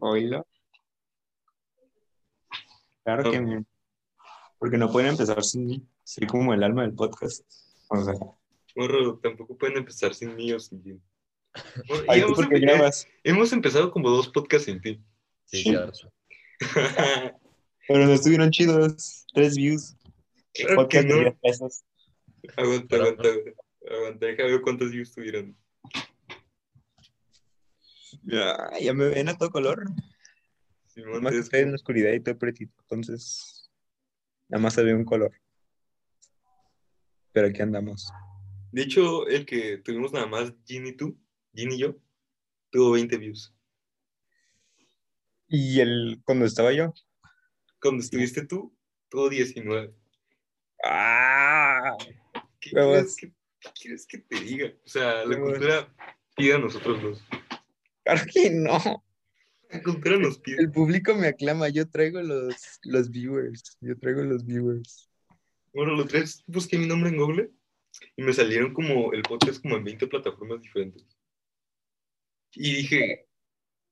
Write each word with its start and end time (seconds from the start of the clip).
Oílo. 0.00 0.46
Claro 3.04 3.30
que 3.30 3.40
me- 3.40 3.64
porque 4.58 4.78
no 4.78 4.90
pueden 4.92 5.10
empezar 5.10 5.42
sin 5.42 5.66
mí. 5.66 5.86
Soy 6.04 6.26
como 6.26 6.54
el 6.54 6.62
alma 6.62 6.82
del 6.82 6.94
podcast. 6.94 7.44
O 7.88 8.02
sea, 8.04 8.14
Morro, 8.76 9.18
tampoco 9.18 9.56
pueden 9.56 9.78
empezar 9.78 10.14
sin 10.14 10.34
mí 10.36 10.52
o 10.52 10.60
sin 10.60 10.82
y 10.86 11.00
ay, 12.08 12.20
¿tú 12.20 12.26
hemos, 12.26 12.36
por 12.38 12.48
qué 12.48 12.54
empe- 12.56 12.60
grabas? 12.62 13.06
hemos 13.24 13.52
empezado 13.52 13.90
como 13.90 14.08
dos 14.08 14.28
podcasts 14.28 14.66
sin 14.66 14.80
ti. 14.80 15.02
Sí, 15.44 15.62
cierto. 15.64 16.10
Pero 17.88 18.06
no 18.06 18.12
estuvieron 18.12 18.50
chidos. 18.50 19.26
Tres 19.34 19.56
views. 19.56 19.96
claro 20.54 20.70
que 20.88 20.98
Podcast 21.02 21.08
de 21.08 21.14
no. 21.14 21.20
10 21.20 21.34
pesos. 21.42 21.84
Aguanta, 22.56 22.86
Pero- 22.88 23.04
aguanta, 23.04 23.28
aguanta. 23.90 24.26
Deja 24.26 24.42
ver 24.44 24.60
cuántos 24.62 24.90
views 24.92 25.12
tuvieron. 25.12 25.56
Ya, 28.22 28.70
ya 28.80 28.94
me 28.94 29.08
ven 29.08 29.28
a 29.28 29.36
todo 29.36 29.50
color. 29.50 29.84
Simón, 30.86 31.22
Más 31.22 31.32
que 31.32 31.38
es 31.38 31.44
estoy 31.44 31.60
en 31.60 31.70
la 31.70 31.76
oscuridad 31.76 32.12
y 32.12 32.20
todo 32.20 32.38
pretito. 32.38 32.74
Entonces, 32.82 33.70
nada 34.48 34.62
más 34.62 34.74
se 34.74 34.82
ve 34.82 34.94
un 34.94 35.04
color. 35.04 35.32
Pero 37.32 37.48
aquí 37.48 37.62
andamos. 37.62 38.12
De 38.70 38.82
hecho, 38.82 39.26
el 39.26 39.46
que 39.46 39.78
tuvimos 39.78 40.12
nada 40.12 40.26
más, 40.26 40.52
Jin 40.66 40.86
y 40.86 40.92
tú, 40.92 41.18
Jin 41.54 41.72
y 41.72 41.78
yo, 41.78 41.96
tuvo 42.70 42.92
20 42.92 43.16
views. 43.16 43.54
Y 45.48 45.80
el, 45.80 46.20
cuando 46.24 46.44
estaba 46.44 46.72
yo. 46.72 46.94
Cuando 47.80 48.02
estuviste 48.02 48.46
tú, 48.46 48.74
tuvo 49.08 49.28
19. 49.28 49.94
¡Ah! 50.84 51.96
¿Qué 52.60 52.70
quieres, 52.70 53.16
que, 53.16 53.32
qué 53.60 53.70
quieres 53.74 54.06
que 54.06 54.18
te 54.18 54.40
diga? 54.40 54.72
O 54.84 54.88
sea, 54.88 55.24
la 55.24 55.38
cultura 55.38 55.94
pide 56.36 56.54
a 56.54 56.58
nosotros 56.58 57.02
dos. 57.02 57.24
Claro 58.04 58.22
que 58.32 58.50
no. 58.50 59.04
Nos 60.20 60.38
pide. 60.38 60.60
El 60.60 60.70
público 60.70 61.14
me 61.14 61.28
aclama. 61.28 61.68
Yo 61.68 61.88
traigo 61.88 62.20
los, 62.20 62.80
los 62.82 63.10
viewers. 63.10 63.78
Yo 63.80 63.98
traigo 63.98 64.22
los 64.22 64.44
viewers. 64.44 65.08
Bueno, 65.72 65.94
los 65.94 66.08
tres 66.08 66.44
busqué 66.46 66.76
mi 66.76 66.86
nombre 66.86 67.08
en 67.08 67.16
Google 67.16 67.50
y 68.16 68.22
me 68.22 68.32
salieron 68.32 68.74
como 68.74 69.12
el 69.12 69.22
podcast 69.22 69.62
como 69.62 69.76
en 69.76 69.84
20 69.84 70.06
plataformas 70.06 70.60
diferentes. 70.60 71.06
Y 72.54 72.74
dije, 72.74 73.26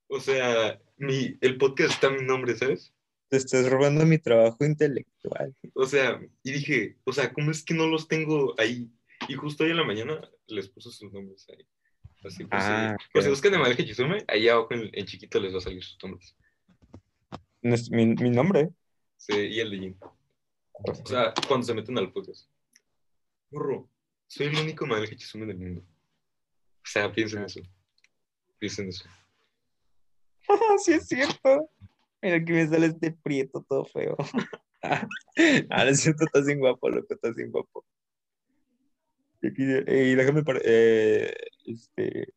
o 0.08 0.20
sea, 0.20 0.78
mi, 0.98 1.38
el 1.40 1.56
podcast 1.56 1.94
está 1.94 2.10
mi 2.10 2.22
nombre, 2.22 2.56
¿sabes? 2.56 2.92
Te 3.28 3.38
estás 3.38 3.70
robando 3.70 4.04
mi 4.04 4.18
trabajo 4.18 4.64
intelectual. 4.64 5.54
O 5.74 5.86
sea, 5.86 6.20
y 6.42 6.52
dije, 6.52 6.98
o 7.04 7.12
sea, 7.12 7.32
¿cómo 7.32 7.50
es 7.50 7.64
que 7.64 7.74
no 7.74 7.86
los 7.86 8.08
tengo 8.08 8.54
ahí? 8.58 8.90
Y 9.28 9.34
justo 9.34 9.64
hoy 9.64 9.70
en 9.70 9.76
la 9.76 9.84
mañana 9.84 10.20
les 10.48 10.68
puse 10.68 10.90
sus 10.90 11.12
nombres 11.12 11.46
ahí. 11.48 11.66
Así 12.24 12.44
pues, 12.44 12.62
Ah, 12.64 12.96
si, 13.14 13.22
si 13.22 13.28
buscan 13.28 13.54
Emanuel 13.54 13.78
Hechisume, 13.78 14.24
ahí 14.28 14.48
abajo 14.48 14.74
en, 14.74 14.90
en 14.92 15.06
chiquito 15.06 15.40
les 15.40 15.54
va 15.54 15.58
a 15.58 15.62
salir 15.62 15.82
sus 15.82 15.96
nombres. 16.02 16.36
No 17.62 17.74
es 17.74 17.90
mi, 17.90 18.06
mi 18.06 18.30
nombre. 18.30 18.70
Sí, 19.16 19.34
y 19.34 19.60
el 19.60 19.70
de 19.70 19.78
Jim. 19.78 19.96
O 20.72 20.94
sea, 21.06 21.34
cuando 21.46 21.66
se 21.66 21.74
meten 21.74 21.98
al 21.98 22.12
podcast. 22.12 22.48
Burro, 23.50 23.88
soy 24.26 24.46
el 24.46 24.56
único 24.56 24.84
Emanuel 24.84 25.12
Hechisume 25.12 25.46
del 25.46 25.58
mundo. 25.58 25.82
O 25.82 26.86
sea, 26.86 27.12
piensen 27.12 27.44
eso. 27.44 27.60
Piensen 28.58 28.88
eso. 28.88 29.04
Sí 30.84 30.94
es 30.94 31.06
cierto. 31.06 31.70
Mira 32.22 32.36
aquí 32.36 32.52
me 32.52 32.66
sale 32.66 32.86
este 32.86 33.12
prieto 33.12 33.64
todo 33.68 33.84
feo. 33.84 34.16
ah, 34.82 35.06
no 35.84 35.90
es 35.90 36.00
cierto, 36.00 36.24
estás 36.24 36.46
bien 36.46 36.58
guapo, 36.58 36.88
loco, 36.88 37.14
estás 37.14 37.34
bien 37.36 37.50
guapo. 37.50 37.84
Y 39.42 39.46
eh, 39.48 40.10
y 40.12 40.14
déjame 40.14 40.42
eh, 40.64 41.32
este 41.66 42.32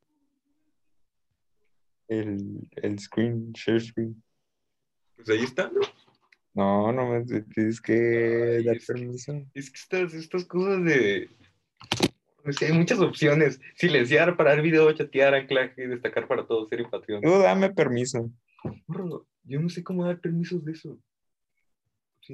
el, 2.08 2.70
el 2.78 3.00
screen, 3.00 3.52
share 3.54 3.82
screen. 3.82 4.22
Pues 5.16 5.30
ahí 5.30 5.44
está, 5.44 5.72
¿no? 5.72 5.82
No, 6.54 6.92
no 6.92 7.26
tienes 7.54 7.82
que 7.82 8.58
Ay, 8.60 8.64
dar 8.64 8.76
es 8.78 8.86
que- 8.88 8.94
permiso. 8.94 9.46
Es 9.54 9.70
que 9.72 9.78
estas, 9.80 10.14
estas 10.14 10.46
cosas 10.46 10.84
de. 10.84 11.30
Es 12.46 12.58
que 12.58 12.66
hay 12.66 12.74
muchas 12.74 13.00
opciones. 13.00 13.60
Silenciar, 13.76 14.36
parar 14.38 14.62
video, 14.62 14.92
chatear, 14.94 15.34
anclaje, 15.34 15.88
destacar 15.88 16.28
para 16.28 16.46
todo, 16.46 16.68
ser 16.68 16.86
Patreon. 16.90 17.22
Tú 17.22 17.30
dame 17.40 17.72
permiso. 17.74 18.30
Yo 19.46 19.60
no 19.60 19.70
sé 19.70 19.84
cómo 19.84 20.06
dar 20.06 20.20
permisos 20.20 20.64
de 20.64 20.74
eso. 20.74 21.00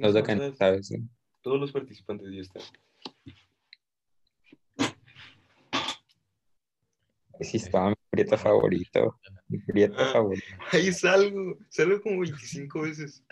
Acá, 0.02 0.36
sea, 0.36 0.54
¿sabes? 0.54 0.90
¿eh? 0.92 1.02
Todos 1.42 1.58
los 1.58 1.72
participantes 1.72 2.28
ya 2.32 2.40
están. 2.40 2.62
Sí, 7.40 7.56
estaba 7.56 7.90
mi 7.90 7.96
prieto 8.10 8.36
favorito. 8.36 9.18
Mi 9.48 9.58
prieto 9.58 9.96
Ah. 9.98 10.10
favorito. 10.12 10.44
Ahí 10.72 10.92
salgo, 10.92 11.58
salgo 11.68 12.00
como 12.02 12.20
25 12.20 12.82
veces. 12.82 13.24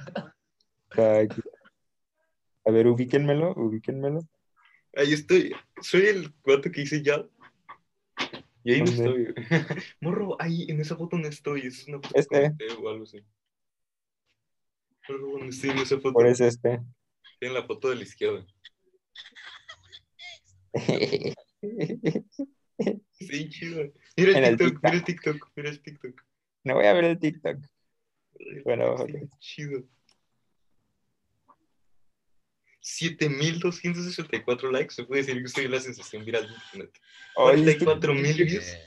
A 0.97 2.71
ver, 2.71 2.87
ubíquenmelo, 2.87 3.53
ubíquenmelo. 3.55 4.21
Ahí 4.97 5.13
estoy. 5.13 5.53
Soy 5.83 6.07
el 6.07 6.33
cuate 6.37 6.71
que 6.71 6.83
hice 6.83 7.03
ya. 7.03 7.25
Y 8.65 8.73
ahí 8.75 8.81
no 8.81 8.87
estoy. 8.91 9.35
Morro, 10.01 10.37
ahí 10.41 10.67
en 10.69 10.81
esa 10.81 10.97
foto 10.97 11.17
no 11.17 11.29
estoy. 11.29 11.67
Es 11.67 11.87
una 11.89 11.99
foto 12.01 12.15
Este. 12.19 12.55
o 12.83 12.89
algo 12.89 13.05
así. 13.05 13.23
Morro, 15.09 15.39
no 15.39 15.45
estoy 15.51 15.71
en 15.71 15.79
esa 15.79 15.97
foto. 15.97 16.13
Por 16.15 16.27
eso 16.27 16.45
este. 16.45 16.81
En 17.41 17.55
la 17.55 17.65
foto 17.65 17.91
de 17.91 17.97
la 17.97 18.03
izquierda. 18.03 18.47
Sí, 23.13 23.49
chido. 23.51 23.93
Mira 24.17 24.39
En 24.39 24.45
el 24.45 24.45
el 24.53 24.57
TikTok, 24.57 24.81
TikTok. 24.81 24.83
mira 24.85 24.97
el 24.97 25.05
TikTok, 25.05 25.51
mira 25.57 25.71
el 25.71 25.83
TikTok. 25.83 26.23
No 26.65 26.75
voy 26.75 26.87
a 26.87 26.93
ver 26.93 27.05
el 27.05 27.19
TikTok. 27.19 27.59
Bueno, 28.65 28.97
Sí, 28.99 29.03
ok. 29.15 29.31
chido. 29.41 29.83
7264 32.81 34.71
likes. 34.71 34.95
Se 34.95 35.05
puede 35.05 35.23
decir 35.23 35.43
que 35.43 35.49
soy 35.49 35.69
la 35.69 35.81
sensación 35.81 36.25
viral 36.25 36.47
de 36.49 36.55
internet. 36.55 36.99
Oye, 37.37 37.71
este- 37.73 37.85
44,000 37.85 38.41
Eh, 38.41 38.45
views. 38.45 38.79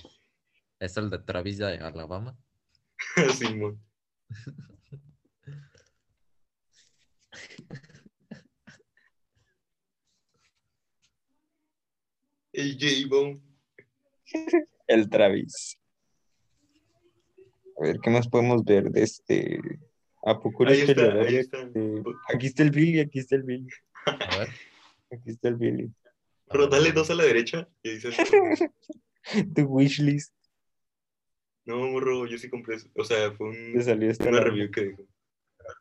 ¿Es 0.79 0.97
el 0.97 1.09
de 1.09 1.19
Travis 1.19 1.57
de 1.57 1.65
Alabama? 1.77 2.37
Simón. 3.59 3.83
El 12.53 12.77
J-Bone. 12.79 13.41
El 14.87 15.09
Travis. 15.09 15.77
A 17.79 17.83
ver, 17.83 17.99
¿qué 18.01 18.09
más 18.09 18.27
podemos 18.27 18.63
ver 18.63 18.89
de 18.91 19.03
este? 19.03 19.59
Apocuro 20.23 20.69
Ahí 20.69 20.81
está, 20.81 20.93
peleador 20.93 21.27
ahí 21.27 21.33
de- 21.33 21.39
está. 21.39 21.65
de- 21.65 22.03
Aquí 22.33 22.47
está 22.47 22.63
el 22.63 22.71
Billy, 22.71 22.99
aquí 22.99 23.19
está 23.19 23.35
el 23.35 23.43
Billy. 23.43 23.67
A 24.05 24.37
ver. 24.37 24.49
Aquí 25.11 25.29
está 25.31 25.47
el 25.47 25.55
Billy. 25.55 25.91
Pero 26.51 26.67
dale 26.67 26.91
dos 26.91 27.09
a 27.09 27.15
la 27.15 27.23
derecha 27.23 27.67
y 27.81 27.99
se 27.99 28.09
Tu 29.55 29.61
wishlist 29.63 30.33
No, 31.65 31.77
morro, 31.87 32.27
yo 32.27 32.37
sí 32.37 32.49
compré 32.49 32.75
eso. 32.75 32.89
O 32.95 33.03
sea, 33.03 33.31
fue 33.33 33.49
un, 33.49 33.73
te 33.73 33.81
salió 33.83 34.09
esta 34.11 34.27
una 34.29 34.39
la- 34.39 34.43
review 34.45 34.69
que 34.71 34.83
dijo. 34.85 35.03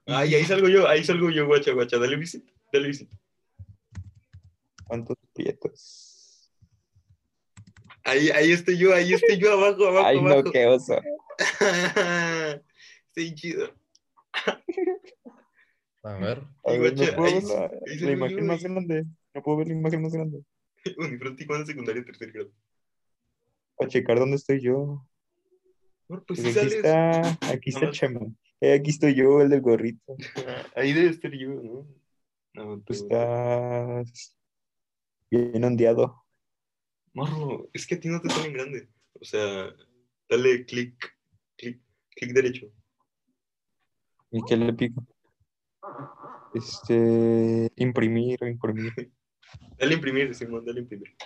Ay, 0.07 0.35
ahí 0.35 0.45
salgo 0.45 0.69
yo, 0.69 0.87
ahí 0.87 1.03
salgo 1.05 1.31
yo, 1.31 1.47
guacha, 1.47 1.73
guacha. 1.73 1.99
Dale 1.99 2.17
visit, 2.17 2.45
dale 2.73 2.89
visit. 2.89 3.11
¿Cuántos 4.87 5.17
prietos? 5.35 6.20
Ahí, 8.05 8.31
ahí 8.31 8.53
estoy 8.53 8.79
yo, 8.79 8.95
ahí 8.95 9.13
estoy 9.13 9.39
yo, 9.39 9.53
abajo, 9.53 9.87
abajo, 9.87 10.07
Ay, 10.07 10.19
abajo. 10.19 10.43
no, 10.43 10.51
qué 10.53 10.67
oso. 10.67 11.01
Sí, 13.15 13.35
chido. 13.35 13.75
A 16.03 16.13
ver. 16.15 16.43
Guacha, 16.63 17.11
no 17.11 17.17
puedo 17.17 17.29
ahí 17.29 17.41
la, 17.43 17.65
ahí 17.87 17.99
la 17.99 18.13
imagen 18.13 18.39
yo, 18.39 18.45
más 18.45 18.63
grande. 18.63 19.05
No 19.35 19.43
puedo 19.43 19.59
ver 19.59 19.67
la 19.69 19.75
imagen 19.75 20.03
más 20.03 20.13
grande. 20.13 20.43
Unifront 20.99 21.37
Tijuana 21.39 21.67
secundaria 21.67 22.05
tercer 22.05 22.33
grado. 22.33 22.51
Para 23.77 23.91
checar 23.91 24.19
dónde 24.19 24.37
estoy 24.37 24.61
yo. 24.61 25.07
Bueno, 26.09 26.25
pues 26.27 26.41
Pues 26.41 26.55
sí 26.55 26.59
aquí 26.59 26.71
sales. 26.71 26.75
está, 26.85 27.39
aquí 27.53 27.71
está 27.71 27.91
Chema. 27.91 28.21
Eh, 28.61 28.75
aquí 28.75 28.91
estoy 28.91 29.15
yo, 29.15 29.41
el 29.43 29.49
del 29.51 29.61
gorrito. 29.61 30.17
Ahí 30.75 30.93
debe 30.93 31.11
estar 31.11 31.33
yo, 31.33 31.49
¿no? 31.51 31.87
No, 32.55 32.81
tú- 32.81 32.93
estás 32.93 34.37
bien 35.31 35.65
ondeado. 35.65 36.25
Morro, 37.13 37.69
es 37.73 37.87
que 37.87 37.97
a 37.97 38.01
ti 38.01 38.09
no 38.09 38.21
te 38.21 38.31
salen 38.31 38.53
grande. 38.53 38.89
O 39.21 39.25
sea, 39.25 39.75
dale 40.29 40.65
clic, 40.65 40.95
clic, 41.57 41.81
clic 42.15 42.33
derecho. 42.33 42.73
¿Y 44.31 44.45
qué 44.45 44.57
le 44.57 44.73
pico? 44.73 45.05
Este, 46.55 47.73
imprimir 47.77 48.39
imprimir. 48.43 48.93
Dale 49.79 49.95
imprimir, 49.95 50.35
Simón, 50.35 50.65
dale 50.65 50.81
imprimir. 50.81 51.17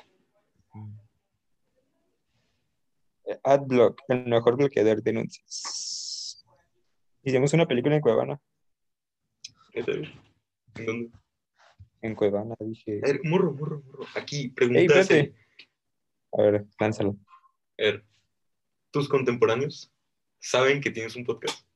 Eh, 3.27 3.39
Adblock, 3.43 4.01
el 4.09 4.27
mejor 4.27 4.57
bloqueador 4.57 5.03
de 5.03 5.11
anuncios. 5.11 6.47
Hicimos 7.23 7.53
una 7.53 7.67
película 7.67 7.97
en 7.97 8.01
Cuevana. 8.01 8.41
¿En 9.73 9.85
dónde? 10.87 11.11
En 12.01 12.15
Cuevana, 12.15 12.55
dije. 12.61 13.01
A 13.03 13.07
ver, 13.09 13.21
morro, 13.25 13.53
morro, 13.53 13.83
morro. 13.83 14.07
Aquí, 14.15 14.43
Ey, 14.45 14.51
pregunta. 14.51 15.01
espérate. 15.01 15.35
A 16.37 16.43
ver, 16.43 16.65
lánzalo. 16.81 17.17
A 17.79 17.83
ver, 17.83 18.05
¿tus 18.91 19.09
contemporáneos 19.09 19.93
saben 20.41 20.81
que 20.81 20.91
tienes 20.91 21.17
un 21.17 21.25
podcast? 21.25 21.67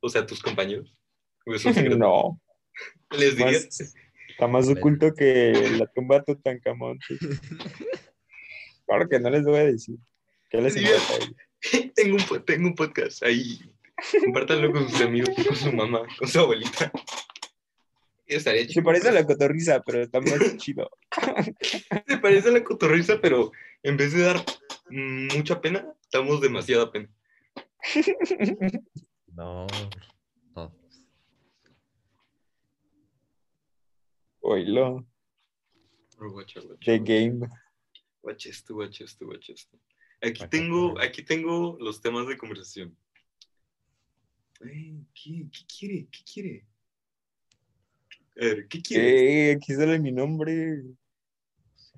O 0.00 0.08
sea, 0.08 0.26
tus 0.26 0.42
compañeros. 0.42 0.92
No, 1.96 2.40
Les 3.12 3.36
dirías. 3.36 3.66
más, 3.66 3.94
está 4.28 4.46
más 4.48 4.68
oculto 4.68 5.14
que 5.14 5.52
la 5.78 5.86
tumba 5.86 6.16
de 6.18 6.24
Tutankamón. 6.24 6.98
Claro 8.84 9.08
que 9.08 9.20
no 9.20 9.30
les 9.30 9.44
voy 9.44 9.58
a 9.58 9.64
decir. 9.64 9.96
Tengo, 11.94 12.16
un, 12.16 12.44
tengo 12.44 12.68
un 12.68 12.74
podcast 12.74 13.22
ahí. 13.22 13.58
Compártanlo 14.24 14.72
con 14.72 14.88
sus 14.88 15.00
amigos, 15.00 15.30
con 15.34 15.56
su 15.56 15.72
mamá, 15.72 16.02
con 16.18 16.28
su 16.28 16.38
abuelita. 16.38 16.92
Se 18.28 18.82
parece 18.82 19.08
a 19.08 19.12
la 19.12 19.24
cotorriza, 19.24 19.82
pero 19.84 20.02
está 20.02 20.20
más 20.20 20.56
chido. 20.58 20.90
Se 22.06 22.18
parece 22.18 22.48
a 22.48 22.52
la 22.52 22.64
cotorriza, 22.64 23.20
pero 23.20 23.52
en 23.86 23.96
vez 23.96 24.12
de 24.12 24.22
dar 24.22 24.44
mucha 24.90 25.60
pena, 25.60 25.94
damos 26.12 26.40
demasiada 26.40 26.90
pena. 26.90 27.08
No. 29.36 29.66
No. 30.54 30.72
Guacha, 36.18 36.62
The. 36.80 36.98
Game. 37.00 37.46
Guacha 38.22 38.48
esto, 38.48 38.74
guacha 38.74 39.04
esto, 39.04 39.26
guacha 39.26 39.52
esto. 39.52 39.78
Aquí 40.22 40.48
tengo, 40.48 40.98
aquí 40.98 41.22
tengo 41.22 41.76
los 41.78 42.00
temas 42.00 42.26
de 42.26 42.38
conversación. 42.38 42.96
¿qué, 44.58 45.04
¿Qué 45.12 45.66
quiere? 45.78 46.08
¿Qué 46.10 46.20
quiere? 46.24 46.66
A 48.40 48.44
ver, 48.46 48.68
¿qué 48.68 48.80
quiere? 48.80 49.50
Eh, 49.50 49.52
aquí 49.56 49.74
sale 49.74 49.98
mi 49.98 50.12
nombre. 50.12 50.82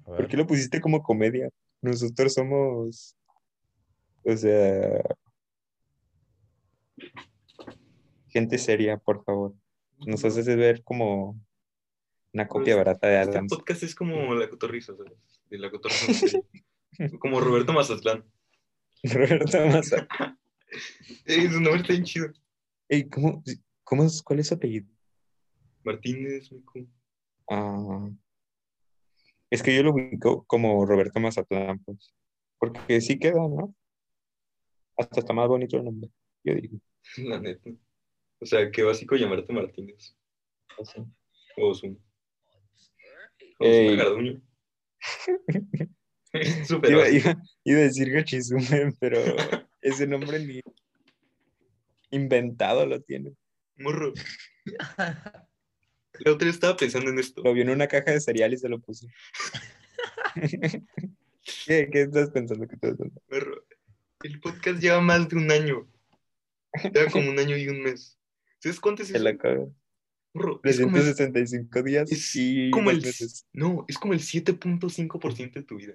¿Por 0.04 0.26
qué 0.26 0.36
lo 0.36 0.44
pusiste 0.44 0.80
como 0.80 1.04
comedia? 1.04 1.48
Nosotros 1.80 2.34
somos, 2.34 3.16
o 4.24 4.36
sea, 4.36 5.02
gente 8.30 8.58
seria, 8.58 8.96
por 8.98 9.24
favor. 9.24 9.54
Nos 10.06 10.24
haces 10.24 10.46
ver 10.46 10.82
como 10.82 11.40
una 12.32 12.46
copia 12.46 12.74
Pues, 12.74 12.86
barata 12.86 13.06
de 13.08 13.20
Este 13.20 13.32
Adams. 13.32 13.52
podcast 13.52 13.82
es 13.82 13.94
como 13.94 14.34
la 14.34 14.48
cotorriza, 14.48 14.94
¿sabes? 14.96 15.12
De 15.50 15.58
la 15.58 15.70
cotorriza. 15.70 16.38
como 17.20 17.40
Roberto 17.40 17.72
Mazatlán. 17.72 18.24
Roberto 19.04 19.66
Maza. 19.66 20.08
Ey, 21.24 21.48
su 21.48 21.60
nombre 21.60 21.80
está 21.80 21.92
bien 21.92 22.04
chido. 22.04 22.28
Ey, 22.88 23.08
¿cómo, 23.08 23.42
cómo 23.84 24.04
es, 24.04 24.22
cuál 24.22 24.40
es 24.40 24.48
su 24.48 24.54
apellido? 24.54 24.86
Martínez, 25.84 26.52
mico. 26.52 26.86
Ah, 27.48 28.10
es 29.50 29.62
que 29.62 29.74
yo 29.74 29.82
lo 29.82 29.92
ubico 29.92 30.44
como 30.46 30.84
Roberto 30.86 31.20
Mazatlán, 31.20 31.78
pues. 31.84 32.14
Porque 32.58 33.00
sí 33.00 33.18
queda, 33.18 33.34
¿no? 33.48 33.74
Hasta 34.96 35.20
está 35.20 35.32
más 35.32 35.48
bonito 35.48 35.76
el 35.76 35.84
nombre, 35.84 36.10
yo 36.44 36.54
digo. 36.54 36.78
La 37.18 37.38
neta. 37.40 37.70
O 38.40 38.46
sea, 38.46 38.70
qué 38.70 38.82
básico 38.82 39.16
llamarte 39.16 39.52
Martínez. 39.52 40.16
Así. 40.80 41.00
O 41.56 41.68
Osuna. 41.70 41.96
O 43.60 43.64
Ey. 43.64 43.88
Osuna 43.88 44.04
Garduño. 44.04 44.42
Súper 46.66 46.90
Iba, 46.90 47.00
básico. 47.00 47.28
iba- 47.30 47.42
iba 47.64 47.78
a 47.78 47.82
decir 47.82 48.10
Gachizume, 48.12 48.92
pero 49.00 49.18
ese 49.80 50.06
nombre 50.06 50.38
ni 50.44 50.60
inventado 52.10 52.86
lo 52.86 53.00
tiene. 53.02 53.34
Morro. 53.76 54.12
La 56.20 56.32
otra 56.32 56.48
estaba 56.48 56.76
pensando 56.76 57.10
en 57.10 57.18
esto. 57.18 57.42
Lo 57.42 57.52
vio 57.52 57.62
en 57.62 57.70
una 57.70 57.86
caja 57.86 58.10
de 58.12 58.20
cereal 58.20 58.52
y 58.52 58.56
se 58.56 58.68
lo 58.68 58.80
puso. 58.80 59.06
¿Qué, 61.66 61.88
qué 61.90 62.02
estás 62.02 62.30
pensando 62.30 62.66
que 62.66 62.74
estás 62.74 62.96
pensando? 62.96 63.20
El 64.22 64.40
podcast 64.40 64.80
lleva 64.80 65.00
más 65.00 65.28
de 65.28 65.36
un 65.36 65.50
año. 65.50 65.88
Lleva 66.92 67.10
como 67.12 67.30
un 67.30 67.38
año 67.38 67.56
y 67.56 67.68
un 67.68 67.82
mes. 67.82 68.18
¿Sabes 68.58 68.80
cuánto 68.80 69.02
es 69.02 69.08
Se 69.08 69.14
eso? 69.14 69.24
la 69.24 69.30
el, 69.30 69.72
365 70.62 71.82
días 71.82 72.10
es 72.12 72.36
y 72.36 72.70
como 72.70 72.90
el, 72.90 73.00
meses. 73.00 73.46
no, 73.52 73.84
es 73.88 73.98
como 73.98 74.12
el 74.12 74.20
7.5% 74.20 75.52
de 75.52 75.62
tu 75.62 75.76
vida. 75.76 75.94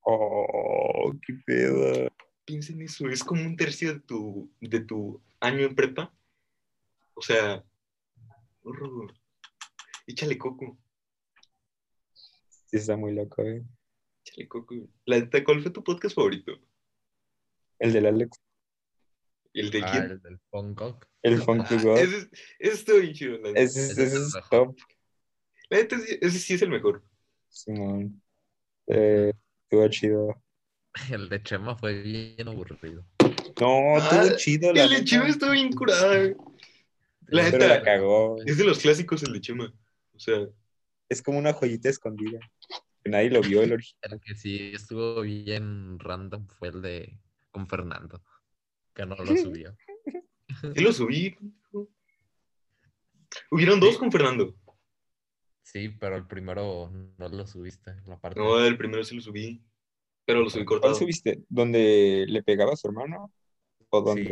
Oh, 0.00 1.12
qué 1.26 1.34
pedo. 1.44 2.08
Piensa 2.44 2.72
en 2.72 2.82
eso, 2.82 3.08
es 3.08 3.22
como 3.22 3.42
un 3.42 3.56
tercio 3.56 3.94
de 3.94 4.00
tu, 4.00 4.50
de 4.60 4.80
tu 4.80 5.20
año 5.40 5.66
en 5.66 5.74
prepa. 5.74 6.12
O 7.14 7.22
sea, 7.22 7.62
morro, 8.62 9.06
échale 10.06 10.38
coco, 10.38 10.78
Sí, 12.66 12.76
está 12.78 12.96
muy 12.96 13.12
loco, 13.14 13.42
eh. 13.42 13.62
échale 14.24 14.48
coco. 14.48 14.74
La 15.04 15.18
neta, 15.20 15.44
¿cuál 15.44 15.60
fue 15.62 15.70
tu 15.70 15.84
podcast 15.84 16.14
favorito? 16.14 16.52
El 17.78 17.92
del 17.92 18.06
Alex. 18.06 18.38
¿El 19.52 19.70
de 19.70 19.82
Ah, 19.82 19.90
quién? 19.90 20.02
el 20.04 20.22
del 20.22 20.40
Bangkok. 20.50 21.06
El 21.22 21.42
Funk 21.42 21.68
to 21.68 21.74
Ah, 21.74 22.00
ese, 22.00 22.16
es- 22.16 22.28
ese 22.58 22.72
está 22.74 22.94
bien 22.94 23.12
chido, 23.12 23.38
la. 23.38 23.50
Ese, 23.50 23.80
es- 23.86 23.98
ese 23.98 24.16
ese 24.16 24.38
top, 24.50 24.76
La 25.68 25.78
neta, 25.78 25.98
sí- 25.98 26.18
ese 26.20 26.38
sí 26.38 26.54
es 26.54 26.62
el 26.62 26.70
mejor. 26.70 27.04
Simón. 27.48 28.22
Eh, 28.86 29.32
estuvo 29.64 29.88
chido. 29.88 30.42
El 31.10 31.28
de 31.28 31.42
Chema 31.42 31.76
fue 31.76 32.02
bien 32.02 32.48
aburrido. 32.48 33.04
No, 33.60 33.96
Ah, 33.96 34.22
estuvo 34.22 34.36
chido, 34.38 34.72
la 34.72 34.84
El 34.84 34.90
de. 34.90 35.04
Chema 35.04 35.28
está 35.28 35.50
bien 35.50 35.72
curada. 35.72 36.34
La 37.32 37.44
Pero 37.44 37.58
neta. 37.58 37.68
la 37.78 37.82
cagó. 37.82 38.36
Es 38.44 38.58
de 38.58 38.64
los 38.64 38.78
clásicos 38.78 39.22
el 39.22 39.32
de 39.32 39.40
Chema. 39.40 39.74
O 40.14 40.18
sea, 40.18 40.46
Es 41.08 41.22
como 41.22 41.38
una 41.38 41.52
joyita 41.52 41.88
escondida. 41.88 42.38
Que 43.02 43.10
nadie 43.10 43.30
lo 43.30 43.40
vio, 43.40 43.62
el 43.62 43.72
original. 43.72 44.12
El 44.12 44.20
que 44.20 44.34
sí 44.34 44.72
estuvo 44.74 45.22
bien 45.22 45.98
random 45.98 46.46
fue 46.46 46.68
el 46.68 46.82
de 46.82 47.18
con 47.50 47.66
Fernando, 47.66 48.22
que 48.94 49.04
no 49.04 49.16
lo 49.16 49.36
subió. 49.36 49.76
sí 50.74 50.80
lo 50.80 50.92
subí. 50.92 51.36
Hubieron 53.50 53.80
dos 53.80 53.98
con 53.98 54.12
Fernando. 54.12 54.54
Sí, 55.62 55.88
pero 55.88 56.16
el 56.16 56.26
primero 56.26 56.90
no 57.18 57.28
lo 57.28 57.46
subiste. 57.46 57.94
La 58.06 58.20
parte 58.20 58.38
No, 58.38 58.62
el 58.64 58.76
primero 58.76 59.02
sí 59.04 59.16
lo 59.16 59.22
subí. 59.22 59.62
Pero 60.24 60.40
lo 60.40 60.50
subí 60.50 60.64
cortado. 60.64 60.92
¿Cuál 60.92 61.00
subiste? 61.00 61.42
¿Donde 61.48 62.26
le 62.28 62.42
pegaba 62.42 62.74
a 62.74 62.76
su 62.76 62.88
hermano? 62.88 63.32
¿O 63.88 64.14
Sí. 64.14 64.28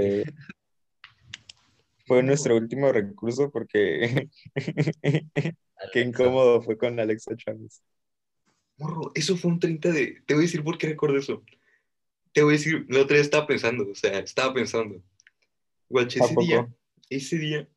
Fue 2.11 2.25
nuestro 2.25 2.57
último 2.57 2.91
recurso? 2.91 3.53
Porque 3.53 4.29
qué 5.93 6.01
incómodo 6.01 6.61
fue 6.61 6.77
con 6.77 6.99
Alexa 6.99 7.37
Chávez. 7.37 7.85
Morro, 8.79 9.13
eso 9.15 9.37
fue 9.37 9.53
un 9.53 9.61
30 9.61 9.93
de. 9.93 10.21
Te 10.27 10.35
voy 10.35 10.43
a 10.43 10.47
decir 10.47 10.65
por 10.65 10.77
qué 10.77 10.89
recuerdo 10.89 11.19
eso. 11.19 11.45
Te 12.33 12.43
voy 12.43 12.55
a 12.55 12.57
decir, 12.57 12.85
la 12.89 13.03
otra 13.03 13.17
vez 13.17 13.27
estaba 13.27 13.47
pensando, 13.47 13.89
o 13.89 13.95
sea, 13.95 14.19
estaba 14.19 14.53
pensando. 14.53 15.01
Guache, 15.89 16.21
¿A 16.21 16.25
ese 16.25 16.35
poco? 16.35 16.47
día, 16.49 16.75
ese 17.11 17.39
día, 17.39 17.69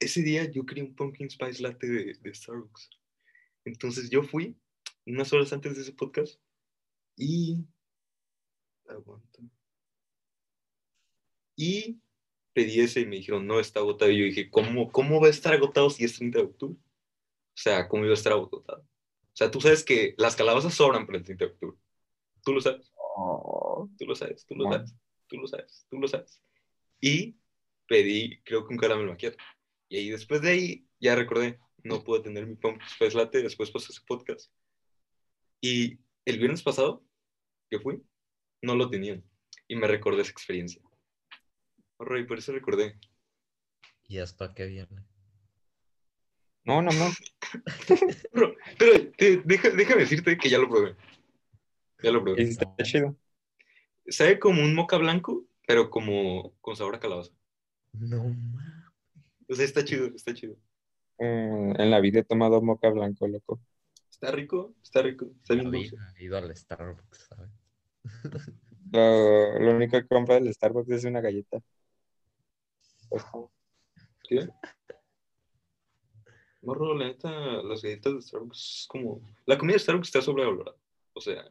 ese 0.00 0.20
día 0.20 0.50
yo 0.50 0.66
quería 0.66 0.84
un 0.84 0.94
pumpkin 0.94 1.30
spice 1.30 1.62
latte 1.62 1.86
de, 1.86 2.12
de 2.12 2.34
Starbucks. 2.34 2.90
Entonces 3.64 4.10
yo 4.10 4.22
fui 4.22 4.54
unas 5.06 5.32
horas 5.32 5.50
antes 5.54 5.76
de 5.76 5.80
ese 5.80 5.92
podcast 5.94 6.38
y. 7.16 7.64
Aguanta. 8.86 9.40
Y 11.56 12.02
pedí 12.58 12.80
ese 12.80 13.02
y 13.02 13.06
me 13.06 13.16
dijeron, 13.16 13.46
no, 13.46 13.60
está 13.60 13.78
agotado. 13.78 14.10
Y 14.10 14.18
yo 14.18 14.24
dije, 14.24 14.50
¿cómo, 14.50 14.90
¿cómo 14.90 15.20
va 15.20 15.28
a 15.28 15.30
estar 15.30 15.54
agotado 15.54 15.90
si 15.90 16.02
es 16.02 16.16
30 16.16 16.38
de 16.38 16.44
octubre? 16.46 16.76
O 16.76 17.60
sea, 17.60 17.86
¿cómo 17.86 18.02
iba 18.02 18.10
a 18.10 18.14
estar 18.14 18.32
agotado? 18.32 18.80
O 18.80 19.36
sea, 19.38 19.48
tú 19.48 19.60
sabes 19.60 19.84
que 19.84 20.16
las 20.18 20.34
calabazas 20.34 20.74
sobran 20.74 21.06
para 21.06 21.18
el 21.18 21.24
30 21.24 21.44
de 21.44 21.50
octubre. 21.52 21.76
Tú 22.42 22.52
lo 22.52 22.60
sabes, 22.60 22.92
Oh, 23.20 23.88
tú 23.96 24.06
lo 24.06 24.14
sabes, 24.16 24.44
tú 24.44 24.56
lo 24.56 24.70
sabes, 24.70 24.94
tú 25.28 25.36
lo 25.36 25.46
sabes, 25.46 25.86
tú 25.88 25.98
lo 25.98 26.08
sabes. 26.08 26.42
Y 27.00 27.36
pedí, 27.86 28.40
creo 28.42 28.66
que 28.66 28.74
un 28.74 28.78
caramelo 28.78 29.10
macchiato. 29.10 29.38
Y 29.88 29.98
ahí 29.98 30.10
después 30.10 30.42
de 30.42 30.50
ahí, 30.50 30.86
ya 31.00 31.14
recordé, 31.14 31.60
no 31.84 32.02
pude 32.02 32.20
tener 32.20 32.46
mi 32.46 32.56
pumpkin 32.56 32.88
spice 32.88 33.16
latte, 33.16 33.42
después 33.42 33.70
pasé 33.70 33.92
ese 33.92 34.02
podcast. 34.06 34.52
Y 35.60 35.98
el 36.24 36.38
viernes 36.38 36.62
pasado, 36.62 37.04
que 37.70 37.80
fui, 37.80 38.02
no 38.62 38.74
lo 38.74 38.90
tenían. 38.90 39.24
Y 39.68 39.76
me 39.76 39.86
recordé 39.86 40.22
esa 40.22 40.32
experiencia. 40.32 40.82
Horror, 41.98 42.18
y 42.20 42.24
por 42.24 42.38
eso 42.38 42.52
recordé. 42.52 42.98
¿Y 44.06 44.18
esto 44.18 44.44
a 44.44 44.54
qué 44.54 44.66
viene? 44.66 45.04
No, 46.64 46.82
no, 46.82 46.90
no. 46.92 47.06
Pero, 48.32 48.54
pero 48.78 49.10
te- 49.16 49.38
deja- 49.44 49.70
déjame 49.70 50.02
decirte 50.02 50.36
que 50.36 50.50
ya 50.50 50.58
lo 50.58 50.68
probé. 50.68 50.96
Ya 52.02 52.10
lo 52.10 52.22
probé. 52.22 52.42
Está 52.42 52.66
chido. 52.82 53.16
Sabe 54.06 54.38
como 54.38 54.62
un 54.62 54.74
moca 54.74 54.96
blanco, 54.98 55.46
pero 55.66 55.88
como 55.90 56.54
con 56.60 56.76
sabor 56.76 56.96
a 56.96 57.00
calabaza. 57.00 57.32
No 57.92 58.24
mames. 58.24 58.84
O 59.48 59.54
sea, 59.54 59.64
está 59.64 59.84
chido, 59.84 60.06
está 60.14 60.34
chido. 60.34 60.56
Mm, 61.18 61.80
en 61.80 61.90
la 61.90 62.00
vida 62.00 62.20
he 62.20 62.24
tomado 62.24 62.60
moca 62.60 62.90
blanco, 62.90 63.26
loco. 63.26 63.60
Está 64.10 64.30
rico, 64.30 64.74
está 64.82 65.00
rico, 65.02 65.30
está 65.40 65.54
bien 65.54 65.70
dulce. 65.70 65.96
ido 66.18 66.36
al 66.36 66.54
Starbucks, 66.54 67.28
¿sabes? 67.28 67.50
Lo, 68.92 69.58
lo 69.58 69.76
único 69.76 69.98
que 70.00 70.06
compro 70.06 70.34
del 70.34 70.52
Starbucks 70.52 70.90
es 70.90 71.04
una 71.04 71.20
galleta. 71.20 71.60
¿Qué? 74.28 74.48
Morro, 76.62 76.94
la 76.94 77.06
neta, 77.06 77.30
las 77.62 77.82
galletas 77.82 78.14
de 78.14 78.22
Starbucks 78.22 78.80
es 78.80 78.86
como... 78.88 79.20
La 79.46 79.56
comida 79.56 79.74
de 79.74 79.80
Starbucks 79.80 80.08
está 80.08 80.20
sobrevalorada. 80.20 80.76
O 81.14 81.20
sea, 81.20 81.50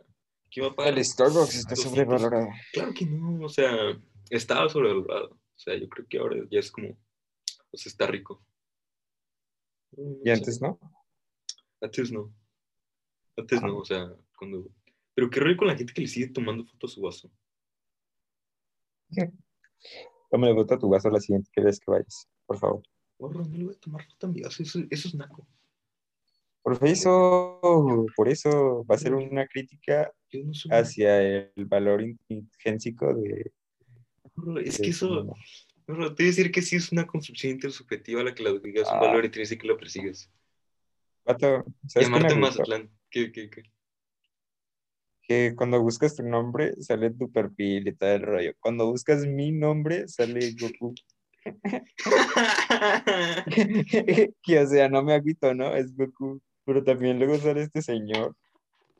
¿quién 0.52 0.66
va 0.66 0.72
a 0.72 0.76
pagar? 0.76 0.94
El 0.94 1.06
Starbucks 1.06 1.56
está 1.56 1.76
200? 1.76 1.80
sobrevalorado. 1.80 2.48
Claro 2.74 2.94
que 2.94 3.06
no, 3.06 3.46
o 3.46 3.50
sea, 3.50 4.00
estaba 4.30 4.70
sobrevalorado. 4.70 5.30
O 5.30 5.60
sea, 5.60 5.76
yo 5.76 5.90
creo 5.90 6.06
que 6.08 6.20
ahora 6.20 6.38
ya 6.52 6.60
es 6.60 6.72
como, 6.72 6.90
o 6.90 7.78
sea, 7.78 7.90
está 7.90 8.06
rico. 8.06 8.46
Y 10.24 10.30
antes, 10.30 10.62
¿no? 10.62 10.80
Antes 11.82 12.12
no. 12.12 12.34
Antes 13.36 13.62
no, 13.62 13.78
o 13.78 13.86
sea, 13.86 14.14
cuando... 14.38 14.70
Pero 15.16 15.30
qué 15.30 15.40
rollo 15.40 15.58
con 15.58 15.68
la 15.68 15.76
gente 15.76 15.94
que 15.94 16.02
le 16.02 16.08
sigue 16.08 16.28
tomando 16.28 16.64
fotos 16.64 16.92
a 16.92 16.94
su 16.94 17.02
vaso. 17.02 17.32
Tómale 20.30 20.54
foto 20.54 20.74
a 20.76 20.80
tu 20.80 20.90
vaso 20.90 21.10
la 21.10 21.20
siguiente 21.20 21.50
que 21.54 21.62
vez 21.62 21.80
que 21.80 21.90
vayas, 21.92 22.28
por 22.46 22.58
favor. 22.58 22.84
Porro, 23.18 23.44
no 23.46 23.58
le 23.58 23.64
voy 23.66 23.74
a 23.76 23.80
tomar 23.80 24.06
foto 24.06 24.28
a 24.28 24.30
mi 24.30 24.42
vaso, 24.42 24.62
eso, 24.64 24.80
eso 24.90 25.08
es 25.08 25.16
naco. 25.16 25.48
Por 26.62 26.86
eso, 26.86 27.60
por 28.16 28.28
eso 28.28 28.86
va 28.86 28.96
a 28.96 28.98
ser 28.98 29.14
una 29.14 29.48
crítica 29.48 30.12
no 30.34 30.52
hacia 30.72 31.22
el 31.22 31.66
valor 31.66 32.04
intrínseco 32.28 33.14
de... 33.14 33.52
Porro, 34.36 34.60
es 34.60 34.78
de 34.78 34.84
que 34.84 34.90
eso... 34.90 35.26
Porro, 35.86 36.14
te 36.14 36.24
voy 36.24 36.28
a 36.28 36.36
decir 36.36 36.52
que 36.52 36.62
sí 36.62 36.76
es 36.76 36.92
una 36.92 37.08
construcción 37.08 37.54
intersubjetiva 37.54 38.22
la 38.22 38.36
que 38.36 38.44
le 38.44 38.60
digas 38.60 38.90
un 38.92 38.98
Ah. 38.98 39.00
valor 39.00 39.24
intrínseco 39.24 39.66
y 39.66 39.70
lo 39.70 39.78
persigues. 39.78 40.30
Vato, 41.24 41.64
¿sabes 41.88 42.10
Llamarte? 42.10 42.36
Mazatlán. 42.36 42.92
¿Qué, 43.10 43.32
qué, 43.32 43.50
qué? 43.50 43.64
Que 45.28 45.54
cuando 45.56 45.82
buscas 45.82 46.16
tu 46.16 46.24
nombre 46.24 46.74
sale 46.82 47.12
tu 47.12 47.32
perfil 47.32 47.88
y 47.88 47.94
todo 47.94 48.12
el 48.12 48.22
rollo. 48.22 48.54
Cuando 48.60 48.90
buscas 48.90 49.26
mi 49.26 49.52
nombre 49.52 50.08
sale 50.08 50.56
Goku. 50.60 50.96
que 54.44 54.60
o 54.60 54.68
sea, 54.68 54.90
no 54.90 55.04
me 55.04 55.14
agüito, 55.14 55.54
¿no? 55.54 55.76
Es 55.76 55.96
Goku. 55.96 56.42
Pero 56.66 56.84
también 56.84 57.20
luego 57.20 57.38
sale 57.38 57.64
este 57.64 57.82
señor. 57.82 58.36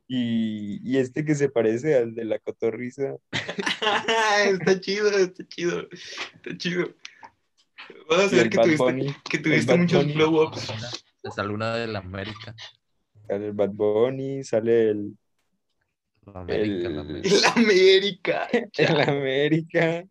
Y, 0.06 0.80
y 0.82 0.98
este 0.98 1.24
que 1.24 1.34
se 1.34 1.50
parece 1.50 1.96
al 1.96 2.14
de 2.14 2.24
la 2.24 2.38
cotorriza. 2.38 3.16
está 4.46 4.80
chido, 4.80 5.10
está 5.10 5.46
chido, 5.46 5.86
está 5.90 6.56
chido. 6.56 6.94
Vas 8.08 8.32
a 8.32 8.40
el 8.40 8.50
que 8.50 8.58
tuviste, 8.58 8.82
Bunny. 8.82 9.14
que 9.30 9.38
tuviste 9.38 9.76
muchos 9.76 10.14
blow-ups. 10.14 10.72
Es 11.22 11.38
alguna 11.38 11.76
de 11.76 11.86
la 11.86 11.98
América. 11.98 12.54
Sale 13.26 13.46
el 13.46 13.52
Bad 13.52 13.70
Bunny, 13.70 14.44
sale 14.44 14.90
el, 14.90 15.16
La 16.32 16.40
América, 16.40 16.88
la 16.88 17.00
El- 17.02 17.08
América. 17.08 17.28
En 17.28 17.42
la 17.42 17.50
América. 17.52 18.48
el 18.76 19.00
América. 19.08 20.04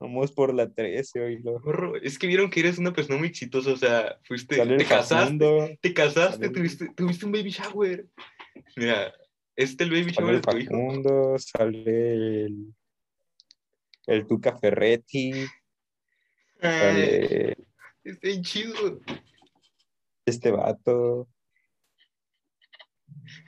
Vamos 0.00 0.32
por 0.32 0.52
la 0.52 0.68
13, 0.70 1.20
oílo. 1.20 1.62
Es 2.02 2.18
que 2.18 2.26
vieron 2.26 2.50
que 2.50 2.60
eres 2.60 2.78
una 2.78 2.92
persona 2.92 3.18
muy 3.18 3.28
exitosa, 3.28 3.72
o 3.72 3.76
sea, 3.76 4.18
fuiste, 4.24 4.56
Sale 4.56 4.76
te 4.76 4.84
casaste, 4.84 5.78
te 5.80 5.94
casaste, 5.94 6.50
tuviste, 6.50 6.88
tuviste 6.94 7.24
un 7.24 7.32
baby 7.32 7.50
shower. 7.50 8.06
Mira, 8.76 9.14
este 9.56 9.84
es 9.84 9.90
el 9.90 9.96
baby 9.96 10.12
shower 10.12 10.34
de 10.34 10.40
tu 10.42 10.56
hijo. 10.58 10.70
Facundo, 10.70 11.36
sale 11.38 12.44
el, 12.44 12.74
el 14.06 14.26
Tuca 14.26 14.58
Ferretti, 14.58 15.32
Ay, 16.60 16.78
sale 16.80 17.56
está 18.04 18.40
chido. 18.42 19.00
este 20.26 20.50
vato. 20.50 21.28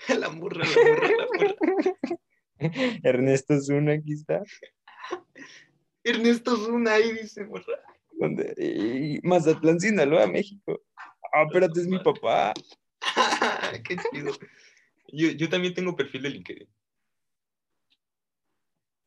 La 0.20 0.28
morra, 0.30 0.64
la 0.64 0.90
morra, 0.90 1.08
la 1.08 1.26
morra. 1.26 1.96
Ernesto 3.02 3.60
Zuna, 3.60 3.92
aquí 3.92 4.14
está. 4.14 4.42
Ernesto 6.02 6.56
Zuna 6.56 6.94
ahí 6.94 7.12
dice, 7.12 7.44
morra. 7.44 7.82
Donde, 8.12 8.54
y 8.56 9.26
Mazatlán, 9.26 9.78
Sinaloa, 9.78 10.26
México. 10.26 10.82
Ah, 11.32 11.44
espérate, 11.46 11.80
es 11.80 11.86
mi 11.86 11.98
papá. 11.98 12.54
Qué 13.84 13.96
chido. 14.10 14.32
Yo, 15.08 15.30
yo 15.30 15.48
también 15.48 15.74
tengo 15.74 15.94
perfil 15.94 16.22
de 16.22 16.30
LinkedIn. 16.30 16.68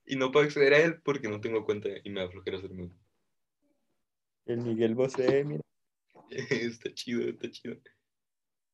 Y 0.06 0.16
no 0.16 0.32
puedo 0.32 0.46
acceder 0.46 0.74
a 0.74 0.80
él 0.80 1.02
porque 1.02 1.28
no 1.28 1.42
tengo 1.42 1.66
cuenta 1.66 1.90
y 2.04 2.10
me 2.10 2.22
da 2.22 2.30
flojera 2.30 2.58
hacerme. 2.58 2.92
El 4.46 4.62
Miguel 4.62 4.96
Bosé, 4.96 5.44
mira. 5.44 5.62
Está 6.30 6.94
chido, 6.94 7.28
está 7.30 7.50
chido. 7.50 7.78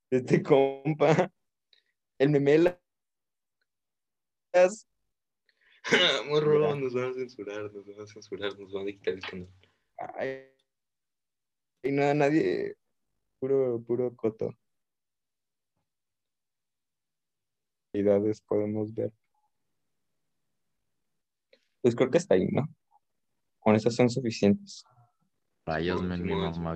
Este 0.10 0.42
compa. 0.42 1.32
El 2.18 2.30
Memelas. 2.30 2.80
Morro, 6.30 6.76
nos 6.76 6.94
van 6.94 7.12
a 7.12 7.14
censurar, 7.14 7.72
nos 7.74 7.86
van 7.86 8.02
a 8.02 8.08
censurar, 8.08 8.58
nos 8.58 8.72
van 8.72 8.88
a 8.88 8.92
quitar 8.92 9.14
el 9.14 9.22
canal. 9.22 9.50
Ay, 10.18 10.56
y 11.84 11.92
nada, 11.92 12.14
nadie. 12.16 12.76
Puro, 13.40 13.80
puro 13.86 14.16
coto. 14.16 14.58
Cuidades 17.92 18.42
podemos 18.42 18.94
ver. 18.94 19.14
Pues 21.82 21.96
creo 21.96 22.10
que 22.10 22.18
está 22.18 22.34
ahí, 22.34 22.48
¿no? 22.48 22.68
Con 23.60 23.76
esas 23.76 23.94
son 23.94 24.10
suficientes. 24.10 24.84
Rayos, 25.66 26.02
men, 26.02 26.24
mi 26.24 26.34
mamá 26.34 26.76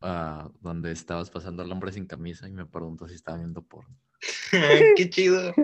ah, 0.00 0.50
donde 0.60 0.92
estabas 0.92 1.30
pasando 1.30 1.62
al 1.62 1.72
hombre 1.72 1.92
sin 1.92 2.06
camisa 2.06 2.48
y 2.48 2.52
me 2.52 2.66
preguntó 2.66 3.08
si 3.08 3.14
estaba 3.14 3.38
viendo 3.38 3.62
porno. 3.62 3.96
Qué 4.96 5.10
chido. 5.10 5.54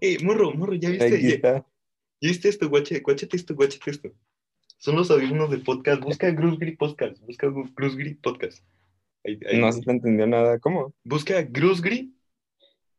Ey, 0.00 0.18
morro, 0.22 0.52
morro, 0.54 0.74
¿ya 0.74 0.90
viste? 0.90 1.40
¿Ya, 1.40 1.66
viste 2.20 2.48
esto? 2.48 2.68
Guache, 2.68 3.00
guáchate 3.00 3.36
esto, 3.36 3.54
guáchate 3.54 3.90
esto. 3.90 4.10
Son 4.78 4.96
los 4.96 5.10
audífonos 5.10 5.50
del 5.50 5.62
podcast. 5.62 6.02
Busca 6.02 6.30
Grusgri 6.30 6.76
Podcast. 6.76 7.20
Busca 7.26 7.48
Grusgri 7.76 8.14
Podcast. 8.14 8.64
Ahí- 9.24 9.38
ahí. 9.46 9.60
No 9.60 9.70
se 9.72 9.82
te 9.82 9.90
entendió 9.90 10.26
nada. 10.26 10.58
¿Cómo? 10.58 10.94
Busca 11.04 11.42
Grusgri. 11.42 12.14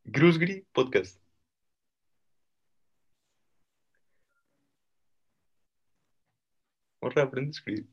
Grusgri 0.03 0.65
Podcast. 0.73 1.19
Morra, 7.01 7.23
aprende 7.23 7.49
a 7.49 7.51
escribir. 7.51 7.87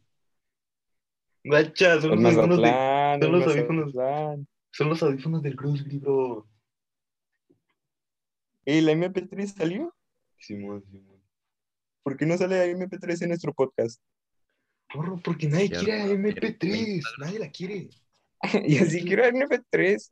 Guacha, 1.45 2.00
son 2.00 2.23
los 2.23 2.25
audífonos, 2.37 2.62
de- 2.62 3.18
son 3.26 3.33
los 3.33 3.47
audífonos. 3.47 3.95
Mazatlán. 3.95 4.49
son 4.73 4.88
los 4.88 5.02
audífonos 5.02 5.42
del 5.42 5.54
Grusgri, 5.57 5.99
bro. 5.99 6.47
¿Y 8.64 8.80
la 8.83 8.92
MP3 8.92 9.47
salió? 9.54 9.95
Simón, 10.38 10.85
Simón. 10.90 11.23
¿Por 12.02 12.16
qué 12.16 12.26
no 12.26 12.37
sale 12.37 12.57
la 12.59 12.66
MP3 12.66 13.23
en 13.23 13.28
nuestro 13.28 13.52
podcast? 13.54 14.00
Morro, 14.95 15.21
porque 15.23 15.49
nadie 15.49 15.71
quiere 15.71 15.92
a 16.02 16.07
MP3. 16.07 16.59
cierto. 16.61 17.09
Nadie 17.18 17.38
la 17.38 17.50
quiere. 17.50 17.88
y 18.66 18.78
así 18.78 19.04
quiero 19.04 19.25
el 19.25 19.35
MP3. 19.35 20.11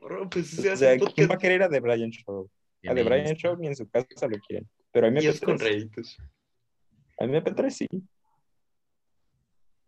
Morro, 0.00 0.28
pues 0.30 0.48
se 0.50 0.70
O 0.70 0.76
sea, 0.76 0.96
¿quién 1.14 1.30
va 1.30 1.34
a 1.34 1.38
querer 1.38 1.62
a 1.62 1.68
The 1.68 1.80
Brian 1.80 2.10
Show? 2.10 2.50
A 2.86 2.94
The 2.94 3.02
Brian. 3.02 3.36
Show 3.36 3.56
ni 3.56 3.66
en 3.68 3.76
su 3.76 3.88
casa 3.88 4.26
lo 4.28 4.38
quieren. 4.38 4.68
Pero 4.92 5.06
a 5.06 5.22
Y 5.22 5.26
es 5.26 5.40
con 5.40 5.56
MP3, 5.58 5.60
rayitos. 5.60 6.16
a 7.18 7.24
MP3 7.24 7.70
sí. 7.70 7.88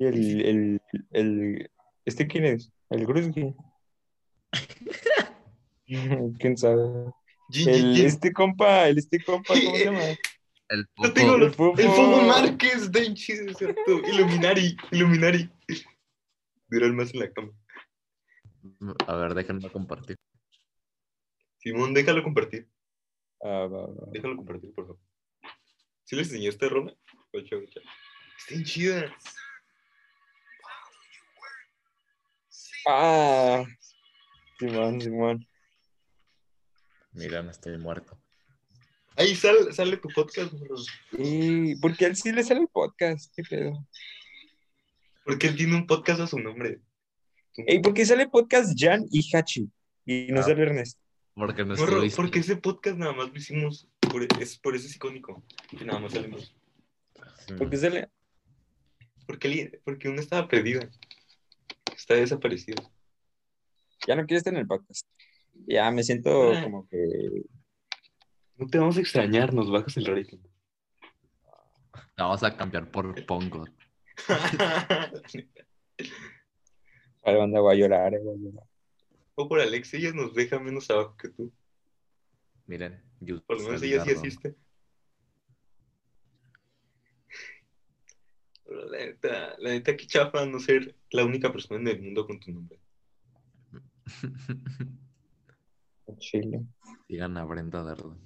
Y 0.00 0.06
el, 0.06 0.40
el, 0.46 0.82
el, 1.10 1.70
¿este 2.06 2.26
quién 2.26 2.46
es? 2.46 2.72
El 2.88 3.04
Grusky. 3.04 3.54
¿Quién 6.38 6.56
sabe? 6.56 7.12
El, 7.54 8.00
este 8.00 8.32
compa, 8.32 8.88
el 8.88 8.96
este 8.96 9.22
compa, 9.22 9.52
¿cómo 9.52 9.76
se 9.76 9.84
llama? 9.84 10.00
El 10.70 10.86
Yo 11.02 11.12
tengo 11.12 11.34
El 11.34 11.50
Fofo. 11.50 11.78
El 11.78 11.88
Fogo 11.88 12.22
Márquez, 12.22 12.90
chido, 13.14 13.52
¿cierto? 13.54 13.82
Illuminari, 14.10 14.76
Illuminari. 14.92 15.50
Duró 16.68 16.86
el 16.86 16.92
más 16.92 17.12
en 17.12 17.20
la 17.20 17.32
cama. 17.32 17.52
A 19.08 19.16
ver, 19.16 19.34
déjenme 19.34 19.68
compartir. 19.70 20.16
Simón, 21.58 21.92
déjalo 21.92 22.22
compartir. 22.22 22.68
Ah, 23.42 23.66
va, 23.66 23.86
va. 23.86 24.12
Déjalo 24.12 24.36
compartir, 24.36 24.72
por 24.72 24.86
favor. 24.86 25.00
¿Sí 26.04 26.16
les 26.16 26.28
enseñaste 26.28 26.66
a 26.66 26.68
Rona? 26.68 26.94
Ocho, 27.32 27.56
ocho. 27.58 27.80
Está 28.38 28.54
bien 28.54 28.64
Ah, 32.86 33.64
Simón, 34.58 35.00
Simón. 35.00 35.46
Miren, 37.12 37.48
estoy 37.48 37.76
muerto. 37.78 38.18
Ahí 39.16 39.34
sale, 39.34 39.72
sale 39.72 39.96
tu 39.96 40.08
podcast, 40.08 40.52
bro. 40.52 40.76
Y 41.18 41.76
porque 41.76 42.04
a 42.06 42.08
él 42.08 42.16
sí 42.16 42.32
le 42.32 42.42
sale 42.44 42.60
el 42.60 42.68
podcast, 42.68 43.32
qué 43.34 43.42
pedo. 43.42 43.86
Porque 45.24 45.48
él 45.48 45.56
tiene 45.56 45.76
un 45.76 45.86
podcast 45.86 46.20
a 46.20 46.26
su 46.26 46.38
nombre. 46.38 46.80
Ey, 47.56 47.80
porque 47.82 48.06
sale 48.06 48.28
podcast 48.28 48.72
Jan 48.78 49.04
y 49.10 49.28
Hachi. 49.36 49.68
Y 50.06 50.28
no 50.30 50.40
Ah. 50.40 50.44
sale 50.44 50.62
Ernesto. 50.62 51.00
Porque 51.34 51.64
no 51.64 51.74
Morro, 51.76 52.02
porque 52.16 52.38
ese 52.40 52.56
podcast 52.56 52.96
nada 52.96 53.12
más 53.12 53.28
lo 53.30 53.36
hicimos. 53.36 53.88
Por, 54.10 54.26
es, 54.40 54.58
por 54.58 54.74
eso 54.74 54.86
es 54.86 54.96
icónico. 54.96 55.42
Que 55.68 55.84
nada 55.84 55.98
más 56.00 56.12
salimos. 56.12 56.54
Sí, 57.46 57.54
Porque 57.58 57.76
sale. 57.76 58.08
Porque, 59.26 59.48
él- 59.48 59.80
porque 59.84 60.08
uno 60.08 60.20
estaba 60.20 60.48
perdida. 60.48 60.88
Está 62.00 62.14
desaparecida. 62.14 62.82
Ya 64.08 64.16
no 64.16 64.24
quiero 64.24 64.38
estar 64.38 64.54
en 64.54 64.60
el 64.60 64.66
podcast. 64.66 65.06
Ya 65.66 65.90
me 65.90 66.02
siento 66.02 66.52
Ah. 66.54 66.62
como 66.62 66.88
que. 66.88 66.96
No 68.56 68.66
te 68.68 68.78
vamos 68.78 68.96
a 68.96 69.00
extrañar, 69.00 69.52
nos 69.52 69.70
bajas 69.70 69.98
el 69.98 70.06
rating. 70.06 70.38
La 72.16 72.24
vamos 72.24 72.42
a 72.42 72.56
cambiar 72.56 72.90
por 72.90 73.26
Pongo. 73.26 73.66
Vale, 77.22 77.38
banda, 77.38 77.60
voy 77.60 77.74
a 77.74 77.78
llorar, 77.78 78.14
eh, 78.14 78.18
voy 78.22 78.34
a 78.34 78.38
llorar. 78.38 78.66
o 79.34 79.46
por 79.48 79.60
Alex, 79.60 79.92
ella 79.94 80.12
nos 80.12 80.34
deja 80.34 80.58
menos 80.58 80.90
abajo 80.90 81.16
que 81.18 81.28
tú. 81.28 81.52
Miren, 82.66 83.02
YouTube. 83.20 83.44
Por 83.46 83.58
lo 83.60 83.64
menos 83.66 83.82
ella 83.82 84.02
sí 84.04 84.10
asiste. 84.12 84.54
La 88.74 88.98
neta, 88.98 89.56
la 89.58 89.70
neta, 89.70 89.96
qué 89.96 90.06
chafa 90.06 90.46
no 90.46 90.60
ser 90.60 90.94
la 91.10 91.24
única 91.24 91.52
persona 91.52 91.80
en 91.80 91.88
el 91.88 92.02
mundo 92.02 92.26
con 92.26 92.40
tu 92.40 92.52
nombre. 92.52 92.78
Chile. 96.18 96.62
Digan 97.08 97.36
a 97.36 97.44
Brenda 97.44 97.82
Dardo. 97.82 98.16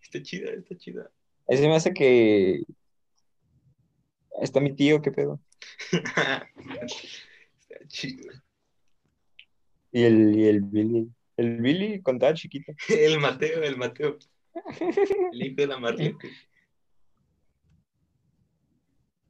Está 0.00 0.22
chida, 0.22 0.50
está 0.52 0.76
chida. 0.76 1.10
Ese 1.48 1.68
me 1.68 1.74
hace 1.74 1.92
que. 1.92 2.62
Está 4.40 4.60
mi 4.60 4.74
tío, 4.74 5.02
qué 5.02 5.10
pedo. 5.10 5.40
está 5.90 6.48
chido. 7.88 8.32
Y 9.92 10.02
el, 10.02 10.36
y 10.36 10.46
el 10.46 10.62
Billy. 10.62 11.10
El 11.36 11.60
Billy 11.60 12.02
cuando 12.02 12.26
estaba 12.26 12.34
chiquito. 12.36 12.72
El 12.88 13.18
Mateo, 13.18 13.62
el 13.62 13.76
Mateo. 13.76 14.18
El 15.32 15.42
hijo 15.42 15.56
de 15.56 15.66
la 15.66 15.78
Marlete. 15.78 16.30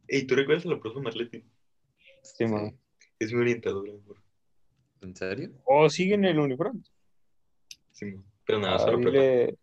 Ey, 0.08 0.26
¿tú 0.26 0.34
recuerdas 0.34 0.66
a 0.66 0.70
la 0.70 0.80
profe 0.80 1.00
Marlete? 1.00 1.44
Sí, 2.23 2.44
man. 2.46 2.78
Es 3.18 3.32
mi 3.32 3.40
orientadora, 3.40 3.92
amor. 3.92 4.16
¿En 5.00 5.14
serio? 5.14 5.50
O 5.64 5.88
sigue 5.88 6.14
en 6.14 6.25
el 6.25 6.38
uniforme. 6.38 6.80
Sí, 7.92 8.06
mo. 8.06 8.25
pero 8.46 8.58
nada, 8.58 8.76
Ah, 8.76 8.78
solo 8.78 8.99
dile, 8.99 9.56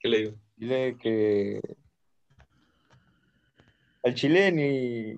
¿Qué 0.00 0.08
le 0.08 0.18
digo? 0.18 0.38
dile 0.56 0.96
que. 1.00 1.60
Al 4.02 4.14
chile 4.14 4.52
ni. 4.52 5.16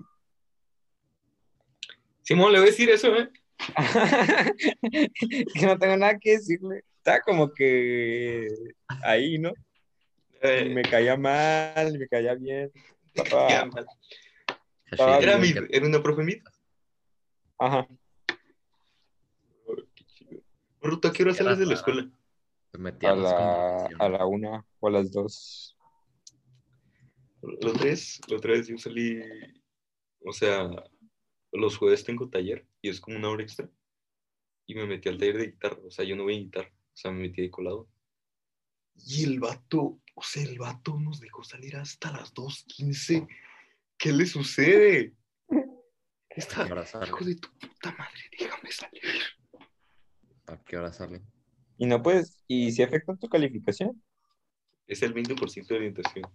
Simón, 2.23 2.51
le 2.51 2.59
voy 2.59 2.67
a 2.67 2.71
decir 2.71 2.89
eso, 2.89 3.15
¿eh? 3.15 3.29
que 5.53 5.65
no 5.65 5.77
tengo 5.77 5.97
nada 5.97 6.17
que 6.19 6.31
decirle. 6.31 6.83
Está 6.97 7.21
como 7.21 7.51
que 7.53 8.47
ahí, 9.03 9.37
¿no? 9.39 9.51
Eh, 10.41 10.69
me 10.73 10.83
caía 10.83 11.17
mal, 11.17 11.97
me 11.97 12.07
caía 12.07 12.35
bien. 12.35 12.71
Era, 14.91 15.37
mi, 15.37 15.49
era 15.69 15.85
una 15.85 16.01
profe 16.01 16.23
mid. 16.23 16.41
Ajá. 17.59 17.87
Oh, 19.65 19.75
qué 19.93 20.03
chido. 20.05 20.41
Ruta, 20.81 21.09
¿a 21.09 21.11
qué 21.11 21.23
hora 21.23 21.33
sales 21.33 21.59
de 21.59 21.65
la 21.67 21.73
escuela? 21.75 22.09
A 22.73 23.15
la, 23.15 23.85
a 23.99 24.09
la 24.09 24.25
una 24.25 24.65
o 24.79 24.87
a 24.87 24.91
las 24.91 25.11
dos. 25.11 25.77
Los 27.41 27.73
tres, 27.73 28.19
los 28.27 28.41
tres 28.41 28.67
yo 28.67 28.77
salí, 28.77 29.21
o 30.25 30.33
sea, 30.33 30.69
los 31.51 31.77
jueves 31.77 32.03
tengo 32.03 32.29
taller 32.29 32.67
y 32.81 32.89
es 32.89 32.99
como 32.99 33.17
una 33.17 33.29
hora 33.29 33.43
extra. 33.43 33.69
Y 34.65 34.75
me 34.75 34.85
metí 34.85 35.09
al 35.09 35.17
taller 35.17 35.37
de 35.37 35.47
guitarra, 35.47 35.79
o 35.85 35.91
sea, 35.91 36.05
yo 36.05 36.15
no 36.15 36.23
voy 36.23 36.35
a 36.35 36.39
guitarra, 36.39 36.69
o 36.69 36.97
sea, 36.97 37.11
me 37.11 37.21
metí 37.21 37.41
de 37.41 37.49
colado. 37.49 37.87
Y 38.95 39.23
el 39.23 39.39
vato, 39.39 39.99
o 40.19 40.23
sea, 40.23 40.43
el 40.43 40.57
vato 40.59 40.99
nos 40.99 41.21
dejó 41.21 41.43
salir 41.45 41.77
hasta 41.77 42.11
las 42.11 42.33
2.15. 42.33 43.25
¿Qué 43.97 44.11
le 44.11 44.25
sucede? 44.25 45.15
Está, 46.29 46.63
¿A 46.63 46.65
qué 46.65 46.71
hora 46.73 46.85
sale? 46.85 47.07
hijo 47.07 47.23
de 47.25 47.35
tu 47.35 47.49
puta 47.57 47.91
madre, 47.97 48.21
déjame 48.37 48.71
salir. 48.71 49.01
¿A 50.47 50.61
qué 50.63 50.77
hora 50.77 50.91
sale? 50.91 51.21
Y 51.77 51.85
no 51.85 52.03
puedes, 52.03 52.43
y 52.47 52.69
si 52.73 52.83
afecta 52.83 53.15
tu 53.15 53.29
calificación. 53.29 54.03
Es 54.87 55.01
el 55.03 55.13
20% 55.13 55.67
de 55.67 55.75
orientación. 55.75 56.25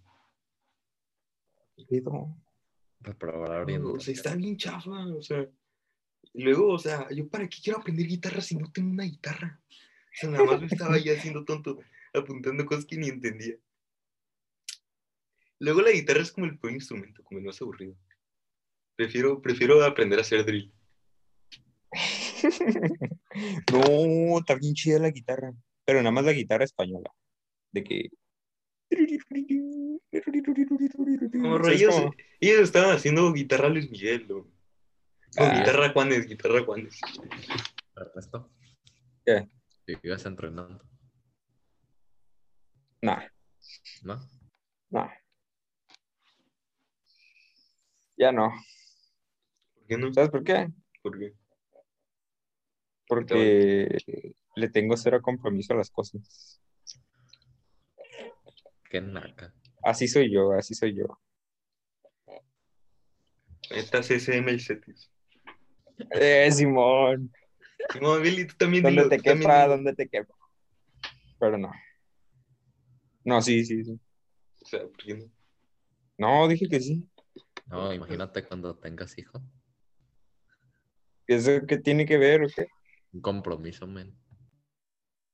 Reprobar 3.00 3.50
No, 3.50 3.62
orientación. 3.64 3.96
o 3.98 4.00
sea, 4.00 4.14
está 4.14 4.34
bien 4.34 4.56
chafa, 4.56 5.06
o 5.06 5.22
sea. 5.22 5.46
Luego, 6.32 6.72
o 6.72 6.78
sea, 6.78 7.06
yo 7.10 7.28
para 7.28 7.46
qué 7.48 7.58
quiero 7.62 7.80
aprender 7.80 8.06
guitarra 8.06 8.40
si 8.40 8.56
no 8.56 8.72
tengo 8.72 8.90
una 8.90 9.04
guitarra. 9.04 9.60
O 9.68 10.16
sea, 10.16 10.30
nada 10.30 10.44
más 10.44 10.60
me 10.60 10.66
estaba 10.68 10.94
ahí 10.94 11.08
haciendo 11.10 11.44
tonto, 11.44 11.78
apuntando 12.14 12.64
cosas 12.64 12.86
que 12.86 12.96
ni 12.96 13.08
entendía. 13.08 13.56
Luego 15.64 15.80
la 15.80 15.92
guitarra 15.92 16.20
es 16.20 16.30
como 16.30 16.44
el 16.44 16.58
peor 16.58 16.74
instrumento, 16.74 17.24
como 17.24 17.38
el 17.40 17.46
más 17.46 17.58
aburrido. 17.62 17.96
Prefiero, 18.96 19.40
prefiero 19.40 19.82
aprender 19.82 20.18
a 20.18 20.22
hacer 20.22 20.44
drill. 20.44 20.70
no, 23.72 24.38
está 24.38 24.56
bien 24.56 24.74
chida 24.74 24.98
la 24.98 25.10
guitarra. 25.10 25.54
Pero 25.86 26.00
nada 26.00 26.10
más 26.10 26.24
la 26.26 26.32
guitarra 26.32 26.64
española. 26.64 27.10
De 27.72 27.82
que. 27.82 28.10
Como 31.32 31.56
¿Sabes 31.64 31.80
ellos, 31.80 32.12
estaban 32.40 32.94
haciendo 32.94 33.32
guitarra 33.32 33.70
Luis 33.70 33.90
Miguel, 33.90 34.28
¿no? 34.28 34.36
O 34.36 34.50
Ah. 35.38 35.58
guitarra 35.58 35.90
Juanes, 35.94 36.26
guitarra 36.26 36.62
Juanes. 36.62 37.00
Ernesto. 37.96 38.50
¿Qué? 39.24 39.48
Sigues 39.86 40.26
entrenando, 40.26 40.84
Nah, 43.02 43.22
¿no? 44.02 44.20
nah. 44.90 45.23
Ya 48.16 48.32
no. 48.32 48.52
¿Por 49.74 49.86
qué 49.86 49.98
no? 49.98 50.12
¿Sabes 50.12 50.30
por 50.30 50.44
qué? 50.44 50.68
¿Por 51.02 51.18
qué? 51.18 51.32
Porque 53.06 54.34
le 54.56 54.70
tengo 54.70 54.96
cero 54.96 55.20
compromiso 55.20 55.74
a 55.74 55.76
las 55.76 55.90
cosas. 55.90 56.60
Qué 58.88 59.00
naca. 59.00 59.52
Así 59.82 60.08
soy 60.08 60.32
yo, 60.32 60.52
así 60.52 60.74
soy 60.74 60.94
yo. 60.94 61.18
Estas 63.70 64.10
SM 64.10 64.52
y 64.52 64.60
Cetis. 64.60 65.10
Eh, 66.10 66.50
Simón. 66.52 67.32
No, 68.00 68.18
Billy, 68.20 68.46
tú 68.46 68.54
también 68.56 68.82
Donde 68.82 69.08
te 69.08 69.18
quepa, 69.18 69.66
donde 69.66 69.94
te 69.94 70.08
quepa. 70.08 70.34
Pero 71.38 71.58
no. 71.58 71.72
No, 73.24 73.42
sí, 73.42 73.64
sí, 73.64 73.84
sí. 73.84 73.98
O 74.62 74.66
sea, 74.66 74.80
¿por 74.80 74.96
qué 74.96 75.14
no? 75.14 75.30
No, 76.16 76.48
dije 76.48 76.68
que 76.68 76.80
sí. 76.80 77.06
No, 77.66 77.92
imagínate 77.92 78.44
cuando 78.44 78.76
tengas 78.76 79.16
hijos. 79.18 79.42
¿Eso 81.26 81.50
qué 81.66 81.78
tiene 81.78 82.04
que 82.06 82.18
ver 82.18 82.44
o 82.44 82.48
qué? 82.48 82.66
Un 83.12 83.20
compromiso, 83.22 83.86
men. 83.86 84.14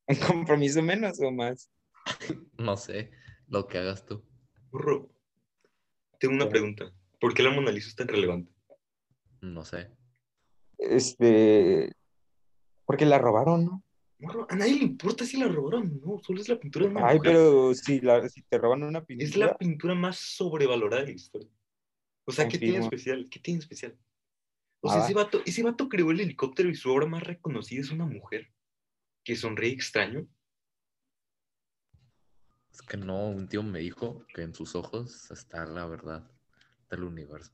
¿Un 0.06 0.16
compromiso 0.16 0.82
menos 0.82 1.20
o 1.20 1.30
más? 1.30 1.70
No 2.58 2.76
sé, 2.76 3.10
lo 3.48 3.66
que 3.66 3.78
hagas 3.78 4.04
tú. 4.04 4.24
Burro, 4.70 5.10
tengo 6.18 6.34
una 6.34 6.48
pregunta. 6.48 6.92
¿Por 7.20 7.34
qué 7.34 7.42
la 7.42 7.50
Mona 7.50 7.70
Lisa 7.70 7.88
es 7.88 7.96
tan 7.96 8.08
relevante? 8.08 8.52
No 9.40 9.64
sé. 9.64 9.90
Este. 10.78 11.92
Porque 12.84 13.04
la 13.06 13.18
robaron, 13.18 13.64
¿no? 13.64 13.84
Burro, 14.18 14.46
a 14.50 14.56
nadie 14.56 14.76
le 14.76 14.84
importa 14.84 15.24
si 15.24 15.38
la 15.38 15.48
robaron, 15.48 16.00
no, 16.04 16.18
solo 16.22 16.40
es 16.42 16.48
la 16.48 16.58
pintura 16.60 16.84
de 16.86 16.90
una 16.92 17.06
Ay, 17.08 17.16
mujer. 17.18 17.32
pero 17.32 17.74
si, 17.74 18.00
la, 18.00 18.28
si 18.28 18.42
te 18.42 18.58
roban 18.58 18.82
una 18.82 18.98
Es 19.00 19.04
pintura. 19.06 19.46
la 19.46 19.56
pintura 19.58 19.94
más 19.94 20.18
sobrevalorada 20.18 21.02
de 21.02 21.08
la 21.08 21.14
historia. 21.14 21.48
O 22.24 22.32
sea, 22.32 22.48
¿qué 22.48 22.58
tiene 22.58 22.78
especial? 22.78 23.28
¿Qué 23.30 23.40
tiene 23.40 23.60
especial? 23.60 23.98
O 24.80 24.90
sea, 24.90 25.04
ese 25.04 25.14
vato, 25.14 25.42
ese 25.44 25.62
vato 25.62 25.88
creó 25.88 26.10
el 26.10 26.20
helicóptero 26.20 26.68
y 26.70 26.74
su 26.74 26.90
obra 26.90 27.06
más 27.06 27.22
reconocida 27.22 27.80
es 27.80 27.90
una 27.90 28.06
mujer 28.06 28.50
que 29.24 29.36
sonríe 29.36 29.72
extraño. 29.72 30.26
Es 32.72 32.82
que 32.82 32.96
no, 32.96 33.28
un 33.28 33.48
tío 33.48 33.62
me 33.62 33.80
dijo 33.80 34.24
que 34.34 34.42
en 34.42 34.54
sus 34.54 34.74
ojos 34.74 35.30
está 35.30 35.66
la 35.66 35.86
verdad 35.86 36.30
del 36.88 37.04
universo. 37.04 37.52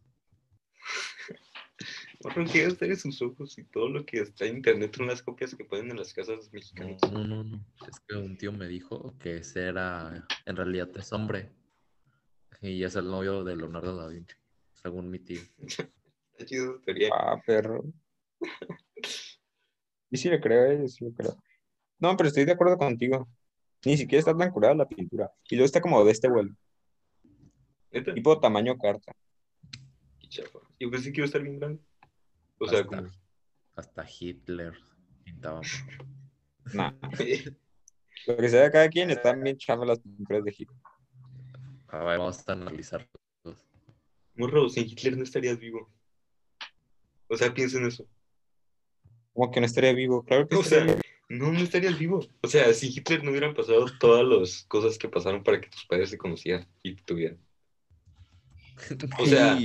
Burro, 2.20 2.44
¿qué 2.50 2.64
gastar 2.64 2.90
en 2.90 2.96
sus 2.96 3.20
ojos 3.22 3.58
y 3.58 3.64
todo 3.64 3.88
lo 3.88 4.06
que 4.06 4.20
está 4.20 4.46
en 4.46 4.56
internet 4.56 4.94
son 4.96 5.06
las 5.06 5.22
copias 5.22 5.54
que 5.54 5.64
ponen 5.64 5.90
en 5.90 5.98
las 5.98 6.14
casas 6.14 6.50
mexicanas? 6.52 7.00
no, 7.12 7.24
no, 7.24 7.44
no. 7.44 7.64
Es 7.86 8.00
que 8.00 8.16
un 8.16 8.36
tío 8.38 8.52
me 8.52 8.68
dijo 8.68 9.14
que 9.18 9.38
ese 9.38 9.66
era, 9.66 10.26
en 10.46 10.56
realidad 10.56 10.88
es 10.96 11.12
hombre. 11.12 11.52
Y 12.62 12.84
es 12.84 12.96
el 12.96 13.06
novio 13.06 13.44
de 13.44 13.56
Leonardo 13.56 13.96
da 13.96 14.08
Vinci, 14.08 14.34
según 14.86 15.10
mi 15.10 15.18
tío. 15.18 15.40
Ah, 17.14 17.40
perro. 17.46 17.82
Y 20.10 20.18
sí 20.18 20.28
le 20.28 20.38
creo, 20.38 20.66
eh, 20.66 20.86
sí 20.86 21.02
le 21.06 21.14
creo. 21.14 21.34
No, 21.98 22.14
pero 22.14 22.28
estoy 22.28 22.44
de 22.44 22.52
acuerdo 22.52 22.76
contigo. 22.76 23.26
Ni 23.86 23.96
siquiera 23.96 24.18
está 24.20 24.36
tan 24.36 24.50
curada 24.50 24.74
la 24.74 24.86
pintura. 24.86 25.32
Y 25.48 25.54
luego 25.56 25.64
está 25.64 25.80
como 25.80 26.04
de 26.04 26.12
este 26.12 26.28
vuelo, 26.28 26.54
¿Neta? 27.90 28.12
tipo 28.12 28.38
tamaño 28.38 28.76
carta. 28.76 29.16
Qué 30.20 30.28
chafa. 30.28 30.58
Yo 30.78 30.90
pensé 30.90 31.10
que 31.10 31.20
iba 31.20 31.24
a 31.24 31.26
estar 31.28 31.42
bien 31.42 31.58
grande. 31.58 31.82
O 32.58 32.68
sea, 32.68 32.80
Hasta- 32.80 32.96
como... 32.96 33.10
Hasta 33.76 34.06
Hitler 34.20 34.74
pintaba. 35.24 35.62
Nah. 36.74 36.92
Lo 38.26 38.36
que 38.36 38.48
sea 38.50 38.64
de 38.64 38.70
cada 38.72 38.88
quien, 38.90 39.08
están 39.10 39.42
bien 39.42 39.56
chavas 39.56 39.88
las 39.88 40.00
pinturas 40.00 40.44
de 40.44 40.50
Hitler. 40.50 40.78
A 41.88 41.98
ver, 42.04 42.18
vamos 42.18 42.46
a 42.46 42.52
analizar. 42.52 43.08
Morro, 44.36 44.68
sin 44.68 44.84
Hitler 44.84 45.16
no 45.16 45.24
estarías 45.24 45.58
vivo. 45.58 45.90
O 47.28 47.36
sea, 47.36 47.52
piensa 47.54 47.78
en 47.78 47.86
eso. 47.86 48.06
Como 49.32 49.50
que 49.50 49.60
no 49.60 49.66
estaría 49.66 49.92
vivo, 49.92 50.22
claro 50.24 50.48
que 50.48 50.56
O 50.56 50.62
sea, 50.62 50.84
vivo. 50.84 50.98
no, 51.28 51.52
no 51.52 51.58
estarías 51.60 51.98
vivo. 51.98 52.26
O 52.42 52.48
sea, 52.48 52.72
si 52.72 52.88
Hitler 52.88 53.22
no 53.24 53.30
hubieran 53.30 53.54
pasado 53.54 53.86
todas 53.98 54.24
las 54.26 54.64
cosas 54.68 54.98
que 54.98 55.08
pasaron 55.08 55.42
para 55.42 55.60
que 55.60 55.68
tus 55.68 55.84
padres 55.86 56.10
se 56.10 56.18
conocieran 56.18 56.66
y 56.82 56.94
te 56.94 57.02
tuvieran. 57.02 57.38
O 59.18 59.26
sea, 59.26 59.58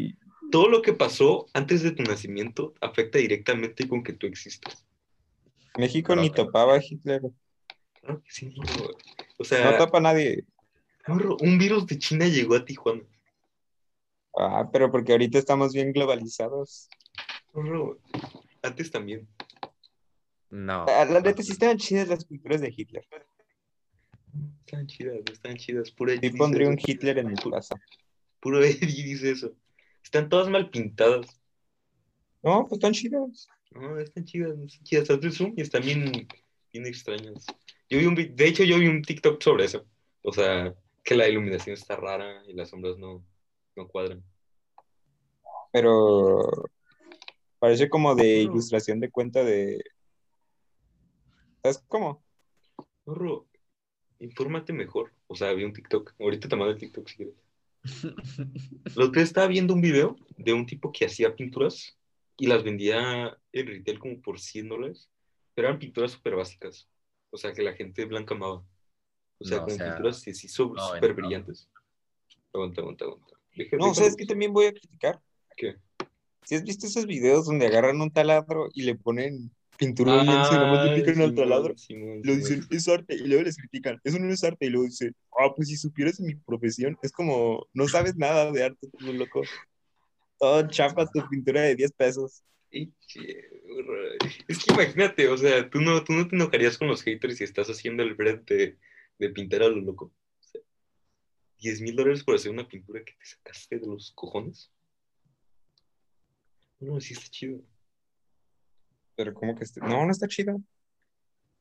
todo 0.51 0.69
lo 0.69 0.81
que 0.81 0.93
pasó 0.93 1.45
antes 1.53 1.81
de 1.83 1.91
tu 1.91 2.03
nacimiento 2.03 2.73
afecta 2.81 3.19
directamente 3.19 3.87
con 3.87 4.03
que 4.03 4.13
tú 4.13 4.27
existas. 4.27 4.85
México 5.77 6.15
ni 6.15 6.29
topaba 6.29 6.75
a 6.75 6.81
Hitler. 6.83 7.21
Claro 8.01 8.21
que 8.23 8.31
sí, 8.31 8.53
morro. 8.57 8.89
O 8.91 8.95
No 9.39 9.45
sea, 9.45 9.77
topa 9.77 9.99
a 9.99 10.01
nadie. 10.01 10.43
morro, 11.07 11.37
un 11.41 11.57
virus 11.57 11.85
de 11.87 11.97
China 11.99 12.27
llegó 12.27 12.55
a 12.55 12.65
Tijuana. 12.65 13.03
Ah, 14.37 14.69
pero 14.71 14.91
porque 14.91 15.11
ahorita 15.11 15.37
estamos 15.37 15.73
bien 15.73 15.91
globalizados. 15.91 16.89
Antes 18.61 18.91
también. 18.91 19.27
No. 20.49 20.85
Ah, 20.87 21.05
La 21.05 21.21
neta 21.21 21.41
sí 21.43 21.51
estaban 21.51 21.77
chidas 21.77 22.07
las 22.07 22.25
pinturas 22.25 22.61
de 22.61 22.73
Hitler. 22.75 23.05
Están 24.65 24.87
chidas, 24.87 25.17
están 25.31 25.55
chidas. 25.57 25.91
Puro 25.91 26.13
Sí 26.13 26.29
pondría 26.31 26.69
un. 26.69 26.77
Hitler 26.77 27.19
en 27.19 27.27
mi 27.27 27.35
plaza. 27.35 27.75
Puro 28.39 28.63
Eddie 28.63 29.03
dice 29.03 29.31
eso. 29.31 29.53
Están 30.03 30.29
todas 30.29 30.49
mal 30.49 30.69
pintadas. 30.69 31.41
No, 32.41 32.61
pues 32.67 32.73
están 32.73 32.93
chidas. 32.93 33.47
No, 33.71 33.99
están 33.99 34.25
chidas, 34.25 34.57
no 34.57 34.65
están 34.65 34.83
chidas. 34.83 35.09
Hazle 35.09 35.31
zoom 35.31 35.53
y 35.55 35.61
están 35.61 35.83
bien, 35.83 36.27
bien 36.73 36.85
extrañas. 36.85 37.45
Yo 37.89 37.99
vi 37.99 38.05
un, 38.05 38.15
de 38.15 38.47
hecho, 38.47 38.63
yo 38.63 38.79
vi 38.79 38.87
un 38.87 39.01
TikTok 39.01 39.41
sobre 39.41 39.65
eso. 39.65 39.85
O 40.23 40.31
sea, 40.33 40.73
que 41.03 41.15
la 41.15 41.27
iluminación 41.27 41.73
está 41.73 41.95
rara 41.95 42.43
y 42.47 42.53
las 42.53 42.69
sombras 42.69 42.97
no, 42.97 43.23
no 43.75 43.87
cuadran. 43.87 44.23
Pero 45.71 46.39
parece 47.59 47.89
como 47.89 48.15
de 48.15 48.41
ilustración 48.43 48.99
de 48.99 49.09
cuenta 49.09 49.43
de. 49.43 49.83
¿Sabes 51.61 51.83
cómo? 51.87 52.23
Morro, 53.05 53.47
infórmate 54.19 54.73
mejor. 54.73 55.13
O 55.27 55.35
sea, 55.35 55.53
vi 55.53 55.63
un 55.63 55.73
TikTok. 55.73 56.13
Ahorita 56.19 56.49
te 56.49 56.55
mando 56.55 56.73
el 56.73 56.79
TikTok 56.79 57.07
si 57.07 57.15
quieres. 57.17 57.35
Otra 58.95 59.21
vez 59.21 59.23
estaba 59.23 59.47
viendo 59.47 59.73
un 59.73 59.81
video 59.81 60.15
de 60.37 60.53
un 60.53 60.65
tipo 60.65 60.91
que 60.91 61.05
hacía 61.05 61.35
pinturas 61.35 61.97
y 62.37 62.47
las 62.47 62.63
vendía 62.63 63.37
en 63.51 63.67
retail 63.67 63.99
como 63.99 64.21
por 64.21 64.39
100 64.39 64.69
dólares. 64.69 65.09
Pero 65.53 65.67
eran 65.67 65.79
pinturas 65.79 66.11
súper 66.11 66.35
básicas. 66.35 66.89
O 67.29 67.37
sea, 67.37 67.53
que 67.53 67.61
la 67.61 67.73
gente 67.73 68.05
blanca 68.05 68.35
amaba. 68.35 68.65
O 69.39 69.45
sea, 69.45 69.59
No, 69.59 69.65
o 69.65 69.69
sea, 69.69 69.87
pinturas 69.93 70.21
súper 70.21 70.77
no, 70.77 70.87
súper 70.87 71.09
no. 71.09 71.15
brillantes. 71.15 71.69
Aguanta, 72.53 72.81
aguanta, 72.81 73.05
aguanta. 73.05 73.40
Deja- 73.55 73.77
No, 73.77 73.93
¿sabes 73.93 74.15
qué 74.15 74.25
también 74.25 74.53
voy 74.53 74.65
a 74.65 74.73
criticar? 74.73 75.19
¿Qué? 75.57 75.75
Si 76.43 76.55
has 76.55 76.63
visto 76.63 76.87
esos 76.87 77.05
videos 77.05 77.45
donde 77.45 77.67
agarran 77.67 78.01
un 78.01 78.11
taladro 78.11 78.69
y 78.73 78.83
le 78.83 78.95
ponen 78.95 79.51
pintura 79.77 80.11
lienzo 80.11 80.53
y 80.53 80.57
le 80.59 80.65
Ah, 80.65 80.93
pican 80.95 81.21
al 81.21 81.29
Simón, 81.29 81.35
taladro, 81.35 81.77
Simón, 81.77 82.19
y 82.23 82.27
lo 82.27 82.35
dicen, 82.35 82.67
es 82.69 82.87
arte, 82.87 83.15
y 83.15 83.27
luego 83.27 83.43
les 83.43 83.57
critican, 83.57 83.99
eso 84.03 84.19
no 84.19 84.31
es 84.31 84.43
arte, 84.43 84.65
y 84.65 84.69
luego 84.69 84.85
dicen, 84.85 85.15
ah, 85.39 85.53
pues 85.55 85.69
si 85.69 85.77
supieras 85.77 86.19
mi 86.19 86.35
profesión, 86.35 86.97
es 87.01 87.11
como, 87.11 87.67
no 87.73 87.87
sabes 87.87 88.15
nada 88.15 88.51
de 88.51 88.63
arte, 88.63 88.87
tú 88.97 89.13
loco. 89.13 89.43
Todo 90.39 90.67
chapa 90.69 91.07
tu 91.07 91.27
pintura 91.29 91.61
de 91.61 91.75
10 91.75 91.91
pesos. 91.93 92.43
Es 94.47 94.63
que 94.63 94.73
imagínate, 94.73 95.27
o 95.29 95.37
sea, 95.37 95.69
tú 95.69 95.81
no, 95.81 96.03
tú 96.03 96.13
no 96.13 96.27
te 96.27 96.35
enojarías 96.35 96.77
con 96.77 96.87
los 96.87 97.03
haters 97.03 97.37
si 97.37 97.43
estás 97.43 97.67
haciendo 97.69 98.03
el 98.03 98.15
brand 98.15 98.45
de, 98.45 98.77
de 99.19 99.29
pintar 99.29 99.63
a 99.63 99.67
lo 99.69 99.81
loco. 99.81 100.11
O 101.61 101.63
sea, 101.63 101.69
10 101.71 101.81
mil 101.81 101.95
dólares 101.95 102.23
por 102.23 102.35
hacer 102.35 102.51
una 102.51 102.67
pintura 102.67 103.03
que 103.03 103.13
te 103.13 103.25
sacaste 103.25 103.77
de 103.79 103.85
los 103.87 104.11
cojones. 104.13 104.71
No, 106.79 106.99
sí 106.99 107.13
está 107.13 107.27
chido. 107.29 107.61
Pero 109.15 109.33
como 109.33 109.55
que, 109.55 109.63
este- 109.63 109.79
no, 109.81 110.05
no 110.05 110.11
está 110.11 110.27
chido. 110.27 110.59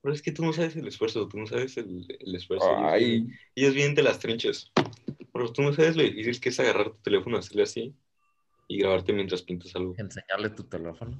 Pero 0.02 0.14
es 0.14 0.22
que 0.22 0.32
tú 0.32 0.42
no 0.44 0.52
sabes 0.54 0.74
el 0.76 0.88
esfuerzo, 0.88 1.28
tú 1.28 1.36
no 1.38 1.46
sabes 1.46 1.76
el, 1.76 2.06
el 2.18 2.34
esfuerzo. 2.34 2.66
Ellos 2.70 2.82
Ay, 2.92 3.04
vienen- 3.04 3.38
Ellos 3.54 3.74
vienen 3.74 3.94
de 3.94 4.02
las 4.02 4.18
trinchas. 4.18 4.72
Pero 5.32 5.52
tú 5.52 5.60
no 5.62 5.72
sabes 5.74 5.94
lo 5.96 6.02
difícil 6.02 6.40
que 6.40 6.48
es 6.48 6.58
agarrar 6.60 6.90
tu 6.92 6.98
teléfono, 7.02 7.36
hacerle 7.36 7.64
así 7.64 7.94
y 8.68 8.78
grabarte 8.78 9.12
mientras 9.12 9.42
pintas 9.42 9.76
algo. 9.76 9.94
Enseñarle 9.98 10.50
tu 10.50 10.64
teléfono. 10.64 11.18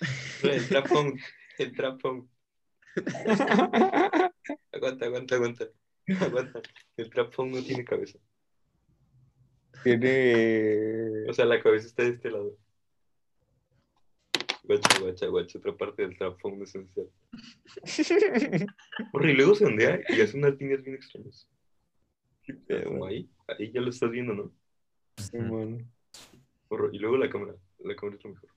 El 0.42 0.68
trap 0.68 0.88
phone, 0.88 1.18
el 1.58 1.72
trap 1.74 2.00
phone. 2.00 2.28
Aguanta, 4.72 5.06
aguanta, 5.06 5.34
aguanta. 5.36 5.68
Aguanta. 6.20 6.60
El 6.96 7.10
trap 7.10 7.32
phone 7.32 7.52
no 7.52 7.62
tiene 7.62 7.84
cabeza. 7.84 8.18
tiene... 9.82 11.28
O 11.28 11.32
sea, 11.32 11.46
la 11.46 11.62
cabeza 11.62 11.86
está 11.86 12.02
de 12.02 12.10
este 12.10 12.30
lado. 12.30 12.56
Guacha, 14.64 14.98
guacha, 15.00 15.26
guacha. 15.26 15.58
Otra 15.58 15.76
parte 15.76 16.02
del 16.02 16.16
trap 16.16 16.38
phone 16.40 16.62
esencial. 16.62 17.08
Porra, 19.12 19.30
y 19.30 19.34
luego 19.34 19.54
se 19.54 19.66
ondea 19.66 20.00
y 20.08 20.20
hace 20.20 20.36
unas 20.36 20.58
líneas 20.58 20.82
bien 20.82 20.96
extrañas. 20.96 21.48
Como 22.84 23.06
ahí, 23.06 23.28
ahí 23.58 23.72
ya 23.72 23.80
lo 23.80 23.90
estás 23.90 24.10
viendo, 24.10 24.34
¿no? 24.34 24.52
Simón. 25.16 25.90
Porra, 26.68 26.88
y 26.92 26.98
luego 26.98 27.16
la 27.16 27.30
cámara. 27.30 27.54
La 27.78 27.94
cámara 27.94 28.16
es 28.16 28.24
lo 28.24 28.30
mejor. 28.30 28.50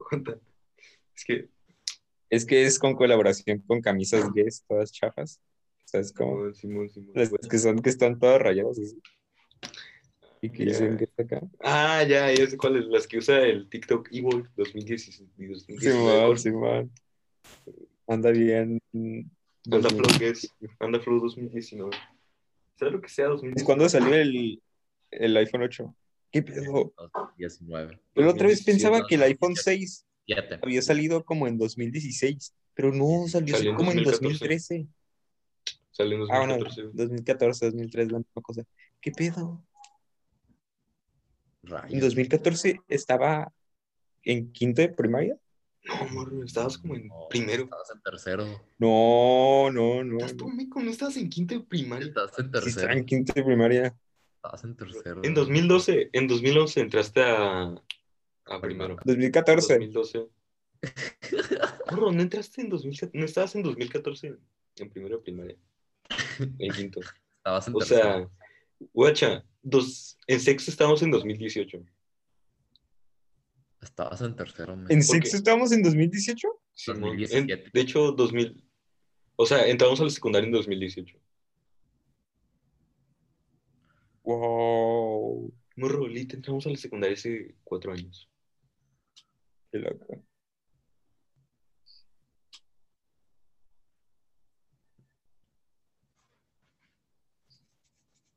Aguanta. 0.00 0.38
Es 1.14 1.24
que, 1.24 1.48
Es 2.34 2.44
que 2.44 2.64
es 2.64 2.78
con 2.78 2.94
colaboración 2.94 3.60
con 3.60 3.80
camisas 3.80 4.32
gays, 4.32 4.64
todas 4.66 4.90
chafas. 4.90 5.40
¿Sabes 5.84 6.12
cómo? 6.12 6.52
Simón, 6.52 6.88
Simón, 6.88 6.88
Simón. 6.88 7.10
Las 7.14 7.30
que 7.48 7.58
son 7.58 7.78
que 7.80 7.90
están 7.90 8.18
todas 8.18 8.40
rayadas 8.42 8.78
así. 8.78 9.00
Y 10.42 10.50
que 10.50 10.64
Ya. 10.64 10.72
dicen 10.72 10.96
que 10.96 11.04
está 11.04 11.22
acá. 11.22 11.42
Ah, 11.60 12.02
ya, 12.02 12.32
ya 12.32 12.46
sé 12.46 12.56
cuáles. 12.56 12.86
Las 12.86 13.06
que 13.06 13.18
usa 13.18 13.40
el 13.42 13.68
TikTok 13.68 14.08
Evil 14.10 14.48
2016. 14.56 15.20
2019. 15.38 15.80
Simón, 15.80 16.38
Simón. 16.38 16.92
Anda 18.08 18.30
bien. 18.32 18.80
Anda 18.92 19.30
2000. 19.88 20.04
Flow, 20.04 20.18
guess. 20.18 20.50
Anda 20.80 21.00
Flow 21.00 21.20
2019. 21.20 21.90
¿Sabes 22.76 22.94
lo 22.94 23.00
que 23.00 23.08
sea 23.08 23.26
2019? 23.28 23.64
¿Cuándo 23.64 23.88
salió 23.88 24.12
el, 24.14 24.60
el 25.12 25.36
iPhone 25.36 25.62
8? 25.62 25.94
¿Qué 26.32 26.42
pedo? 26.42 26.92
19. 27.38 28.00
Pero 28.12 28.30
otra 28.30 28.48
vez 28.48 28.58
2017, 28.58 28.72
pensaba 28.72 29.06
que 29.06 29.14
el 29.14 29.22
iPhone 29.22 29.54
6 29.54 30.04
7. 30.26 30.58
había 30.62 30.82
salido 30.82 31.24
como 31.24 31.46
en 31.46 31.58
2016, 31.58 32.54
pero 32.74 32.92
no, 32.92 33.26
salió 33.28 33.54
Salió 33.56 33.70
en 33.70 33.76
como 33.76 33.90
en 33.92 34.02
2014. 34.04 34.22
2013. 34.84 34.86
Salió 35.90 36.16
en 36.16 36.22
Ah, 36.32 36.38
bueno, 36.38 36.52
2014. 36.58 36.90
2014, 36.94 37.66
2013, 37.66 38.12
la 38.12 38.18
misma 38.18 38.42
cosa. 38.42 38.62
¿Qué 39.00 39.10
pedo? 39.12 39.64
En 41.62 41.70
Rayos. 41.70 42.00
2014 42.00 42.80
estaba 42.88 43.52
en 44.22 44.52
quinto 44.52 44.82
de 44.82 44.88
primaria. 44.88 45.36
No, 45.86 46.08
morro, 46.10 46.42
estabas 46.44 46.78
como 46.78 46.94
en 46.96 47.06
No, 47.08 47.26
primero. 47.28 47.64
Estabas 47.64 47.90
en 47.94 48.00
tercero. 48.02 48.44
No, 48.78 49.70
no, 49.70 50.02
no. 50.02 50.16
Estás 50.18 50.36
tú, 50.36 50.48
mico, 50.48 50.80
no 50.80 50.90
estabas 50.90 51.16
en 51.18 51.28
quinto 51.28 51.54
de 51.54 51.60
primaria. 51.60 52.06
Estabas 52.08 52.38
en 52.38 52.44
Sí, 52.44 52.46
estaba 52.46 52.64
tercero. 52.64 52.92
en 52.92 53.04
quinto 53.04 53.32
de 53.34 53.42
primaria. 53.44 53.96
Estabas 54.36 54.64
en 54.64 54.76
tercero. 54.76 55.20
En 55.24 55.34
2012, 55.34 56.08
en 56.12 56.26
2011 56.26 56.80
entraste 56.80 57.22
a, 57.22 57.74
a 58.46 58.60
primero. 58.60 58.96
2014. 59.04 59.74
2012. 59.78 60.28
Morro, 61.90 62.12
no 62.12 62.20
entraste 62.22 62.60
en 62.60 62.68
2014, 62.68 63.18
no 63.18 63.24
estabas 63.24 63.54
en 63.56 63.62
2014 63.62 64.36
en 64.76 64.90
primero 64.90 65.16
de 65.16 65.22
primaria. 65.22 65.56
En 66.58 66.72
quinto. 66.72 67.00
Estabas 67.38 67.68
en 67.68 67.74
O 67.74 67.78
tercero. 67.78 68.02
sea, 68.02 68.28
guacha, 68.92 69.44
dos, 69.62 70.18
en 70.26 70.40
sexto 70.40 70.70
estábamos 70.70 71.02
en 71.02 71.10
2018. 71.10 71.82
Estabas 73.80 74.20
en 74.22 74.34
tercero. 74.36 74.76
men. 74.76 74.86
¿En 74.90 74.98
¿Por 74.98 75.06
sexto 75.06 75.30
qué? 75.32 75.36
estábamos 75.38 75.72
en 75.72 75.82
2018? 75.82 76.48
Simón. 76.74 77.00
2017. 77.02 77.52
En- 77.54 77.70
de 77.72 77.80
hecho, 77.80 78.12
2000. 78.12 78.62
O 79.36 79.46
sea, 79.46 79.66
entramos 79.66 80.00
a 80.00 80.04
la 80.04 80.10
secundaria 80.10 80.46
en 80.46 80.52
2018. 80.52 81.18
Wow. 84.22 85.52
Morro, 85.76 86.06
lit, 86.08 86.34
entramos 86.34 86.66
a 86.66 86.70
la 86.70 86.76
secundaria 86.76 87.14
hace 87.14 87.54
cuatro 87.64 87.92
años. 87.92 88.28
Qué 89.74 89.80
loco. 89.80 90.22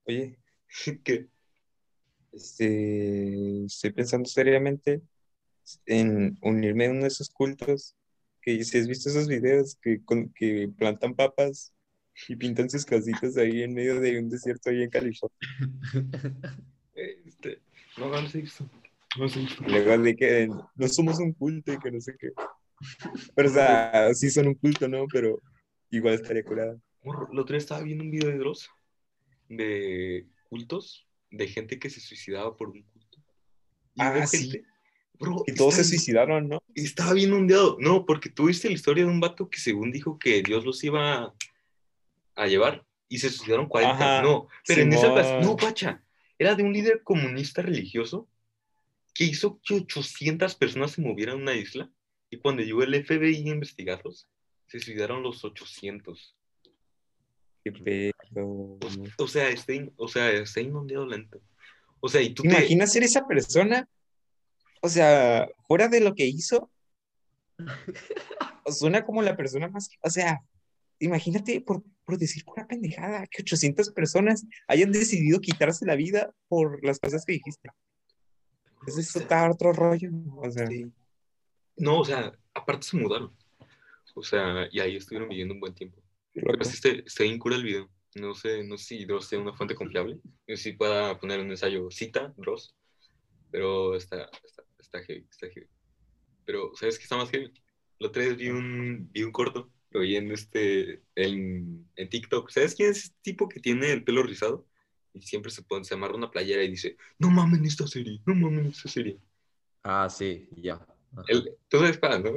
Oye, 0.06 0.40
¿Qué? 1.04 1.28
este, 2.32 3.66
estoy 3.66 3.92
pensando 3.92 4.28
seriamente 4.28 5.04
en 5.86 6.40
unirme 6.42 6.88
a 6.88 6.90
uno 6.90 7.02
de 7.02 7.10
esos 7.10 7.30
cultos. 7.30 7.96
Que 8.42 8.64
si 8.64 8.80
has 8.80 8.88
visto 8.88 9.10
esos 9.10 9.28
videos 9.28 9.76
que, 9.80 10.04
con- 10.04 10.34
que 10.34 10.70
plantan 10.76 11.14
papas 11.14 11.72
y 12.28 12.36
pintan 12.36 12.68
sus 12.68 12.84
casitas 12.84 13.38
ahí 13.38 13.62
en 13.62 13.76
medio 13.76 14.00
de 14.00 14.18
un 14.18 14.28
desierto 14.30 14.72
ahí 14.72 14.82
en 14.82 14.90
California. 14.90 15.38
Este, 16.96 17.62
no, 18.00 18.10
no. 18.10 18.22
No 18.24 18.28
luego 19.68 19.98
de 20.04 20.16
que 20.16 20.48
no 20.76 20.88
somos 20.88 21.20
un 21.20 21.34
culto 21.34 21.74
y 21.74 21.80
que 21.80 21.92
no 21.92 22.00
sé 22.02 22.16
qué. 22.20 22.30
Pero, 23.36 23.50
o 23.50 23.54
sea, 23.54 24.14
sí 24.14 24.30
son 24.30 24.48
un 24.48 24.56
culto, 24.56 24.88
¿no? 24.88 25.06
Pero 25.12 25.42
igual 25.90 26.16
estaría 26.16 26.44
curada. 26.44 26.78
La 27.32 27.42
otra 27.42 27.54
vez 27.54 27.64
estaba 27.64 27.82
viendo 27.82 28.04
un 28.04 28.12
video 28.12 28.30
de 28.30 28.38
Dross 28.38 28.70
de 29.50 30.28
cultos, 30.50 31.08
de 31.32 31.48
gente 31.48 31.80
que 31.80 31.90
se 31.90 32.00
suicidaba 32.02 32.56
por 32.56 32.70
un 32.70 32.84
culto. 32.84 33.18
Y 33.96 34.02
Ah, 34.02 34.26
sí. 34.28 34.50
gente. 34.52 34.66
Bro, 35.20 35.44
Y 35.48 35.54
todos 35.54 35.74
se 35.76 35.84
suicidaron, 35.84 36.48
¿no? 36.48 36.62
Estaba 36.76 37.14
bien 37.14 37.34
ondeado. 37.34 37.78
No, 37.80 38.06
porque 38.06 38.30
tuviste 38.30 38.68
la 38.68 38.76
historia 38.76 39.04
de 39.04 39.10
un 39.10 39.20
vato 39.20 39.50
que 39.50 39.60
según 39.60 39.92
dijo 39.92 40.20
que 40.20 40.44
Dios 40.44 40.64
los 40.64 40.84
iba 40.84 41.34
a 42.36 42.48
llevar 42.48 42.86
y 43.10 43.18
se 43.18 43.30
suicidaron 43.32 43.68
40. 43.68 43.96
Ajá, 43.96 44.22
no, 44.22 44.48
pero 44.68 44.82
en 44.82 44.94
esa 44.94 45.02
Simón. 45.08 45.18
ocasión, 45.18 45.42
no, 45.42 45.56
pacha, 45.56 46.04
era 46.38 46.54
de 46.54 46.62
un 46.64 46.72
líder 46.72 47.02
comunista 47.04 47.64
religioso 47.64 48.28
que 49.18 49.24
hizo 49.24 49.60
que 49.64 49.74
800 49.74 50.54
personas 50.56 50.92
se 50.92 51.02
movieran 51.02 51.38
a 51.40 51.42
una 51.42 51.56
isla 51.56 51.90
y 52.30 52.38
cuando 52.38 52.62
llegó 52.62 52.84
el 52.84 53.04
FBI 53.04 53.50
a 53.50 53.54
investigarlos, 53.54 54.28
se 54.68 54.80
suicidaron 54.80 55.24
los 55.24 55.44
800. 55.44 56.36
Qué 57.64 57.72
pedo. 57.72 58.78
O 59.18 59.28
sea, 59.28 59.50
está, 59.50 59.74
in- 59.74 59.92
o 59.98 60.08
sea, 60.08 60.30
está 60.32 60.62
inundado 60.62 61.08
lento. 61.08 61.42
O 62.00 62.08
sea, 62.10 62.22
y 62.22 62.34
tú 62.36 62.44
¿Te 62.44 62.50
te... 62.50 62.56
imaginas 62.56 62.94
ser 62.94 63.04
esa 63.04 63.26
persona? 63.26 63.90
O 64.82 64.90
sea, 64.90 65.50
fuera 65.68 65.88
de 65.88 66.00
lo 66.02 66.14
que 66.14 66.26
hizo, 66.28 66.70
suena 68.68 69.04
como 69.04 69.24
la 69.24 69.36
persona 69.36 69.68
más, 69.68 69.90
o 70.04 70.10
sea, 70.12 70.42
imagínate 71.00 71.62
por, 71.62 71.84
por 72.06 72.20
decir 72.20 72.46
pura 72.46 72.68
pendejada, 72.68 73.26
que 73.26 73.42
800 73.42 73.92
personas 73.92 74.46
hayan 74.68 74.92
decidido 74.92 75.42
quitarse 75.42 75.86
la 75.88 75.96
vida 75.96 76.32
por 76.48 76.86
las 76.86 77.00
cosas 77.00 77.26
que 77.26 77.34
dijiste. 77.34 77.70
Es 78.88 79.12
total 79.12 79.52
otro 79.52 79.74
rollo, 79.74 80.10
o 80.38 80.50
sea, 80.50 80.66
Sí. 80.68 80.92
No, 81.76 82.00
o 82.00 82.06
sea, 82.06 82.32
aparte 82.54 82.88
se 82.88 82.98
mudaron. 82.98 83.36
O 84.16 84.24
sea, 84.24 84.68
y 84.72 84.80
ahí 84.80 84.96
estuvieron 84.96 85.30
viviendo 85.30 85.54
un 85.54 85.60
buen 85.60 85.76
tiempo. 85.76 86.02
qué 86.34 86.42
Pero 86.42 86.64
sí 86.64 86.74
está, 86.74 86.90
está 86.90 87.24
bien 87.24 87.38
cura 87.38 87.56
el 87.56 87.64
video. 87.64 87.90
No 88.16 88.34
sé, 88.34 88.64
no 88.64 88.78
sé 88.78 88.86
si 88.86 89.06
Dross 89.06 89.28
sea 89.28 89.40
una 89.40 89.54
fuente 89.54 89.76
confiable. 89.76 90.16
No 90.24 90.56
sé 90.56 90.58
si 90.58 90.72
pueda 90.74 91.20
poner 91.20 91.40
un 91.40 91.52
ensayo 91.52 91.92
cita, 91.92 92.34
Dross. 92.38 92.76
Pero 93.52 93.96
está, 93.96 94.30
está, 94.44 94.64
está 94.80 95.04
heavy, 95.04 95.28
está 95.30 95.48
heavy. 95.50 95.68
Pero, 96.46 96.72
¿sabes 96.76 96.98
qué 96.98 97.04
está 97.04 97.18
más 97.18 97.30
heavy? 97.30 97.54
La 98.00 98.08
otra 98.08 98.24
vez 98.24 98.38
vi 98.38 98.50
un, 98.50 99.10
vi 99.12 99.22
un 99.22 99.32
corto, 99.32 99.70
lo 99.92 100.00
vi 100.00 100.16
en, 100.16 100.32
este, 100.32 101.04
en, 101.16 101.88
en 101.96 102.10
TikTok. 102.10 102.50
¿Sabes 102.50 102.74
quién 102.74 102.92
es 102.92 102.98
ese 102.98 103.14
tipo 103.22 103.48
que 103.48 103.60
tiene 103.60 103.92
el 103.92 104.04
pelo 104.04 104.24
rizado? 104.24 104.66
Y 105.18 105.22
siempre 105.22 105.52
se, 105.52 105.64
pone, 105.64 105.84
se 105.84 105.94
amarra 105.96 106.16
una 106.16 106.30
playera 106.32 106.64
y 106.64 106.70
dice, 106.70 106.96
no 107.20 107.30
mamen 107.30 107.66
esta 107.66 107.88
serie, 107.88 108.22
no 108.26 108.36
mamen 108.36 108.68
esta 108.68 108.88
serie. 108.90 109.20
Ah, 109.84 110.10
sí, 110.10 110.50
ya. 110.58 110.86
El, 111.28 111.58
tú 111.68 111.80
sabes 111.80 111.98
para, 111.98 112.20
¿no? 112.20 112.32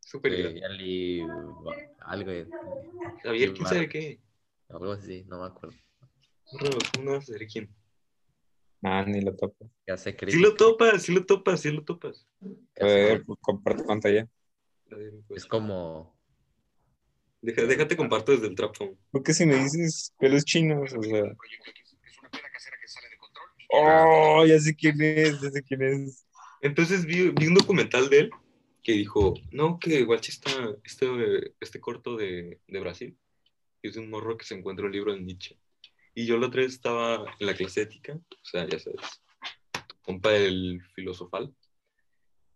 Súper 0.00 0.54
Sí, 0.54 0.60
algo, 2.00 2.30
Javier, 3.22 3.48
sí, 3.48 3.54
quién 3.54 3.66
sabe 3.66 3.88
qué. 3.88 4.20
algo 4.68 4.92
así, 4.92 5.24
no 5.26 5.40
me 5.40 5.46
acuerdo. 5.46 5.76
No, 6.52 6.70
¿cómo 6.92 7.04
no 7.04 7.10
vas 7.12 7.24
a 7.24 7.26
saber 7.32 7.46
quién? 7.48 7.74
Ah, 8.82 9.04
ni 9.06 9.20
lo 9.20 9.34
topo. 9.34 9.70
Que 9.84 9.92
hace 9.92 10.10
Sí 10.10 10.16
crítica. 10.16 10.42
lo 10.48 10.54
topas, 10.54 11.02
sí 11.02 11.12
lo 11.12 11.24
topas, 11.24 11.60
sí 11.60 11.70
lo 11.70 11.82
topas. 11.82 12.26
A 12.80 12.84
ver, 12.84 13.24
comparte 13.40 13.82
pantalla. 13.84 14.28
Pues, 14.88 15.42
Es 15.42 15.46
como. 15.46 16.16
deja- 17.40 17.64
déjate 17.66 17.96
comparto 17.96 18.32
desde 18.32 18.46
el 18.46 18.54
trap 18.54 18.76
phone. 18.76 18.96
Porque 19.10 19.32
si 19.34 19.46
me 19.46 19.56
dices 19.56 20.14
pelos 20.18 20.44
chinos, 20.44 20.92
o 20.92 21.02
sea, 21.02 21.34
Que 22.80 22.88
sale 22.88 23.08
de 23.08 23.16
control. 23.16 23.48
oh, 23.70 24.44
ya 24.46 24.58
sé 24.58 24.74
quién 24.74 25.00
es, 25.00 25.40
ya 25.40 25.50
sé 25.50 25.62
quién 25.62 25.82
es. 25.82 26.26
Entonces 26.60 27.04
vi, 27.04 27.30
vi 27.30 27.46
un 27.46 27.54
documental 27.54 28.08
de 28.08 28.20
él 28.20 28.30
que 28.82 28.92
dijo, 28.92 29.34
no, 29.50 29.78
que 29.80 30.04
Guachi 30.04 30.30
está, 30.30 30.50
este, 30.84 31.54
este 31.60 31.80
corto 31.80 32.16
de, 32.16 32.60
de 32.68 32.80
Brasil, 32.80 33.18
que 33.82 33.88
es 33.88 33.94
de 33.94 34.00
un 34.00 34.10
morro 34.10 34.36
que 34.36 34.46
se 34.46 34.54
encuentra 34.54 34.86
un 34.86 34.92
libro 34.92 35.12
de 35.12 35.20
Nietzsche. 35.20 35.58
Y 36.14 36.24
yo 36.24 36.38
la 36.38 36.46
otra 36.46 36.62
vez 36.62 36.74
estaba 36.74 37.34
en 37.38 37.46
la 37.46 37.54
clase 37.54 37.82
ética, 37.82 38.14
o 38.14 38.44
sea, 38.44 38.66
ya 38.66 38.78
sabes, 38.78 39.20
tu 39.88 39.96
compa 40.02 40.34
el 40.34 40.80
filosofal, 40.94 41.52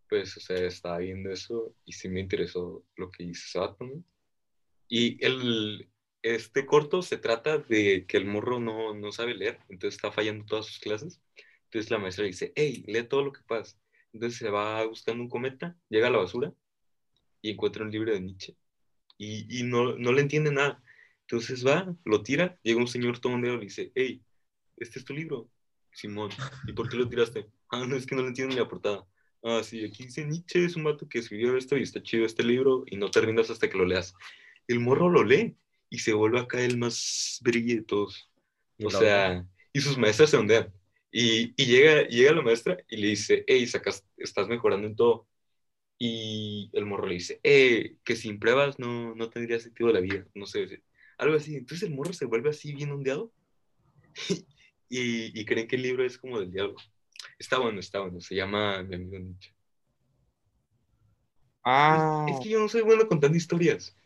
pues, 0.08 0.36
o 0.36 0.40
sea, 0.40 0.56
estaba 0.56 0.98
viendo 0.98 1.30
eso 1.30 1.74
y 1.84 1.92
sí 1.92 2.08
me 2.08 2.20
interesó 2.20 2.84
lo 2.96 3.10
que 3.10 3.24
hizo 3.24 3.76
¿no? 3.80 4.04
Y 4.88 5.24
el, 5.24 5.89
este 6.22 6.66
corto 6.66 7.02
se 7.02 7.16
trata 7.16 7.58
de 7.58 8.04
que 8.06 8.16
el 8.16 8.26
morro 8.26 8.60
no, 8.60 8.94
no 8.94 9.12
sabe 9.12 9.34
leer, 9.34 9.58
entonces 9.68 9.96
está 9.96 10.12
fallando 10.12 10.44
todas 10.44 10.66
sus 10.66 10.78
clases. 10.78 11.20
Entonces 11.64 11.90
la 11.90 11.98
maestra 11.98 12.22
le 12.22 12.30
dice, 12.30 12.52
hey, 12.56 12.84
lee 12.86 13.04
todo 13.04 13.24
lo 13.24 13.32
que 13.32 13.42
pasa. 13.46 13.78
Entonces 14.12 14.38
se 14.38 14.50
va 14.50 14.84
buscando 14.86 15.22
un 15.22 15.28
cometa, 15.28 15.76
llega 15.88 16.08
a 16.08 16.10
la 16.10 16.18
basura 16.18 16.52
y 17.42 17.50
encuentra 17.50 17.84
un 17.84 17.90
libro 17.90 18.12
de 18.12 18.20
Nietzsche. 18.20 18.56
Y, 19.16 19.60
y 19.60 19.62
no, 19.62 19.96
no 19.96 20.12
le 20.12 20.22
entiende 20.22 20.50
nada. 20.50 20.82
Entonces 21.22 21.64
va, 21.64 21.94
lo 22.04 22.22
tira, 22.22 22.58
llega 22.62 22.80
un 22.80 22.88
señor 22.88 23.20
todo 23.20 23.34
ondeo 23.34 23.54
y 23.54 23.58
le 23.58 23.64
dice, 23.64 23.92
hey, 23.94 24.20
este 24.76 24.98
es 24.98 25.04
tu 25.04 25.14
libro, 25.14 25.48
Simón. 25.92 26.30
¿Y 26.66 26.72
por 26.72 26.88
qué 26.88 26.96
lo 26.96 27.08
tiraste? 27.08 27.46
Ah, 27.70 27.86
no, 27.86 27.96
es 27.96 28.04
que 28.04 28.16
no 28.16 28.22
le 28.22 28.28
entiendo 28.28 28.52
ni 28.52 28.60
la 28.60 28.68
portada. 28.68 29.06
Ah, 29.42 29.62
sí, 29.62 29.84
aquí 29.84 30.04
dice 30.04 30.24
Nietzsche, 30.24 30.64
es 30.64 30.76
un 30.76 30.84
vato 30.84 31.08
que 31.08 31.20
escribió 31.20 31.56
esto 31.56 31.76
y 31.76 31.82
está 31.82 32.02
chido 32.02 32.26
este 32.26 32.42
libro 32.42 32.84
y 32.86 32.96
no 32.96 33.10
te 33.10 33.20
rindas 33.20 33.48
hasta 33.48 33.70
que 33.70 33.78
lo 33.78 33.86
leas. 33.86 34.14
El 34.66 34.80
morro 34.80 35.08
lo 35.08 35.22
lee 35.22 35.56
y 35.90 36.00
se 36.00 36.14
vuelve 36.14 36.40
acá 36.40 36.62
el 36.62 36.78
más 36.78 37.40
brille 37.42 37.76
de 37.76 37.82
todos. 37.84 38.30
O 38.82 38.90
lo- 38.90 38.98
sea, 38.98 39.42
y 39.74 39.80
sus 39.82 39.98
maestras 39.98 40.30
se 40.30 40.38
ondean. 40.38 40.72
Y, 41.12 41.54
y 41.62 41.66
llega, 41.66 42.08
llega 42.08 42.32
la 42.34 42.42
maestra 42.42 42.78
y 42.88 42.98
le 42.98 43.08
dice, 43.08 43.44
hey, 43.48 43.66
sacas, 43.68 44.06
estás 44.18 44.48
mejorando 44.48 44.88
en 44.88 44.96
todo. 44.96 45.28
Y 45.98 46.70
el 46.74 46.86
morro 46.86 47.06
le 47.06 47.14
dice, 47.14 47.40
eh, 47.44 47.96
que 48.04 48.16
sin 48.16 48.38
pruebas 48.40 48.78
no, 48.78 49.14
no 49.14 49.30
tendría 49.30 49.60
sentido 49.60 49.92
la 49.92 50.00
vida. 50.00 50.26
No 50.34 50.46
sé, 50.46 50.82
algo 51.18 51.36
así. 51.36 51.56
Entonces 51.56 51.88
el 51.88 51.94
morro 51.96 52.12
se 52.14 52.26
vuelve 52.26 52.50
así 52.50 52.74
bien 52.74 52.90
ondeado. 52.92 53.32
y, 54.88 55.40
y 55.40 55.44
creen 55.44 55.68
que 55.68 55.76
el 55.76 55.82
libro 55.82 56.04
es 56.04 56.18
como 56.18 56.40
del 56.40 56.52
diablo. 56.52 56.76
Está 57.38 57.58
bueno, 57.58 57.80
está 57.80 58.00
bueno. 58.00 58.20
Se 58.20 58.34
llama 58.36 58.82
Mi 58.84 58.96
amigo 58.96 59.18
Nietzsche. 59.18 59.54
Ah, 61.64 61.98
Es 62.26 62.40
que 62.40 62.48
yo 62.48 62.60
no 62.60 62.68
soy 62.68 62.82
bueno 62.82 63.06
contando 63.08 63.36
historias. 63.36 63.96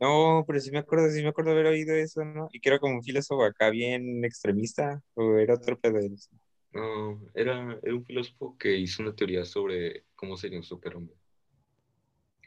No, 0.00 0.44
pero 0.46 0.60
sí 0.60 0.70
me 0.70 0.78
acuerdo, 0.78 1.10
sí 1.10 1.22
me 1.22 1.28
acuerdo 1.28 1.52
haber 1.52 1.66
oído 1.66 1.94
eso, 1.94 2.24
¿no? 2.24 2.48
Y 2.52 2.60
que 2.60 2.68
era 2.70 2.78
como 2.78 2.94
un 2.96 3.02
filósofo 3.02 3.44
acá 3.44 3.70
bien 3.70 4.24
extremista, 4.24 5.02
o 5.14 5.36
era 5.36 5.54
otro 5.54 5.78
pedo. 5.78 5.98
de 5.98 6.06
eso? 6.14 6.30
No, 6.72 7.20
era, 7.34 7.78
era 7.82 7.94
un 7.94 8.04
filósofo 8.04 8.56
que 8.58 8.76
hizo 8.76 9.02
una 9.02 9.14
teoría 9.14 9.44
sobre 9.44 10.04
cómo 10.16 10.36
sería 10.36 10.58
un 10.58 10.64
superhombre. 10.64 11.16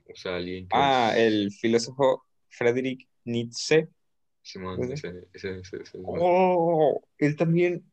O 0.09 0.15
sea, 0.15 0.35
alguien 0.35 0.67
que 0.67 0.75
Ah, 0.77 1.11
es- 1.11 1.17
el 1.17 1.51
filósofo 1.51 2.23
Friedrich 2.49 3.07
Nietzsche. 3.25 3.87
Simón, 4.41 4.83
¿Ese? 4.83 4.93
ese, 4.93 5.27
ese, 5.33 5.59
ese, 5.59 5.77
ese, 5.83 5.97
Oh, 6.05 7.01
él 7.17 7.35
también, 7.35 7.85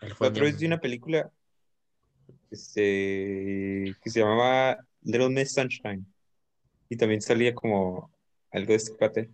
Él 0.00 0.08
la 0.08 0.14
fue 0.16 0.28
otra 0.28 0.44
vez 0.44 0.54
miembro- 0.54 0.66
una 0.66 0.80
película 0.80 1.32
este, 2.50 3.94
que 4.02 4.10
se 4.10 4.20
llamaba 4.20 4.78
Little 5.02 5.30
Miss 5.30 5.52
Sunshine. 5.54 6.06
Y 6.88 6.96
también 6.96 7.20
salía 7.20 7.54
como 7.54 8.10
algo 8.50 8.68
de 8.68 8.74
este 8.74 8.96
cuate. 8.96 9.30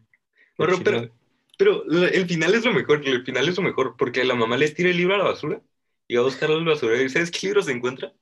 Pero, 0.57 1.13
pero, 1.59 1.85
el 2.07 2.27
final 2.27 2.55
es 2.55 2.65
lo 2.65 2.73
mejor, 2.73 3.07
el 3.07 3.25
final 3.25 3.49
es 3.49 3.57
lo 3.57 3.63
mejor, 3.63 3.97
porque 3.97 4.25
la 4.25 4.35
mamá 4.35 4.57
le 4.57 4.71
tira 4.71 4.91
el 4.91 4.97
libro 4.97 5.15
a 5.15 5.19
la 5.19 5.25
basura 5.25 5.63
y 6.07 6.17
va 6.17 6.23
a 6.23 6.25
buscar 6.25 6.51
al 6.51 6.65
basurero 6.65 7.03
y 7.03 7.09
¿sabes 7.09 7.31
qué 7.31 7.47
libro 7.47 7.63
se 7.63 7.73
encuentra? 7.73 8.13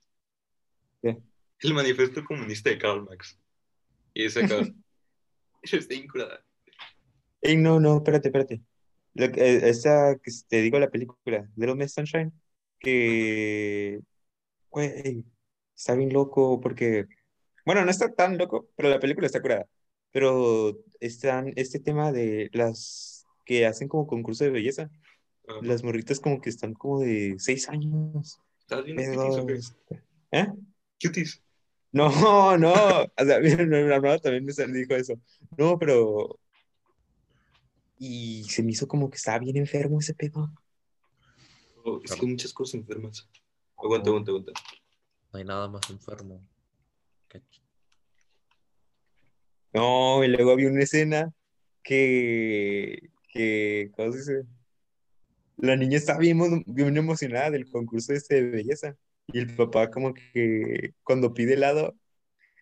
¿Qué? 1.01 1.19
El 1.61 1.75
manifiesto 1.75 2.25
comunista 2.25 2.71
de 2.71 2.79
Karl 2.79 3.05
Marx. 3.05 3.39
Y 4.15 4.25
ese 4.25 4.45
acá, 4.45 4.57
eso 5.63 5.77
está 5.77 5.95
incurada. 5.95 6.45
Ey, 7.41 7.57
no, 7.57 7.81
no, 7.81 7.97
espérate, 7.97 8.29
espérate. 8.29 8.63
Eh, 9.15 9.61
esa 9.65 10.17
que 10.23 10.31
te 10.49 10.63
digo, 10.63 10.79
la 10.79 10.91
película, 10.91 11.49
Little 11.57 11.75
Miss 11.75 11.93
Sunshine, 11.93 12.33
que, 12.79 14.01
güey, 14.71 15.25
está 15.75 15.95
bien 15.95 16.13
loco 16.13 16.61
porque, 16.61 17.07
bueno, 17.65 17.85
no 17.85 17.91
está 17.91 18.13
tan 18.13 18.39
loco, 18.39 18.69
pero 18.77 18.89
la 18.89 19.01
película 19.01 19.27
está 19.27 19.41
curada. 19.41 19.67
Pero 20.11 20.79
están 21.01 21.53
este 21.57 21.81
tema 21.81 22.13
de 22.13 22.51
las 22.53 23.27
que 23.45 23.67
hacen 23.67 23.89
como 23.89 24.07
concurso 24.07 24.45
de 24.45 24.51
belleza. 24.51 24.91
Las 25.63 25.83
morritas 25.83 26.21
como 26.21 26.41
que 26.41 26.51
están 26.51 26.75
como 26.75 27.01
de 27.01 27.37
seis 27.39 27.69
años. 27.69 28.39
¿Estás 28.61 28.85
viendo 28.85 29.03
cuties 29.03 29.39
o 29.39 29.47
qué? 29.47 29.53
pedos. 29.53 29.77
¿Eh? 30.31 30.47
Cuties. 31.03 31.43
No, 31.93 32.09
no. 32.59 32.73
O 32.73 33.25
sea, 33.25 33.41
mi 33.41 33.51
hermano 33.51 34.19
también 34.19 34.45
me 34.45 34.79
dijo 34.79 34.95
eso. 34.95 35.15
No, 35.57 35.79
pero. 35.79 36.39
Y 37.99 38.45
se 38.45 38.63
me 38.63 38.73
hizo 38.73 38.89
como 38.89 39.09
que 39.11 39.17
estaba 39.17 39.39
bien 39.39 39.57
enfermo 39.57 40.01
ese 40.01 40.15
pedo. 40.15 40.51
Oh, 41.85 42.01
es 42.03 42.15
que 42.15 42.27
muchas 42.27 42.53
cosas 42.53 42.75
enfermas. 42.75 43.29
Aguanta, 43.77 44.11
aguanta, 44.11 44.31
aguanta. 44.31 44.53
No 45.33 45.39
hay 45.39 45.45
nada 45.45 45.69
más 45.69 45.89
enfermo. 45.91 46.43
No, 49.73 50.23
y 50.23 50.29
luego 50.29 50.53
había 50.53 50.69
una 50.69 50.83
escena 50.83 51.33
que. 51.83 53.11
que 53.33 53.91
¿Cómo 53.97 54.13
se 54.13 54.19
dice? 54.19 54.43
La 55.57 55.77
niña 55.77 55.97
estaba 55.97 56.19
bien, 56.19 56.65
bien 56.67 56.97
emocionada 56.97 57.51
del 57.51 57.69
concurso 57.71 58.13
este 58.13 58.37
de 58.37 58.51
belleza. 58.51 58.97
Y 59.29 59.39
el 59.39 59.55
papá, 59.55 59.91
como 59.91 60.13
que 60.15 60.95
cuando 61.05 61.35
pide 61.35 61.55
helado. 61.55 61.97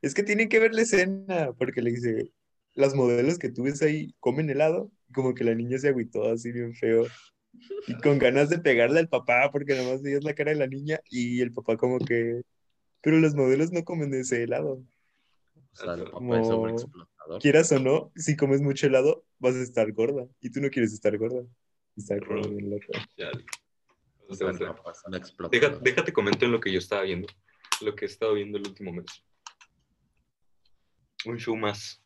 Es 0.03 0.15
que 0.15 0.23
tienen 0.23 0.49
que 0.49 0.61
ver 0.61 0.75
la 0.75 0.83
escena, 0.83 1.53
porque 1.59 1.83
le 1.83 1.91
dice. 1.91 2.33
Las 2.75 2.95
modelos 2.95 3.39
que 3.39 3.51
tú 3.51 3.65
ves 3.65 3.83
ahí 3.83 4.15
comen 4.21 4.49
helado. 4.49 4.93
y 5.09 5.13
Como 5.13 5.35
que 5.35 5.45
la 5.45 5.55
niña 5.55 5.79
se 5.79 5.89
agüitó 5.89 6.31
así 6.31 6.53
bien 6.53 6.75
feo. 6.75 7.07
Y 7.89 7.95
con 7.95 8.19
ganas 8.19 8.49
de 8.49 8.61
pegarle 8.61 9.01
al 9.01 9.09
papá, 9.09 9.51
porque 9.51 9.75
nada 9.75 9.91
más 9.93 10.03
veías 10.03 10.23
la 10.23 10.35
cara 10.35 10.53
de 10.53 10.59
la 10.59 10.69
niña. 10.69 11.01
Y 11.11 11.41
el 11.41 11.53
papá, 11.53 11.77
como 11.77 11.99
que. 11.99 12.43
Pero 13.03 13.19
los 13.19 13.35
modelos 13.35 13.73
no 13.73 13.85
comen 13.85 14.13
ese 14.15 14.43
helado. 14.43 14.83
O 15.73 15.77
sea, 15.77 15.95
el 15.95 16.05
papá 16.11 16.41
es 16.41 16.47
sobreexplotador. 16.47 17.41
Quieras 17.41 17.73
o 17.73 17.79
no, 17.79 18.13
si 18.17 18.37
comes 18.37 18.61
mucho 18.61 18.87
helado, 18.87 19.25
vas 19.39 19.55
a 19.55 19.63
estar 19.63 19.91
gorda. 19.93 20.27
Y 20.41 20.51
tú 20.51 20.61
no 20.61 20.69
quieres 20.71 20.93
estar 20.93 21.17
gorda. 21.17 21.43
Está 21.97 22.15
Horror. 22.17 22.49
bien 22.51 22.71
loco. 22.71 22.87
Ya. 23.17 23.31
O 24.29 24.35
sea, 24.35 24.53
papá 24.75 24.93
Deja- 25.51 25.79
déjate 25.81 26.13
comento 26.13 26.45
en 26.45 26.53
lo 26.53 26.61
que 26.61 26.73
yo 26.73 26.79
estaba 26.79 27.03
viendo. 27.03 27.27
Lo 27.81 27.95
que 27.95 28.05
he 28.05 28.09
estado 28.09 28.35
viendo 28.35 28.59
el 28.59 28.67
último 28.67 28.93
mes. 28.93 29.07
Un 31.27 31.39
show 31.39 31.57
más. 31.57 32.03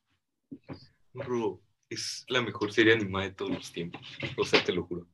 Bro, 1.13 1.61
es 1.89 2.25
la 2.29 2.43
mejor 2.43 2.73
serie 2.73 2.95
animada 2.95 3.25
de 3.27 3.33
todos 3.33 3.51
los 3.53 3.73
tiempos. 3.73 4.01
O 4.37 4.45
sea, 4.45 4.65
te 4.65 4.73
lo 4.73 4.85
juro. 4.85 5.07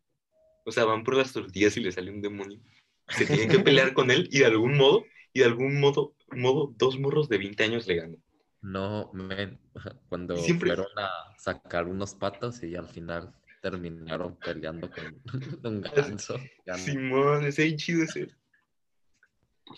O 0.64 0.73
sea, 0.73 0.85
van 0.85 1.05
por 1.05 1.16
las 1.16 1.33
tortillas 1.33 1.77
y 1.77 1.81
le 1.81 1.93
sale 1.93 2.11
un 2.11 2.21
demonio. 2.23 2.61
Se 3.09 3.27
tienen 3.27 3.49
que 3.49 3.59
pelear 3.59 3.93
con 3.93 4.11
él 4.11 4.29
y 4.31 4.38
de 4.40 4.47
algún 4.47 4.77
modo, 4.77 5.05
y 5.33 5.40
de 5.40 5.47
algún 5.47 5.81
modo, 5.81 6.14
modo 6.33 6.75
dos 6.77 6.99
morros 6.99 7.29
de 7.29 7.38
20 7.38 7.64
años 7.64 7.87
le 7.87 7.97
ganan. 7.97 8.23
No, 8.62 9.11
men, 9.12 9.59
cuando 10.09 10.37
Siempre- 10.37 10.75
fueron 10.75 10.99
a 10.99 11.11
sacar 11.38 11.87
unos 11.87 12.14
patos 12.14 12.62
y 12.62 12.75
al 12.77 12.88
final 12.88 13.35
terminaron 13.62 14.37
peleando 14.37 14.90
con 14.90 15.21
un 15.64 15.81
ganso. 15.83 16.37
ganó. 16.66 16.79
Simón, 16.83 17.45
ese 17.45 17.64
bien 17.64 17.77
chido 17.77 18.05
ese. 18.05 18.29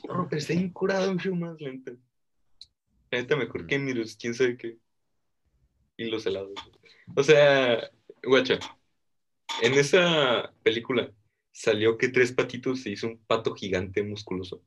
No, 0.08 0.26
pero 0.28 0.38
está 0.38 0.54
incurado 0.54 1.10
un 1.10 1.18
show 1.18 1.34
más 1.34 1.60
lento. 1.60 1.92
La 3.10 3.20
neta, 3.20 3.36
mejor 3.36 3.66
que 3.66 3.78
Miros, 3.78 4.16
quién 4.16 4.32
sabe 4.34 4.56
qué. 4.56 4.78
Y 5.98 6.06
los 6.10 6.24
helados. 6.24 6.52
O 7.14 7.22
sea, 7.22 7.90
guacha, 8.24 8.58
en 9.62 9.74
esa 9.74 10.50
película 10.62 11.12
salió 11.52 11.98
que 11.98 12.08
tres 12.08 12.32
patitos 12.32 12.80
se 12.80 12.90
hizo 12.90 13.06
un 13.08 13.18
pato 13.18 13.54
gigante 13.54 14.02
musculoso. 14.02 14.64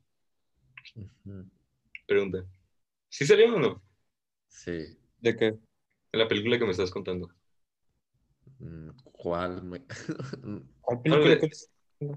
Pregunta. 2.06 2.44
¿Sí 3.08 3.26
salió 3.26 3.54
o 3.54 3.58
no? 3.58 3.82
Sí. 4.48 4.98
¿De 5.20 5.36
qué? 5.36 5.46
En 5.46 6.18
la 6.20 6.28
película 6.28 6.58
que 6.58 6.64
me 6.64 6.70
estás 6.70 6.90
contando. 6.90 7.30
Mm, 8.58 8.90
¿Cuál? 9.12 9.62
me- 9.64 9.84
¿Cuál 10.80 11.02
película? 11.02 11.38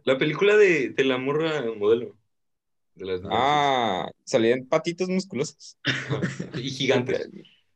La 0.03 0.17
película 0.17 0.58
de, 0.58 0.89
de 0.89 1.03
la 1.05 1.17
morra 1.17 1.63
modelo. 1.75 2.17
De 2.95 3.05
las. 3.05 3.21
Ah, 3.25 4.10
salían 4.25 4.65
patitos 4.65 5.10
musculosos. 5.10 5.77
Y 6.55 6.69
gigantes. 6.69 7.29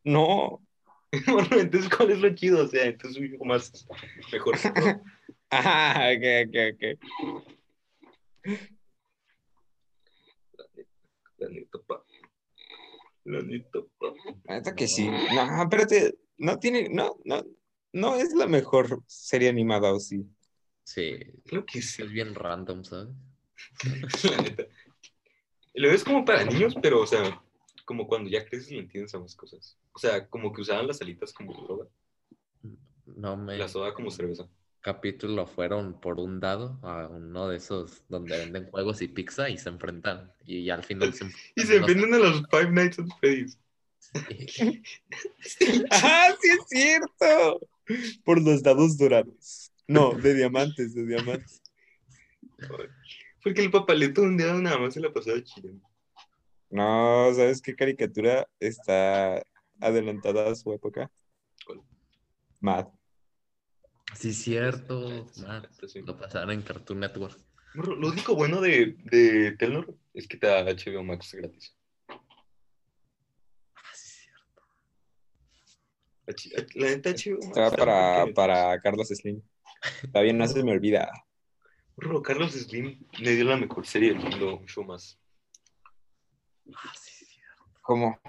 No. 0.04 0.66
Bueno, 1.28 1.60
entonces, 1.60 1.96
¿cuál 1.96 2.10
es 2.10 2.20
lo 2.20 2.34
chido? 2.34 2.66
O 2.66 2.68
sea, 2.68 2.86
entonces 2.86 3.22
un 3.22 3.32
poco 3.34 3.46
más 3.46 3.86
mejor. 4.32 4.56
Ah, 5.52 6.10
ok, 6.12 6.48
ok, 6.48 6.56
ok. 6.74 8.54
La 11.44 11.50
neta, 11.50 11.80
pa. 11.86 12.06
La 13.26 13.42
neta, 13.42 13.80
pa. 14.00 14.14
La 14.46 14.56
neta 14.56 14.74
que 14.74 14.88
sí. 14.88 15.10
No, 15.10 15.62
espérate. 15.62 16.18
No 16.38 16.58
tiene. 16.58 16.88
No, 16.90 17.20
no. 17.26 17.44
No 17.92 18.16
es 18.16 18.34
la 18.34 18.48
mejor 18.48 19.04
serie 19.08 19.50
animada, 19.50 19.94
¿o 19.94 20.00
sí? 20.00 20.26
Sí, 20.84 21.20
Creo 21.46 21.66
que 21.66 21.82
sí, 21.82 22.02
es 22.02 22.10
bien 22.10 22.34
random, 22.34 22.84
¿sabes? 22.84 23.14
la 24.32 24.42
neta. 24.42 24.64
Lo 25.76 25.90
ves 25.90 26.04
como 26.04 26.24
para 26.24 26.46
niños, 26.46 26.76
pero, 26.82 27.02
o 27.02 27.08
sea, 27.08 27.42
como 27.86 28.08
cuando 28.08 28.30
ya 28.30 28.46
creces 28.46 28.72
le 28.72 28.80
entiendes 28.80 29.14
a 29.14 29.20
más 29.20 29.36
cosas. 29.36 29.78
O 29.92 30.00
sea, 30.00 30.28
como 30.30 30.54
que 30.54 30.62
usaban 30.62 30.88
las 30.88 31.02
alitas 31.02 31.34
como 31.34 31.54
droga, 31.54 31.88
No 33.06 33.36
me... 33.36 33.58
la 33.58 33.68
soda 33.68 33.94
como 33.94 34.10
cerveza. 34.10 34.48
Capítulo 34.84 35.48
fueron 35.48 36.00
por 36.00 36.20
un 36.20 36.42
dado 36.42 36.78
a 36.84 37.08
uno 37.08 37.48
de 37.48 37.58
esos 37.58 38.04
donde 38.10 38.38
venden 38.38 38.70
juegos 38.70 39.02
y 39.02 39.08
pizza 39.08 39.50
y 39.50 39.58
se 39.58 39.70
enfrentan. 39.70 40.32
Y 40.46 40.70
al 40.70 40.84
final 40.84 41.14
se 41.14 41.26
Y 41.56 41.62
se 41.62 41.80
venden 41.80 42.14
a 42.14 42.18
los 42.20 42.44
Five 42.52 42.70
Nights 42.70 43.00
at 43.00 43.06
Freddy's. 43.20 43.58
Sí. 43.98 44.84
¡Ah, 45.90 46.36
sí 46.40 46.50
es 46.50 46.68
cierto! 46.68 47.60
Por 48.24 48.42
los 48.42 48.62
dados 48.62 48.98
dorados. 48.98 49.72
No, 49.88 50.14
de 50.14 50.36
diamantes, 50.36 50.94
de 50.94 51.06
diamantes. 51.06 51.62
Porque 53.42 53.62
el 53.62 53.72
papaleto 53.72 54.22
un 54.22 54.38
día 54.38 54.54
nada 54.54 54.78
más 54.78 54.94
se 54.94 55.00
la 55.00 55.12
pasaba 55.12 55.42
chillando. 55.42 55.90
No, 56.70 57.34
¿sabes 57.34 57.62
qué 57.62 57.76
caricatura 57.76 58.48
está 58.60 59.44
adelantada 59.80 60.52
a 60.52 60.56
su 60.56 60.74
época? 60.74 61.10
¿Cuál? 61.66 61.82
Mad. 62.60 62.88
Sí, 64.16 64.34
cierto. 64.34 65.28
Sí, 65.32 65.44
man, 65.44 65.68
sí, 65.80 65.88
sí. 65.88 66.02
Lo 66.02 66.18
pasaron 66.18 66.52
en 66.52 66.62
Cartoon 66.62 67.00
Network. 67.00 67.40
Lo 67.74 68.08
único 68.08 68.36
bueno 68.36 68.62
de, 68.62 68.96
de 69.06 69.56
Telnor 69.58 69.96
es 70.14 70.28
que 70.28 70.38
te 70.38 70.48
da 70.48 70.64
HBO 70.64 71.04
Max 71.04 71.34
gratis. 71.34 71.76
Ah, 72.08 72.20
sí, 76.38 76.52
La 76.76 76.88
neta 76.88 77.10
HBO 77.10 77.38
Max. 77.38 77.48
Estaba 77.48 77.68
está 77.68 77.78
para, 77.78 78.26
para 78.34 78.82
Carlos 78.82 79.08
Slim. 79.08 79.42
Todavía 80.12 80.34
no 80.34 80.48
se 80.48 80.64
me 80.64 80.72
olvida. 80.72 81.12
Morro, 81.98 82.22
Carlos 82.22 82.54
Slim 82.54 83.06
le 83.20 83.36
dio 83.36 83.46
la 83.46 83.58
mejor 83.58 83.86
serie 83.86 84.14
del 84.14 84.20
mundo, 84.20 84.58
un 84.58 84.68
show 84.68 84.84
más. 84.84 85.20
Ah, 86.76 86.94
sí, 87.00 87.26
cierto. 87.26 87.64
¿Cómo? 87.82 88.20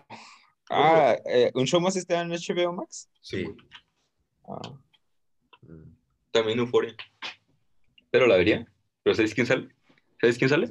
Ah, 0.70 1.16
eh, 1.26 1.50
¿un 1.54 1.66
show 1.66 1.80
más 1.80 1.96
está 1.96 2.22
en 2.22 2.30
HBO 2.30 2.72
Max? 2.72 3.10
Sí. 3.20 3.44
Sí. 3.44 3.52
Ah, 4.46 4.80
También 6.30 6.58
Euphoria. 6.58 6.94
Pero 8.10 8.26
la 8.26 8.36
vería. 8.36 8.66
¿Pero 9.02 9.14
sabes 9.14 9.34
quién 9.34 9.46
sale? 9.46 9.68
¿Sabes 10.20 10.38
quién 10.38 10.48
sale? 10.50 10.68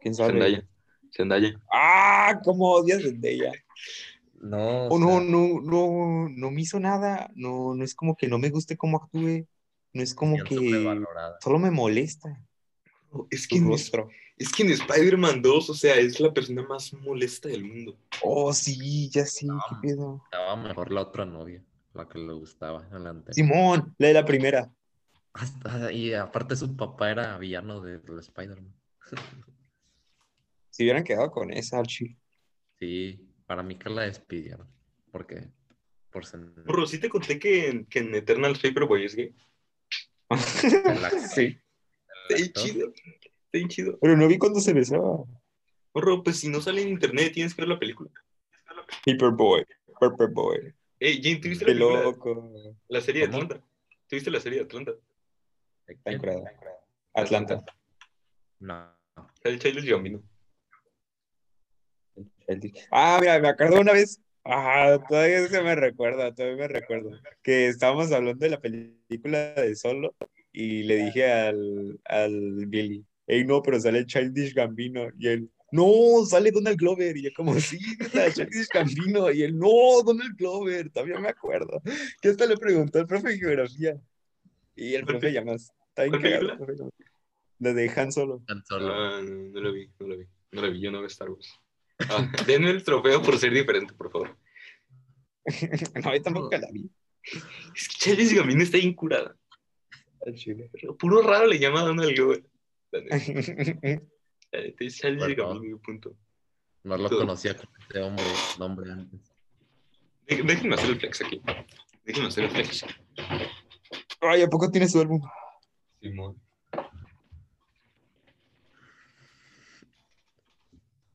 ¿Quién 0.00 0.14
sabe? 0.14 0.32
Zendaya. 0.32 0.68
Zendaya. 1.14 1.60
¡Ah! 1.72 2.40
¿Cómo 2.44 2.70
odias 2.72 3.02
Zendaya? 3.02 3.52
No, 4.40 4.86
Oh, 4.88 4.94
o 4.94 4.98
no, 4.98 5.08
sea, 5.08 5.20
no, 5.20 5.60
no, 5.62 6.28
no 6.28 6.50
me 6.50 6.60
hizo 6.60 6.78
nada. 6.78 7.30
No, 7.34 7.74
no 7.74 7.84
es 7.84 7.94
como 7.94 8.16
que 8.16 8.28
no 8.28 8.38
me 8.38 8.50
guste 8.50 8.76
cómo 8.76 8.98
actúe. 8.98 9.46
No 9.92 10.02
es 10.02 10.14
como 10.14 10.36
que 10.44 11.00
solo 11.40 11.58
me 11.58 11.70
molesta 11.70 12.38
Es 13.30 13.48
que, 13.48 13.56
en, 13.56 13.66
rostro. 13.68 14.10
es 14.36 14.52
que 14.52 14.62
en 14.62 14.70
Spider-Man 14.72 15.40
2, 15.40 15.70
o 15.70 15.74
sea, 15.74 15.94
es 15.96 16.20
la 16.20 16.34
persona 16.34 16.62
más 16.66 16.92
molesta 16.92 17.48
del 17.48 17.64
mundo. 17.64 17.96
Oh, 18.22 18.52
sí, 18.52 19.08
ya 19.10 19.24
sí, 19.24 19.46
qué 19.70 19.88
pedo. 19.88 20.20
Estaba 20.24 20.54
mejor 20.56 20.92
la 20.92 21.00
otra 21.00 21.24
novia, 21.24 21.64
la 21.96 22.08
que 22.08 22.18
le 22.18 22.32
gustaba 22.32 22.86
en 22.92 23.04
la 23.04 23.10
anterior. 23.10 23.34
Simón, 23.34 23.94
la 23.98 24.08
de 24.08 24.14
la 24.14 24.24
primera. 24.24 24.70
Hasta- 25.32 25.92
y 25.92 26.14
aparte 26.14 26.56
su 26.56 26.76
papá 26.76 27.10
era 27.10 27.36
villano 27.38 27.80
de, 27.80 27.98
de 27.98 28.20
Spider-Man. 28.20 28.74
Si 30.70 30.82
hubieran 30.82 31.04
quedado 31.04 31.30
con 31.30 31.50
esa, 31.50 31.78
al 31.78 31.86
chile. 31.86 32.18
Sí, 32.78 33.26
para 33.46 33.62
mí 33.62 33.76
que 33.78 33.88
la 33.88 34.02
despidieron. 34.02 34.68
¿Por 35.10 35.26
qué? 35.26 35.48
Por 36.10 36.26
sen- 36.26 36.52
Morro, 36.66 36.86
¿sí 36.86 36.98
te 36.98 37.08
conté 37.08 37.38
que 37.38 37.70
en, 37.70 37.86
que 37.86 38.00
en 38.00 38.14
Eternal 38.14 38.58
Paperboy 38.62 39.06
es 39.06 39.14
gay? 39.14 39.34
sí, 41.34 41.58
Está 42.28 42.34
bien 42.36 42.52
chido. 42.52 42.92
Está 42.94 43.52
bien 43.54 43.68
chido. 43.68 43.98
pero 44.02 44.18
no 44.18 44.28
vi 44.28 44.36
cuando 44.36 44.60
se 44.60 44.74
besaba. 44.74 45.24
Morro, 45.94 46.22
pues 46.22 46.40
si 46.40 46.48
no 46.50 46.60
sale 46.60 46.82
en 46.82 46.88
internet, 46.88 47.32
tienes 47.32 47.54
que 47.54 47.62
ver 47.62 47.70
la 47.70 47.78
película. 47.78 48.10
Paperboy, 49.06 49.64
Paperboy. 49.98 50.74
Ey, 50.98 51.20
Jane, 51.22 51.40
¿tuviste 51.40 51.64
la 51.64 51.72
película? 51.72 52.02
loco. 52.02 52.52
La 52.88 53.00
serie 53.00 53.22
de. 53.22 53.28
Atlanta. 53.28 53.62
¿Tuviste 54.08 54.30
la 54.30 54.40
serie 54.40 54.60
de 54.60 54.64
Atlanta? 54.64 54.92
Está 55.86 56.12
incurada. 56.12 56.52
Atlanta. 57.14 57.64
No. 58.60 58.92
Sale 59.42 59.58
Childish 59.58 59.88
Gambino. 59.88 60.22
Ah, 62.90 63.18
mira, 63.20 63.38
me 63.38 63.48
acuerdo 63.48 63.80
una 63.80 63.92
vez. 63.92 64.20
Ah, 64.44 64.98
todavía 65.08 65.46
se 65.48 65.60
me 65.62 65.74
recuerda, 65.74 66.32
todavía 66.32 66.56
me 66.56 66.68
recuerdo. 66.68 67.10
Que 67.42 67.66
estábamos 67.66 68.12
hablando 68.12 68.44
de 68.44 68.50
la 68.50 68.60
película 68.60 69.54
de 69.54 69.74
Solo 69.74 70.14
y 70.52 70.84
le 70.84 70.96
dije 70.96 71.30
al, 71.30 72.00
al 72.04 72.66
Billy, 72.66 73.04
hey, 73.26 73.44
no, 73.44 73.60
pero 73.62 73.80
sale 73.80 74.06
Childish 74.06 74.54
Gambino. 74.54 75.08
Y 75.18 75.28
él, 75.28 75.50
no, 75.72 76.24
sale 76.26 76.50
Donald 76.50 76.78
Glover. 76.78 77.16
Y 77.16 77.22
yo, 77.22 77.30
como, 77.34 77.58
sí, 77.60 77.78
neta, 77.98 78.32
Childish 78.32 78.68
Gambino. 78.72 79.30
Y 79.30 79.42
él, 79.42 79.58
no, 79.58 80.02
Donald 80.04 80.36
Glover, 80.36 80.90
todavía 80.90 81.18
me 81.18 81.28
acuerdo. 81.28 81.82
Que 82.20 82.28
hasta 82.28 82.46
le 82.46 82.56
preguntó 82.56 82.98
al 82.98 83.06
profe 83.06 83.30
de 83.30 83.38
geografía. 83.38 84.00
Y 84.74 84.94
el 84.94 85.04
¿Cuál 85.04 85.18
profe 85.18 85.32
llamas. 85.32 85.72
Está 85.88 86.04
bien. 86.04 86.46
La 87.58 87.72
de 87.72 87.90
Han 87.96 88.12
Solo. 88.12 88.42
Han 88.48 88.64
Solo. 88.66 88.92
Ah, 88.92 89.20
no, 89.22 89.50
no 89.50 89.60
la 89.60 89.70
vi, 89.70 89.90
no 89.98 90.06
la 90.06 90.16
vi. 90.16 90.26
No 90.52 90.62
la 90.62 90.68
vi, 90.68 90.80
yo 90.80 90.90
no 90.90 90.98
veo 90.98 91.06
Star 91.08 91.30
Wars. 91.30 91.50
Ah, 92.10 92.30
denme 92.46 92.70
el 92.70 92.84
trofeo 92.84 93.22
por 93.22 93.38
ser 93.38 93.52
diferente, 93.52 93.94
por 93.94 94.10
favor. 94.10 94.36
no, 96.04 96.14
yo 96.14 96.22
tampoco 96.22 96.56
la 96.56 96.68
vi. 96.70 96.90
Es 97.74 97.88
que 97.88 97.94
Childish 97.98 98.34
Gambino 98.34 98.62
está 98.62 98.78
incurada. 98.78 99.36
Al 100.24 100.34
chile. 100.34 100.70
Puro 100.98 101.22
raro 101.22 101.46
le 101.46 101.58
llama 101.58 101.80
a 101.80 101.84
Donald 101.84 102.14
Glover. 102.14 102.44
La 104.56 104.62
neta, 104.62 104.62
la 104.62 104.62
neta, 104.62 104.84
es 104.84 104.96
Childish 104.96 105.36
Bueno. 105.36 105.48
Gambino, 105.54 105.78
punto. 105.78 106.16
No 106.84 106.96
lo 106.96 107.08
Todo. 107.08 107.20
conocía 107.20 107.56
con 107.56 107.68
este 107.78 108.00
hombre, 108.00 108.24
nombre 108.58 108.92
antes. 108.92 109.20
Dé- 110.26 110.42
Déjenme 110.42 110.74
hacer 110.74 110.90
el 110.90 111.00
flex 111.00 111.20
aquí. 111.22 111.42
Déjenme 112.04 112.28
hacer 112.28 112.44
el 112.44 112.50
flex. 112.50 112.84
Ay, 114.20 114.42
¿a 114.42 114.48
poco 114.48 114.70
tiene 114.70 114.88
su 114.88 115.00
álbum? 115.00 115.20
Simón. 116.00 116.40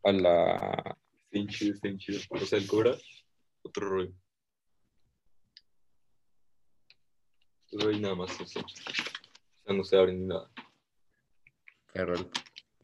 A 0.03 0.11
la... 0.11 0.55
Está 0.75 0.97
bien 1.31 1.47
chido, 1.47 1.73
está 1.73 1.87
bien 1.87 1.99
chido. 1.99 2.19
O 2.29 2.39
sea, 2.39 2.59
el 2.59 2.67
cobra, 2.67 2.95
otro 3.61 3.89
rollo. 3.89 4.11
Otro 7.67 7.87
rollo 7.87 7.97
y 7.97 8.01
nada 8.01 8.15
más. 8.15 8.39
O 8.41 8.45
sea, 8.45 8.63
no 9.67 9.83
se 9.83 9.97
abre 9.97 10.13
ni 10.13 10.25
nada. 10.27 10.49
Pero 11.93 12.13
el, 12.15 12.29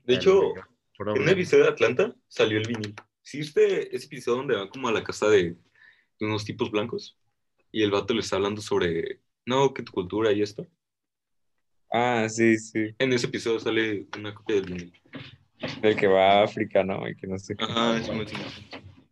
De 0.07 0.13
el 0.13 0.19
hecho, 0.19 0.53
en 0.97 1.21
un 1.21 1.29
episodio 1.29 1.65
de 1.65 1.69
Atlanta 1.69 2.15
salió 2.27 2.57
el 2.57 2.67
vinil. 2.67 2.95
¿Sí 3.21 3.37
viste 3.37 3.95
ese 3.95 4.07
episodio 4.07 4.39
donde 4.39 4.55
van 4.55 4.69
como 4.69 4.87
a 4.87 4.91
la 4.91 5.03
casa 5.03 5.29
de, 5.29 5.43
de 6.19 6.25
unos 6.25 6.43
tipos 6.43 6.71
blancos? 6.71 7.15
y 7.71 7.83
el 7.83 7.91
vato 7.91 8.13
le 8.13 8.21
está 8.21 8.37
hablando 8.37 8.61
sobre, 8.61 9.19
no, 9.45 9.73
que 9.73 9.83
tu 9.83 9.91
cultura 9.91 10.31
y 10.31 10.41
esto. 10.41 10.65
Ah, 11.91 12.27
sí, 12.29 12.57
sí. 12.57 12.95
En 12.97 13.13
ese 13.13 13.27
episodio 13.27 13.59
sale 13.59 14.07
una 14.17 14.33
copia 14.33 14.55
del 14.55 14.65
vinil. 14.65 14.93
El 15.81 15.95
que 15.95 16.07
va 16.07 16.39
a 16.39 16.43
África, 16.43 16.83
¿no? 16.83 17.07
Y 17.07 17.15
que 17.15 17.27
no 17.27 17.37
sé 17.39 17.55
qué. 17.55 17.63
Ajá, 17.63 18.01
sí. 18.03 18.11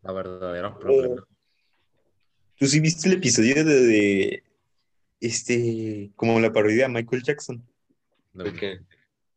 La 0.04 0.12
verdadera 0.12 0.78
problema. 0.78 1.26
¿Tú 2.58 2.68
sí 2.68 2.80
viste 2.80 3.08
el 3.08 3.16
episodio 3.16 3.64
de, 3.64 3.82
de, 3.82 4.44
este, 5.20 6.12
como 6.16 6.40
la 6.40 6.52
parodia 6.52 6.88
de 6.88 6.94
Michael 6.94 7.24
Jackson? 7.24 7.64
¿De 8.34 8.46
¿De 8.46 8.54
qué? 8.54 8.80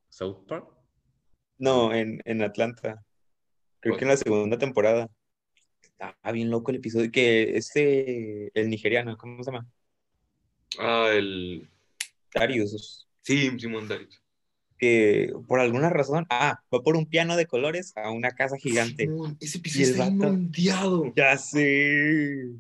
South 0.09 0.47
Park? 0.47 0.69
No, 1.59 1.93
en, 1.93 2.21
en 2.25 2.43
Atlanta. 2.43 3.05
Creo 3.81 3.97
que 3.97 4.05
en 4.05 4.09
la 4.09 4.17
segunda 4.17 4.59
temporada. 4.59 5.11
Estaba 5.83 6.33
bien 6.33 6.51
loco 6.51 6.71
el 6.71 6.79
episodio. 6.79 7.11
Que 7.11 7.57
este, 7.57 8.51
el 8.59 8.71
nigeriano, 8.71 9.17
¿cómo 9.17 9.43
se 9.43 9.51
llama? 9.51 9.69
Ah, 10.79 11.11
el... 11.13 11.69
Darius. 12.33 13.09
Sí, 13.23 13.51
Simón 13.59 13.89
Darius. 13.89 14.23
Que 14.79 15.33
por 15.49 15.59
alguna 15.59 15.91
razón, 15.91 16.25
ah, 16.31 16.63
va 16.73 16.83
por 16.83 16.97
un 16.97 17.07
piano 17.07 17.37
de 17.37 17.47
colores 17.47 17.93
a 17.97 18.11
una 18.11 18.31
casa 18.31 18.57
gigante. 18.57 19.09
Ese 19.41 19.59
episodio 19.59 19.87
está 19.87 20.07
inmundiado. 20.07 21.13
Ya 21.17 21.37
sé. 21.37 22.51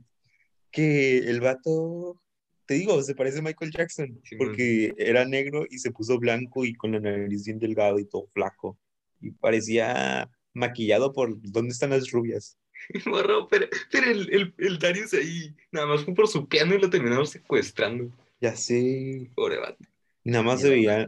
Que 0.73 1.19
el 1.19 1.41
vato, 1.41 2.21
te 2.67 2.75
digo, 2.75 3.01
se 3.03 3.15
parece 3.15 3.39
a 3.39 3.43
Michael 3.43 3.71
Jackson, 3.71 4.21
porque 4.37 4.95
era 4.99 5.25
negro 5.25 5.65
y 5.71 5.79
se 5.79 5.93
puso 5.93 6.19
blanco 6.19 6.65
y 6.65 6.75
con 6.75 6.93
la 6.93 7.01
nariz 7.01 7.45
bien 7.45 7.59
delgado 7.61 7.99
y 8.01 8.07
todo 8.07 8.27
flaco. 8.35 8.77
Y 9.21 9.33
parecía 9.33 10.31
maquillado 10.55 11.13
por 11.13 11.37
¿Dónde 11.41 11.73
están 11.73 11.91
las 11.91 12.11
rubias? 12.11 12.59
Morro, 13.07 13.49
pero, 13.49 13.67
pero 13.91 14.11
el, 14.11 14.33
el, 14.33 14.55
el 14.59 14.79
Darius 14.79 15.13
ahí, 15.15 15.55
nada 15.73 15.87
más 15.87 16.05
fue 16.05 16.15
por 16.15 16.29
su 16.29 16.49
piano 16.49 16.75
y 16.75 16.81
lo 16.81 16.89
terminaron 16.89 17.27
secuestrando. 17.27 18.11
Ya 18.41 18.55
sé. 18.57 19.31
Pobre 19.35 19.59
vato. 19.59 19.85
Y 20.25 20.31
nada 20.31 20.45
más 20.45 20.61
¿Y 20.61 20.63
se 20.63 20.69
dónde 20.69 20.87
veía. 20.87 21.07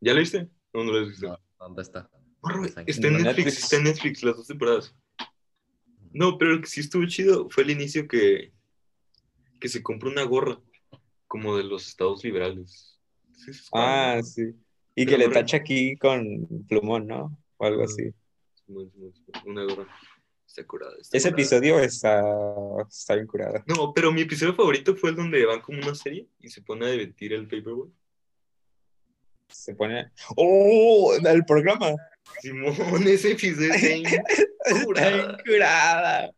¿Ya 0.00 0.14
lo 0.14 0.18
viste? 0.20 0.48
No, 0.72 0.84
no 0.84 0.92
lo 0.92 1.06
viste. 1.06 1.26
No, 1.26 1.38
¿Dónde 1.58 1.82
está? 1.82 2.10
Morro, 2.42 2.64
Está 2.64 2.80
en 2.80 2.88
está 2.88 3.06
en 3.06 3.12
Netflix. 3.14 3.36
Netflix, 3.36 3.62
está 3.62 3.76
en 3.76 3.84
Netflix 3.84 4.22
las 4.24 4.36
dos 4.36 4.46
temporadas. 4.48 4.96
No, 6.12 6.36
pero 6.38 6.54
lo 6.54 6.60
que 6.60 6.66
sí 6.66 6.80
estuvo 6.80 7.06
chido 7.06 7.48
fue 7.48 7.62
el 7.62 7.70
inicio 7.70 8.08
que, 8.08 8.52
que 9.60 9.68
se 9.68 9.82
compró 9.82 10.10
una 10.10 10.24
gorra, 10.24 10.60
como 11.28 11.56
de 11.56 11.62
los 11.64 11.86
estados 11.86 12.24
liberales. 12.24 12.98
Sí, 13.36 13.52
Ah, 13.72 14.20
sí. 14.22 14.54
Y 14.94 15.06
que 15.06 15.16
le 15.18 15.28
tacha 15.28 15.56
aquí 15.58 15.96
con 15.96 16.46
plumón, 16.68 17.06
¿no? 17.06 17.36
O 17.56 17.64
algo 17.66 17.84
así. 17.84 18.10
Una 19.46 19.64
gorra. 19.64 19.86
Está 20.46 20.66
curada. 20.66 20.92
está 21.00 21.16
Ese 21.16 21.30
curada. 21.30 21.42
episodio 21.42 21.78
está, 21.80 22.22
está 22.88 23.14
bien 23.14 23.26
curado. 23.26 23.62
No, 23.66 23.92
pero 23.94 24.12
mi 24.12 24.20
episodio 24.22 24.54
favorito 24.54 24.94
fue 24.94 25.10
el 25.10 25.16
donde 25.16 25.46
van 25.46 25.60
como 25.62 25.78
una 25.78 25.94
serie 25.94 26.26
y 26.40 26.48
se 26.50 26.60
pone 26.62 26.86
a 26.86 26.90
divertir 26.90 27.32
el 27.32 27.44
paperboy. 27.44 27.90
Se 29.48 29.74
pone. 29.74 30.10
¡Oh! 30.36 31.14
El 31.24 31.44
programa. 31.46 31.92
Simón, 32.40 32.74
ese 33.06 33.32
episodio 33.32 33.72
está 33.74 34.84
curada. 34.84 35.38
curada. 35.44 36.30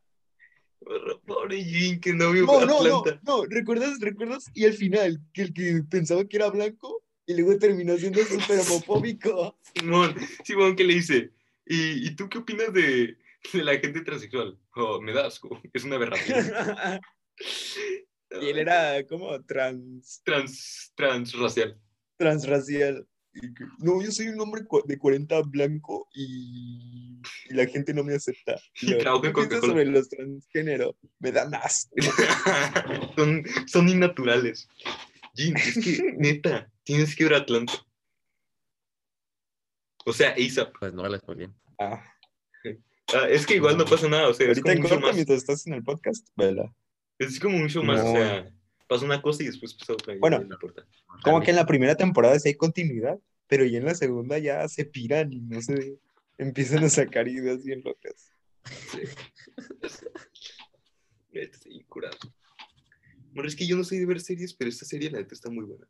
Pobre 1.26 1.64
Jin, 1.64 2.00
que 2.00 2.12
no 2.12 2.30
vio 2.30 2.44
No, 2.44 2.64
no, 2.66 2.82
no, 2.84 3.02
no, 3.22 3.44
¿recuerdas, 3.46 3.98
recuerdas? 4.00 4.44
Y 4.54 4.66
al 4.66 4.74
final, 4.74 5.18
que 5.32 5.42
el 5.42 5.52
que 5.54 5.82
pensaba 5.88 6.24
que 6.26 6.36
era 6.36 6.50
blanco 6.50 6.93
y 7.26 7.34
luego 7.34 7.58
terminó 7.58 7.96
siendo 7.96 8.22
súper 8.24 8.60
homofóbico. 8.60 9.58
Simón, 9.74 10.14
Simón, 10.44 10.76
¿qué 10.76 10.84
le 10.84 10.94
dice? 10.94 11.30
¿Y, 11.66 12.06
y 12.08 12.16
tú 12.16 12.28
qué 12.28 12.38
opinas 12.38 12.72
de, 12.72 13.16
de 13.52 13.64
la 13.64 13.78
gente 13.78 14.02
transexual? 14.02 14.58
Oh, 14.74 15.00
me 15.00 15.12
da 15.12 15.26
asco, 15.26 15.60
es 15.72 15.84
una 15.84 15.96
aberración. 15.96 16.46
y 18.42 18.46
él 18.48 18.58
era 18.58 19.04
como 19.06 19.42
trans, 19.44 20.22
Trans, 20.24 20.92
transracial. 20.94 21.78
transracial. 22.16 23.06
No, 23.78 24.00
yo 24.00 24.12
soy 24.12 24.28
un 24.28 24.40
hombre 24.40 24.62
de 24.84 24.96
40 24.98 25.42
blanco 25.42 26.08
y, 26.14 27.20
y 27.50 27.54
la 27.54 27.66
gente 27.66 27.92
no 27.92 28.04
me 28.04 28.14
acepta. 28.14 28.60
Y 28.80 28.96
¿qué 28.96 29.32
con 29.32 29.50
sobre 29.50 29.86
los 29.86 30.08
transgénero? 30.08 30.96
Me 31.18 31.32
dan 31.32 31.54
asco. 31.54 31.96
son, 33.16 33.42
son 33.66 33.88
innaturales. 33.88 34.68
Jin, 35.34 35.56
es 35.56 35.74
que, 35.74 36.14
neta, 36.16 36.70
tienes 36.84 37.16
que 37.16 37.24
ir 37.24 37.34
a 37.34 37.38
Atlanta. 37.38 37.72
O 40.06 40.12
sea, 40.12 40.34
ASAP. 40.38 40.74
Pues 40.78 40.92
no 40.94 41.08
les 41.08 41.20
fue 41.22 41.34
bien. 41.34 41.54
Ah, 41.78 42.02
Ah, 43.12 43.28
es 43.28 43.46
que 43.46 43.56
igual 43.56 43.76
no 43.76 43.84
pasa 43.84 44.08
nada, 44.08 44.28
o 44.28 44.34
sea, 44.34 44.50
es 44.50 44.58
ahorita 44.58 44.72
como 44.72 44.82
un 44.82 44.88
show 44.88 44.90
corto 44.96 45.06
más. 45.06 45.14
mientras 45.14 45.38
estás 45.38 45.66
en 45.66 45.74
el 45.74 45.82
podcast, 45.82 46.26
vela. 46.36 46.74
Es 47.18 47.38
como 47.38 47.68
show 47.68 47.84
más, 47.84 48.00
o 48.00 48.12
sea, 48.12 48.50
pasa 48.88 49.04
una 49.04 49.20
cosa 49.20 49.42
y 49.42 49.46
después 49.46 49.74
pasa 49.74 49.92
otra. 49.92 50.14
Bueno. 50.18 50.42
no. 50.42 50.56
Como 51.22 51.40
que 51.42 51.50
en 51.50 51.56
la 51.56 51.66
primera 51.66 51.96
temporada 51.96 52.38
sí 52.38 52.48
hay 52.48 52.54
continuidad, 52.54 53.18
pero 53.46 53.64
ya 53.64 53.78
en 53.78 53.84
la 53.84 53.94
segunda 53.94 54.38
ya 54.38 54.66
se 54.68 54.86
piran 54.86 55.32
y 55.32 55.40
no 55.40 55.60
se 55.60 55.98
empiezan 56.38 56.82
a 56.84 56.88
sacar 56.88 57.28
ideas 57.28 57.62
bien 57.62 57.82
locas. 57.84 58.32
Sí. 58.90 59.02
Estoy 61.32 61.84
curado. 61.84 62.16
Bueno, 63.32 63.48
es 63.48 63.56
que 63.56 63.66
yo 63.66 63.76
no 63.76 63.84
soy 63.84 63.98
de 63.98 64.06
ver 64.06 64.20
series, 64.20 64.54
pero 64.54 64.70
esta 64.70 64.86
serie 64.86 65.10
la 65.10 65.18
neta 65.18 65.34
está 65.34 65.50
muy 65.50 65.64
buena. 65.64 65.86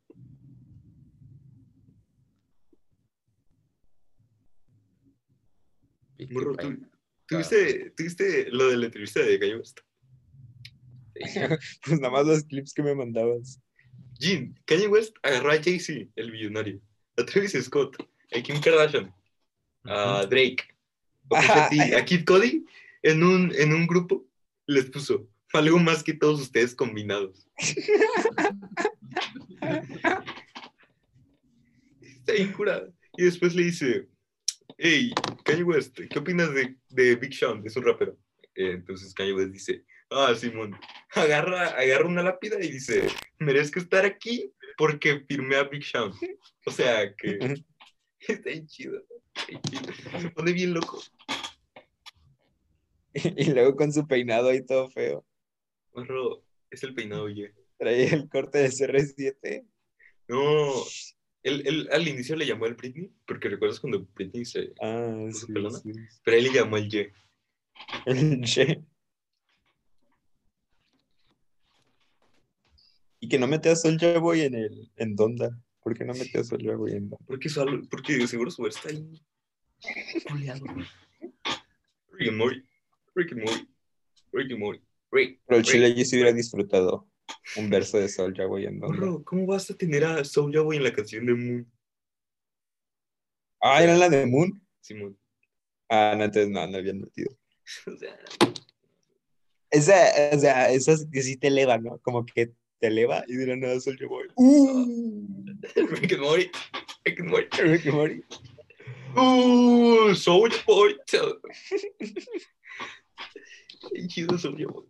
¿Tú, 6.27 6.55
Blinders. 6.57 6.91
¿tú 7.27 7.39
viste, 7.39 7.91
tú 7.97 8.03
viste 8.05 8.47
lo 8.51 8.69
de 8.69 8.77
la 8.77 8.87
entrevista 8.87 9.21
de 9.21 9.39
Gallo 9.39 9.59
West? 9.59 9.81
Pues 11.85 12.01
nada 12.01 12.11
más 12.11 12.27
los 12.27 12.45
clips 12.45 12.75
que 12.75 12.83
me 12.83 12.95
mandabas. 12.95 13.61
Jim, 14.19 14.55
Kanye 14.65 14.89
West 14.89 15.17
agarró 15.23 15.53
a 15.53 15.63
Jay-Z, 15.63 16.11
el 16.17 16.31
billonario, 16.31 16.81
a 17.17 17.25
Travis 17.25 17.53
Scott, 17.65 17.97
a 18.33 18.41
Kim 18.43 18.61
Kardashian, 18.61 19.15
a 19.85 20.27
Drake, 20.27 20.65
a, 21.31 21.69
T, 21.69 21.97
a 21.97 22.05
Kid 22.05 22.25
Cody 22.25 22.65
en 23.03 23.23
un, 23.23 23.53
en 23.55 23.73
un 23.73 23.87
grupo, 23.87 24.27
les 24.67 24.87
puso 24.87 25.29
algo 25.53 25.79
más 25.79 26.03
que 26.03 26.15
todos 26.15 26.41
ustedes 26.41 26.75
combinados. 26.75 27.47
Está 32.01 32.33
bien 32.33 32.53
curada. 32.53 32.89
Y 33.17 33.25
después 33.25 33.55
le 33.55 33.65
dice, 33.65 34.09
hey, 34.79 35.13
Kanye 35.45 35.63
West, 35.63 35.99
¿qué 36.11 36.19
opinas 36.19 36.53
de, 36.55 36.77
de 36.91 37.17
Big 37.17 37.35
Sean? 37.35 37.63
Es 37.65 37.77
un 37.77 37.85
rapero. 37.85 38.17
Eh, 38.55 38.73
entonces 38.73 39.13
Kanye 39.15 39.33
West 39.33 39.53
dice, 39.53 39.85
ah, 40.11 40.35
Simón, 40.35 40.77
agarra, 41.11 41.69
agarra 41.71 42.07
una 42.07 42.23
lápida 42.23 42.63
y 42.63 42.71
dice, 42.71 43.09
merezco 43.39 43.79
estar 43.79 44.05
aquí 44.05 44.53
porque 44.77 45.21
firmé 45.29 45.57
a 45.57 45.65
Big 45.65 45.85
Sean. 45.85 46.13
O 46.67 46.71
sea 46.71 47.15
que 47.15 47.39
está 48.21 48.51
bien 48.51 48.67
chido. 48.67 49.03
está 49.35 49.61
chido. 49.63 50.21
Se 50.21 50.31
pone 50.31 50.53
bien 50.53 50.75
loco. 50.75 51.03
Y 53.37 53.53
luego 53.53 53.77
con 53.77 53.93
su 53.93 54.09
peinado 54.09 54.49
ahí 54.49 54.67
todo 54.67 54.91
feo. 54.91 55.25
Morro, 55.95 56.43
es 56.69 56.83
el 56.83 56.95
peinado, 56.95 57.23
oye. 57.23 57.55
Traía 57.79 58.13
el 58.13 58.29
corte 58.29 58.59
de 58.59 58.71
CR7. 58.71 59.65
No, 60.27 60.73
él, 61.45 61.63
él 61.67 61.89
al 61.93 62.09
inicio 62.09 62.35
le 62.37 62.47
llamó 62.47 62.67
el 62.67 62.75
Britney, 62.75 63.13
porque 63.27 63.49
recuerdas 63.49 63.79
cuando 63.79 64.07
Britney 64.15 64.45
se... 64.45 64.73
Ah, 64.81 65.25
¿Puso 65.29 65.47
sí, 65.47 65.53
pelona? 65.53 65.79
sí. 65.79 65.93
Pero 66.25 66.37
él 66.37 66.45
le 66.45 66.53
llamó 66.53 66.77
el 66.77 66.89
Ye. 66.91 67.13
El 68.07 68.41
Che. 68.43 68.83
Y 73.21 73.29
que 73.29 73.39
no 73.39 73.47
mete 73.47 73.71
a 73.71 73.77
Soulja 73.77 74.19
Boy 74.19 74.43
en 74.43 74.55
el 74.55 74.91
en 74.97 75.17
Donda. 75.17 75.51
¿Por 75.83 75.97
qué 75.97 76.05
no 76.05 76.13
mete 76.15 76.39
a 76.39 76.45
Soulja 76.45 76.77
Boy 76.77 76.93
en 76.93 77.09
Donda? 77.11 77.25
Porque, 77.27 77.49
su- 77.49 77.89
porque 77.91 78.27
seguro 78.27 78.51
su 78.51 78.67
está 78.67 78.89
ahí. 78.91 79.23
Rick 80.31 80.51
and 80.51 82.37
Morty. 82.37 82.63
Rick 83.15 83.33
and 83.33 83.43
Morty. 83.43 83.69
Rick 84.33 84.51
and 84.53 84.61
Morty. 84.61 84.81
Rick. 85.11 85.41
Pero 85.47 85.59
el 85.59 85.65
Rick. 85.65 85.73
Chile 85.73 85.95
yo 85.95 86.05
sí 86.05 86.17
hubiera 86.17 86.33
disfrutado 86.33 87.09
un 87.57 87.71
verso 87.71 87.99
de 87.99 88.09
Soulja 88.09 88.47
Boy 88.47 88.67
en. 88.67 88.79
Morro, 88.79 89.23
¿cómo 89.25 89.47
vas 89.47 89.71
a 89.71 89.75
tener 89.77 90.05
a 90.05 90.25
Soulja 90.25 90.61
Boy 90.61 90.77
en 90.77 90.85
la 90.85 90.93
canción 90.93 91.27
de 91.27 91.35
Moon? 91.35 91.73
Ah, 93.61 93.83
¿era 93.83 93.97
la 93.97 94.09
de 94.09 94.27
Moon? 94.27 94.61
Simón. 94.81 95.19
Ah, 95.89 96.15
no, 96.17 96.25
entonces 96.25 96.51
no, 96.51 96.67
no 96.67 96.77
habían 96.77 97.01
metido. 97.01 97.37
O 97.87 97.97
sea, 97.97 98.19
Esa, 99.71 100.37
o 100.37 100.39
sea, 100.39 100.71
esas 100.71 101.07
que 101.11 101.23
sí 101.23 101.37
te 101.37 101.49
eleva, 101.49 101.79
¿no? 101.79 101.99
Como 102.01 102.25
que 102.27 102.53
te 102.79 102.87
eleva 102.89 103.25
y 103.27 103.37
de 103.37 103.47
la 103.47 103.57
nada 103.57 103.81
Soulja 103.81 104.07
Boy. 104.07 104.29
¡Uh! 104.37 105.45
Rick 105.75 106.13
and 106.13 106.23
Morty. 106.23 106.51
Rick 107.05 107.21
and 107.21 107.31
Morty. 107.31 107.63
Rick 107.63 107.87
and 107.87 107.95
Morty. 107.95 108.23
¡Uh! 109.17 110.15
Soulja 110.15 110.63
Boy. 110.67 110.97
Qué 113.93 114.07
chido 114.09 114.37
Soulja 114.39 114.67
Boy. 114.67 114.85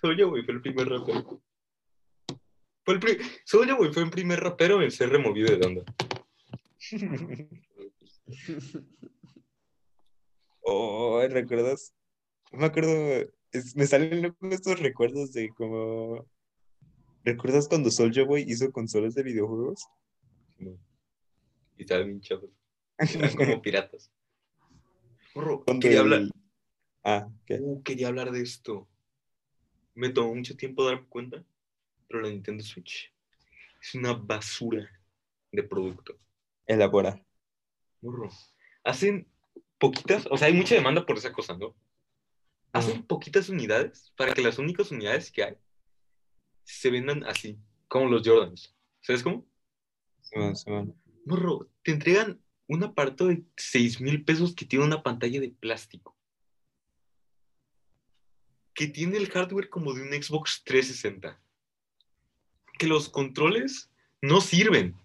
Soulja 0.00 0.24
Boy 0.24 0.42
fue 0.42 0.54
el 0.54 0.62
primer 0.62 0.88
rapero. 0.88 1.42
Fue 2.84 2.94
el 2.94 3.00
pri- 3.00 3.18
Soulja 3.44 3.74
Boy 3.76 3.92
fue 3.92 4.02
el 4.04 4.10
primer 4.10 4.40
rapero 4.40 4.82
en 4.82 4.90
ser 4.90 5.10
removido 5.10 5.54
de 5.56 5.66
onda. 5.66 5.84
Oh, 10.62 11.20
¿recuerdas? 11.28 11.94
No 12.52 12.58
me 12.60 12.66
acuerdo 12.66 13.28
es- 13.52 13.76
me 13.76 13.86
salen 13.86 14.34
estos 14.50 14.80
recuerdos 14.80 15.32
de 15.32 15.48
como. 15.50 16.26
¿Recuerdas 17.24 17.68
cuando 17.68 17.90
Soulja 17.90 18.24
Boy 18.24 18.44
hizo 18.46 18.70
consolas 18.72 19.14
de 19.14 19.22
videojuegos? 19.22 19.86
No. 20.58 20.78
Y 21.76 21.82
estaban 21.82 22.06
bien 22.06 22.20
chavos. 22.20 22.50
Eran 22.98 23.34
como 23.36 23.60
piratas. 23.62 24.10
Cuando 25.34 25.78
quería 25.80 25.98
el- 25.98 26.12
hablar. 26.12 26.22
Ah, 27.04 27.28
¿qué? 27.46 27.58
Uh, 27.60 27.82
quería 27.82 28.08
hablar 28.08 28.30
de 28.30 28.42
esto. 28.42 28.88
Me 29.94 30.10
tomó 30.10 30.34
mucho 30.34 30.56
tiempo 30.56 30.84
darme 30.84 31.06
cuenta, 31.08 31.44
pero 32.10 32.24
la 32.24 32.30
Nintendo 32.30 32.64
Switch 32.64 33.14
es 33.80 33.94
una 33.94 34.12
basura 34.12 34.90
de 35.52 35.62
producto. 35.62 36.18
Elabora. 36.66 37.24
Morro. 38.02 38.28
Hacen 38.82 39.28
poquitas, 39.78 40.26
o 40.28 40.36
sea, 40.36 40.48
hay 40.48 40.54
mucha 40.54 40.74
demanda 40.74 41.06
por 41.06 41.16
esa 41.16 41.32
cosa, 41.32 41.56
¿no? 41.56 41.76
Hacen 42.72 43.04
poquitas 43.04 43.48
unidades 43.48 44.12
para 44.16 44.34
que 44.34 44.42
las 44.42 44.58
únicas 44.58 44.90
unidades 44.90 45.30
que 45.30 45.44
hay 45.44 45.56
se 46.64 46.90
vendan 46.90 47.24
así, 47.24 47.58
como 47.86 48.08
los 48.08 48.26
Jordans. 48.26 48.74
¿Sabes 49.00 49.22
cómo? 49.22 49.46
Simón, 50.20 50.56
Simón. 50.56 50.96
Morro, 51.24 51.70
te 51.82 51.92
entregan 51.92 52.40
un 52.66 52.82
aparato 52.82 53.26
de 53.28 53.44
6 53.56 54.00
mil 54.00 54.24
pesos 54.24 54.54
que 54.54 54.64
tiene 54.64 54.84
una 54.84 55.02
pantalla 55.02 55.40
de 55.40 55.50
plástico. 55.50 56.16
Que 58.74 58.88
tiene 58.88 59.16
el 59.16 59.30
hardware 59.30 59.68
como 59.68 59.92
de 59.92 60.02
un 60.02 60.22
Xbox 60.22 60.62
360. 60.64 61.40
Que 62.80 62.86
los 62.86 63.10
controles 63.10 63.90
no 64.22 64.40
sirven. 64.40 64.96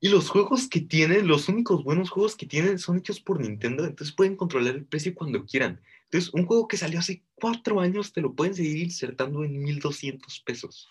Y 0.00 0.08
los 0.08 0.30
juegos 0.30 0.66
que 0.66 0.80
tienen, 0.80 1.28
los 1.28 1.46
únicos 1.50 1.84
buenos 1.84 2.08
juegos 2.08 2.36
que 2.36 2.46
tienen 2.46 2.78
son 2.78 2.96
hechos 2.96 3.20
por 3.20 3.38
Nintendo, 3.38 3.84
entonces 3.84 4.16
pueden 4.16 4.34
controlar 4.34 4.76
el 4.76 4.86
precio 4.86 5.14
cuando 5.14 5.44
quieran. 5.44 5.78
Entonces, 6.04 6.32
un 6.32 6.46
juego 6.46 6.66
que 6.66 6.78
salió 6.78 7.00
hace 7.00 7.22
cuatro 7.34 7.80
años 7.80 8.14
te 8.14 8.22
lo 8.22 8.32
pueden 8.32 8.54
seguir 8.54 8.78
insertando 8.78 9.44
en 9.44 9.62
1200 9.62 10.40
pesos. 10.40 10.88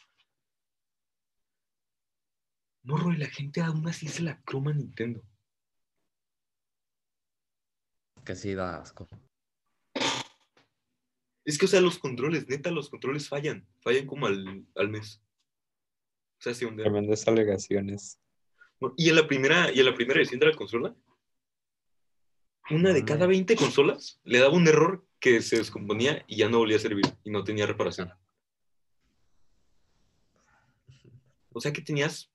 Morro, 2.83 3.11
y 3.11 3.17
la 3.17 3.27
gente 3.27 3.61
aún 3.61 3.87
así 3.87 4.07
se 4.07 4.21
la 4.21 4.39
croma 4.43 4.69
a 4.69 4.75
Nintendo. 4.75 5.23
Que 8.23 8.35
sí 8.35 8.53
da 8.53 8.79
asco. 8.79 9.07
Es 11.43 11.57
que, 11.57 11.65
o 11.65 11.67
sea, 11.67 11.81
los 11.81 11.97
controles, 11.97 12.47
neta, 12.47 12.69
los 12.69 12.91
controles 12.91 13.27
fallan. 13.27 13.65
Fallan 13.79 14.05
como 14.05 14.27
al, 14.27 14.67
al 14.75 14.89
mes. 14.89 15.19
O 16.39 16.41
sea, 16.41 16.53
se. 16.53 16.67
Tremendas 16.67 17.27
alegaciones. 17.27 18.19
Y 18.95 19.09
en 19.09 19.15
la 19.15 19.27
primera, 19.27 19.71
y 19.71 19.79
en 19.79 19.85
la 19.85 19.95
primera 19.95 20.19
edición 20.19 20.39
de 20.39 20.47
la 20.47 20.55
consola, 20.55 20.95
una 22.69 22.93
de 22.93 23.05
cada 23.05 23.25
20 23.25 23.55
consolas 23.55 24.19
le 24.23 24.39
daba 24.39 24.53
un 24.53 24.67
error 24.67 25.05
que 25.19 25.41
se 25.41 25.57
descomponía 25.57 26.23
y 26.27 26.37
ya 26.37 26.49
no 26.49 26.59
volvía 26.59 26.77
a 26.77 26.81
servir 26.81 27.05
y 27.23 27.31
no 27.31 27.43
tenía 27.43 27.65
reparación. 27.65 28.11
O 31.53 31.59
sea 31.59 31.73
que 31.73 31.81
tenías 31.81 32.29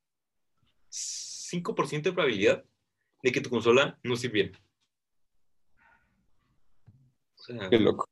5% 0.90 2.02
de 2.02 2.12
probabilidad 2.12 2.64
de 3.22 3.30
que 3.30 3.40
tu 3.40 3.50
consola 3.50 3.98
no 4.02 4.16
sirviera. 4.16 4.58
O 7.36 7.42
sea, 7.42 7.70
Qué 7.70 7.78
loco. 7.78 8.08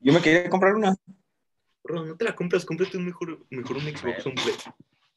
Yo 0.00 0.12
me 0.12 0.20
quería 0.20 0.50
comprar 0.50 0.74
una. 0.74 0.96
Bro, 1.84 2.04
no 2.04 2.16
te 2.16 2.24
la 2.24 2.34
compras, 2.34 2.64
cómprate 2.64 2.96
un 2.96 3.04
mejor, 3.04 3.46
mejor 3.50 3.76
un 3.76 3.82
Xbox 3.82 4.26
o 4.26 4.30
un 4.30 4.34
Play. 4.34 4.54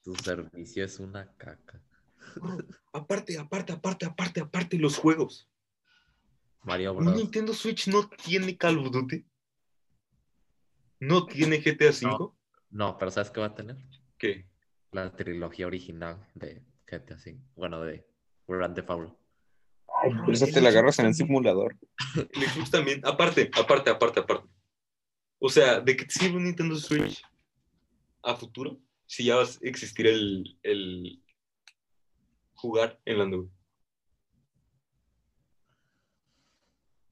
Tu 0.04 0.16
servicio 0.16 0.86
es 0.86 1.00
una 1.00 1.32
caca. 1.38 1.82
Bro, 2.36 2.58
aparte, 2.94 3.38
aparte, 3.40 3.74
aparte, 3.74 4.06
aparte, 4.06 4.42
aparte, 4.42 4.78
los 4.78 4.98
juegos. 4.98 5.50
Mario 6.64 6.94
Un 6.94 7.06
Bros. 7.06 7.16
Nintendo 7.16 7.54
Switch 7.54 7.88
no 7.88 8.10
tiene 8.10 8.58
Call 8.58 8.78
of 8.80 8.92
Duty. 8.92 9.26
No 11.00 11.26
tiene 11.26 11.60
GTA 11.60 11.90
V. 11.90 12.32
No, 12.70 12.98
pero 12.98 13.12
¿sabes 13.12 13.32
qué 13.32 13.40
va 13.40 13.48
a 13.48 13.56
tener? 13.56 13.78
¿Qué? 14.18 14.46
La 14.92 15.16
trilogía 15.16 15.68
original 15.68 16.28
de 16.36 16.62
GTA 16.86 17.16
V. 17.16 17.40
Bueno, 17.56 17.82
de 17.82 18.06
Grand 18.48 18.76
Theft 18.76 18.90
Auto. 18.90 19.18
Eso 20.28 20.46
te 20.48 20.62
la 20.62 20.70
agarras 20.70 21.00
en 21.00 21.08
el 21.08 21.14
simulador. 21.14 21.78
El 22.16 22.50
Xbox 22.50 22.72
también. 22.72 23.02
Aparte, 23.06 23.50
aparte, 23.58 23.90
aparte, 23.90 24.20
aparte. 24.20 24.48
O 25.40 25.50
sea, 25.50 25.80
¿de 25.80 25.96
qué 25.96 26.06
te 26.06 26.14
sirve 26.14 26.38
un 26.38 26.46
Nintendo 26.46 26.76
Switch 26.76 27.22
a 28.24 28.36
futuro 28.36 28.80
si 29.06 29.26
ya 29.26 29.36
va 29.36 29.44
a 29.44 29.48
existir 29.62 30.08
el, 30.08 30.58
el 30.64 31.22
jugar 32.56 33.00
en 33.06 33.20
la 33.20 33.26
nube? 33.26 33.50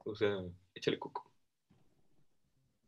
O 0.06 0.16
sea, 0.16 0.38
échale 0.74 1.00
coco. 1.00 1.32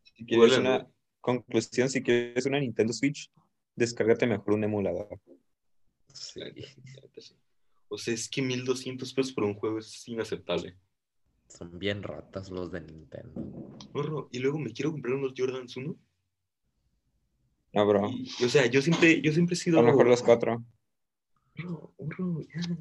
Si 0.03 0.25
quieres 0.25 0.57
una 0.57 0.87
conclusión, 1.21 1.89
si 1.89 2.01
quieres 2.01 2.45
una 2.45 2.59
Nintendo 2.59 2.93
Switch, 2.93 3.31
descárgate 3.75 4.25
mejor 4.25 4.53
un 4.53 4.63
emulador. 4.63 5.19
Sí. 6.13 6.41
O 7.89 7.97
sea, 7.97 8.13
es 8.13 8.29
que 8.29 8.41
1200 8.41 9.13
pesos 9.13 9.33
por 9.33 9.43
un 9.43 9.53
juego 9.53 9.79
es 9.79 10.07
inaceptable. 10.07 10.75
Son 11.47 11.79
bien 11.79 12.03
ratas 12.03 12.49
los 12.49 12.71
de 12.71 12.81
Nintendo. 12.81 13.41
Y 14.31 14.39
luego 14.39 14.59
me 14.59 14.71
quiero 14.71 14.91
comprar 14.91 15.15
unos 15.15 15.33
Jordans 15.35 15.75
1. 15.75 15.95
No, 17.73 17.87
bro. 17.87 18.09
Y, 18.09 18.43
o 18.43 18.49
sea, 18.49 18.65
yo 18.65 18.81
siempre, 18.81 19.21
yo 19.21 19.31
siempre 19.31 19.53
he 19.53 19.57
sido. 19.57 19.79
A 19.79 19.81
lo 19.81 19.89
mejor 19.89 20.07
los 20.07 20.23
cuatro. 20.23 20.63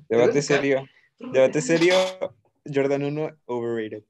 Debate 0.09 0.43
serio. 0.43 0.87
Debate 1.19 1.61
serio. 1.61 1.95
Jordan 2.73 3.05
1, 3.05 3.39
overrated. 3.47 4.05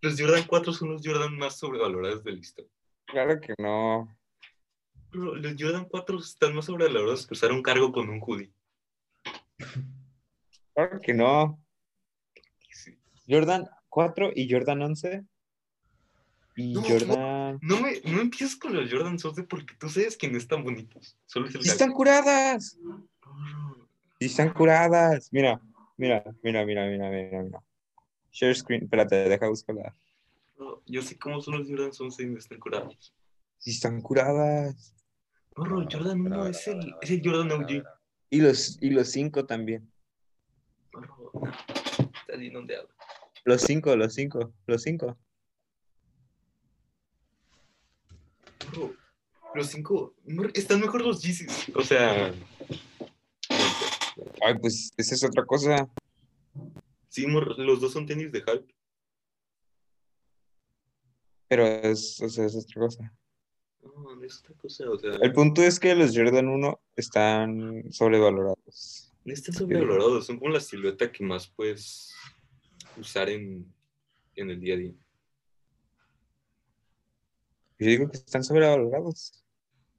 Los 0.00 0.20
Jordan 0.20 0.44
4 0.46 0.72
son 0.72 0.92
los 0.92 1.02
Jordan 1.04 1.36
más 1.36 1.58
sobrevalorados 1.58 2.24
de 2.24 2.32
la 2.32 2.38
historia. 2.38 2.70
Claro 3.06 3.40
que 3.40 3.54
no. 3.58 4.16
Bro, 5.10 5.36
los 5.36 5.54
Jordan 5.58 5.86
4 5.86 6.18
están 6.18 6.54
más 6.54 6.66
sobrevalorados 6.66 7.26
que 7.26 7.34
usar 7.34 7.52
un 7.52 7.62
cargo 7.62 7.90
con 7.92 8.08
un 8.08 8.20
hoodie. 8.20 8.52
Claro 10.74 11.00
que 11.00 11.14
no. 11.14 11.58
Jordan 13.28 13.68
4 13.88 14.32
y 14.34 14.50
Jordan 14.50 14.82
11. 14.82 15.24
Y 16.56 16.72
No, 16.72 16.82
Jordan. 16.82 17.58
No 17.62 17.80
me 17.80 18.00
no 18.04 18.20
empieces 18.20 18.56
con 18.56 18.74
los 18.74 18.90
Jordan 18.90 19.18
11 19.22 19.44
porque 19.44 19.74
tú 19.78 19.88
sabes 19.88 20.16
que 20.16 20.28
no 20.28 20.38
están 20.38 20.64
bonitos. 20.64 21.16
Solo 21.26 21.46
es 21.46 21.54
el 21.54 21.62
¡Sí 21.62 21.68
están 21.68 21.92
curadas! 21.92 22.78
¡Sí 24.18 24.26
están 24.26 24.52
curadas! 24.52 25.28
Mira, 25.32 25.60
mira, 25.96 26.24
mira, 26.42 26.64
mira, 26.64 26.86
mira, 26.86 27.10
mira, 27.10 27.42
mira. 27.42 27.62
Share 28.32 28.54
screen. 28.54 28.84
Espérate, 28.84 29.16
deja 29.28 29.48
buscarla. 29.48 29.94
bro, 30.56 30.82
yo 30.86 31.02
sé 31.02 31.16
cómo 31.18 31.40
son 31.40 31.58
los 31.58 31.68
Jordan 31.68 31.92
11 31.98 32.22
y 32.22 32.26
no 32.26 32.38
están 32.38 32.58
curados. 32.58 33.14
¡Sí 33.58 33.70
están 33.70 34.00
curadas! 34.00 34.94
Morro, 35.56 35.80
el 35.82 35.88
Jordan 35.90 36.20
1 36.20 36.46
es 36.46 36.68
el, 36.68 36.94
es 37.02 37.10
el 37.10 37.22
Jordan 37.24 37.52
OG. 37.52 37.82
Y 38.30 38.40
los, 38.40 38.78
y 38.80 38.90
los 38.90 39.10
5 39.10 39.46
también. 39.46 39.90
Morro, 40.92 41.32
está 42.20 42.36
bien 42.36 42.56
ondeado. 42.56 42.88
Los 43.44 43.62
5, 43.62 43.96
los 43.96 44.14
5, 44.14 44.52
los 44.66 44.82
5. 44.82 45.18
Morro, 48.66 48.94
los 49.54 49.66
5 49.68 50.14
están 50.54 50.80
mejor 50.80 51.02
los 51.02 51.22
Yeezys. 51.22 51.70
O 51.74 51.82
sea, 51.82 52.34
Ay, 54.42 54.58
pues 54.60 54.90
esa 54.96 55.14
es 55.14 55.24
otra 55.24 55.44
cosa. 55.44 55.88
sí, 57.08 57.26
los 57.26 57.80
dos 57.80 57.92
son 57.92 58.06
tenis 58.06 58.32
de 58.32 58.40
hype. 58.40 58.74
Pero 61.48 61.66
es, 61.66 62.20
o 62.20 62.28
sea, 62.28 62.44
es 62.44 62.54
otra 62.54 62.80
cosa. 62.82 63.12
No, 63.82 64.16
no 64.16 64.24
es 64.24 64.38
otra 64.40 64.54
cosa. 64.56 64.90
O 64.90 64.98
sea, 64.98 65.12
El 65.22 65.32
punto 65.32 65.62
es 65.62 65.80
que 65.80 65.94
los 65.94 66.14
Jordan 66.16 66.48
1 66.48 66.80
están 66.96 67.84
sobrevalorados. 67.90 69.12
no 69.24 69.32
están 69.32 69.54
sobrevalorados. 69.54 70.26
Son 70.26 70.38
como 70.38 70.52
la 70.52 70.60
silueta 70.60 71.10
que 71.10 71.24
más 71.24 71.48
puedes 71.48 72.14
usar 73.00 73.28
en, 73.28 73.72
en 74.34 74.50
el 74.50 74.60
día 74.60 74.74
a 74.74 74.78
día. 74.78 74.92
Yo 77.78 77.86
digo 77.86 78.10
que 78.10 78.16
están 78.16 78.42
sobrevalorados. 78.42 79.44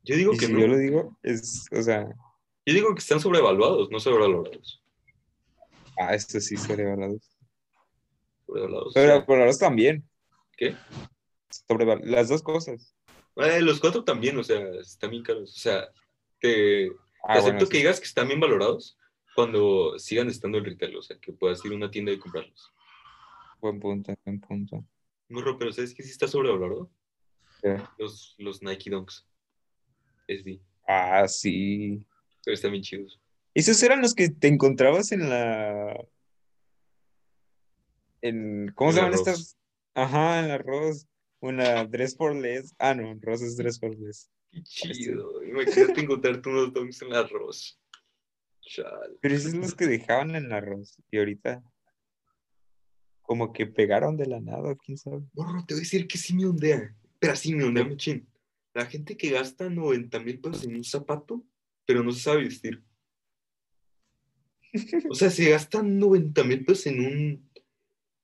Yo 0.03 0.15
digo 0.15 0.33
Y 0.33 0.37
que 0.37 0.45
si 0.47 0.53
no. 0.53 0.59
yo 0.59 0.67
lo 0.67 0.77
digo, 0.77 1.17
es, 1.23 1.65
o 1.71 1.81
sea, 1.81 2.07
Yo 2.65 2.73
digo 2.73 2.93
que 2.93 2.99
están 2.99 3.19
sobrevaluados, 3.19 3.89
no 3.89 3.99
sobrevalorados. 3.99 4.83
ah, 5.97 6.13
estos 6.13 6.43
sí 6.45 6.57
sobrevalorados. 6.57 7.29
Sobrevalorados. 8.45 8.93
Sobrevalorados 8.93 9.59
también. 9.59 10.09
¿Qué? 10.57 10.75
Sobreval- 11.67 12.03
las 12.03 12.27
dos 12.29 12.43
cosas. 12.43 12.95
eh, 13.37 13.61
los 13.61 13.79
cuatro 13.79 14.03
también, 14.03 14.37
o 14.37 14.43
sea, 14.43 14.59
están 14.79 15.11
bien 15.11 15.23
caros. 15.23 15.53
O 15.55 15.59
sea, 15.59 15.87
te, 16.39 16.89
te 16.89 16.95
Ah, 17.23 17.33
acepto 17.33 17.51
bueno, 17.51 17.59
que 17.59 17.65
sí. 17.65 17.77
digas 17.77 17.99
que 17.99 18.05
están 18.05 18.27
bien 18.27 18.39
valorados 18.39 18.97
cuando 19.35 19.97
sigan 19.99 20.27
estando 20.29 20.57
en 20.57 20.65
retail, 20.65 20.97
o 20.97 21.01
sea, 21.01 21.17
que 21.19 21.31
puedas 21.31 21.63
ir 21.63 21.71
a 21.71 21.75
una 21.75 21.91
tienda 21.91 22.11
y 22.11 22.19
comprarlos. 22.19 22.71
Buen 23.59 23.79
punto, 23.79 24.13
buen 24.25 24.39
punto. 24.39 24.85
Morro, 25.29 25.57
pero 25.57 25.71
¿sabes 25.71 25.93
qué 25.93 26.03
sí 26.03 26.11
está 26.11 26.27
sobrevalorado? 26.27 26.89
Los, 27.97 28.35
los 28.37 28.61
Nike 28.63 28.89
Dunks. 28.89 29.27
SB. 30.27 30.59
Ah, 30.87 31.27
sí. 31.27 32.05
Pero 32.43 32.55
están 32.55 32.71
bien 32.71 32.83
chidos. 32.83 33.19
Esos 33.53 33.81
eran 33.83 34.01
los 34.01 34.15
que 34.15 34.29
te 34.29 34.47
encontrabas 34.47 35.11
en 35.11 35.29
la. 35.29 35.95
En, 38.21 38.71
¿Cómo 38.75 38.91
En 38.91 38.95
se 38.95 39.01
la 39.01 39.07
llaman 39.07 39.19
Ross. 39.19 39.27
estas? 39.27 39.57
Ajá, 39.93 40.39
el 40.45 40.51
arroz. 40.51 41.07
Una 41.41 41.85
dress 41.85 42.15
for 42.15 42.35
less. 42.35 42.73
Ah, 42.79 42.93
no, 42.93 43.11
arroz 43.11 43.41
es 43.41 43.57
dress 43.57 43.79
for 43.79 43.93
less. 43.97 44.29
Qué 44.51 44.61
chido. 44.63 45.43
Imagínate 45.43 46.01
encontrarte 46.01 46.49
unos 46.49 46.73
dogs 46.73 47.01
en 47.01 47.09
el 47.09 47.15
arroz. 47.15 47.79
Chal. 48.61 49.17
Pero 49.21 49.35
esos 49.35 49.51
son 49.51 49.61
los 49.61 49.75
que 49.75 49.87
dejaban 49.87 50.35
en 50.35 50.45
el 50.45 50.51
arroz. 50.53 50.97
Y 51.11 51.17
ahorita, 51.17 51.63
como 53.29 53.53
que 53.53 53.67
pegaron 53.67 54.17
de 54.17 54.25
la 54.25 54.39
nada, 54.39 54.75
quién 54.83 54.97
sabe. 54.97 55.21
Morro, 55.33 55.63
te 55.63 55.75
voy 55.75 55.81
a 55.81 55.83
decir 55.83 56.07
que 56.07 56.17
sí 56.17 56.33
me 56.33 56.47
ondea. 56.47 56.95
Pero 57.19 57.35
sí 57.35 57.53
me 57.53 57.63
ondea 57.63 57.83
muchín. 57.83 58.27
La 58.73 58.87
gente 58.87 59.15
que 59.15 59.29
gasta 59.29 59.69
90 59.69 60.19
mil 60.21 60.39
pesos 60.39 60.63
en 60.65 60.75
un 60.75 60.83
zapato, 60.83 61.45
pero 61.85 62.01
no 62.01 62.11
se 62.11 62.21
sabe 62.21 62.45
vestir. 62.45 62.83
O 65.11 65.13
sea, 65.13 65.29
se 65.29 65.47
gastan 65.47 65.99
90 65.99 66.43
mil 66.43 66.65
pesos 66.65 66.87
en 66.87 67.05
un, 67.05 67.51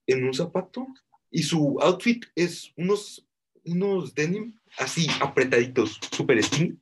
en 0.07 0.23
un 0.23 0.33
zapato 0.33 0.87
y 1.29 1.43
su 1.43 1.77
outfit 1.81 2.25
es 2.33 2.73
unos, 2.75 3.27
unos 3.63 4.15
denim 4.15 4.59
así 4.79 5.05
apretaditos, 5.21 5.99
super 6.11 6.43
skinny, 6.43 6.79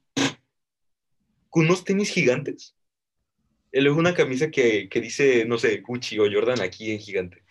con 1.49 1.65
unos 1.65 1.83
tenis 1.83 2.09
gigantes. 2.09 2.73
Y 3.73 3.81
luego 3.81 3.99
una 3.99 4.13
camisa 4.13 4.49
que, 4.49 4.87
que 4.87 5.01
dice, 5.01 5.43
no 5.43 5.57
sé, 5.57 5.81
Gucci 5.81 6.19
o 6.19 6.31
Jordan 6.31 6.61
aquí 6.61 6.91
en 6.91 6.99
gigante. 6.99 7.42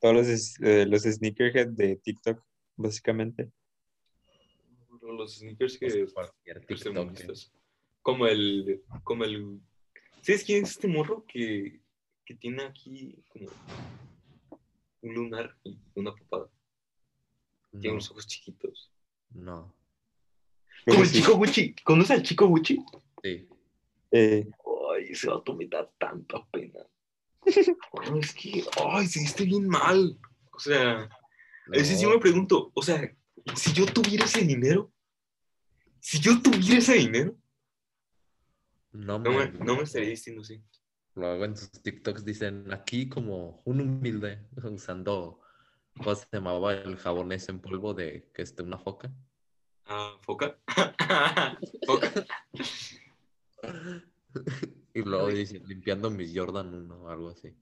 Todos 0.00 0.14
los, 0.14 0.60
eh, 0.60 0.86
los 0.86 1.02
sneakerhead 1.02 1.68
de 1.68 1.96
TikTok, 1.96 2.42
básicamente. 2.76 3.50
Los 5.02 5.38
sneakers 5.38 5.78
que 5.78 6.06
Pues, 6.12 6.82
TikTok. 6.84 7.36
Como 8.02 8.26
el, 8.26 8.82
como 9.04 9.24
el, 9.24 9.60
¿sabes 10.22 10.44
quién 10.44 10.64
es 10.64 10.70
este 10.72 10.86
morro 10.88 11.24
que, 11.26 11.80
que 12.24 12.34
tiene 12.34 12.62
aquí 12.64 13.16
como 13.28 13.46
un 15.02 15.14
lunar 15.14 15.56
y 15.64 15.78
una 15.94 16.14
papada? 16.14 16.50
Tiene 17.72 17.88
No, 17.88 17.92
unos 17.94 18.10
ojos 18.10 18.26
chiquitos. 18.26 18.90
no. 19.30 19.74
Como 20.86 21.00
el 21.02 21.08
sí. 21.08 21.18
chico 21.18 21.34
Gucci. 21.36 21.74
¿Conoces 21.82 22.10
al 22.12 22.22
chico 22.22 22.46
Gucci? 22.46 22.78
Sí. 23.20 23.48
Eh, 24.12 24.48
Ay, 24.94 25.06
ese 25.10 25.28
vato 25.28 25.52
me 25.56 25.66
da 25.66 25.90
tanta 25.98 26.44
pena. 26.52 26.78
Ay, 27.46 28.18
es 28.20 28.34
que, 28.34 28.64
ay, 28.84 29.06
se 29.06 29.20
viste 29.20 29.44
bien 29.44 29.68
mal. 29.68 30.18
O 30.52 30.58
sea, 30.58 31.08
ese 31.72 31.96
sí 31.96 32.04
No, 32.04 32.10
me 32.10 32.18
pregunto, 32.18 32.70
o 32.74 32.82
sea, 32.82 33.10
si 33.54 33.72
yo 33.72 33.86
tuviera 33.86 34.24
ese 34.24 34.40
dinero, 34.42 34.92
si 36.00 36.18
yo 36.20 36.40
tuviera 36.42 36.78
ese 36.78 36.94
dinero, 36.94 37.36
no 38.92 39.18
no 39.18 39.30
me, 39.30 39.46
me- 39.50 39.64
no 39.64 39.76
me 39.76 39.82
estaría 39.82 40.10
diciendo 40.10 40.42
así. 40.42 40.62
Luego 41.14 41.44
en 41.44 41.56
sus 41.56 41.70
TikToks 41.82 42.24
dicen 42.24 42.72
aquí 42.72 43.08
como 43.08 43.62
un 43.64 43.80
humilde 43.80 44.46
usando, 44.64 45.40
¿cómo 45.96 46.14
se 46.14 46.26
llamaba 46.32 46.72
el 46.74 46.96
jabón 46.96 47.32
ese 47.32 47.52
en 47.52 47.60
polvo 47.60 47.94
de 47.94 48.30
que 48.34 48.42
esté 48.42 48.62
una 48.62 48.78
foca? 48.78 49.10
Ah, 49.86 50.16
foca. 50.22 50.58
foca. 51.86 52.26
y 54.96 55.02
luego 55.02 55.28
dice 55.28 55.60
limpiando 55.66 56.10
mis 56.10 56.32
Jordan 56.34 56.72
1 56.74 57.02
o 57.02 57.10
algo 57.10 57.28
así. 57.28 57.54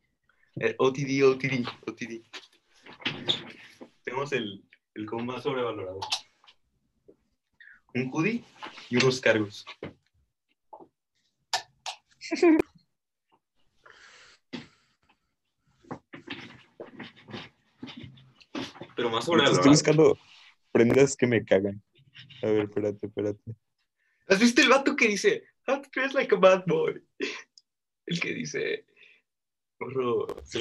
Eh, 0.60 0.76
OTD, 0.78 1.24
OTD, 1.24 1.66
OTD. 1.84 2.22
Tenemos 4.04 4.30
el, 4.32 4.64
el 4.94 5.06
más 5.24 5.42
sobrevalorado. 5.42 5.98
Un 7.92 8.08
hoodie 8.12 8.44
y 8.88 8.98
unos 8.98 9.20
cargos. 9.20 9.66
Pero 18.94 19.10
más 19.10 19.24
sobrevalorado. 19.24 19.56
estoy 19.56 19.72
buscando 19.72 20.16
prendas 20.70 21.16
que 21.16 21.26
me 21.26 21.44
cagan. 21.44 21.82
A 22.44 22.46
ver, 22.46 22.66
espérate, 22.66 23.08
espérate. 23.08 23.56
¿Has 24.28 24.38
visto 24.38 24.62
el 24.62 24.68
vato 24.68 24.94
que 24.94 25.08
dice, 25.08 25.42
How 25.66 25.80
to 25.80 25.88
dress 25.92 26.14
like 26.14 26.32
a 26.34 26.38
bad 26.38 26.64
boy? 26.66 27.00
El 28.06 28.20
que 28.20 28.34
dice, 28.34 28.84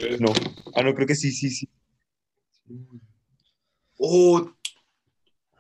ve- 0.02 0.18
No. 0.20 0.34
Ah, 0.76 0.84
no, 0.84 0.94
creo 0.94 1.08
que 1.08 1.16
sí, 1.16 1.32
sí, 1.32 1.50
sí. 1.50 1.70
Oh, 3.98 4.52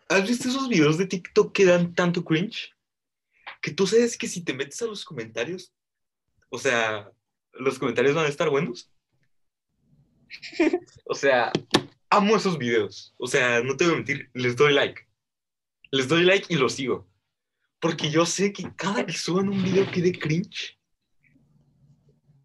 ¿has 0.09 0.27
visto 0.27 0.47
esos 0.49 0.67
videos 0.69 0.97
de 0.97 1.07
TikTok 1.07 1.53
que 1.53 1.65
dan 1.65 1.93
tanto 1.93 2.23
cringe? 2.23 2.73
Que 3.61 3.71
tú 3.71 3.85
sabes 3.87 4.17
que 4.17 4.27
si 4.27 4.43
te 4.43 4.53
metes 4.53 4.81
a 4.81 4.85
los 4.85 5.03
comentarios, 5.05 5.73
o 6.49 6.57
sea, 6.57 7.11
los 7.53 7.79
comentarios 7.79 8.15
van 8.15 8.25
a 8.25 8.29
estar 8.29 8.49
buenos. 8.49 8.89
O 11.05 11.13
sea, 11.15 11.51
amo 12.09 12.35
esos 12.35 12.57
videos. 12.57 13.13
O 13.17 13.27
sea, 13.27 13.61
no 13.61 13.75
te 13.77 13.83
voy 13.85 13.93
a 13.93 13.97
mentir, 13.97 14.29
les 14.33 14.55
doy 14.55 14.73
like. 14.73 15.01
Les 15.91 16.07
doy 16.07 16.23
like 16.23 16.47
y 16.51 16.57
los 16.57 16.73
sigo. 16.73 17.07
Porque 17.83 18.09
yo 18.09 18.25
sé 18.25 18.53
que 18.53 18.73
cada 18.77 19.05
que 19.05 19.11
suban 19.11 19.49
un 19.49 19.61
video 19.61 19.91
que 19.91 20.01
dé 20.01 20.13
cringe, 20.13 20.79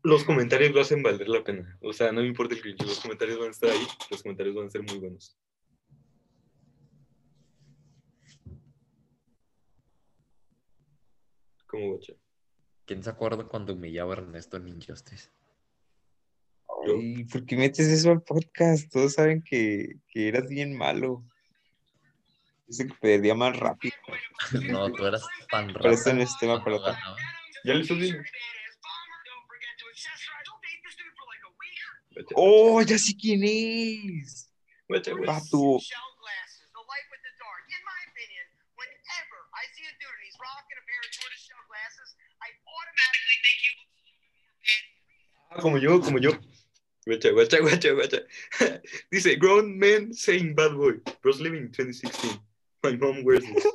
los 0.03 0.25
comentarios 0.25 0.75
lo 0.75 0.81
hacen 0.81 1.01
valer 1.01 1.29
la 1.29 1.45
pena. 1.45 1.79
O 1.81 1.93
sea, 1.93 2.11
no 2.11 2.23
me 2.23 2.27
importa 2.27 2.57
el 2.57 2.61
cringe, 2.61 2.85
los 2.85 2.99
comentarios 2.99 3.39
van 3.39 3.47
a 3.47 3.51
estar 3.53 3.71
ahí, 3.71 3.87
los 4.11 4.21
comentarios 4.21 4.57
van 4.57 4.67
a 4.67 4.71
ser 4.71 4.83
muy 4.83 4.99
buenos. 4.99 5.39
Como 11.69 11.93
guacha. 11.93 12.15
¿Quién 12.85 13.05
se 13.05 13.11
acuerda 13.11 13.47
cuando 13.47 13.75
humillaba 13.75 14.15
a 14.15 14.17
Ernesto 14.17 14.57
en 14.57 14.67
Injustice? 14.67 15.31
Ay, 16.85 17.23
¿por 17.27 17.47
qué 17.47 17.57
metes 17.57 17.87
eso 17.87 18.11
al 18.11 18.23
podcast? 18.23 18.91
Todos 18.91 19.13
saben 19.13 19.41
que, 19.41 20.01
que 20.09 20.27
eras 20.27 20.49
bien 20.49 20.77
malo. 20.77 21.25
Dice 22.69 22.87
que 22.87 22.95
perdía 22.95 23.35
más 23.35 23.57
rápido. 23.57 23.97
No, 24.69 24.93
tú 24.93 25.07
eras 25.07 25.25
tan 25.51 25.67
Pero 25.73 25.91
eso 25.91 26.11
rata 26.11 26.13
no 26.13 26.23
es 26.23 26.39
tema 26.39 26.63
ganaba. 26.63 27.17
Ya 27.65 27.75
le. 27.75 27.85
Guacha, 32.13 32.35
¡Oh, 32.35 32.83
ya 32.83 32.99
sé 32.99 33.15
quién 33.17 33.43
es! 33.45 34.51
guacha, 34.89 35.13
guacha. 35.13 35.33
Vato. 35.33 35.79
Shell 35.81 36.11
glasses, 36.21 36.69
the 36.75 36.83
light 36.85 37.07
with 37.09 37.23
the 37.25 37.33
dark. 37.41 37.65
In 37.73 37.83
my 37.89 38.01
opinion, 38.11 38.45
whenever 38.77 39.39
I 39.55 39.65
see 39.73 39.87
a 39.87 39.95
dude 39.97 40.13
and 40.13 40.25
he's 40.27 40.37
rocking 40.37 40.77
a 40.77 40.85
pair 40.85 41.01
of 41.01 41.11
tortoise 41.15 41.45
shell 41.47 41.63
glasses, 41.71 42.09
I 42.43 42.49
automatically 42.69 43.39
think 43.45 43.59
he 43.65 43.71
Ah, 45.51 45.61
como 45.63 45.79
yo, 45.79 46.01
como 46.01 46.19
yo. 46.19 46.33
Guacha, 47.07 47.33
guacha, 47.33 47.61
guacha, 47.61 47.95
guacha. 47.95 48.21
Dice, 49.11 49.37
grown 49.39 49.79
men 49.79 50.13
saying 50.13 50.55
bad 50.55 50.75
boy. 50.77 51.01
Bros 51.23 51.41
living 51.41 51.63
in 51.65 51.73
2016. 51.73 52.48
My 52.83 52.97
mom 52.97 53.25
wears 53.25 53.45
this. 53.45 53.67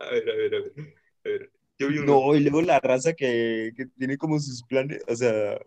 A 0.00 0.10
ver, 0.10 0.30
a 0.30 0.36
ver, 0.36 0.54
a 0.54 0.60
ver. 0.60 0.72
A 1.24 1.28
ver. 1.28 1.50
Yo 1.78 1.88
vi 1.88 1.98
uno. 1.98 2.12
No, 2.12 2.34
y 2.34 2.40
luego 2.40 2.62
la 2.62 2.80
raza 2.80 3.12
que, 3.14 3.72
que 3.76 3.86
tiene 3.98 4.16
como 4.16 4.38
sus 4.38 4.62
planes, 4.64 5.02
o 5.06 5.14
sea, 5.14 5.58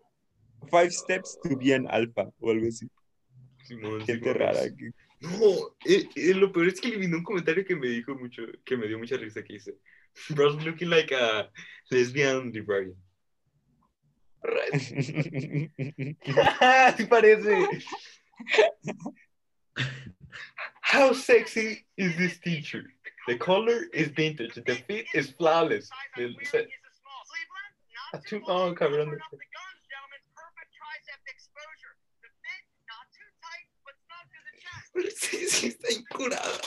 five 0.69 0.91
steps 0.91 1.37
to 1.43 1.55
be 1.57 1.73
an 1.73 1.87
alpha 1.89 2.29
o 2.39 2.51
algo 2.51 2.67
así. 2.67 2.87
Simón, 3.65 4.05
Gente 4.05 4.23
Simón. 4.31 4.39
rara. 4.39 4.61
que- 4.75 4.91
No, 5.21 5.75
eh, 5.85 6.07
eh, 6.15 6.33
lo 6.33 6.51
peor 6.51 6.69
es 6.69 6.79
que 6.79 6.87
eliminó 6.87 7.17
un 7.17 7.23
comentario 7.23 7.65
que 7.65 7.75
me 7.75 7.87
dijo 7.87 8.15
mucho, 8.15 8.43
que 8.65 8.77
me 8.77 8.87
dio 8.87 8.97
mucha 8.97 9.17
risa, 9.17 9.43
que 9.43 9.53
dice, 9.53 9.75
Bros 10.29 10.63
looking 10.65 10.89
like 10.89 11.13
a 11.13 11.51
lesbian 11.91 12.51
librarian. 12.51 12.95
Right. 14.41 14.73
sí 16.97 17.05
parece. 17.05 17.67
How 20.89 21.13
sexy 21.13 21.85
is 21.97 22.17
this 22.17 22.39
teacher? 22.39 22.83
The 23.27 23.37
color 23.37 23.83
is 23.93 24.07
vintage. 24.07 24.55
The 24.55 24.75
fit 24.87 25.05
is 25.13 25.29
flawless. 25.37 25.87
The- 26.17 26.33
the- 26.51 26.67
Not 28.11 28.23
too 28.25 28.39
too 28.39 28.45
long, 28.47 28.57
long, 28.69 28.75
cabrón. 28.75 28.79
covering 28.79 29.11
the 29.29 29.49
guns, 29.57 29.81
gentlemen. 29.93 30.21
Perfect 30.41 30.71
tricep 30.79 31.21
exposure. 31.35 31.93
The 32.23 32.29
fit, 32.41 32.63
not 32.89 33.05
too 33.15 33.29
tight, 33.45 33.67
but 33.85 33.95
snug 34.05 34.25
to 34.33 34.39
the 34.47 34.53
chest. 34.65 34.89
Sí, 35.21 35.39
sí, 35.53 35.67
está 35.69 35.89
incurada. 35.93 36.57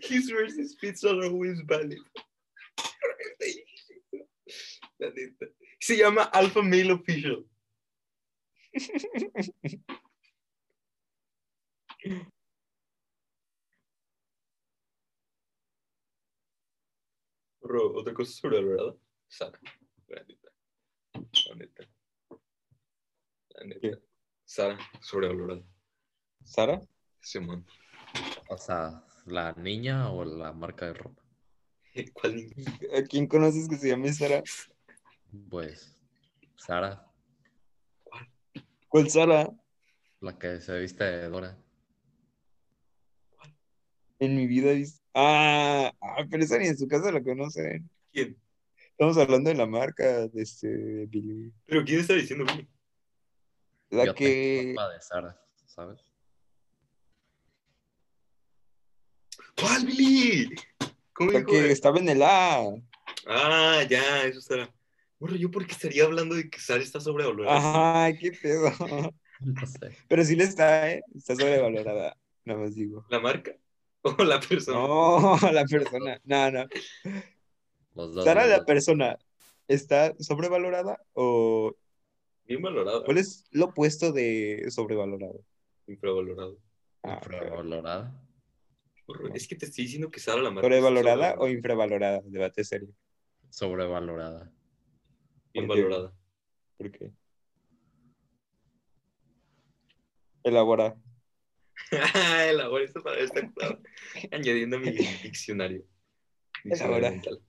His 0.00 0.28
versus 0.28 0.76
fits 0.78 1.02
are 1.04 1.22
always 1.24 1.58
valid. 1.62 2.04
La 5.00 5.08
neta. 5.08 5.46
Se 5.80 5.96
llama 5.96 6.28
Alpha 6.34 6.62
Male 6.62 6.90
Official. 6.92 7.44
Bro, 17.60 17.96
otra 17.96 18.14
cosa 18.14 18.32
sobrevalorada. 18.32 18.94
Sara. 19.28 19.58
La 20.08 20.22
neta. 20.22 20.50
La 21.48 21.54
neta. 21.56 21.88
La 23.50 23.64
neta. 23.64 23.80
¿Qué? 23.80 23.98
Sara, 24.44 24.78
sobrevalorada. 25.00 25.62
¿Sara? 26.44 26.80
Simón. 27.20 27.66
O 28.48 28.56
sea, 28.56 29.04
¿la 29.24 29.52
niña 29.54 30.12
o 30.12 30.24
la 30.24 30.52
marca 30.52 30.86
de 30.86 30.94
ropa? 30.94 31.22
¿Cuál? 32.12 32.46
¿A 32.96 33.02
quién 33.02 33.26
conoces 33.26 33.68
que 33.68 33.76
se 33.76 33.88
llame 33.88 34.12
Sara? 34.12 34.42
Pues, 35.50 35.92
Sara, 36.56 37.06
¿Cuál 38.88 39.10
Sara? 39.10 39.50
La 40.20 40.38
que 40.38 40.60
se 40.60 40.78
viste 40.78 41.04
de 41.04 41.28
Dora. 41.28 41.58
En 44.18 44.34
mi 44.36 44.46
vida 44.46 44.70
he 44.70 44.76
visto. 44.76 45.02
Ah, 45.14 45.92
ah, 46.00 46.24
pero 46.30 46.42
esa 46.42 46.58
ni 46.58 46.66
en 46.66 46.78
su 46.78 46.88
casa 46.88 47.12
la 47.12 47.22
conocen. 47.22 47.88
¿Quién? 48.12 48.36
Estamos 48.90 49.18
hablando 49.18 49.50
de 49.50 49.56
la 49.56 49.66
marca 49.66 50.26
de 50.26 50.42
este 50.42 51.06
Billy. 51.06 51.52
¿Pero 51.66 51.84
quién 51.84 52.00
está 52.00 52.14
diciendo 52.14 52.44
Billy? 52.44 52.68
La 53.90 54.06
Yo 54.06 54.14
que. 54.14 54.74
de 54.74 55.00
Sara, 55.00 55.38
¿sabes? 55.66 56.00
¿Cuál, 59.58 59.86
Billy? 59.86 60.54
¿Cómo 61.12 61.32
La 61.32 61.38
dijo? 61.40 61.50
que 61.50 61.70
estaba 61.70 61.98
en 61.98 62.08
el 62.08 62.22
A. 62.22 62.60
Ah, 63.26 63.82
ya, 63.88 64.24
eso 64.24 64.38
estará. 64.38 64.72
Bueno, 65.18 65.36
yo 65.36 65.50
porque 65.50 65.72
estaría 65.72 66.04
hablando 66.04 66.34
de 66.34 66.50
que 66.50 66.58
Sara 66.58 66.82
está 66.82 67.00
sobrevalorada. 67.00 67.56
Ajá, 67.56 68.16
qué 68.18 68.32
pedo. 68.32 68.70
No 69.38 69.66
sé. 69.66 69.94
Pero 70.08 70.24
sí 70.24 70.34
le 70.34 70.44
está, 70.44 70.90
¿eh? 70.90 71.02
Está 71.14 71.34
sobrevalorada. 71.36 72.16
Nada 72.46 72.58
más 72.58 72.74
digo. 72.74 73.04
¿La 73.10 73.20
marca? 73.20 73.54
¿O 74.18 74.24
la 74.24 74.40
persona? 74.40 74.78
No, 74.78 75.36
la 75.52 75.64
persona. 75.64 76.20
No, 76.24 76.50
no. 76.50 76.66
Los 77.94 78.14
dos. 78.14 78.24
Sara, 78.24 78.42
los 78.42 78.50
la 78.50 78.56
dos. 78.58 78.66
persona, 78.66 79.18
¿está 79.68 80.14
sobrevalorada 80.18 81.00
o 81.14 81.74
Bien 82.44 82.62
valorada. 82.62 83.02
cuál 83.04 83.18
es 83.18 83.44
lo 83.50 83.66
opuesto 83.66 84.12
de 84.12 84.66
sobrevalorado? 84.70 85.40
Infravalorado. 85.88 86.58
Ah, 87.02 87.14
Infravalorada. 87.22 88.22
Es 89.34 89.46
que 89.46 89.54
te 89.56 89.66
estoy 89.66 89.84
diciendo 89.84 90.10
que 90.10 90.20
Sara 90.20 90.42
la 90.42 90.50
marca. 90.50 90.62
¿Sobrevalorada 90.66 91.34
o 91.38 91.48
infravalorada? 91.48 92.20
Debate 92.24 92.64
serio. 92.64 92.88
Sobrevalorada. 93.50 94.52
Bien 95.52 95.66
valorada. 95.68 96.12
¿Por 96.76 96.90
qué? 96.90 97.12
Elabora. 100.44 100.96
Esta 101.90 103.00
palabra, 103.02 103.24
está 103.24 103.50
claro. 103.52 103.80
Añadiendo 104.32 104.78
mi 104.78 104.90
diccionario. 104.90 105.84
Diccionario 106.64 107.10
mental. 107.10 107.40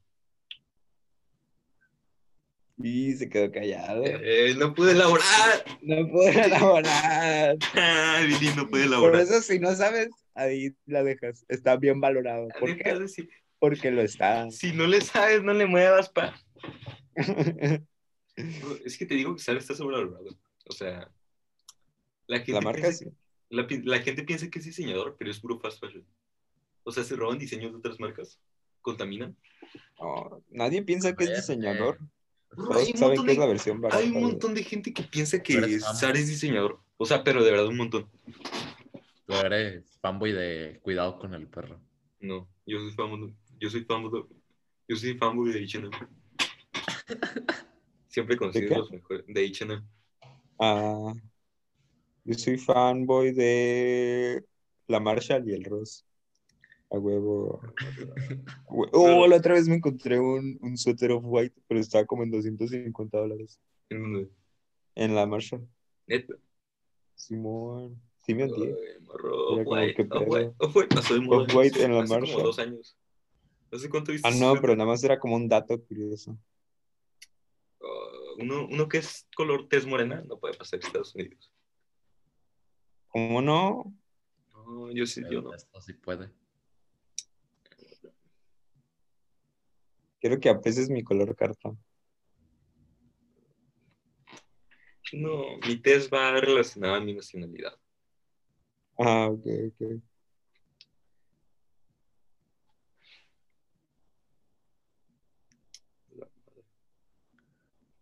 Y 2.79 3.13
se 3.15 3.27
quedó 3.27 3.51
callado. 3.51 4.03
Eh, 4.05 4.53
no 4.55 4.73
pude 4.75 4.91
elaborar. 4.91 5.65
No 5.81 6.07
puedo 6.09 6.29
elaborar. 6.45 7.57
Ah, 7.73 8.21
Billy 8.23 8.53
no 8.55 8.69
puede 8.69 8.83
Por 8.85 8.93
elaborar. 8.93 9.21
eso, 9.21 9.41
si 9.41 9.57
no 9.59 9.73
sabes, 9.75 10.09
ahí 10.35 10.75
la 10.85 11.03
dejas. 11.03 11.43
Está 11.49 11.75
bien 11.77 11.99
valorado. 11.99 12.47
¿Por 12.59 12.69
Deja 12.77 12.83
qué? 12.93 12.99
decir- 12.99 13.29
Porque 13.57 13.89
lo 13.89 14.03
está. 14.03 14.51
Si 14.51 14.73
no 14.73 14.85
le 14.85 15.01
sabes, 15.01 15.41
no 15.41 15.53
le 15.53 15.65
muevas, 15.65 16.09
pa. 16.09 16.39
Es 18.85 18.99
que 18.99 19.07
te 19.07 19.15
digo 19.15 19.35
que 19.35 19.41
Sara 19.41 19.57
está 19.57 19.73
sobrevalorado. 19.73 20.37
O 20.67 20.71
sea, 20.71 21.09
la 22.27 22.37
gente, 22.37 22.51
La 22.51 22.61
marca 22.61 22.91
sí. 22.91 23.05
La, 23.49 23.67
la 23.83 23.99
gente 23.99 24.23
piensa 24.23 24.49
que 24.49 24.59
es 24.59 24.65
diseñador, 24.65 25.15
pero 25.17 25.31
es 25.31 25.39
puro 25.39 25.59
fast 25.59 25.79
fashion. 25.79 26.05
O 26.83 26.91
sea, 26.91 27.03
se 27.03 27.15
roban 27.15 27.37
diseños 27.37 27.71
de 27.71 27.77
otras 27.77 27.99
marcas, 27.99 28.39
contaminan. 28.81 29.35
No, 29.99 30.41
nadie 30.49 30.81
piensa 30.83 31.15
que 31.15 31.25
es 31.25 31.35
diseñador. 31.35 31.97
Bro, 32.49 32.67
Todos 32.69 32.77
hay 32.77 32.91
un 32.93 32.97
saben 32.97 33.09
montón 33.17 33.25
que 33.25 33.31
es 33.33 33.37
de- 33.37 33.43
la 33.43 33.49
versión 33.49 33.81
barata. 33.81 34.01
Hay 34.01 34.09
un 34.11 34.21
montón 34.21 34.53
de 34.53 34.63
gente 34.63 34.93
que 34.93 35.03
piensa 35.03 35.43
que. 35.43 35.79
Sara 35.79 36.17
es 36.17 36.27
diseñador. 36.27 36.79
O 36.97 37.05
sea, 37.05 37.23
pero 37.23 37.43
de 37.43 37.51
verdad 37.51 37.67
un 37.67 37.77
montón. 37.77 38.09
Tú 39.25 39.33
eres 39.33 39.97
fanboy 40.01 40.31
de 40.31 40.79
cuidado 40.81 41.19
con 41.19 41.33
el 41.33 41.47
perro. 41.47 41.79
No, 42.21 42.47
yo 42.65 42.79
soy 42.79 42.91
fanboy. 42.91 43.35
Yo 43.59 43.69
soy 43.69 43.83
fanboy. 43.83 44.25
Yo 44.87 44.95
soy 44.95 45.17
fanboy 45.17 45.51
de 45.51 45.63
H&M. 45.65 45.89
Siempre 48.07 48.37
considero 48.37 48.77
los 48.77 48.91
mejores. 48.91 49.25
De 49.27 49.45
H&M. 49.45 49.83
Ah, 50.59 51.13
yo 52.27 52.33
soy 52.37 52.57
fanboy 52.57 53.31
de 53.31 54.43
la 54.87 54.99
Marshall 54.99 55.47
y 55.49 55.53
el 55.53 55.63
Ross. 55.63 56.05
A 56.91 56.99
huevo. 56.99 57.61
Hue- 58.67 58.89
Oh, 58.93 59.25
la 59.27 59.37
otra 59.37 59.53
vez 59.53 59.67
me 59.67 59.75
encontré 59.75 60.19
un, 60.19 60.57
un 60.61 60.77
suéter 60.77 61.11
off-white, 61.11 61.55
pero 61.67 61.79
estaba 61.79 62.05
como 62.05 62.23
en 62.23 62.31
250 62.31 63.17
dólares. 63.17 63.59
¿En 63.89 64.01
dónde? 64.01 64.29
En 64.95 65.15
la 65.15 65.25
Marshall. 65.25 65.65
Neta. 66.05 66.35
Simón. 67.15 68.01
Sí 68.25 68.33
me 68.35 68.47
como, 68.49 68.65
Off-White, 70.59 70.89
pasó 70.93 71.13
de 71.13 71.21
moda. 71.21 71.43
Off-White 71.43 71.81
en 71.83 71.93
la 71.93 72.01
hace 72.01 72.09
como 72.09 72.19
Marshall. 72.21 72.43
dos 72.43 72.59
años. 72.59 72.97
¿Hace 73.71 73.89
cuánto 73.89 74.11
viste? 74.11 74.27
Ah, 74.27 74.31
no, 74.37 74.59
pero 74.59 74.75
nada 74.75 74.89
más 74.89 75.03
era 75.03 75.17
como 75.17 75.35
un 75.35 75.47
dato 75.47 75.81
curioso. 75.81 76.37
Ah, 77.81 77.85
uno, 78.39 78.67
uno 78.69 78.89
que 78.89 78.97
es 78.97 79.25
color 79.35 79.69
tez 79.69 79.85
morena 79.85 80.21
no 80.27 80.37
puede 80.39 80.55
pasar 80.55 80.79
en 80.79 80.87
Estados 80.87 81.15
Unidos. 81.15 81.53
¿Cómo 83.17 83.41
no? 83.41 83.95
No, 84.53 84.91
yo 84.91 85.07
sí, 85.07 85.23
yo 85.27 85.41
no. 85.41 85.51
Esto 85.51 85.81
sí 85.81 85.93
puede. 85.93 86.29
Quiero 90.19 90.39
que 90.39 90.49
aprecies 90.49 90.87
mi 90.91 91.03
color 91.03 91.35
cartón. 91.35 91.79
No, 95.13 95.57
mi 95.67 95.77
tez 95.77 96.11
va 96.13 96.39
relacionada 96.39 96.97
a 96.97 96.99
mi 96.99 97.15
nacionalidad. 97.15 97.75
Ah, 98.99 99.29
ok, 99.31 99.47
ok. 99.71 100.01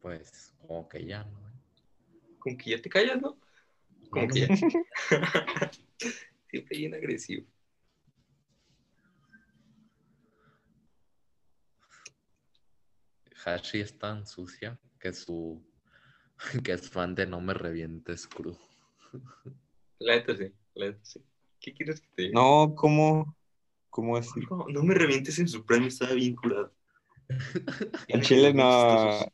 Pues 0.02 0.54
como 0.60 0.90
que 0.90 1.06
ya, 1.06 1.24
¿no? 1.24 1.40
Como 2.40 2.58
que 2.58 2.72
ya 2.72 2.82
te 2.82 2.90
callas, 2.90 3.22
¿no? 3.22 3.45
Como 4.10 4.28
que 4.28 4.42
ya. 4.42 4.48
Siempre 6.50 6.78
bien 6.78 6.94
agresivo. 6.94 7.46
Hashi 13.46 13.82
es 13.82 13.98
tan 13.98 14.26
sucia 14.26 14.80
que 15.00 15.14
su 15.14 15.64
que 16.64 16.74
es 16.74 16.90
fan 16.90 17.16
de 17.16 17.28
No 17.28 17.42
me 17.42 17.54
revientes 17.54 18.28
cruz. 18.28 18.58
La 20.00 20.16
neta 20.16 20.36
sí, 20.36 20.52
la 20.74 20.88
neta 20.88 21.00
sí. 21.04 21.24
¿Qué 21.60 21.74
quieres 21.74 22.02
que 22.02 22.08
te 22.16 22.22
diga? 22.24 22.34
No, 22.34 22.76
¿cómo? 22.76 23.38
¿Cómo 23.90 24.18
así? 24.18 24.42
No, 24.50 24.66
no 24.68 24.84
me 24.84 24.94
revientes 24.94 25.40
en 25.40 25.48
su 25.48 25.66
premio, 25.66 25.88
estaba 25.88 26.14
bien 26.14 26.36
curado. 26.36 26.74
En 28.08 28.22
Chile 28.22 28.54
no, 28.54 29.26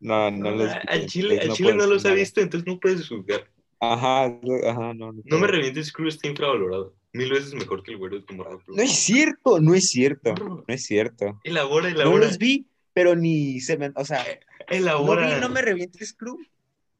no, 0.00 0.30
no 0.30 0.50
los 0.50 0.72
vi, 0.72 0.80
al 0.88 1.06
Chile, 1.06 1.40
al 1.40 1.52
Chile 1.52 1.74
no 1.74 1.86
los 1.86 2.04
ha 2.06 2.12
visto, 2.12 2.40
entonces 2.40 2.66
no 2.66 2.80
puedes 2.80 3.06
juzgar. 3.06 3.48
Ajá, 3.80 4.24
ajá, 4.24 4.94
no. 4.94 5.12
No, 5.12 5.22
No 5.24 5.38
me 5.38 5.46
revientes, 5.46 5.92
Crew 5.92 6.08
está 6.08 6.28
infravalorado. 6.28 6.94
Mil 7.12 7.30
veces 7.30 7.54
mejor 7.54 7.82
que 7.82 7.92
el 7.92 7.96
güero 7.98 8.16
de 8.16 8.22
Tomorrow 8.22 8.60
No 8.68 8.82
es 8.82 8.92
cierto, 8.92 9.58
no 9.60 9.74
es 9.74 9.88
cierto, 9.88 10.34
no 10.34 10.64
es 10.68 10.84
cierto. 10.84 11.40
Elabora, 11.44 11.88
No 11.90 11.94
elabora. 12.00 12.24
los 12.26 12.38
vi, 12.38 12.66
pero 12.92 13.14
ni 13.14 13.60
se 13.60 13.78
me, 13.78 13.90
o 13.94 14.04
sea, 14.04 14.22
no 14.24 14.76
elabora. 14.76 15.34
vi, 15.34 15.40
no 15.40 15.48
me 15.48 15.62
revientes 15.62 16.12
club, 16.12 16.38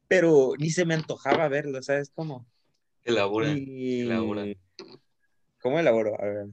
pero 0.07 0.53
ni 0.57 0.69
se 0.71 0.85
me 0.85 0.93
antojaba 0.95 1.47
verlo, 1.49 1.81
¿sabes 1.83 2.11
cómo? 2.15 2.47
Elabora. 3.03 3.49
Y- 3.55 4.01
elabora. 4.01 4.45
¿Cómo 5.61 5.79
elaboro? 5.79 6.19
A 6.21 6.25
ver. 6.25 6.47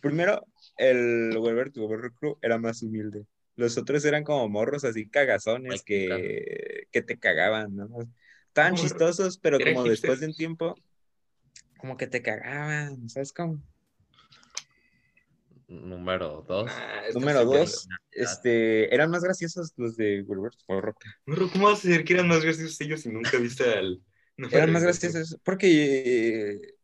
Primero, 0.00 0.46
el 0.76 1.36
Weber 1.36 1.70
Weber 1.76 2.12
Crew 2.12 2.38
era 2.40 2.58
más 2.58 2.82
humilde. 2.82 3.24
Los 3.56 3.76
otros 3.76 4.04
eran 4.04 4.24
como 4.24 4.48
morros 4.48 4.84
así 4.84 5.06
cagazones 5.08 5.72
Ay, 5.72 5.80
que, 5.84 6.86
que 6.90 7.02
te 7.02 7.18
cagaban, 7.18 7.76
¿no? 7.76 7.88
Estaban 8.50 8.72
Morro. 8.72 8.82
chistosos, 8.82 9.38
pero 9.38 9.60
como 9.60 9.84
después 9.84 10.18
de 10.18 10.26
un 10.26 10.34
tiempo, 10.34 10.74
como 11.78 11.96
que 11.96 12.08
te 12.08 12.20
cagaban, 12.20 13.08
¿sabes 13.08 13.32
cómo? 13.32 13.62
Número 15.68 16.44
dos. 16.48 16.68
Ah, 16.68 17.02
Número 17.14 17.44
dos, 17.44 17.88
este, 18.10 18.92
eran 18.92 19.08
más 19.08 19.22
graciosos 19.22 19.72
los 19.76 19.96
de 19.96 20.22
Weber 20.22 20.50
to 20.50 20.64
Weber 20.66 20.94
Crew. 20.94 21.12
Morro, 21.26 21.48
¿Cómo 21.52 21.68
vas 21.68 21.84
a 21.84 21.88
decir 21.88 22.04
que 22.04 22.14
eran 22.14 22.26
más 22.26 22.42
graciosos 22.42 22.80
ellos 22.80 23.02
si 23.02 23.08
nunca 23.08 23.38
viste 23.38 23.62
al. 23.72 24.02
no 24.36 24.48
Eran 24.48 24.72
más 24.72 24.82
graciosos 24.82 25.38
porque 25.44 25.68
eh, 26.54 26.74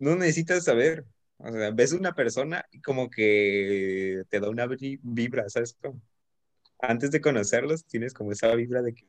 no 0.00 0.16
necesitas 0.16 0.64
saber. 0.64 1.04
O 1.38 1.52
sea, 1.52 1.70
ves 1.70 1.92
una 1.92 2.14
persona 2.14 2.64
y 2.72 2.80
como 2.80 3.10
que 3.10 4.22
te 4.28 4.40
da 4.40 4.50
una 4.50 4.66
vi- 4.66 4.98
vibra, 5.02 5.48
¿sabes 5.48 5.76
cómo? 5.80 6.02
Antes 6.80 7.10
de 7.12 7.20
conocerlos, 7.20 7.84
tienes 7.84 8.12
como 8.12 8.32
esa 8.32 8.52
vibra 8.56 8.82
de 8.82 8.92
que. 8.92 9.06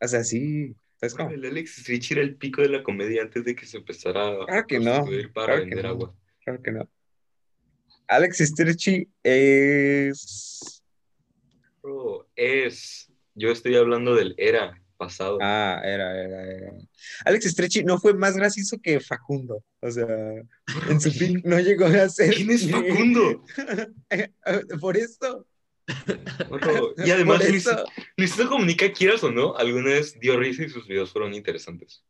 O 0.00 0.08
sea, 0.08 0.24
sí, 0.24 0.74
¿sabes 1.00 1.14
cómo? 1.14 1.30
El 1.30 1.44
Alex 1.44 1.86
Rich 1.86 2.12
era 2.12 2.22
el 2.22 2.36
pico 2.36 2.62
de 2.62 2.68
la 2.68 2.82
comedia 2.82 3.22
antes 3.22 3.44
de 3.44 3.54
que 3.54 3.66
se 3.66 3.78
empezara 3.78 4.44
a 4.48 4.66
que 4.66 4.78
no, 4.78 5.06
para 5.32 5.54
claro 5.54 5.60
que 5.60 5.60
vender 5.66 5.84
no. 5.84 5.90
agua. 5.90 6.14
Claro 6.44 6.62
que 6.62 6.72
no. 6.72 6.88
Alex 8.08 8.38
Sturchi 8.38 9.08
es. 9.22 10.82
Bro, 11.82 12.28
es. 12.36 13.10
Yo 13.34 13.50
estoy 13.50 13.76
hablando 13.76 14.14
del 14.14 14.34
era 14.38 14.80
pasado. 14.96 15.38
Ah, 15.40 15.80
era, 15.84 16.18
era, 16.22 16.42
era. 16.42 16.72
Alex 17.24 17.50
Stretchy 17.50 17.84
no 17.84 17.98
fue 17.98 18.14
más 18.14 18.36
gracioso 18.36 18.78
que 18.82 19.00
Facundo. 19.00 19.62
O 19.80 19.90
sea, 19.90 20.06
en 20.88 21.00
su 21.00 21.10
pick 21.18 21.44
no 21.44 21.58
llegó 21.60 21.86
a 21.86 22.08
ser. 22.08 22.34
¿Quién 22.34 22.50
es 22.50 22.70
Facundo? 22.70 23.44
Por 24.80 24.96
eso. 24.96 25.46
Y 27.06 27.10
además, 27.10 27.42
Luisito, 28.16 28.48
Comunica, 28.48 28.92
quieras 28.92 29.22
o 29.24 29.30
no, 29.30 29.56
alguna 29.56 29.90
vez 29.90 30.18
dio 30.18 30.38
risa 30.38 30.64
y 30.64 30.68
sus 30.68 30.86
videos 30.86 31.12
fueron 31.12 31.34
interesantes. 31.34 32.04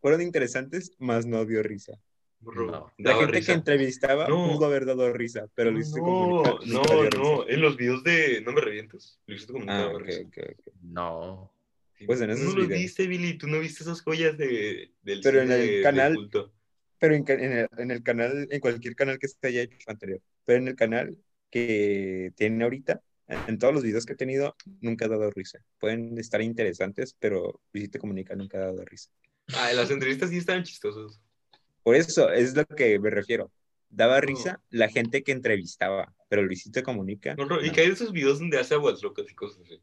fueron 0.00 0.22
interesantes, 0.22 0.92
más 0.98 1.26
no 1.26 1.44
dio 1.44 1.62
risa. 1.62 1.98
No. 2.42 2.90
La 2.96 3.16
gente 3.16 3.32
risa. 3.32 3.52
que 3.52 3.58
entrevistaba 3.58 4.26
No. 4.28 4.48
pudo 4.54 4.64
haber 4.66 4.86
dado 4.86 5.12
risa, 5.12 5.46
pero 5.54 5.70
Luisito 5.70 5.98
no, 5.98 6.04
Comunica 6.04 6.50
no, 6.66 6.82
no, 6.82 7.42
risa. 7.42 7.52
en 7.54 7.60
los 7.60 7.76
videos 7.76 8.02
de 8.02 8.40
No 8.40 8.52
me 8.52 8.62
revientes, 8.62 9.20
Luisito 9.26 9.52
Comunica 9.52 9.76
Ah, 9.76 9.82
daba 9.82 9.94
ok, 9.98 10.02
risa. 10.06 10.20
ok, 10.22 10.38
ok. 10.58 10.74
No. 10.82 11.52
Sí, 11.98 12.06
Pues 12.06 12.18
en 12.22 12.28
tú 12.28 12.32
esos 12.36 12.54
no 12.54 12.62
videos. 12.62 12.80
viste, 12.80 13.06
Billy, 13.06 13.36
tú 13.36 13.46
no 13.46 13.60
viste 13.60 13.82
esas 13.82 14.00
joyas 14.00 14.38
de, 14.38 14.90
del 15.02 15.20
Pero 15.20 15.42
en 15.42 15.52
el 15.52 15.60
de- 15.60 15.76
de 15.76 15.82
canal- 15.82 16.14
culto. 16.14 16.50
Pero 16.98 17.14
en, 17.14 17.24
en 17.28 17.52
el, 17.52 17.68
en 17.78 17.90
el 17.90 18.02
canal, 18.02 18.48
en 18.50 18.60
cualquier 18.60 18.94
canal 18.94 19.18
que 19.18 19.28
se 19.28 19.36
haya 19.42 19.62
hecho 19.62 19.76
anterior, 19.90 20.20
pero 20.46 20.58
en 20.60 20.68
el 20.68 20.76
canal 20.76 21.16
que 21.50 22.32
tiene 22.36 22.64
ahorita, 22.64 23.02
en 23.28 23.58
todos 23.58 23.72
los 23.74 23.82
videos 23.82 24.06
que 24.06 24.14
he 24.14 24.16
tenido, 24.16 24.56
nunca 24.80 25.04
ha 25.04 25.08
dado 25.08 25.30
risa. 25.30 25.60
Pueden 25.78 26.18
estar 26.18 26.40
interesantes, 26.42 27.14
pero 27.18 27.60
Luisito 27.72 27.98
Comunica 27.98 28.34
nunca 28.34 28.58
ha 28.58 28.62
dado 28.62 28.84
risa. 28.84 29.10
Ah, 29.54 29.72
las 29.72 29.90
entrevistas 29.90 30.30
sí 30.30 30.38
estaban 30.38 30.64
chistosas. 30.64 31.20
Por 31.82 31.96
eso 31.96 32.30
es 32.30 32.54
lo 32.56 32.64
que 32.66 32.98
me 32.98 33.10
refiero. 33.10 33.50
Daba 33.88 34.16
No. 34.16 34.26
risa 34.26 34.62
la 34.70 34.88
gente 34.88 35.22
que 35.22 35.32
entrevistaba, 35.32 36.14
pero 36.28 36.42
Luisito 36.42 36.82
Comunica. 36.82 37.36
Y 37.62 37.70
que 37.70 37.80
hay 37.80 37.88
esos 37.90 38.12
videos 38.12 38.38
donde 38.38 38.58
hace 38.58 38.74
aguas 38.74 39.02
locas 39.02 39.30
y 39.30 39.34
cosas 39.34 39.62
así. 39.64 39.82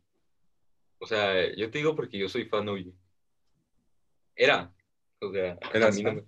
O 0.99 1.05
sea, 1.05 1.53
yo 1.55 1.69
te 1.69 1.77
digo 1.77 1.95
porque 1.95 2.17
yo 2.17 2.29
soy 2.29 2.45
fan 2.45 2.67
hoy. 2.69 2.93
Era. 4.35 4.73
O 5.19 5.31
sea, 5.31 5.57
¿Eras 5.73 5.95
a 5.95 5.97
mí 5.97 6.03
no 6.03 6.13
me... 6.13 6.23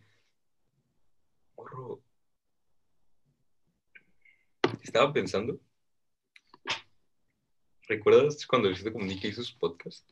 Estaba 4.81 5.11
pensando. 5.13 5.59
¿Recuerdas 7.87 8.45
cuando 8.45 8.67
Luisito 8.69 8.93
Comunica 8.93 9.27
hizo 9.27 9.43
su 9.43 9.57
podcast? 9.57 10.07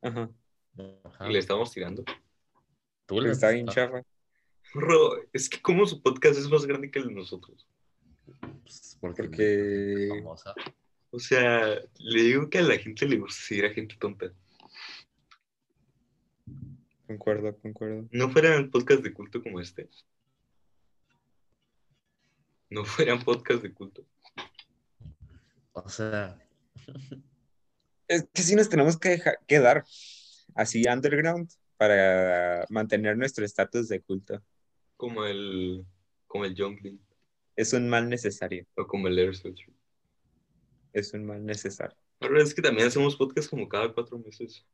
Ajá. 0.00 0.30
Ajá. 1.04 1.28
Y 1.28 1.32
le 1.32 1.38
estábamos 1.38 1.72
tirando. 1.72 2.04
Tú 3.06 3.20
le 3.20 3.30
Está 3.30 3.50
bien 3.50 3.68
estás- 3.68 3.74
chafa. 3.90 4.02
Morro, 4.74 5.16
es 5.32 5.48
que 5.48 5.60
como 5.60 5.84
su 5.86 6.00
podcast 6.02 6.38
es 6.38 6.48
más 6.48 6.64
grande 6.64 6.90
que 6.90 6.98
el 6.98 7.08
de 7.08 7.14
nosotros. 7.14 7.66
pues, 8.62 8.96
porque, 9.00 9.22
Porque- 9.24 10.04
es 10.04 10.08
famosa. 10.24 10.54
O 11.10 11.18
sea, 11.18 11.78
le 11.98 12.22
digo 12.22 12.48
que 12.48 12.58
a 12.58 12.62
la 12.62 12.78
gente 12.78 13.06
le 13.06 13.18
gusta 13.18 13.42
seguir 13.42 13.66
a 13.66 13.70
gente 13.74 13.96
tonta. 13.98 14.32
Concuerdo, 17.06 17.54
concuerdo. 17.58 18.08
No 18.12 18.30
fueran 18.30 18.70
podcast 18.70 19.02
de 19.02 19.12
culto 19.12 19.42
como 19.42 19.60
este. 19.60 19.90
No 22.72 22.86
fueran 22.86 23.22
podcast 23.22 23.62
de 23.62 23.70
culto. 23.70 24.02
O 25.74 25.88
sea, 25.90 26.38
Es 28.08 28.26
que 28.32 28.42
sí 28.42 28.56
nos 28.56 28.70
tenemos 28.70 28.98
que 28.98 29.10
dejar, 29.10 29.38
quedar 29.46 29.84
así 30.54 30.84
underground 30.88 31.50
para 31.76 32.64
mantener 32.70 33.18
nuestro 33.18 33.44
estatus 33.44 33.88
de 33.88 34.00
culto. 34.00 34.42
Como 34.96 35.26
el. 35.26 35.84
Como 36.26 36.46
el 36.46 36.54
Jungling. 36.56 36.98
Es 37.56 37.74
un 37.74 37.90
mal 37.90 38.08
necesario. 38.08 38.66
O 38.76 38.86
como 38.86 39.08
el 39.08 39.18
Air. 39.18 39.34
Es 40.94 41.12
un 41.12 41.26
mal 41.26 41.44
necesario. 41.44 41.96
Pero 42.20 42.40
es 42.40 42.54
que 42.54 42.62
también 42.62 42.88
hacemos 42.88 43.16
podcast 43.16 43.50
como 43.50 43.68
cada 43.68 43.92
cuatro 43.92 44.18
meses. 44.18 44.64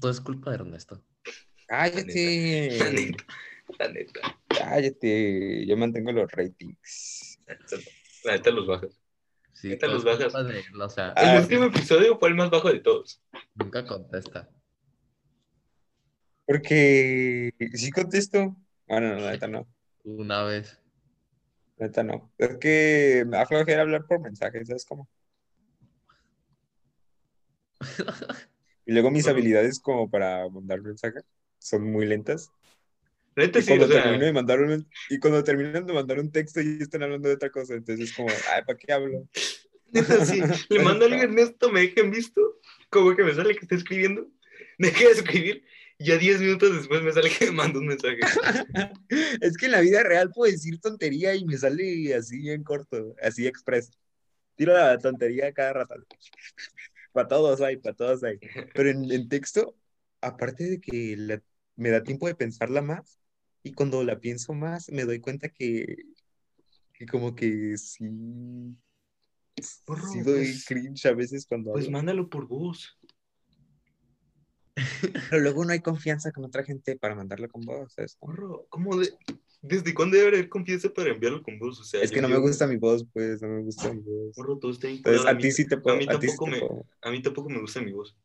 todo 0.00 0.10
es 0.10 0.20
culpa 0.22 0.50
de 0.50 0.56
Ernesto. 0.56 1.04
La 1.68 1.90
Cállate. 1.90 2.78
neta. 2.92 3.24
La 3.78 3.88
neta. 3.88 4.20
Cállate. 4.70 5.66
Yo 5.66 5.76
mantengo 5.76 6.12
los 6.12 6.30
ratings. 6.30 7.38
La 7.46 7.54
neta, 7.54 7.76
neta 8.26 8.50
los 8.52 8.66
bajas. 8.68 9.00
Sí, 9.52 9.76
todo 9.76 9.94
los 9.94 10.04
bajas. 10.04 10.32
de 10.32 10.62
o 10.80 10.88
sea, 10.88 11.12
Ah, 11.16 11.34
el 11.34 11.42
último 11.42 11.64
episodio 11.64 12.16
fue 12.20 12.28
el 12.28 12.36
más 12.36 12.50
bajo 12.50 12.70
de 12.72 12.78
todos. 12.78 13.20
nunca 13.56 13.84
contesta. 13.84 14.48
Porque 16.46 17.52
sí 17.74 17.90
contesto. 17.90 18.56
Bueno, 18.86 19.14
no, 19.14 19.20
la 19.20 19.32
neta 19.32 19.48
no. 19.48 19.66
Una 20.04 20.44
vez. 20.44 20.80
La 21.76 21.86
neta 21.86 22.04
no. 22.04 22.32
Es 22.38 22.56
que 22.58 23.24
me 23.26 23.38
da 23.38 23.46
flojera 23.46 23.82
hablar 23.82 24.06
por 24.06 24.20
mensajes, 24.20 24.68
¿sabes 24.68 24.84
cómo? 24.84 25.08
Y 28.86 28.92
luego 28.92 29.10
mis 29.10 29.24
Bueno. 29.24 29.38
habilidades 29.38 29.78
como 29.78 30.08
para 30.10 30.48
mandar 30.48 30.80
mensajes 30.80 31.22
son 31.58 31.90
muy 31.92 32.06
lentas. 32.06 32.50
Neta 33.40 33.58
Y 33.58 33.62
sí, 33.62 33.68
cuando 33.68 33.86
o 33.86 33.88
sea, 33.88 34.12
de 34.12 34.32
mandar 34.32 34.60
un, 34.60 34.86
y 35.08 35.18
cuando 35.18 35.42
terminan 35.42 35.86
de 35.86 35.92
mandar 35.94 36.20
un 36.20 36.30
texto 36.30 36.60
y 36.60 36.78
están 36.80 37.02
hablando 37.02 37.28
de 37.28 37.34
otra 37.36 37.50
cosa, 37.50 37.74
entonces 37.74 38.10
es 38.10 38.16
como, 38.16 38.28
ay, 38.28 38.62
¿para 38.66 38.78
qué 38.78 38.92
hablo? 38.92 39.26
neta 39.92 40.24
sí. 40.26 40.42
Le 40.68 40.78
mando 40.84 41.04
a 41.04 41.08
alguien 41.08 41.30
Ernesto, 41.30 41.70
me 41.72 41.80
dejen 41.80 42.10
visto. 42.10 42.58
Como 42.90 43.16
que 43.16 43.24
me 43.24 43.34
sale 43.34 43.54
que 43.54 43.60
está 43.60 43.74
escribiendo. 43.76 44.28
Dejé 44.78 45.06
de 45.06 45.10
escribir. 45.12 45.64
Y 45.98 46.06
ya 46.06 46.16
10 46.18 46.40
minutos 46.40 46.74
después 46.76 47.02
me 47.02 47.12
sale 47.12 47.30
que 47.30 47.46
me 47.46 47.52
manda 47.52 47.78
un 47.78 47.86
mensaje. 47.86 48.18
Es 49.40 49.56
que 49.56 49.66
en 49.66 49.72
la 49.72 49.80
vida 49.80 50.02
real 50.02 50.30
puedo 50.30 50.50
decir 50.50 50.80
tontería 50.80 51.34
y 51.34 51.44
me 51.44 51.56
sale 51.58 52.14
así 52.14 52.50
en 52.50 52.62
corto, 52.62 53.14
así 53.22 53.46
express. 53.46 53.90
Tiro 54.56 54.72
la 54.72 54.98
tontería 54.98 55.52
cada 55.52 55.72
rato. 55.74 55.94
Para 57.12 57.28
todos 57.28 57.60
hay, 57.60 57.76
para 57.76 57.94
todos 57.96 58.22
hay. 58.24 58.38
Pero 58.74 58.90
en, 58.90 59.10
en 59.10 59.28
texto, 59.28 59.76
aparte 60.20 60.64
de 60.64 60.80
que 60.80 61.16
la- 61.18 61.42
me 61.76 61.90
da 61.90 62.02
tiempo 62.02 62.26
de 62.26 62.34
pensarla 62.34 62.82
más, 62.82 63.19
y 63.62 63.72
cuando 63.72 64.02
la 64.04 64.18
pienso 64.20 64.52
más, 64.54 64.90
me 64.90 65.04
doy 65.04 65.20
cuenta 65.20 65.48
que, 65.48 65.96
que 66.94 67.06
como 67.06 67.34
que 67.34 67.76
sí, 67.76 68.06
Porro, 69.84 70.06
sí 70.12 70.20
doy 70.22 70.44
pues- 70.46 70.64
cringe 70.66 71.06
a 71.06 71.12
veces 71.14 71.46
cuando 71.46 71.72
Pues 71.72 71.84
hablo. 71.86 71.96
mándalo 71.98 72.28
por 72.30 72.46
voz. 72.46 72.98
Pero 75.30 75.42
luego 75.42 75.64
no 75.64 75.72
hay 75.72 75.80
confianza 75.80 76.32
con 76.32 76.44
otra 76.44 76.64
gente 76.64 76.96
para 76.96 77.14
mandarlo 77.14 77.48
con 77.48 77.62
voz, 77.62 77.92
¿sabes? 77.92 78.16
Porro, 78.16 78.66
¿cómo 78.70 78.96
de... 78.96 79.12
¿Desde 79.62 79.92
cuándo 79.92 80.16
debe 80.16 80.28
haber 80.28 80.48
confianza 80.48 80.88
para 80.88 81.10
enviarlo 81.10 81.42
con 81.42 81.58
voz? 81.58 81.78
O 81.80 81.84
sea, 81.84 82.00
Es 82.00 82.10
que 82.10 82.22
no 82.22 82.30
me 82.30 82.38
gusta 82.38 82.66
mi 82.66 82.76
voz, 82.78 83.06
pues, 83.12 83.42
no 83.42 83.48
me 83.48 83.60
gusta 83.60 83.92
mi 83.92 84.00
voz. 84.00 84.34
Porro, 84.34 84.58
todo 84.58 84.70
está 84.70 84.88
Entonces, 84.88 85.26
a 85.26 85.36
ti 85.36 85.52
sí 85.52 85.66
te 85.66 85.76
puedo, 85.76 85.98
mí 85.98 86.06
a 86.08 86.18
ti 86.18 86.28
sí 86.28 86.36
tampoco 86.38 86.46
me- 86.46 86.60
puedo. 86.60 86.86
A 87.02 87.10
mí 87.10 87.20
tampoco 87.22 87.50
me 87.50 87.60
gusta 87.60 87.82
mi 87.82 87.92
voz. 87.92 88.16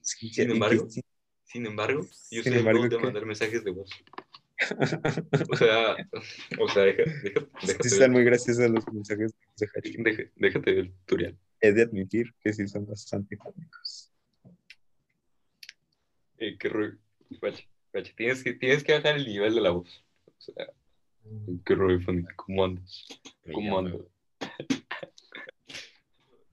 Sí, 0.00 0.28
sin 0.28 0.50
embargo, 0.52 0.88
sí. 0.88 1.02
Sin 1.48 1.66
embargo, 1.66 2.06
yo 2.30 2.42
Sin 2.42 2.52
soy 2.52 2.62
mandar 3.00 3.24
mensajes 3.26 3.64
de 3.64 3.70
voz. 3.70 3.90
O 5.50 5.56
sea, 5.56 5.96
o 6.58 6.68
sea, 6.68 6.82
deja, 6.82 7.04
deja, 7.22 7.46
Sí 7.62 7.88
están 7.88 8.10
muy 8.10 8.24
graciosos 8.24 8.68
los 8.70 8.84
mensajes 8.92 9.32
de 9.56 9.68
Hachi. 9.74 9.96
deja- 9.98 10.30
déjate 10.34 10.74
del 10.74 10.92
tutorial. 10.92 11.38
He 11.60 11.72
de 11.72 11.82
admitir 11.82 12.34
que 12.40 12.52
sí 12.52 12.66
son 12.68 12.84
bastante 12.86 13.36
cómicos. 13.36 14.12
Eh, 16.38 16.56
qué 16.58 16.68
rollo. 16.68 16.98
Guacha, 17.40 17.64
guacha, 17.92 18.12
tienes 18.16 18.42
que, 18.44 18.52
tienes 18.54 18.84
que 18.84 18.94
bajar 18.94 19.16
el 19.16 19.26
nivel 19.26 19.54
de 19.54 19.60
la 19.60 19.70
voz. 19.70 20.04
O 20.26 20.40
sea, 20.40 20.72
qué 21.64 21.74
rollo, 21.74 22.00
¿cómo 22.36 22.64
andas? 22.64 23.06
¿Cómo 23.52 23.78
andas? 23.78 23.94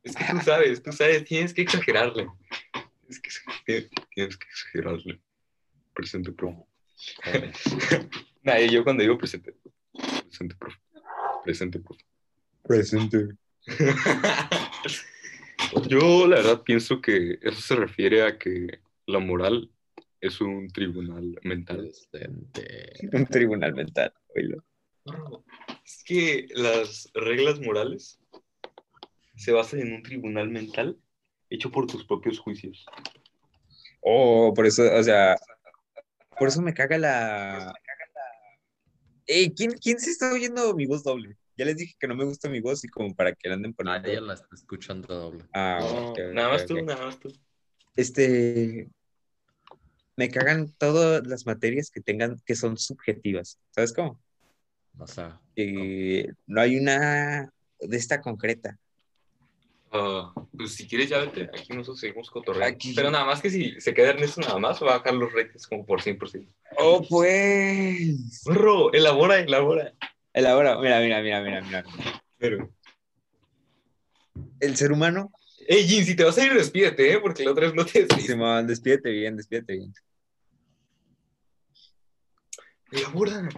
Es 0.04 0.16
que 0.16 0.24
tú 0.30 0.40
sabes, 0.42 0.84
tú 0.84 0.92
sabes, 0.92 1.26
tienes 1.26 1.52
que 1.52 1.64
exagerarle. 1.64 2.28
Tienes 3.08 3.22
que, 3.22 3.30
tienes, 3.66 3.90
tienes 4.14 4.38
que 4.38 4.48
exagerarle. 4.48 5.20
Presente, 5.94 6.32
profe. 6.32 6.64
Nah, 8.44 8.60
yo 8.60 8.84
cuando 8.84 9.02
digo 9.02 9.18
presente, 9.18 9.56
presente, 9.92 10.56
profe. 10.56 10.78
Presente, 11.44 11.80
profe. 11.80 12.06
Presente. 12.62 13.30
Yo 15.90 16.28
la 16.28 16.36
verdad 16.38 16.62
pienso 16.64 17.02
que 17.02 17.40
eso 17.42 17.60
se 17.60 17.76
refiere 17.76 18.22
a 18.22 18.38
que 18.38 18.82
la 19.08 19.18
moral 19.18 19.72
es 20.22 20.40
un 20.42 20.70
tribunal 20.70 21.40
mental. 21.44 21.82
Decente. 21.84 22.94
Un 23.12 23.26
tribunal 23.26 23.74
mental. 23.74 24.14
oílo. 24.36 24.64
Es 25.84 26.04
que 26.04 26.48
las 26.52 27.10
reglas 27.16 27.60
morales 27.60 28.20
se 29.36 29.52
basan 29.52 29.82
en 29.82 29.94
un 29.94 30.04
tribunal 30.04 30.50
mental 30.50 31.00
hecho 31.50 31.72
por 31.72 31.88
tus 31.88 32.06
propios 32.06 32.40
juicios. 32.40 32.86
Oh, 34.02 34.54
por 34.54 34.66
eso, 34.66 34.84
o 34.94 35.04
sea, 35.04 35.36
por 36.38 36.48
eso 36.48 36.62
me 36.62 36.74
caga 36.74 36.98
la. 36.98 37.74
Ey, 39.28 39.52
¿quién, 39.54 39.72
¿quién 39.72 40.00
se 40.00 40.12
está 40.12 40.32
oyendo 40.32 40.74
mi 40.76 40.86
voz 40.86 41.04
doble? 41.04 41.38
Ya 41.58 41.66
les 41.66 41.78
dije 41.78 41.96
que 42.00 42.08
no 42.08 42.16
me 42.16 42.26
gusta 42.26 42.50
mi 42.50 42.60
voz 42.60 42.84
y 42.84 42.88
como 42.90 43.16
para 43.16 43.34
que 43.34 43.50
la 43.50 43.56
anden 43.56 43.74
poniendo. 43.74 44.02
Nadie 44.02 44.22
la 44.22 44.34
está 44.34 44.48
escuchando 44.54 45.08
doble. 45.16 45.46
Ah, 45.54 45.80
No, 45.82 46.34
nada 46.34 46.50
más 46.50 46.66
tú, 46.66 46.82
nada 46.82 47.06
más 47.06 47.20
tú. 47.20 47.34
Este. 47.96 48.90
Me 50.18 50.30
cagan 50.30 50.72
todas 50.78 51.26
las 51.28 51.46
materias 51.46 51.90
que 51.90 52.02
tengan, 52.02 52.40
que 52.46 52.56
son 52.56 52.78
subjetivas. 52.78 53.60
¿Sabes 53.72 53.92
cómo? 53.92 54.22
O 54.98 55.08
sea, 55.08 55.42
no 56.48 56.62
hay 56.62 56.78
una 56.78 57.52
de 57.80 57.98
esta 57.98 58.22
concreta. 58.22 58.78
Ah, 59.98 60.34
pues 60.58 60.74
si 60.76 60.88
quieres 60.88 61.10
ya 61.10 61.20
vete, 61.20 61.44
aquí 61.44 61.72
nosotros 61.74 62.00
seguimos 62.02 62.30
cotorreando. 62.30 62.76
Aquí. 62.76 62.94
Pero 62.94 63.10
nada 63.10 63.24
más 63.24 63.42
que 63.42 63.50
si 63.50 63.80
se 63.80 63.94
queda 63.94 64.10
Ernesto 64.10 64.42
nada 64.42 64.60
más, 64.60 64.82
va 64.84 64.96
a 64.96 64.98
bajar 64.98 65.14
los 65.14 65.32
ratings 65.32 65.68
como 65.68 65.86
por 65.86 66.02
100%. 66.02 66.48
¡Oh, 66.78 67.02
pues! 67.08 68.44
Burro, 68.44 68.92
elabora, 68.92 69.40
elabora. 69.40 69.94
Elabora, 70.34 70.78
mira, 70.80 71.00
mira, 71.00 71.22
mira, 71.22 71.42
mira, 71.42 71.62
mira. 71.62 71.84
Pero. 72.38 72.70
El 74.60 74.76
ser 74.76 74.92
humano, 74.92 75.32
Ey, 75.68 75.88
Jin, 75.88 76.06
si 76.06 76.16
te 76.16 76.24
vas 76.24 76.38
a 76.38 76.46
ir, 76.46 76.54
despídete, 76.54 77.14
¿eh? 77.14 77.20
Porque 77.20 77.44
la 77.44 77.52
otra 77.52 77.66
vez 77.66 77.74
no 77.74 77.86
te 77.86 78.06
despídete 78.68 79.10
bien, 79.10 79.36
despídete 79.38 79.74
bien. 79.74 79.94
Elabora. 82.92 83.50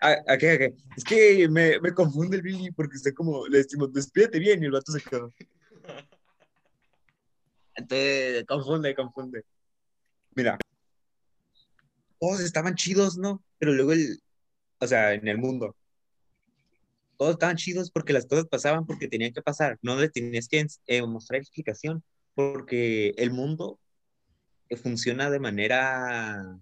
Ah, 0.00 0.16
¿A 0.26 0.36
qué, 0.36 0.50
a 0.50 0.58
qué? 0.58 0.74
Es 0.96 1.04
que 1.04 1.48
me, 1.48 1.80
me 1.80 1.94
confunde 1.94 2.36
el 2.36 2.42
Billy 2.42 2.70
porque 2.72 2.96
está 2.96 3.12
como, 3.14 3.46
le 3.46 3.58
decimos, 3.58 3.92
despídete 3.92 4.38
bien 4.38 4.62
y 4.62 4.66
el 4.66 4.72
vato 4.72 4.92
se 4.92 5.00
quedó. 5.00 5.32
Entonces, 7.76 8.44
confunde, 8.46 8.94
confunde. 8.94 9.44
Mira, 10.34 10.58
todos 12.20 12.40
estaban 12.40 12.74
chidos, 12.74 13.16
¿no? 13.16 13.42
Pero 13.58 13.72
luego 13.72 13.92
el, 13.92 14.20
o 14.80 14.86
sea, 14.86 15.14
en 15.14 15.26
el 15.28 15.38
mundo, 15.38 15.76
todos 17.16 17.32
estaban 17.32 17.56
chidos 17.56 17.90
porque 17.90 18.12
las 18.12 18.26
cosas 18.26 18.46
pasaban 18.46 18.86
porque 18.86 19.08
tenían 19.08 19.32
que 19.32 19.42
pasar. 19.42 19.78
No 19.82 19.96
le 19.96 20.08
tenías 20.08 20.48
que 20.48 20.66
eh, 20.86 21.02
mostrar 21.06 21.40
explicación 21.40 22.02
porque 22.34 23.10
el 23.16 23.30
mundo 23.30 23.78
eh, 24.68 24.76
funciona 24.76 25.30
de 25.30 25.38
manera 25.38 26.58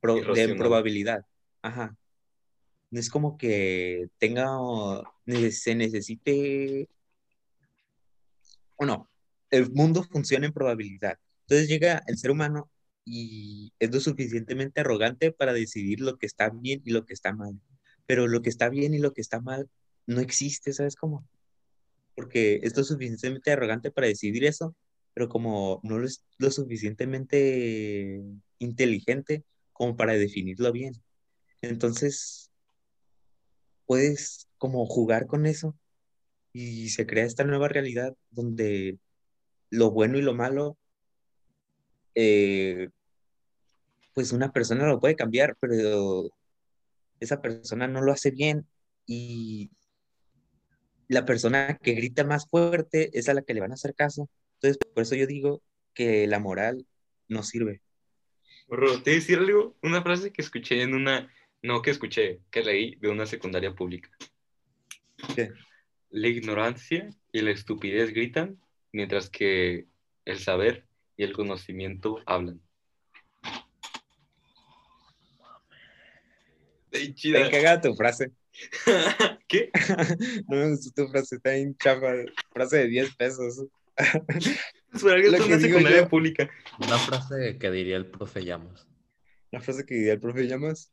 pro- 0.00 0.16
de 0.34 0.54
probabilidad. 0.56 1.24
Ajá. 1.62 1.96
No 2.90 3.00
es 3.00 3.10
como 3.10 3.36
que 3.36 4.08
tenga, 4.18 4.46
se 5.50 5.74
necesite, 5.74 6.88
o 8.76 8.84
no, 8.84 9.08
el 9.50 9.70
mundo 9.72 10.02
funciona 10.04 10.46
en 10.46 10.52
probabilidad. 10.52 11.18
Entonces 11.42 11.68
llega 11.68 12.02
el 12.06 12.18
ser 12.18 12.30
humano 12.30 12.70
y 13.04 13.72
es 13.78 13.92
lo 13.92 14.00
suficientemente 14.00 14.80
arrogante 14.80 15.32
para 15.32 15.52
decidir 15.52 16.00
lo 16.00 16.18
que 16.18 16.26
está 16.26 16.50
bien 16.50 16.82
y 16.84 16.90
lo 16.90 17.04
que 17.04 17.14
está 17.14 17.32
mal. 17.32 17.60
Pero 18.06 18.26
lo 18.26 18.42
que 18.42 18.50
está 18.50 18.68
bien 18.68 18.94
y 18.94 18.98
lo 18.98 19.12
que 19.12 19.20
está 19.20 19.40
mal 19.40 19.68
no 20.06 20.20
existe, 20.20 20.72
¿sabes 20.72 20.96
cómo? 20.96 21.26
Porque 22.14 22.60
es 22.62 22.76
lo 22.76 22.84
suficientemente 22.84 23.52
arrogante 23.52 23.90
para 23.90 24.08
decidir 24.08 24.44
eso, 24.44 24.74
pero 25.14 25.28
como 25.28 25.80
no 25.82 26.02
es 26.04 26.24
lo 26.38 26.50
suficientemente 26.50 28.22
inteligente 28.58 29.44
como 29.72 29.96
para 29.96 30.14
definirlo 30.14 30.72
bien. 30.72 30.94
Entonces, 31.62 32.50
puedes 33.86 34.48
como 34.58 34.84
jugar 34.86 35.26
con 35.26 35.46
eso 35.46 35.76
y 36.52 36.90
se 36.90 37.06
crea 37.06 37.24
esta 37.24 37.44
nueva 37.44 37.68
realidad 37.68 38.14
donde 38.30 38.98
lo 39.70 39.90
bueno 39.90 40.18
y 40.18 40.22
lo 40.22 40.34
malo, 40.34 40.76
eh, 42.14 42.88
pues 44.14 44.32
una 44.32 44.52
persona 44.52 44.86
lo 44.86 45.00
puede 45.00 45.16
cambiar, 45.16 45.56
pero 45.60 46.30
esa 47.20 47.40
persona 47.40 47.86
no 47.86 48.00
lo 48.00 48.12
hace 48.12 48.30
bien 48.30 48.66
y 49.06 49.70
la 51.08 51.24
persona 51.24 51.78
que 51.78 51.92
grita 51.92 52.24
más 52.24 52.48
fuerte 52.48 53.10
es 53.18 53.28
a 53.28 53.34
la 53.34 53.42
que 53.42 53.54
le 53.54 53.60
van 53.60 53.70
a 53.70 53.74
hacer 53.74 53.94
caso. 53.94 54.28
Entonces, 54.54 54.78
por 54.78 55.02
eso 55.02 55.14
yo 55.14 55.26
digo 55.26 55.62
que 55.94 56.26
la 56.26 56.40
moral 56.40 56.86
no 57.28 57.42
sirve. 57.42 57.82
Bro, 58.68 59.02
te 59.02 59.10
voy 59.10 59.12
a 59.12 59.20
decir 59.20 59.38
algo, 59.38 59.76
una 59.82 60.02
frase 60.02 60.32
que 60.32 60.42
escuché 60.42 60.82
en 60.82 60.94
una, 60.94 61.30
no 61.62 61.82
que 61.82 61.90
escuché, 61.90 62.40
que 62.50 62.62
leí 62.62 62.96
de 62.96 63.08
una 63.08 63.26
secundaria 63.26 63.74
pública. 63.74 64.10
¿Qué? 65.34 65.50
La 66.10 66.28
ignorancia 66.28 67.10
y 67.32 67.42
la 67.42 67.50
estupidez 67.50 68.12
gritan, 68.12 68.58
mientras 68.96 69.28
que 69.28 69.86
el 70.24 70.38
saber 70.38 70.86
y 71.18 71.24
el 71.24 71.34
conocimiento 71.34 72.18
hablan. 72.24 72.60
Te 76.90 77.50
caga 77.50 77.78
tu 77.82 77.94
frase. 77.94 78.32
¿Qué? 79.48 79.70
No 80.48 80.56
me 80.56 80.70
gustó 80.70 81.04
tu 81.04 81.10
frase, 81.10 81.36
está 81.36 81.50
bien 81.50 81.76
chafa. 81.76 82.10
Frase 82.52 82.78
de 82.78 82.86
10 82.88 83.16
pesos. 83.16 83.66
Lo 85.02 85.14
es 85.14 85.42
que 85.42 85.42
una 85.42 85.60
secundaria 85.60 86.00
yo. 86.02 86.08
pública. 86.08 86.48
Una 86.78 86.96
frase 86.96 87.58
que 87.58 87.70
diría 87.70 87.98
el 87.98 88.06
profe 88.06 88.46
Llamas. 88.46 88.88
La 89.50 89.60
frase 89.60 89.84
que 89.84 89.94
diría 89.94 90.14
el 90.14 90.20
profe 90.20 90.46
Llamas. 90.46 90.90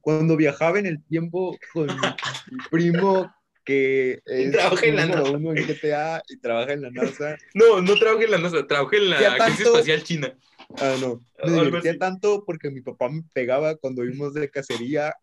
Cuando 0.00 0.34
viajaba 0.36 0.78
en 0.78 0.86
el 0.86 1.04
tiempo 1.04 1.58
con 1.74 1.88
mi 1.88 2.58
primo 2.70 3.30
que 3.64 4.20
es 4.26 4.52
Trabaja 4.52 4.86
en 4.86 4.96
la 4.96 5.06
NASA. 5.06 5.30
uno 5.30 5.50
en 5.54 5.66
GTA 5.66 6.22
y 6.28 6.36
trabaja 6.38 6.72
en 6.72 6.82
la 6.82 6.90
NASA. 6.90 7.36
No, 7.54 7.80
no 7.80 7.94
trabajé 7.98 8.24
en 8.26 8.30
la 8.32 8.38
NASA, 8.38 8.66
trabajé 8.66 8.96
en 8.98 9.10
la 9.10 9.20
Ya 9.20 9.28
Agencia 9.34 9.64
tanto- 9.64 9.70
Espacial 9.78 10.02
China. 10.04 10.38
Ah, 10.78 10.96
no. 11.00 11.24
Me 11.44 11.64
divertía 11.64 11.98
tanto 11.98 12.44
porque 12.44 12.70
mi 12.70 12.80
papá 12.80 13.08
me 13.08 13.22
pegaba 13.32 13.76
cuando 13.76 14.02
vimos 14.02 14.34
de 14.34 14.50
cacería 14.50 15.14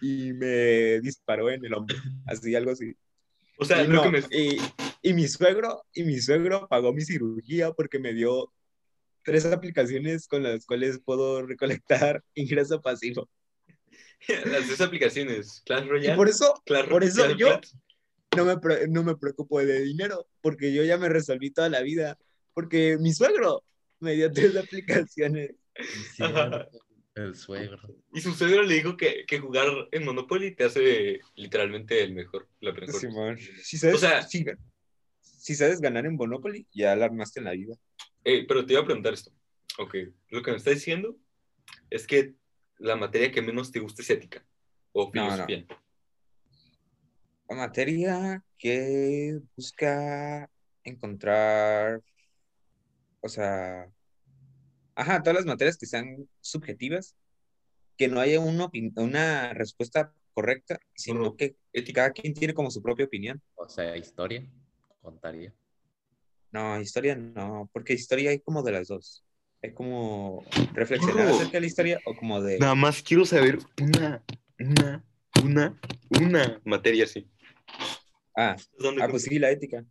y 0.00 0.32
me 0.34 1.00
disparó 1.00 1.50
en 1.50 1.64
el 1.64 1.74
hombro. 1.74 1.96
Así, 2.26 2.54
algo 2.54 2.70
así. 2.72 2.94
O 3.58 3.64
sea, 3.64 3.82
y, 3.82 3.88
no, 3.88 4.02
que 4.02 4.10
me... 4.10 4.18
y, 4.30 4.56
y 5.02 5.12
mi 5.14 5.26
suegro, 5.26 5.84
y 5.92 6.04
mi 6.04 6.18
suegro 6.20 6.68
pagó 6.68 6.92
mi 6.92 7.02
cirugía 7.02 7.72
porque 7.72 7.98
me 7.98 8.12
dio 8.14 8.52
tres 9.24 9.44
aplicaciones 9.46 10.26
con 10.28 10.42
las 10.42 10.64
cuales 10.64 11.00
puedo 11.04 11.44
recolectar 11.44 12.22
ingreso 12.34 12.80
pasivo. 12.80 13.28
Las 14.46 14.66
tres 14.66 14.80
aplicaciones, 14.80 15.62
Clash 15.64 15.84
Y 15.84 15.88
Royale, 15.88 16.16
por 16.16 16.28
eso 16.28 16.54
Clash- 16.66 16.88
por 16.88 17.04
eso 17.04 17.24
Clash 17.24 17.36
yo- 17.36 17.60
no 18.36 18.44
me, 18.44 18.58
pre- 18.58 18.88
no 18.88 19.02
me 19.02 19.16
preocupo 19.16 19.58
de 19.64 19.82
dinero, 19.84 20.28
porque 20.42 20.72
yo 20.74 20.84
ya 20.84 20.98
me 20.98 21.08
resolví 21.08 21.50
toda 21.50 21.68
la 21.68 21.80
vida, 21.82 22.18
porque 22.54 22.98
mi 23.00 23.12
suegro 23.12 23.64
me 24.00 24.12
dio 24.14 24.30
tres 24.32 24.54
aplicaciones. 24.56 25.54
Sí, 26.16 26.22
el 27.14 27.34
suegro. 27.34 27.78
Y 28.12 28.20
su 28.20 28.32
suegro 28.34 28.62
le 28.62 28.74
dijo 28.74 28.96
que, 28.96 29.24
que 29.26 29.38
jugar 29.40 29.66
en 29.90 30.04
Monopoly 30.04 30.54
te 30.54 30.64
hace 30.64 31.20
literalmente 31.34 32.02
el 32.02 32.12
mejor, 32.12 32.48
la 32.60 32.72
mejor. 32.72 33.00
Simón, 33.00 33.38
Si 33.62 33.76
sabes, 33.78 33.96
O 33.96 33.98
sea- 33.98 34.22
si, 34.22 34.44
si 35.20 35.54
sabes 35.54 35.80
ganar 35.80 36.04
en 36.06 36.14
Monopoly, 36.16 36.66
ya 36.72 36.94
la 36.96 37.06
armaste 37.06 37.40
en 37.40 37.44
la 37.46 37.52
vida. 37.52 37.74
Eh, 38.24 38.44
pero 38.46 38.64
te 38.66 38.74
iba 38.74 38.82
a 38.82 38.84
preguntar 38.84 39.14
esto. 39.14 39.32
Ok, 39.78 39.96
lo 40.30 40.42
que 40.42 40.50
me 40.50 40.56
está 40.58 40.70
diciendo 40.70 41.16
es 41.90 42.06
que 42.06 42.34
la 42.78 42.96
materia 42.96 43.30
que 43.30 43.42
menos 43.42 43.70
te 43.70 43.80
gusta 43.80 44.02
es 44.02 44.10
ética 44.10 44.44
o 44.92 45.10
No, 45.12 45.24
no. 45.24 45.30
filosofía. 45.30 45.66
La 47.48 47.56
materia 47.56 48.44
que 48.58 49.40
busca 49.56 50.50
encontrar, 50.84 52.02
o 53.20 53.28
sea, 53.28 53.90
ajá, 54.94 55.22
todas 55.22 55.36
las 55.36 55.46
materias 55.46 55.76
que 55.78 55.86
sean 55.86 56.28
subjetivas, 56.40 57.16
que 57.96 58.08
no 58.08 58.20
haya 58.20 58.40
una, 58.40 58.70
una 58.96 59.54
respuesta 59.54 60.12
correcta, 60.34 60.78
sino 60.94 61.36
que 61.36 61.56
Ética. 61.72 62.02
cada 62.02 62.12
quien 62.12 62.34
tiene 62.34 62.54
como 62.54 62.70
su 62.70 62.82
propia 62.82 63.06
opinión. 63.06 63.42
O 63.56 63.68
sea, 63.68 63.96
historia, 63.96 64.46
contaría. 65.00 65.52
No, 66.52 66.80
historia 66.80 67.16
no, 67.16 67.68
porque 67.72 67.92
historia 67.94 68.30
hay 68.30 68.40
como 68.40 68.62
de 68.62 68.72
las 68.72 68.88
dos. 68.88 69.24
Es 69.60 69.74
como 69.74 70.44
reflexionar 70.72 71.28
acerca 71.28 71.52
de 71.52 71.60
la 71.60 71.66
historia 71.66 72.00
o 72.04 72.14
como 72.14 72.40
de... 72.40 72.58
Nada 72.58 72.76
más 72.76 73.02
quiero 73.02 73.24
saber 73.24 73.58
una, 73.80 74.22
una, 74.58 75.04
una, 75.42 75.80
una 76.20 76.60
materia 76.64 77.04
así. 77.04 77.28
Ah, 78.36 78.56
¿Dónde 78.78 79.02
ah, 79.02 79.08
pues 79.08 79.24
sí, 79.24 79.38
la 79.38 79.50
ética. 79.50 79.84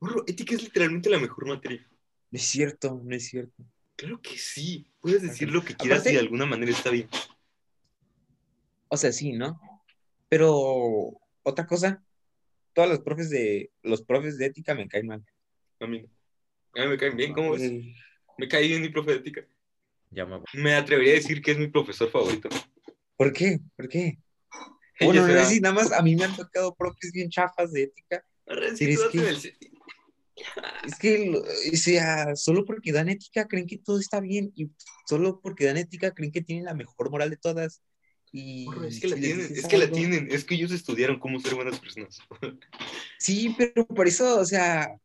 Bro, 0.00 0.24
ética 0.26 0.54
es 0.54 0.62
literalmente 0.62 1.10
la 1.10 1.18
mejor 1.18 1.46
materia. 1.46 1.86
No 2.30 2.38
es 2.38 2.42
cierto, 2.42 3.02
no 3.04 3.14
es 3.14 3.26
cierto. 3.26 3.62
Claro 3.96 4.20
que 4.22 4.38
sí. 4.38 4.90
Puedes 5.00 5.20
decir 5.20 5.50
lo 5.50 5.62
que 5.62 5.76
quieras 5.76 6.00
Aparte- 6.00 6.12
y 6.12 6.14
de 6.14 6.20
alguna 6.20 6.46
manera 6.46 6.72
está 6.72 6.90
bien. 6.90 7.08
O 8.88 8.96
sea, 8.96 9.12
sí, 9.12 9.32
¿no? 9.32 9.60
Pero 10.30 11.20
otra 11.42 11.66
cosa, 11.66 12.02
todos 12.72 12.88
los 12.88 13.00
profes 13.00 13.28
de 13.28 13.70
los 13.82 14.02
profes 14.02 14.38
de 14.38 14.46
ética 14.46 14.74
me 14.74 14.88
caen 14.88 15.06
mal. 15.06 15.24
A 15.80 15.86
mí, 15.86 16.06
a 16.74 16.82
mí 16.82 16.88
me 16.88 16.96
caen 16.96 17.16
bien. 17.16 17.34
¿Cómo 17.34 17.52
ves? 17.52 17.72
Me 18.38 18.48
cae 18.48 18.66
bien 18.66 18.82
mi 18.82 18.88
profe 18.88 19.12
de 19.12 19.16
ética. 19.18 19.46
Ya 20.10 20.26
me 20.26 20.40
Me 20.54 20.74
atrevería 20.74 21.12
a 21.12 21.16
decir 21.16 21.42
que 21.42 21.52
es 21.52 21.58
mi 21.58 21.68
profesor 21.68 22.10
favorito. 22.10 22.48
¿Por 23.16 23.32
qué? 23.32 23.60
¿Por 23.76 23.88
qué? 23.88 24.18
Bueno, 25.00 25.26
no 25.26 25.44
si 25.46 25.58
nada 25.58 25.74
más 25.74 25.90
a 25.90 26.00
mí 26.02 26.14
me 26.14 26.24
han 26.24 26.36
tocado 26.36 26.76
profes 26.76 27.10
bien 27.12 27.28
chafas 27.28 27.72
de 27.72 27.84
ética. 27.84 28.24
Si 28.76 28.84
es 28.84 29.00
que- 29.10 29.18
en 29.18 29.26
el 29.26 29.36
Es 30.84 30.98
que, 30.98 31.30
o 31.30 31.76
sea, 31.76 32.36
solo 32.36 32.64
porque 32.64 32.92
dan 32.92 33.08
ética 33.08 33.46
creen 33.46 33.66
que 33.66 33.78
todo 33.78 33.98
está 33.98 34.20
bien 34.20 34.52
y 34.54 34.70
solo 35.08 35.40
porque 35.40 35.64
dan 35.64 35.76
ética 35.76 36.12
creen 36.12 36.32
que 36.32 36.42
tienen 36.42 36.64
la 36.64 36.74
mejor 36.74 37.10
moral 37.10 37.30
de 37.30 37.36
todas. 37.36 37.82
Y 38.32 38.66
Bro, 38.66 38.84
es 38.84 39.00
que 39.00 39.08
la 39.08 39.16
tienen, 39.16 39.40
es 39.54 39.66
que 39.66 39.78
la 39.78 39.90
tienen, 39.90 40.28
es 40.30 40.44
que 40.44 40.54
ellos 40.54 40.72
estudiaron 40.72 41.18
cómo 41.18 41.38
ser 41.40 41.54
buenas 41.54 41.78
personas. 41.78 42.20
Sí, 43.18 43.54
pero 43.56 43.86
por 43.86 44.08
eso, 44.08 44.40
o 44.40 44.44
sea, 44.44 44.96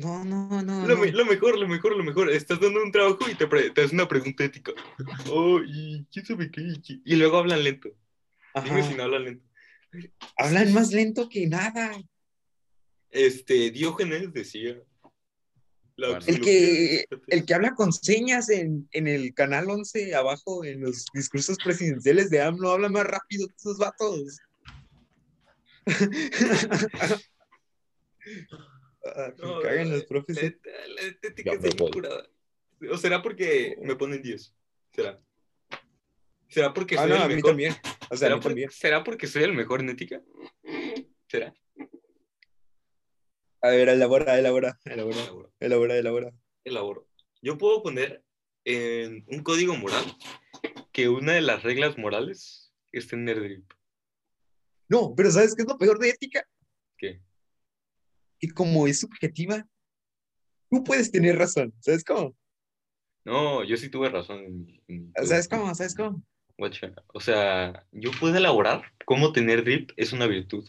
no, 0.00 0.24
no, 0.24 0.62
no. 0.62 0.86
Lo, 0.86 0.94
no. 0.96 1.00
me- 1.02 1.12
lo 1.12 1.24
mejor, 1.26 1.58
lo 1.58 1.68
mejor, 1.68 1.96
lo 1.96 2.04
mejor. 2.04 2.30
Estás 2.30 2.60
dando 2.60 2.82
un 2.82 2.90
trabajo 2.92 3.28
y 3.30 3.34
te, 3.34 3.46
pre- 3.46 3.70
te 3.70 3.84
una 3.86 4.08
pregunta 4.08 4.44
ética. 4.44 4.72
Oh, 5.30 5.60
y 5.64 6.06
quién 6.12 6.24
sabe 6.26 6.50
qué. 6.50 6.60
y 6.62 6.80
qué- 6.82 7.00
Y 7.04 7.16
luego 7.16 7.38
hablan 7.38 7.62
lento. 7.64 7.88
Dime 8.64 8.80
Ajá. 8.80 8.88
si 8.90 8.94
no 8.96 9.02
hablan 9.04 9.24
lento. 9.24 9.46
Hablan 10.36 10.72
más 10.72 10.92
lento 10.92 11.28
que 11.28 11.46
nada. 11.46 11.92
Este, 13.10 13.70
Diógenes 13.70 14.32
decía. 14.32 14.76
Bueno. 15.96 16.18
El 16.26 16.40
que, 16.40 17.04
el 17.26 17.44
que 17.44 17.54
habla 17.54 17.74
con 17.74 17.92
señas 17.92 18.48
en, 18.48 18.88
en 18.92 19.06
el 19.06 19.34
canal 19.34 19.68
11 19.68 20.14
abajo 20.14 20.64
en 20.64 20.80
los 20.80 21.04
discursos 21.12 21.58
presidenciales 21.62 22.30
de 22.30 22.40
AMLO 22.40 22.70
habla 22.70 22.88
más 22.88 23.04
rápido 23.04 23.46
que 23.48 23.54
esos 23.58 23.76
vatos. 23.76 24.38
Ah, 29.04 29.32
me 29.38 29.44
No, 29.46 29.60
cagan 29.60 29.90
los 29.90 30.04
profes. 30.04 30.36
La, 30.36 30.48
eh. 30.48 30.58
la 30.94 31.00
estética 31.02 31.52
está 31.52 31.70
curada. 31.90 32.28
¿O 32.90 32.96
será 32.98 33.22
porque 33.22 33.76
me 33.82 33.96
ponen 33.96 34.22
10? 34.22 34.54
¿Será? 34.92 35.20
¿Será 36.48 36.72
porque 36.74 36.96
Ah, 36.96 37.02
soy 37.02 37.10
no, 37.10 37.16
el 37.16 37.22
a 37.22 37.28
mí 37.28 37.34
mejor? 37.36 37.50
también. 37.50 37.72
O 37.72 37.76
sea, 37.76 38.14
a 38.14 38.16
¿Será, 38.16 38.34
mí 38.36 38.40
por- 38.42 38.50
también. 38.50 38.70
¿Será 38.70 39.04
porque 39.04 39.26
soy 39.26 39.42
el 39.44 39.52
mejor 39.54 39.80
en 39.80 39.90
ética? 39.90 40.22
¿Será? 41.28 41.54
A 43.62 43.68
ver, 43.68 43.88
elabora, 43.90 44.38
elabora, 44.38 44.78
elabora, 44.86 45.18
Elaboro. 45.20 45.52
elabora, 45.60 45.96
elabora. 45.96 46.32
Elaboro. 46.64 47.06
Yo 47.42 47.58
puedo 47.58 47.82
poner 47.82 48.24
en 48.64 49.24
un 49.28 49.42
código 49.42 49.76
moral 49.76 50.04
que 50.92 51.08
una 51.08 51.32
de 51.34 51.42
las 51.42 51.62
reglas 51.62 51.98
morales 51.98 52.72
es 52.92 53.06
tener 53.06 53.40
drip. 53.40 53.70
No, 54.88 55.14
pero 55.14 55.30
¿sabes 55.30 55.54
qué 55.54 55.62
es 55.62 55.68
lo 55.68 55.78
peor 55.78 55.98
de 55.98 56.08
ética? 56.10 56.46
¿Qué? 56.96 57.20
Que 58.40 58.50
como 58.50 58.86
es 58.86 59.00
subjetiva, 59.00 59.66
tú 60.70 60.82
puedes 60.82 61.12
tener 61.12 61.36
razón. 61.36 61.72
¿Sabes 61.80 62.02
cómo? 62.04 62.34
No, 63.24 63.62
yo 63.64 63.76
sí 63.76 63.88
tuve 63.90 64.08
razón. 64.08 64.66
¿Sabes 65.24 65.46
cómo? 65.46 65.74
¿Sabes 65.74 65.94
cómo? 65.94 66.22
O 67.14 67.20
sea, 67.20 67.86
yo 67.92 68.10
puedo 68.18 68.36
elaborar 68.36 68.82
cómo 69.04 69.32
tener 69.32 69.62
drip 69.64 69.90
es 69.96 70.12
una 70.12 70.26
virtud 70.26 70.68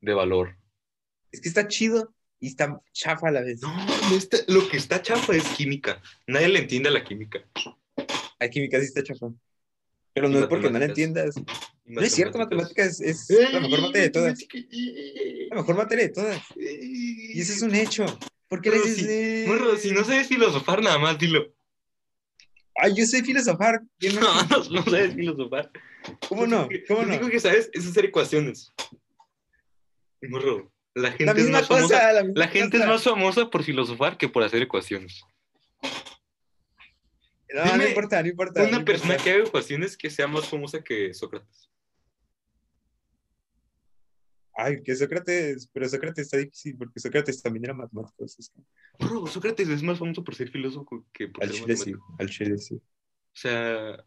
de 0.00 0.14
valor. 0.14 0.56
Es 1.32 1.40
que 1.40 1.48
está 1.48 1.68
chido 1.68 2.14
y 2.40 2.48
está 2.48 2.80
chafa 2.92 3.28
a 3.28 3.32
la 3.32 3.40
vez. 3.42 3.60
No, 3.60 3.74
no 3.76 4.16
está- 4.16 4.38
lo 4.48 4.68
que 4.68 4.76
está 4.76 5.02
chafa 5.02 5.34
es 5.36 5.44
química. 5.56 6.00
Nadie 6.26 6.48
le 6.48 6.60
entiende 6.60 6.88
a 6.88 6.92
la 6.92 7.04
química. 7.04 7.40
La 8.40 8.48
química 8.48 8.78
sí 8.80 8.86
está 8.86 9.02
chafa. 9.02 9.26
Pero 10.12 10.28
no 10.28 10.38
es 10.40 10.46
porque 10.46 10.70
no 10.70 10.78
la 10.78 10.86
entiendas. 10.86 11.34
No 11.84 12.00
es 12.00 12.12
cierto, 12.12 12.38
matemáticas 12.38 13.00
es 13.00 13.28
la 13.30 13.60
mejor 13.60 13.80
materia 13.82 14.02
de 14.02 14.10
todas. 14.10 14.38
Mejor 15.58 15.76
materia 15.76 16.04
de 16.06 16.12
todas. 16.12 16.40
Y 16.56 17.40
ese 17.40 17.52
es 17.54 17.62
un 17.62 17.74
hecho. 17.74 18.06
¿Por 18.46 18.60
qué 18.62 18.70
le 18.70 18.76
Morro, 18.76 18.88
dices? 18.88 19.06
si-? 19.06 19.48
Morro, 19.48 19.76
si 19.76 19.90
no 19.90 20.04
sabes 20.04 20.28
filosofar, 20.28 20.80
nada 20.80 20.98
más 20.98 21.18
dilo. 21.18 21.52
Ay, 22.76 22.94
yo 22.94 23.04
sé 23.04 23.24
filosofar. 23.24 23.80
¿Quién 23.98 24.14
no? 24.20 24.20
No, 24.20 24.42
no, 24.48 24.70
no 24.70 24.82
sabes 24.84 25.14
filosofar. 25.14 25.72
¿Cómo 26.28 26.46
no? 26.46 26.58
Lo 26.58 26.66
único 26.66 26.68
que- 26.68 26.84
¿Cómo 26.86 27.02
lo 27.02 27.08
único 27.08 27.28
que 27.28 27.40
sabes 27.40 27.70
es 27.72 27.88
hacer 27.88 28.04
ecuaciones. 28.04 28.72
Morro, 30.22 30.70
la 30.94 31.10
gente, 31.10 31.24
La 31.26 31.32
es, 31.32 31.50
más 31.50 31.66
famosa. 31.66 32.12
La, 32.12 32.46
gente 32.46 32.76
es 32.76 32.86
más 32.86 33.02
famosa 33.02 33.50
por 33.50 33.64
filosofar 33.64 34.16
que 34.16 34.28
por 34.28 34.44
hacer 34.44 34.62
ecuaciones. 34.62 35.22
No, 37.52 37.76
no 37.76 37.84
importa, 37.84 38.22
no 38.22 38.28
importa. 38.28 38.62
Una 38.62 38.78
no 38.78 38.84
persona 38.84 39.16
que 39.16 39.30
haga 39.32 39.44
ecuaciones 39.44 39.96
que 39.96 40.08
sea 40.08 40.28
más 40.28 40.46
famosa 40.46 40.84
que 40.84 41.12
Sócrates. 41.14 41.68
Ay, 44.60 44.82
que 44.82 44.96
Sócrates, 44.96 45.70
pero 45.72 45.88
Sócrates 45.88 46.24
está 46.24 46.36
difícil 46.36 46.76
porque 46.76 46.98
Sócrates 46.98 47.40
también 47.40 47.66
era 47.66 47.74
matemático. 47.74 48.26
Morro, 48.98 49.28
Sócrates 49.28 49.68
es 49.68 49.84
más 49.84 50.00
famoso 50.00 50.24
por 50.24 50.34
ser 50.34 50.50
filósofo 50.50 51.06
que 51.12 51.28
por 51.28 51.44
Al 51.44 51.50
ser 51.50 51.60
chile 51.60 51.76
sí, 51.76 51.92
al 52.18 52.28
chile 52.28 52.58
sí. 52.58 52.74
O 52.74 52.80
sea. 53.34 54.04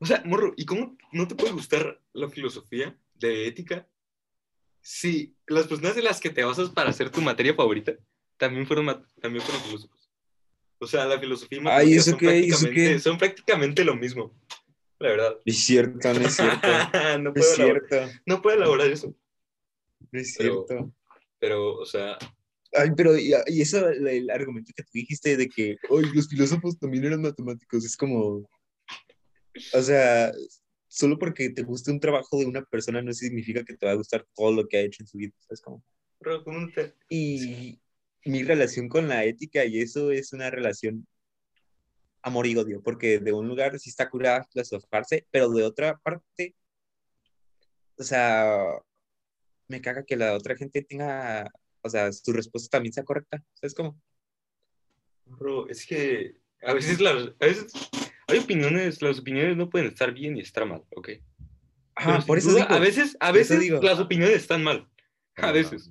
O 0.00 0.04
sea, 0.04 0.22
morro, 0.26 0.52
¿y 0.54 0.66
cómo 0.66 0.98
no 1.12 1.26
te 1.26 1.34
puede 1.34 1.52
gustar 1.52 1.98
la 2.12 2.28
filosofía 2.28 2.94
de 3.14 3.46
ética 3.46 3.88
si 4.82 5.34
las 5.46 5.66
personas 5.66 5.96
de 5.96 6.02
las 6.02 6.20
que 6.20 6.28
te 6.28 6.44
basas 6.44 6.68
para 6.68 6.90
hacer 6.90 7.08
tu 7.08 7.22
materia 7.22 7.54
favorita 7.54 7.94
también 8.36 8.66
fueron, 8.66 8.86
también 9.18 9.42
fueron 9.42 9.62
filósofos? 9.62 10.10
O 10.78 10.86
sea, 10.86 11.06
la 11.06 11.18
filosofía 11.18 11.56
y 11.56 11.60
Ay, 11.60 11.64
matemáticas 11.64 12.06
¿eso 12.06 12.10
son? 12.10 12.18
¿Eso 12.18 12.26
prácticamente, 12.26 12.74
qué? 12.74 12.98
son 12.98 13.18
prácticamente 13.18 13.82
lo 13.82 13.96
mismo. 13.96 14.34
La 15.00 15.08
verdad. 15.10 15.38
Es 15.44 15.64
cierto, 15.64 16.12
no 16.14 16.20
es 16.26 16.36
cierto. 16.36 16.68
no, 17.20 17.32
puedo 17.32 17.46
es 17.52 17.58
elaborar, 17.58 17.82
cierto, 17.88 18.12
no 18.26 18.42
puedo 18.42 18.56
elaborar 18.56 18.86
eso. 18.90 19.14
no 20.12 20.20
es 20.20 20.34
Pero- 20.38 20.64
cierto. 20.66 20.94
Pero, 21.38 21.74
o 21.76 21.86
sea, 21.86 22.18
Ay, 22.72 22.90
pero 22.96 23.18
y, 23.18 23.32
y 23.48 23.62
eso, 23.62 23.88
el, 23.88 24.30
argumento 24.30 24.72
que 24.76 24.82
tú 24.84 24.90
dijiste 24.92 25.36
de 25.36 25.48
que, 25.48 25.76
hoy 25.88 26.04
los 26.14 26.28
filósofos 26.28 26.78
también 26.78 27.04
eran 27.04 27.20
matemáticos, 27.22 27.84
es 27.84 27.96
como, 27.96 28.48
o 29.72 29.82
sea, 29.82 30.30
solo 30.86 31.18
porque 31.18 31.50
te 31.50 31.62
guste 31.62 31.90
un 31.90 31.98
trabajo 31.98 32.38
de 32.38 32.46
una 32.46 32.62
persona 32.64 33.02
no 33.02 33.12
significa 33.12 33.64
que 33.64 33.74
te 33.74 33.86
va 33.86 33.92
a 33.92 33.96
gustar 33.96 34.24
todo 34.36 34.52
lo 34.52 34.68
que 34.68 34.76
ha 34.76 34.80
hecho 34.82 35.02
en 35.02 35.06
su 35.08 35.18
vida, 35.18 35.32
¿sabes 35.38 35.60
cómo? 35.62 35.82
bro, 36.20 36.44
¿cómo 36.44 36.60
no 36.60 36.68
te- 36.72 36.94
Y 37.08 37.80
mi 38.24 38.42
relación 38.44 38.88
con 38.88 39.08
la 39.08 39.24
ética 39.24 39.64
y 39.64 39.80
eso 39.80 40.12
es 40.12 40.32
una 40.32 40.50
relación 40.50 41.06
amor 42.22 42.46
y 42.46 42.56
odio, 42.56 42.82
porque 42.82 43.18
de 43.18 43.32
un 43.32 43.48
lugar 43.48 43.78
sí 43.78 43.90
está 43.90 44.08
curada 44.10 44.44
filosofarse, 44.44 45.26
pero 45.30 45.48
de 45.50 45.64
otra 45.64 45.98
parte, 45.98 46.54
o 47.96 48.02
sea, 48.02 48.58
me 49.68 49.80
caga 49.80 50.04
que 50.04 50.16
la 50.16 50.34
otra 50.34 50.56
gente 50.56 50.82
tenga, 50.82 51.50
o 51.82 51.88
sea, 51.88 52.12
su 52.12 52.32
respuesta 52.32 52.76
también 52.76 52.92
sea 52.92 53.04
correcta, 53.04 53.42
¿sabes 53.54 53.74
cómo? 53.74 54.00
Bro, 55.26 55.68
es 55.68 55.86
que 55.86 56.36
a 56.62 56.74
veces, 56.74 57.00
las, 57.00 57.32
a 57.40 57.46
veces 57.46 57.72
hay 58.26 58.38
opiniones, 58.38 59.00
las 59.00 59.18
opiniones 59.18 59.56
no 59.56 59.70
pueden 59.70 59.88
estar 59.88 60.12
bien 60.12 60.36
y 60.36 60.40
estar 60.40 60.66
mal, 60.66 60.84
¿ok? 60.94 61.10
Ajá, 61.94 62.20
por 62.26 62.38
eso 62.38 62.50
duda, 62.50 62.62
digo, 62.62 62.74
a 62.74 62.78
veces, 62.78 63.16
a 63.20 63.32
veces 63.32 63.60
digo. 63.60 63.80
las 63.82 63.98
opiniones 63.98 64.36
están 64.36 64.62
mal. 64.62 64.88
A 65.36 65.52
veces. 65.52 65.90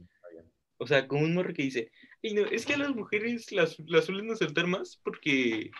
O 0.78 0.88
sea, 0.88 1.08
como 1.08 1.24
un 1.24 1.34
morro 1.34 1.54
que 1.54 1.64
dice, 1.64 1.92
"Ey, 2.22 2.34
no, 2.34 2.46
es 2.46 2.66
que 2.66 2.74
a 2.74 2.78
las 2.78 2.96
mujeres 2.96 3.52
las, 3.52 3.78
las 3.80 4.06
suelen 4.06 4.32
asaltar 4.32 4.66
más 4.66 5.00
porque, 5.04 5.72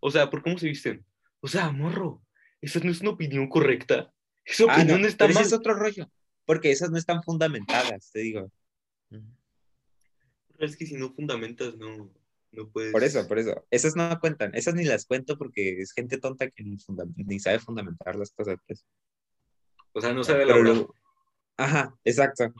o 0.00 0.10
sea, 0.10 0.28
por 0.30 0.42
cómo 0.42 0.58
se 0.58 0.66
visten. 0.66 1.04
O 1.40 1.48
sea, 1.48 1.70
morro, 1.70 2.22
esa 2.60 2.80
no 2.80 2.90
es 2.90 3.00
una 3.00 3.10
opinión 3.10 3.48
correcta. 3.48 4.12
Esa 4.44 4.64
Ah, 4.68 4.74
opinión 4.76 5.02
no, 5.02 5.06
está 5.06 5.24
pero 5.26 5.30
ese 5.32 5.40
mal. 5.40 5.46
es 5.46 5.52
otro 5.52 5.74
rollo, 5.74 6.10
porque 6.44 6.70
esas 6.70 6.90
no 6.90 6.98
están 6.98 7.22
fundamentadas, 7.22 8.10
te 8.12 8.20
digo. 8.20 8.50
Ujú. 9.10 9.24
Es 10.58 10.76
que 10.76 10.86
si 10.86 10.94
no 10.96 11.12
fundamentas, 11.14 11.76
no, 11.76 12.12
no 12.52 12.68
puedes. 12.70 12.92
Por 12.92 13.02
eso, 13.04 13.26
por 13.28 13.38
eso. 13.38 13.66
Esas 13.70 13.96
no 13.96 14.18
cuentan, 14.20 14.54
esas 14.54 14.74
ni 14.74 14.84
las 14.84 15.06
cuento 15.06 15.38
porque 15.38 15.80
es 15.80 15.92
gente 15.92 16.18
tonta 16.18 16.50
que 16.50 16.62
ni, 16.64 17.38
sabe 17.40 17.58
fundamentar 17.60 18.16
las 18.16 18.30
cosas. 18.32 18.58
pues. 18.66 18.84
O 19.92 20.00
sea, 20.00 20.12
no 20.12 20.22
sabe 20.24 20.40
Pero 20.44 20.56
elaborar. 20.56 20.74
luego- 20.76 20.94
Ajá, 21.56 21.94
exacto. 22.04 22.52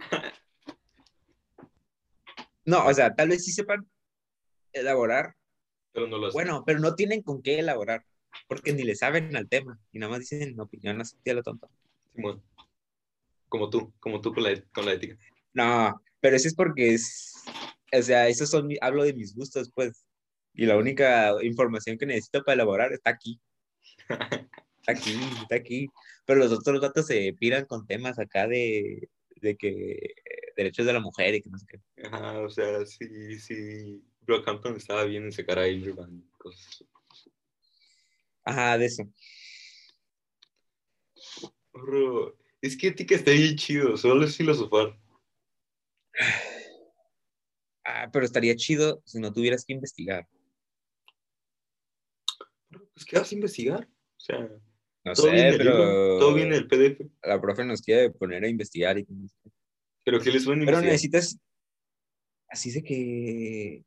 No, 2.66 2.86
o 2.86 2.94
sea, 2.94 3.14
tal 3.14 3.28
vez 3.28 3.44
sí 3.44 3.52
sepan 3.52 3.86
elaborar, 4.72 5.34
pero 5.94 6.08
no 6.08 6.18
lo 6.18 6.30
bueno, 6.32 6.64
pero 6.66 6.80
no 6.80 6.94
tienen 6.94 7.22
con 7.22 7.40
qué 7.40 7.60
elaborar, 7.60 8.04
porque 8.48 8.74
ni 8.74 8.82
le 8.82 8.96
saben 8.96 9.34
al 9.36 9.48
tema, 9.48 9.80
y 9.92 9.98
nada 9.98 10.10
más 10.10 10.20
dicen 10.20 10.58
opinión 10.60 11.00
así 11.00 11.16
de 11.24 11.34
lo 11.34 11.42
tonto. 11.42 11.70
Simón. 12.14 12.42
Como 13.48 13.70
tú, 13.70 13.94
como 14.00 14.20
tú 14.20 14.34
con 14.34 14.42
la, 14.42 14.60
con 14.74 14.84
la 14.84 14.92
ética. 14.92 15.16
No, 15.52 16.02
pero 16.20 16.36
eso 16.36 16.48
es 16.48 16.54
porque 16.54 16.94
es, 16.94 17.34
o 17.92 18.02
sea, 18.02 18.28
esos 18.28 18.50
son, 18.50 18.68
hablo 18.80 19.04
de 19.04 19.14
mis 19.14 19.34
gustos, 19.34 19.70
pues, 19.72 20.04
y 20.52 20.66
la 20.66 20.76
única 20.76 21.32
información 21.42 21.96
que 21.96 22.06
necesito 22.06 22.42
para 22.42 22.54
elaborar 22.54 22.92
está 22.92 23.10
aquí. 23.10 23.40
Está 24.86 24.92
aquí, 24.92 25.18
está 25.40 25.56
aquí. 25.56 25.88
Pero 26.26 26.40
los 26.40 26.52
otros 26.52 26.80
datos 26.80 27.06
se 27.06 27.34
piran 27.38 27.64
con 27.64 27.86
temas 27.86 28.18
acá 28.18 28.46
de, 28.46 29.08
de 29.36 29.56
que 29.56 29.92
eh, 29.92 30.14
derechos 30.56 30.86
de 30.86 30.92
la 30.92 31.00
mujer 31.00 31.34
y 31.34 31.42
que 31.42 31.50
no 31.50 31.58
sé 31.58 31.66
qué. 31.66 31.80
Ajá, 32.06 32.40
o 32.40 32.48
sea, 32.48 32.84
sí, 32.84 33.38
sí. 33.38 34.04
Brockhampton 34.26 34.76
estaba 34.76 35.04
bien 35.04 35.24
en 35.24 35.32
sacar 35.32 35.58
a 35.58 35.68
Irvine 35.68 36.22
cosas. 36.38 36.84
Ajá, 38.44 38.76
de 38.78 38.86
eso. 38.86 39.04
Bro, 41.72 42.36
es 42.60 42.76
que 42.76 42.88
ética 42.88 43.14
está 43.14 43.30
bien 43.32 43.56
chido, 43.56 43.96
solo 43.96 44.24
es 44.24 44.36
filosofar. 44.36 44.98
Ah, 47.84 48.08
pero 48.12 48.24
estaría 48.24 48.54
chido 48.56 49.02
si 49.04 49.18
no 49.20 49.32
tuvieras 49.32 49.64
que 49.64 49.72
investigar. 49.74 50.26
Pues, 52.92 53.04
¿qué 53.06 53.18
vas 53.18 53.30
a 53.30 53.34
investigar? 53.34 53.88
O 54.16 54.20
sea, 54.20 54.48
No 55.04 55.12
todo 55.14 55.30
viene 55.30 55.52
sé, 55.52 55.58
libro, 55.58 55.72
pero 55.74 56.18
todo 56.18 56.34
viene 56.34 56.56
en 56.56 56.62
el 56.62 56.68
PDF. 56.68 57.10
la 57.22 57.40
profe 57.40 57.64
nos 57.64 57.82
quiere 57.82 58.10
poner 58.10 58.44
a 58.44 58.48
investigar 58.48 58.98
y 58.98 59.04
que. 59.04 59.12
Pero 60.04 60.20
¿qué 60.20 60.30
les 60.30 60.44
suena 60.44 60.64
Pero 60.64 60.78
investigar? 60.78 60.92
necesitas 60.92 61.38
así 62.48 62.70
de 62.70 62.82
que 62.84 63.84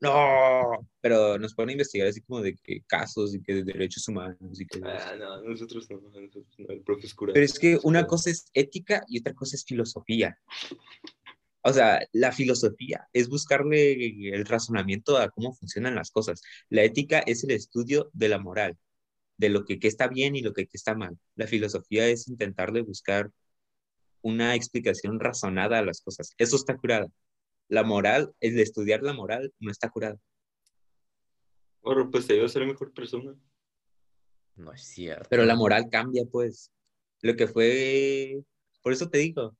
no, 0.00 0.86
pero 1.00 1.38
nos 1.38 1.54
pone 1.54 1.72
a 1.72 1.74
investigar 1.74 2.08
así 2.08 2.20
como 2.20 2.42
de 2.42 2.54
que 2.56 2.82
casos 2.86 3.34
y 3.34 3.42
que 3.42 3.54
de 3.54 3.64
derechos 3.64 4.06
humanos 4.08 4.60
y 4.60 4.66
que 4.66 4.80
Ah, 4.84 5.14
no, 5.18 5.42
nosotros 5.42 5.88
no, 5.90 6.00
nosotros 6.00 6.46
no, 6.58 6.68
el 6.68 6.82
profe 6.82 7.06
es 7.06 7.14
cura. 7.14 7.32
pero 7.32 7.44
es 7.44 7.58
que 7.58 7.78
una 7.82 8.06
cosa 8.06 8.30
es 8.30 8.46
ética 8.52 9.04
y 9.08 9.20
otra 9.20 9.32
cosa 9.34 9.56
es 9.56 9.64
filosofía. 9.64 10.38
O 11.62 11.72
sea, 11.72 12.06
la 12.12 12.30
filosofía 12.30 13.08
es 13.12 13.28
buscarle 13.28 14.32
el 14.32 14.44
razonamiento 14.44 15.16
a 15.16 15.30
cómo 15.30 15.52
funcionan 15.52 15.96
las 15.96 16.10
cosas. 16.12 16.40
La 16.68 16.84
ética 16.84 17.18
es 17.20 17.42
el 17.42 17.50
estudio 17.50 18.08
de 18.12 18.28
la 18.28 18.38
moral, 18.38 18.76
de 19.36 19.48
lo 19.48 19.64
que, 19.64 19.80
que 19.80 19.88
está 19.88 20.06
bien 20.06 20.36
y 20.36 20.42
lo 20.42 20.52
que, 20.52 20.66
que 20.66 20.76
está 20.76 20.94
mal. 20.94 21.18
La 21.34 21.48
filosofía 21.48 22.06
es 22.06 22.28
intentarle 22.28 22.82
buscar 22.82 23.30
una 24.22 24.54
explicación 24.54 25.18
razonada 25.18 25.78
a 25.78 25.84
las 25.84 26.00
cosas. 26.02 26.34
Eso 26.38 26.54
está 26.56 26.76
curada. 26.76 27.08
La 27.68 27.82
moral, 27.82 28.34
el 28.40 28.56
de 28.56 28.62
estudiar 28.62 29.02
la 29.02 29.12
moral, 29.12 29.52
no 29.58 29.70
está 29.70 29.88
curada. 29.90 30.18
Bro, 31.82 32.10
pues 32.10 32.26
te 32.26 32.34
ayuda 32.34 32.46
a 32.46 32.50
ser 32.50 32.66
mejor 32.66 32.92
persona. 32.92 33.34
No 34.56 34.72
es 34.72 34.82
cierto. 34.82 35.28
Pero 35.28 35.44
la 35.44 35.54
moral 35.54 35.88
cambia, 35.90 36.24
pues. 36.24 36.72
lo 37.22 37.36
que 37.36 37.46
fue, 37.46 38.42
por 38.82 38.92
eso 38.92 39.08
te 39.08 39.18
digo, 39.18 39.56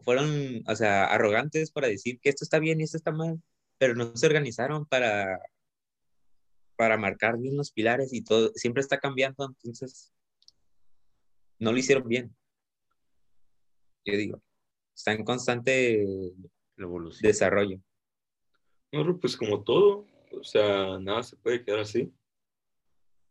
fueron, 0.00 0.62
o 0.66 0.76
sea, 0.76 1.06
arrogantes 1.06 1.70
para 1.70 1.88
decir 1.88 2.20
que 2.20 2.28
esto 2.28 2.44
está 2.44 2.58
bien 2.58 2.80
y 2.80 2.84
esto 2.84 2.96
está 2.96 3.12
mal, 3.12 3.42
pero 3.78 3.94
no 3.94 4.16
se 4.16 4.26
organizaron 4.26 4.86
para, 4.86 5.40
para 6.76 6.96
marcar 6.96 7.38
bien 7.38 7.56
los 7.56 7.72
pilares 7.72 8.12
y 8.12 8.22
todo, 8.22 8.52
siempre 8.54 8.80
está 8.80 8.98
cambiando, 8.98 9.44
entonces 9.44 10.12
no 11.58 11.72
lo 11.72 11.78
hicieron 11.78 12.06
bien. 12.08 12.34
Yo 14.04 14.16
digo, 14.16 14.42
está 14.94 15.12
en 15.12 15.24
constante 15.24 16.06
Desarrollo. 17.20 17.80
No, 18.92 19.18
pues 19.18 19.36
como 19.36 19.62
todo, 19.62 20.06
o 20.32 20.44
sea, 20.44 20.98
nada 20.98 21.22
se 21.22 21.36
puede 21.36 21.64
quedar 21.64 21.80
así. 21.80 22.12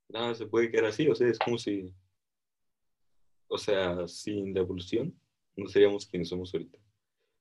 Nada 0.10 0.36
se 0.36 0.46
puede 0.46 0.70
quedar 0.70 0.86
así, 0.86 1.08
o 1.08 1.16
sea, 1.16 1.28
es 1.28 1.40
como 1.40 1.58
si, 1.58 1.94
o 3.48 3.58
sea, 3.58 4.08
sin 4.08 4.54
la 4.54 4.62
evolución, 4.62 5.20
no 5.56 5.68
seríamos 5.68 6.06
quienes 6.06 6.30
somos 6.30 6.54
ahorita. 6.54 6.78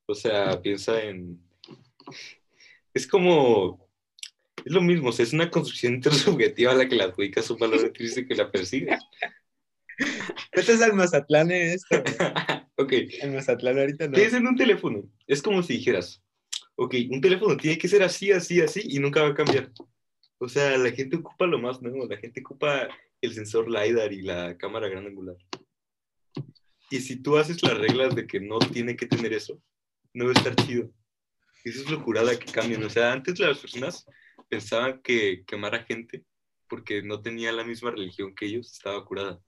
O 0.07 0.15
sea, 0.15 0.61
piensa 0.63 1.01
en, 1.03 1.41
es 2.95 3.07
como, 3.07 3.87
es 4.65 4.73
lo 4.73 4.81
mismo, 4.81 5.11
o 5.11 5.13
sea, 5.13 5.25
es 5.25 5.33
una 5.33 5.51
construcción 5.51 5.95
intersubjetiva 5.95 6.73
a 6.73 6.77
la 6.77 6.89
que 6.89 6.97
la 6.97 7.05
adjudicas 7.05 7.51
un 7.51 7.59
valor 7.59 7.81
intrínseco 7.81 8.29
que 8.29 8.35
la 8.35 8.51
persigue. 8.51 8.97
Este 10.53 10.73
es 10.73 10.81
el 10.83 10.93
Mazatlán 10.93 11.51
en 11.51 11.73
esto. 11.73 11.97
ok, 12.77 12.93
El 13.21 13.33
Mazatlán 13.33 13.79
ahorita 13.79 14.07
no. 14.07 14.15
piensa 14.15 14.37
en 14.37 14.47
un 14.47 14.57
teléfono, 14.57 15.05
es 15.27 15.43
como 15.43 15.63
si 15.63 15.75
dijeras, 15.75 16.23
ok, 16.77 16.95
un 17.11 17.21
teléfono 17.21 17.57
tiene 17.57 17.79
que 17.79 17.89
ser 17.89 18.03
así, 18.03 18.33
así, 18.33 18.61
así, 18.61 18.83
y 18.85 18.99
nunca 18.99 19.23
va 19.23 19.29
a 19.29 19.35
cambiar. 19.35 19.71
O 20.39 20.49
sea, 20.49 20.77
la 20.77 20.91
gente 20.91 21.17
ocupa 21.17 21.47
lo 21.47 21.59
más 21.59 21.81
nuevo, 21.81 22.07
la 22.07 22.19
gente 22.19 22.41
ocupa 22.41 22.89
el 23.21 23.35
sensor 23.35 23.71
LiDAR 23.71 24.13
y 24.13 24.23
la 24.23 24.57
cámara 24.59 24.89
gran 24.89 25.07
angular. 25.07 25.37
Y 26.91 27.01
si 27.01 27.17
tú 27.17 27.37
haces 27.37 27.63
las 27.63 27.79
reglas 27.79 28.15
de 28.15 28.27
que 28.27 28.41
no 28.41 28.59
tiene 28.59 28.97
que 28.97 29.07
tener 29.07 29.33
eso, 29.33 29.61
no 30.13 30.27
va 30.27 30.31
a 30.31 30.35
estar 30.35 30.55
chido. 30.55 30.91
Eso 31.65 31.83
es 31.83 31.91
lo 31.91 32.05
curada 32.05 32.39
que 32.39 32.53
cambian. 32.53 32.85
O 32.85 32.91
sea, 32.91 33.13
antes 33.13 33.39
las 33.41 33.59
personas 33.59 34.07
pensaban 34.49 35.01
que 35.03 35.45
quemar 35.47 35.75
a 35.75 35.83
gente 35.83 36.25
porque 36.69 37.03
no 37.03 37.21
tenía 37.23 37.51
la 37.53 37.65
misma 37.65 37.91
religión 37.91 38.35
que 38.35 38.47
ellos 38.47 38.73
estaba 38.73 39.05
curada. 39.05 39.41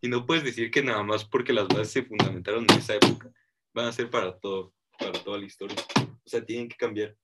Y 0.00 0.08
no 0.08 0.24
puedes 0.26 0.44
decir 0.44 0.70
que 0.70 0.82
nada 0.82 1.02
más 1.02 1.24
porque 1.24 1.52
las 1.52 1.68
bases 1.68 1.90
se 1.90 2.02
fundamentaron 2.02 2.64
en 2.68 2.78
esa 2.78 2.94
época 2.94 3.30
van 3.72 3.86
a 3.86 3.92
ser 3.92 4.10
para 4.10 4.38
todo, 4.38 4.74
para 4.98 5.12
toda 5.12 5.38
la 5.38 5.46
historia. 5.46 5.76
O 5.96 6.28
sea, 6.28 6.44
tienen 6.44 6.68
que 6.68 6.76
cambiar. 6.76 7.16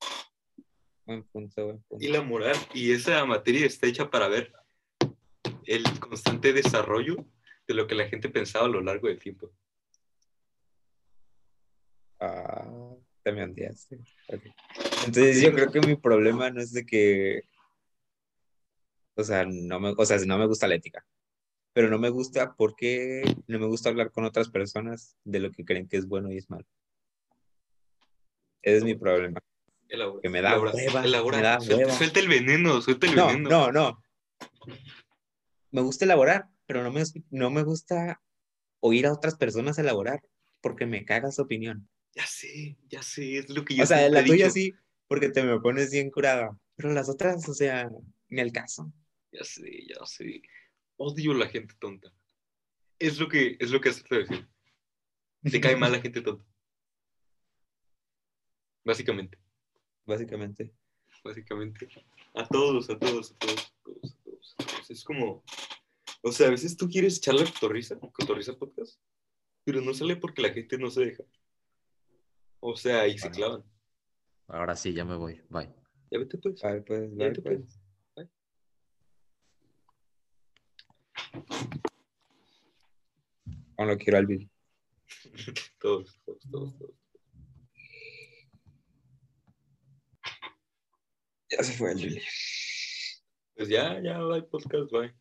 Buen 1.05 1.23
punto, 1.25 1.65
buen 1.65 1.83
punto. 1.83 2.05
Y 2.05 2.09
la 2.09 2.23
moral, 2.23 2.57
y 2.75 2.93
esa 2.93 3.25
materia 3.25 3.67
está 3.67 3.87
hecha 3.87 4.11
para 4.11 4.29
ver 4.29 4.53
el 5.65 5.85
constante 6.01 6.53
desarrollo 6.53 7.17
de 7.67 7.75
lo 7.75 7.87
que 7.87 7.95
la 7.95 8.09
gente 8.09 8.29
pensaba 8.29 8.67
a 8.67 8.71
lo 8.71 8.81
largo 8.81 9.09
del 9.09 9.19
tiempo. 9.19 9.53
Ah, 12.21 12.95
te 13.23 13.33
me 13.33 13.43
ondeaste. 13.43 13.99
Ok. 14.29 14.43
Entonces 15.07 15.43
yo 15.43 15.53
creo 15.53 15.71
que 15.71 15.81
mi 15.81 15.97
problema 15.97 16.51
no 16.51 16.61
es 16.61 16.73
de 16.73 16.85
que, 16.85 17.43
o 19.15 19.23
sea, 19.23 19.45
no 19.45 19.81
me, 19.81 19.95
o 19.97 20.07
sea, 20.07 20.19
no 20.19 20.39
me 20.39 20.47
gusta 20.47 20.67
la 20.67 20.77
ética, 20.77 21.05
pero 21.77 21.91
no 21.91 21.99
me 21.99 22.09
gusta 22.09 22.55
porque 22.57 23.23
no 23.49 23.59
me 23.59 23.67
gusta 23.67 23.91
hablar 23.91 24.11
con 24.11 24.25
otras 24.25 24.49
personas 24.49 25.15
de 25.25 25.41
lo 25.41 25.51
que 25.53 25.63
creen 25.63 25.87
que 25.87 25.99
es 25.99 26.09
bueno 26.09 26.33
y 26.33 26.39
es 26.39 26.49
malo. 26.49 26.65
Ese 28.63 28.79
es 28.79 28.85
mi 28.85 28.95
problema. 28.95 29.39
Elabora, 29.87 30.23
Que 30.23 30.31
me 30.31 30.41
da 30.41 30.49
elabora, 30.53 30.73
hueva, 30.73 31.05
elabora. 31.05 31.37
me 31.37 31.43
da 31.43 31.61
Suelta- 31.61 32.19
el 32.21 32.29
veneno, 32.29 32.81
suelta 32.81 33.07
el 33.07 33.15
No, 33.15 33.27
veneno. 33.27 33.51
no, 33.51 33.73
no. 33.73 34.03
Me 35.71 35.83
gusta 35.83 36.07
elaborar, 36.07 36.49
pero 36.65 36.83
no 36.83 36.91
me, 36.91 37.03
no 37.29 37.51
me 37.51 37.63
gusta 37.63 38.23
oír 38.81 39.07
a 39.07 39.13
otras 39.13 39.37
personas 39.37 39.79
elaborar 39.79 40.23
porque 40.63 40.87
me 40.87 41.05
caga 41.05 41.31
su 41.31 41.43
opinión. 41.43 41.87
Ya 42.15 42.25
sé, 42.27 42.79
ya 42.89 43.03
sé, 43.03 43.37
es 43.37 43.51
lo 43.51 43.67
que 43.67 43.77
yo 43.77 43.83
O 43.83 43.87
sea, 43.87 44.09
la 44.09 44.25
tuya 44.25 44.49
sí, 44.49 44.73
porque 45.09 45.29
te 45.29 45.43
me 45.43 45.61
pones 45.61 45.91
bien 45.91 46.11
curada, 46.11 46.59
pero 46.75 46.91
las 46.95 47.11
otras, 47.11 47.47
o 47.51 47.53
sea, 47.53 47.91
ni 48.31 48.41
al 48.41 48.51
caso. 48.51 48.91
Ya 49.31 49.45
sé, 49.45 49.71
ya 49.87 50.07
sé. 50.07 50.41
Odio 50.97 51.35
la 51.35 51.49
gente 51.49 51.75
tonta. 51.79 52.13
Es 52.99 53.19
lo 53.19 53.29
que, 53.29 53.57
es 53.61 53.71
lo 53.71 53.81
que 53.81 53.91
hace 53.91 54.03
de 54.09 54.19
decir. 54.19 54.49
Te 55.43 55.61
cae 55.61 55.77
mal 55.77 55.93
la 55.93 56.01
gente 56.01 56.21
tonta. 56.23 56.45
Básicamente, 58.85 59.39
Básicamente. 60.05 60.73
básicamente. 61.25 61.89
A 62.35 62.47
todos, 62.47 62.89
a 62.89 62.99
todos, 62.99 63.33
a 63.33 63.39
todos, 63.39 63.73
a 63.73 63.85
todos, 63.85 64.13
a 64.15 64.25
todos, 64.25 64.57
a 64.59 64.65
todos. 64.65 64.91
Es 64.91 65.03
como, 65.05 65.43
o 66.23 66.31
sea, 66.33 66.47
a 66.47 66.51
veces 66.51 66.77
tú 66.77 66.89
quieres 66.89 67.17
echarle 67.19 67.45
cotorriza, 67.45 67.99
cotorriza 67.99 68.57
podcast, 68.57 69.01
pero 69.65 69.81
no 69.81 69.93
sale 69.93 70.17
porque 70.17 70.43
la 70.43 70.51
gente 70.53 70.79
no 70.79 70.91
se 70.91 71.07
deja. 71.07 71.25
O 72.61 72.77
sea, 72.77 73.07
y 73.09 73.19
se 73.19 73.31
clavan. 73.31 73.65
Ahora 74.47 74.77
sí, 74.77 74.93
ya 74.93 75.05
me 75.05 75.17
voy. 75.17 75.43
Bye. 75.49 75.75
Ya 76.11 76.19
vete 76.21 76.39
pues. 76.39 76.61
Vale, 76.63 76.83
pues, 76.83 77.11
Ya 77.17 77.25
vete 77.27 77.43
pues. 77.43 77.59
pues. 77.59 77.81
Aún 83.79 83.89
lo 83.89 83.99
quiero 83.99 84.19
al 84.19 84.27
Bill. 84.27 84.51
Todos, 85.81 86.19
todos, 86.25 86.43
todos, 86.51 86.79
todos. 86.79 86.95
Ya 91.51 91.63
se 91.63 91.73
fue 91.75 91.93
el 91.93 91.99
Bill. 91.99 92.23
Pues 93.55 93.69
ya, 93.69 94.01
ya, 94.03 94.19
bye, 94.19 94.43
podcast, 94.43 94.91
bye. 94.91 95.15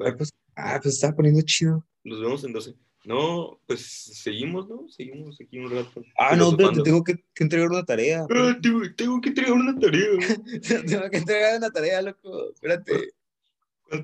Ah, 0.00 0.14
pues, 0.16 0.32
ah, 0.54 0.78
pues 0.82 0.94
estaba 0.94 1.16
poniendo 1.16 1.40
chido. 1.42 1.86
Nos 2.04 2.20
vemos 2.20 2.44
en 2.44 2.52
12. 2.52 2.74
No, 3.04 3.60
pues 3.66 3.80
seguimos, 3.82 4.68
¿no? 4.68 4.88
Seguimos 4.88 5.40
aquí 5.40 5.58
un 5.58 5.70
rato. 5.70 6.02
Ah, 6.18 6.34
no, 6.34 6.50
espérate, 6.50 6.56
filosofando. 6.56 6.82
tengo 6.82 7.04
que, 7.04 7.14
que 7.34 7.44
entregar 7.44 7.68
una 7.68 7.84
tarea. 7.84 8.26
Ah, 8.28 8.58
tengo, 8.60 8.80
tengo 8.96 9.20
que 9.20 9.28
entregar 9.28 9.52
una 9.52 9.78
tarea. 9.78 10.08
tengo 10.86 11.10
que 11.10 11.16
entregar 11.16 11.58
una 11.58 11.70
tarea, 11.70 12.02
loco. 12.02 12.50
Espérate. 12.52 13.14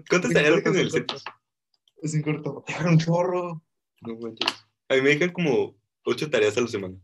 ¿Cuántas 0.09 0.29
Sí, 0.29 0.35
tareas 0.35 0.55
corto, 0.55 0.71
dejan 0.71 0.81
en 0.81 0.87
el 0.87 0.93
corto. 0.93 1.17
Es 2.03 2.15
en 2.15 2.23
corto. 2.23 2.65
Un 2.87 2.99
chorro. 2.99 3.63
No 4.01 4.17
manches. 4.19 4.67
A 4.89 4.95
mí 4.95 5.01
me 5.03 5.11
dejan 5.11 5.33
como 5.33 5.77
ocho 6.05 6.29
tareas 6.31 6.57
a 6.57 6.61
la 6.61 6.69
semana. 6.69 6.97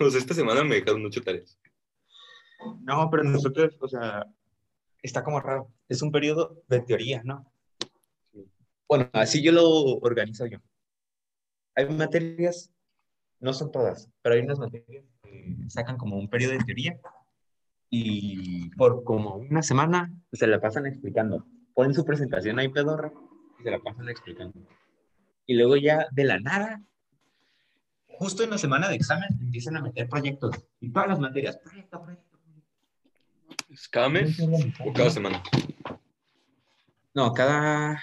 O 0.00 0.10
sea, 0.10 0.20
esta 0.20 0.34
semana 0.34 0.64
me 0.64 0.76
dejaron 0.76 1.04
ocho 1.04 1.20
tareas. 1.20 1.58
No, 2.82 3.08
pero 3.10 3.24
nosotros, 3.24 3.76
o 3.80 3.88
sea, 3.88 4.26
está 5.02 5.22
como 5.24 5.40
raro. 5.40 5.72
Es 5.88 6.02
un 6.02 6.12
periodo 6.12 6.62
de 6.68 6.80
teoría, 6.80 7.22
¿no? 7.24 7.50
Bueno, 8.88 9.08
así 9.12 9.42
yo 9.42 9.52
lo 9.52 9.66
organizo 9.98 10.46
yo. 10.46 10.58
Hay 11.76 11.88
materias, 11.88 12.70
no 13.38 13.52
son 13.52 13.70
todas, 13.70 14.10
pero 14.22 14.34
hay 14.34 14.42
unas 14.42 14.58
materias 14.58 15.04
que 15.22 15.56
sacan 15.68 15.96
como 15.96 16.18
un 16.18 16.28
periodo 16.28 16.52
de 16.52 16.64
teoría 16.64 17.00
y 17.88 18.70
por 18.70 19.04
como 19.04 19.36
una 19.36 19.62
semana 19.62 20.12
se 20.32 20.46
la 20.46 20.60
pasan 20.60 20.86
explicando. 20.86 21.46
Ponen 21.74 21.94
su 21.94 22.04
presentación 22.04 22.58
ahí 22.58 22.68
pedorra 22.68 23.12
y 23.58 23.62
se 23.62 23.70
la 23.70 23.78
pasan 23.78 24.08
explicando. 24.08 24.58
Y 25.46 25.54
luego 25.54 25.76
ya 25.76 26.06
de 26.12 26.24
la 26.24 26.38
nada, 26.38 26.82
justo 28.06 28.42
en 28.44 28.50
la 28.50 28.58
semana 28.58 28.88
de 28.88 28.96
examen, 28.96 29.28
empiezan 29.40 29.76
a 29.76 29.82
meter 29.82 30.08
proyectos. 30.08 30.56
Y 30.80 30.90
todas 30.90 31.08
las 31.08 31.18
materias, 31.18 31.56
proyecto, 31.58 32.02
proyecto. 32.02 32.38
¿Es 33.68 33.88
¿Cada 33.88 34.08
mes 34.08 34.38
o 34.40 34.92
cada 34.92 35.10
semana? 35.10 35.42
No, 37.14 37.32
cada. 37.32 38.00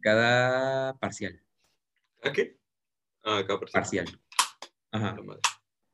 Cada 0.00 0.94
parcial. 0.98 1.40
¿A 2.22 2.32
qué? 2.32 2.58
Ah, 3.24 3.42
cada 3.46 3.60
persona. 3.60 3.82
Parcial. 3.82 4.20
Ajá. 4.92 5.16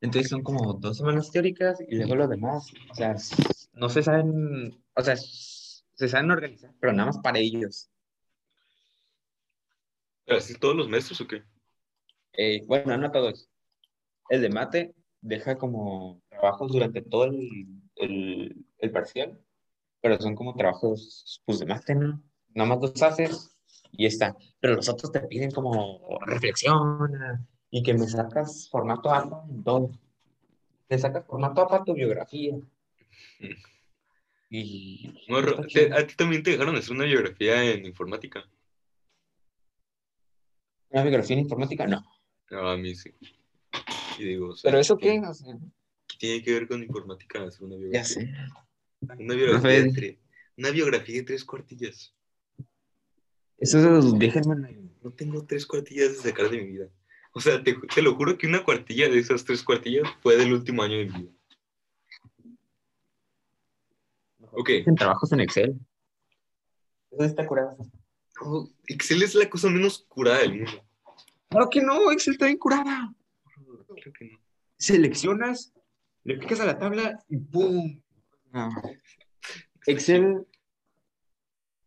Entonces 0.01 0.29
son 0.29 0.43
como 0.43 0.73
dos 0.73 0.97
semanas 0.97 1.31
teóricas 1.31 1.79
y 1.87 1.95
luego 1.95 2.15
lo 2.15 2.27
demás. 2.27 2.71
O 2.91 2.95
sea, 2.95 3.15
no 3.75 3.89
se 3.89 4.03
saben. 4.03 4.83
O 4.95 5.01
sea, 5.01 5.15
se 5.15 6.07
saben 6.07 6.31
organizar, 6.31 6.73
pero 6.79 6.93
nada 6.93 7.07
más 7.07 7.19
para 7.19 7.39
ellos. 7.39 7.89
¿Pero 10.25 10.39
así 10.39 10.57
todos 10.57 10.75
los 10.75 10.89
meses 10.89 11.19
o 11.21 11.27
qué? 11.27 11.43
Eh, 12.33 12.63
bueno, 12.65 12.97
no 12.97 13.11
todos. 13.11 13.49
El 14.29 14.41
de 14.41 14.49
mate 14.49 14.95
deja 15.21 15.57
como 15.57 16.21
trabajos 16.29 16.71
durante 16.71 17.01
todo 17.01 17.25
el, 17.25 17.67
el, 17.95 18.65
el 18.79 18.91
parcial, 18.91 19.39
pero 20.01 20.19
son 20.19 20.35
como 20.35 20.55
trabajos 20.55 21.41
pues, 21.45 21.59
de 21.59 21.65
mate, 21.65 21.95
¿no? 21.95 22.21
Nada 22.53 22.69
más 22.69 22.81
los 22.81 23.01
haces 23.01 23.55
y 23.91 24.05
está. 24.05 24.35
Pero 24.59 24.75
los 24.75 24.89
otros 24.89 25.11
te 25.11 25.21
piden 25.21 25.51
como 25.51 26.19
reflexiona 26.25 27.45
y 27.69 27.83
que 27.83 27.93
me 27.93 28.07
sacas 28.07 28.69
formato 28.69 29.13
APA 29.13 29.45
en 29.49 29.63
todo. 29.63 29.91
Te 30.87 30.97
sacas 30.97 31.25
formato 31.25 31.61
APA 31.61 31.83
tu 31.83 31.93
biografía. 31.93 32.55
Y 34.49 35.11
Morro, 35.27 35.65
te- 35.67 35.91
a 35.93 36.05
ti 36.05 36.15
también 36.15 36.43
te 36.43 36.51
dejaron 36.51 36.75
hacer 36.75 36.91
una 36.91 37.05
biografía 37.05 37.63
en 37.71 37.85
informática. 37.85 38.47
una 40.89 41.01
biografía 41.03 41.35
en 41.35 41.41
informática, 41.43 41.87
no. 41.87 42.01
No, 42.51 42.69
a 42.69 42.77
mí 42.77 42.95
sí. 42.95 43.11
Y 44.17 44.23
digo, 44.23 44.49
o 44.51 44.55
sea, 44.55 44.69
Pero 44.71 44.79
eso 44.79 44.97
qué, 44.97 45.09
tiene- 45.09 45.27
o 45.27 45.33
sea, 45.33 45.53
¿qué 46.07 46.17
tiene 46.17 46.43
que 46.43 46.53
ver 46.53 46.67
con 46.67 46.81
informática 46.83 47.43
hacer 47.43 47.63
una 47.63 47.75
biografía? 47.75 47.99
ya 48.01 48.05
sé. 48.05 48.33
Una 49.19 49.35
biografía, 49.35 49.69
de 49.71 49.83
Profe. 49.83 50.01
tre- 50.01 50.17
una 50.57 50.69
biografía 50.71 51.15
de 51.15 51.23
tres 51.23 51.43
cuartillas. 51.43 52.13
Eso 53.57 54.11
déjenme. 54.17 54.77
No 55.01 55.11
tengo 55.11 55.45
tres 55.45 55.65
cuartillas 55.65 56.09
de 56.23 56.29
sacar 56.29 56.49
de 56.49 56.57
mi 56.61 56.67
vida. 56.71 56.89
O 57.33 57.41
sea, 57.41 57.61
te, 57.61 57.75
te 57.93 58.01
lo 58.01 58.15
juro 58.15 58.37
que 58.37 58.47
una 58.47 58.63
cuartilla 58.63 59.09
de 59.09 59.19
esas 59.19 59.43
tres 59.43 59.63
cuartillas 59.63 60.07
fue 60.21 60.37
del 60.37 60.53
último 60.53 60.81
año 60.83 60.97
de 60.97 61.05
mi 61.05 61.11
vida. 61.23 61.31
Ok. 64.57 64.69
En 64.85 64.95
trabajos 64.95 65.31
en 65.31 65.41
Excel. 65.41 65.79
Eso 67.11 67.23
está 67.23 67.45
curado. 67.45 67.77
Oh, 68.41 68.69
Excel 68.87 69.23
es 69.23 69.35
la 69.35 69.49
cosa 69.49 69.69
menos 69.69 70.05
curada 70.07 70.39
del 70.39 70.55
mundo. 70.55 70.83
Claro 71.49 71.69
que 71.69 71.81
no, 71.81 72.11
Excel 72.11 72.33
está 72.33 72.45
bien 72.45 72.57
curada. 72.57 73.13
Creo 74.01 74.13
que 74.13 74.25
no. 74.25 74.39
Seleccionas, 74.77 75.73
le 76.23 76.37
picas 76.37 76.59
a 76.59 76.65
la 76.65 76.77
tabla 76.77 77.23
y 77.29 77.37
¡pum! 77.37 78.01
No. 78.51 78.69
Excel. 79.85 80.45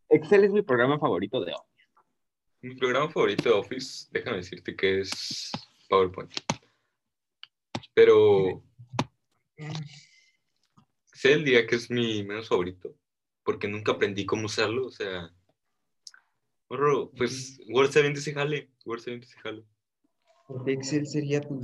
Excel 0.08 0.44
es 0.44 0.52
mi 0.52 0.62
programa 0.62 0.98
favorito 0.98 1.44
de 1.44 1.52
hoy. 1.52 1.60
Mi 2.62 2.74
programa 2.74 3.10
favorito 3.10 3.48
de 3.50 3.54
Office, 3.54 4.08
déjame 4.10 4.38
decirte 4.38 4.74
que 4.74 5.00
es 5.00 5.52
PowerPoint. 5.88 6.32
Pero 7.94 8.64
Excel 11.18 11.44
diría 11.44 11.66
que 11.66 11.74
es 11.74 11.90
mi 11.90 12.22
menos 12.22 12.48
favorito, 12.48 12.94
porque 13.42 13.66
nunca 13.66 13.90
aprendí 13.92 14.24
cómo 14.24 14.46
usarlo, 14.46 14.86
o 14.86 14.90
sea... 14.92 15.34
morro, 16.70 17.10
pues 17.10 17.58
Word 17.68 17.90
se 17.90 18.02
vende 18.02 18.20
ese 18.20 18.32
jale, 18.32 18.70
Word 18.84 19.00
se 19.00 19.10
vende 19.10 19.26
ese 19.26 19.36
jale. 19.40 19.64
Porque 20.46 20.74
Excel 20.74 21.08
sería 21.08 21.40
tu 21.40 21.60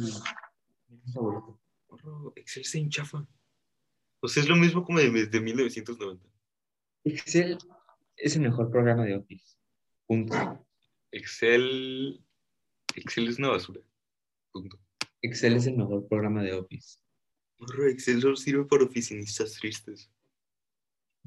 favorito. 1.12 1.60
Morro, 1.88 2.32
Excel 2.34 2.64
se 2.64 2.80
hinchafa. 2.80 3.24
O 4.20 4.26
sea, 4.26 4.42
es 4.42 4.48
lo 4.48 4.56
mismo 4.56 4.84
como 4.84 4.98
de- 4.98 5.10
desde 5.10 5.40
1990. 5.40 6.28
Excel 7.04 7.56
es 8.16 8.34
el 8.34 8.42
mejor 8.42 8.72
programa 8.72 9.04
de 9.04 9.14
Office. 9.14 9.56
Punto. 10.06 10.66
Excel... 11.12 12.20
Excel 12.96 13.28
es 13.28 13.38
una 13.38 13.50
basura. 13.50 13.80
Punto. 14.50 14.80
Excel 15.22 15.54
es 15.54 15.66
el 15.68 15.76
mejor 15.76 16.08
programa 16.08 16.42
de 16.42 16.54
Office. 16.54 16.98
Excel 17.88 18.20
solo 18.20 18.36
sirve 18.36 18.64
para 18.64 18.84
oficinistas 18.84 19.54
tristes. 19.54 20.10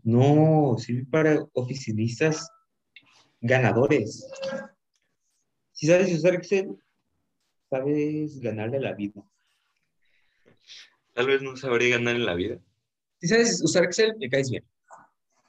No, 0.04 0.76
sirve 0.78 1.06
para 1.06 1.46
oficinistas 1.54 2.50
ganadores. 3.42 4.26
Si 5.72 5.88
sabes 5.88 6.14
usar 6.14 6.36
Excel, 6.36 6.76
sabes 7.70 8.40
ganarle 8.40 8.80
la 8.80 8.94
vida. 8.94 9.24
Tal 11.14 11.28
vez 11.28 11.42
no 11.42 11.56
sabré 11.56 11.90
ganar 11.90 12.16
en 12.16 12.26
la 12.26 12.36
vida. 12.36 12.60
Si 13.20 13.28
sabes 13.28 13.62
usar 13.64 13.84
Excel, 13.86 14.16
me 14.20 14.30
caes 14.30 14.50
bien. 14.50 14.64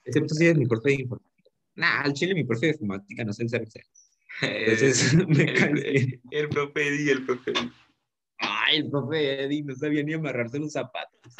Excepto 0.04 0.34
si 0.34 0.46
eres 0.46 0.58
mi 0.58 0.66
profe 0.66 0.90
de 0.90 0.94
informática. 1.02 1.50
Nah, 1.74 2.02
al 2.02 2.12
chile 2.14 2.34
mi 2.34 2.44
profe 2.44 2.66
de 2.66 2.72
informática 2.72 3.24
no 3.24 3.32
sabe 3.32 3.46
usar 3.46 3.62
Excel. 3.62 3.84
Entonces 4.42 5.14
me 5.26 5.52
caes 5.52 5.72
bien. 5.72 6.22
el, 6.30 6.38
el 6.38 6.48
profe 6.48 6.88
Eddie, 6.88 7.12
el 7.12 7.26
profe. 7.26 7.52
Ay, 8.68 8.80
el 8.80 8.90
profe 8.90 9.44
Eddie 9.44 9.62
no 9.64 9.74
sabía 9.74 10.02
ni 10.02 10.12
amarrarse 10.12 10.58
los 10.58 10.72
zapatos. 10.72 11.34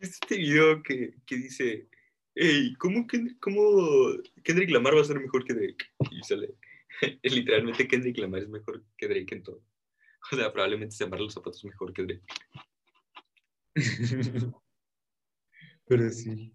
¿Viste 0.00 0.06
este 0.26 0.36
video 0.36 0.82
que, 0.82 1.14
que 1.24 1.36
dice, 1.36 1.88
hey, 2.34 2.74
¿cómo, 2.76 3.06
Kendrick, 3.06 3.38
¿cómo 3.38 3.60
Kendrick 4.42 4.70
Lamar 4.70 4.96
va 4.96 5.02
a 5.02 5.04
ser 5.04 5.20
mejor 5.20 5.44
que 5.44 5.54
Drake? 5.54 5.86
Y 6.10 6.22
sale, 6.24 6.54
literalmente 7.22 7.86
Kendrick 7.86 8.18
Lamar 8.18 8.42
es 8.42 8.48
mejor 8.48 8.84
que 8.96 9.06
Drake 9.06 9.32
en 9.36 9.42
todo. 9.44 9.62
O 10.32 10.34
sea, 10.36 10.52
probablemente 10.52 10.96
se 10.96 11.04
amarra 11.04 11.22
los 11.22 11.34
zapatos 11.34 11.64
mejor 11.64 11.92
que 11.92 12.02
Drake. 12.02 12.24
Pero 15.86 16.10
sí. 16.10 16.52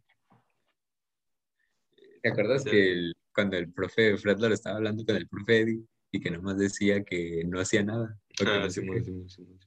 ¿Te 2.22 2.30
acuerdas 2.30 2.64
Sí. 2.64 2.70
que 2.70 2.92
el- 2.92 3.14
cuando 3.34 3.56
el 3.56 3.72
profe 3.72 4.18
Fredler 4.18 4.52
estaba 4.52 4.76
hablando 4.76 5.06
con 5.06 5.16
el 5.16 5.30
profe 5.30 5.62
Eddie 5.62 5.86
y 6.12 6.20
que 6.20 6.30
nomás 6.32 6.58
decía 6.58 7.04
que 7.04 7.44
no 7.46 7.60
hacía 7.60 7.84
nada? 7.84 8.20
Ah? 8.46 8.70
Simón, 8.70 9.04
Simón, 9.04 9.30
Simón. 9.30 9.60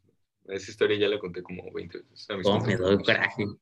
Esa 0.48 0.70
historia 0.70 0.98
ya 0.98 1.08
la 1.08 1.18
conté 1.18 1.42
como 1.42 1.72
20 1.72 1.98
veces. 1.98 2.26
a 2.30 2.36
Oh, 2.44 2.60
me 2.64 2.76
doy 2.76 2.98
coraje. 2.98 3.46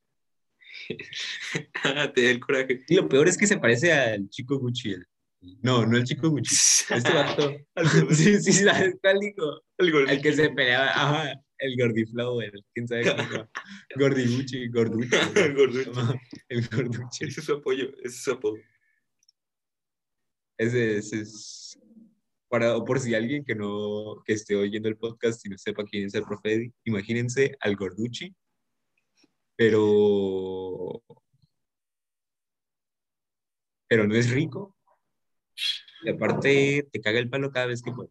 Ah, 1.83 2.11
Te 2.13 2.23
da 2.23 2.31
el 2.31 2.39
coraje. 2.39 2.83
Y 2.87 2.95
lo 2.95 3.07
peor 3.07 3.27
es 3.27 3.37
que 3.37 3.45
se 3.47 3.57
parece 3.57 3.93
al 3.93 4.27
chico 4.29 4.57
Gucci. 4.59 4.91
el- 4.93 5.07
No, 5.61 5.85
no 5.85 5.97
el 5.97 6.03
chico 6.03 6.29
Gucci. 6.29 6.55
Este 6.93 7.13
vato. 7.13 7.55
Sí, 8.11 8.41
sí, 8.41 8.51
¿sabes 8.53 8.95
cuál 9.01 9.23
hijo? 9.23 9.61
algo 9.77 9.99
El 9.99 10.21
que 10.21 10.33
se 10.33 10.49
peleaba, 10.49 10.87
ajá, 10.89 11.41
el 11.59 11.77
Gordiflower, 11.77 12.51
quién 12.73 12.87
sabe 12.87 13.03
cómo 13.15 13.47
Gorducci. 13.95 14.67
Gorducci. 14.67 15.15
Ajá, 15.15 16.15
El 16.49 16.67
Gorducci. 16.67 17.25
Ese 17.27 17.39
es 17.39 17.45
su 17.45 17.53
apoyo, 17.53 17.89
ese 17.99 18.07
es 18.07 18.23
su 18.23 18.31
apodo. 18.31 18.57
Ese, 20.57 20.97
ese 20.97 21.21
es. 21.21 21.79
Para, 22.53 22.77
o 22.77 22.85
por 22.85 22.99
si 22.99 23.15
alguien 23.15 23.43
que 23.43 23.55
no 23.55 24.21
que 24.23 24.33
esté 24.33 24.55
oyendo 24.55 24.87
el 24.87 24.95
podcast 24.95 25.43
y 25.43 25.49
no 25.49 25.57
sepa 25.57 25.83
quién 25.85 26.05
es 26.05 26.13
el 26.13 26.23
profe 26.23 26.53
Eddie, 26.53 26.73
imagínense 26.83 27.57
al 27.59 27.75
Gorducci, 27.75 28.31
pero. 29.55 31.01
Pero 33.87 34.05
no 34.05 34.13
es 34.13 34.29
rico. 34.29 34.77
Y 36.03 36.09
aparte, 36.11 36.87
te 36.91 37.01
caga 37.01 37.17
el 37.17 37.27
palo 37.27 37.51
cada 37.51 37.65
vez 37.65 37.81
que 37.81 37.91
puede. 37.91 38.09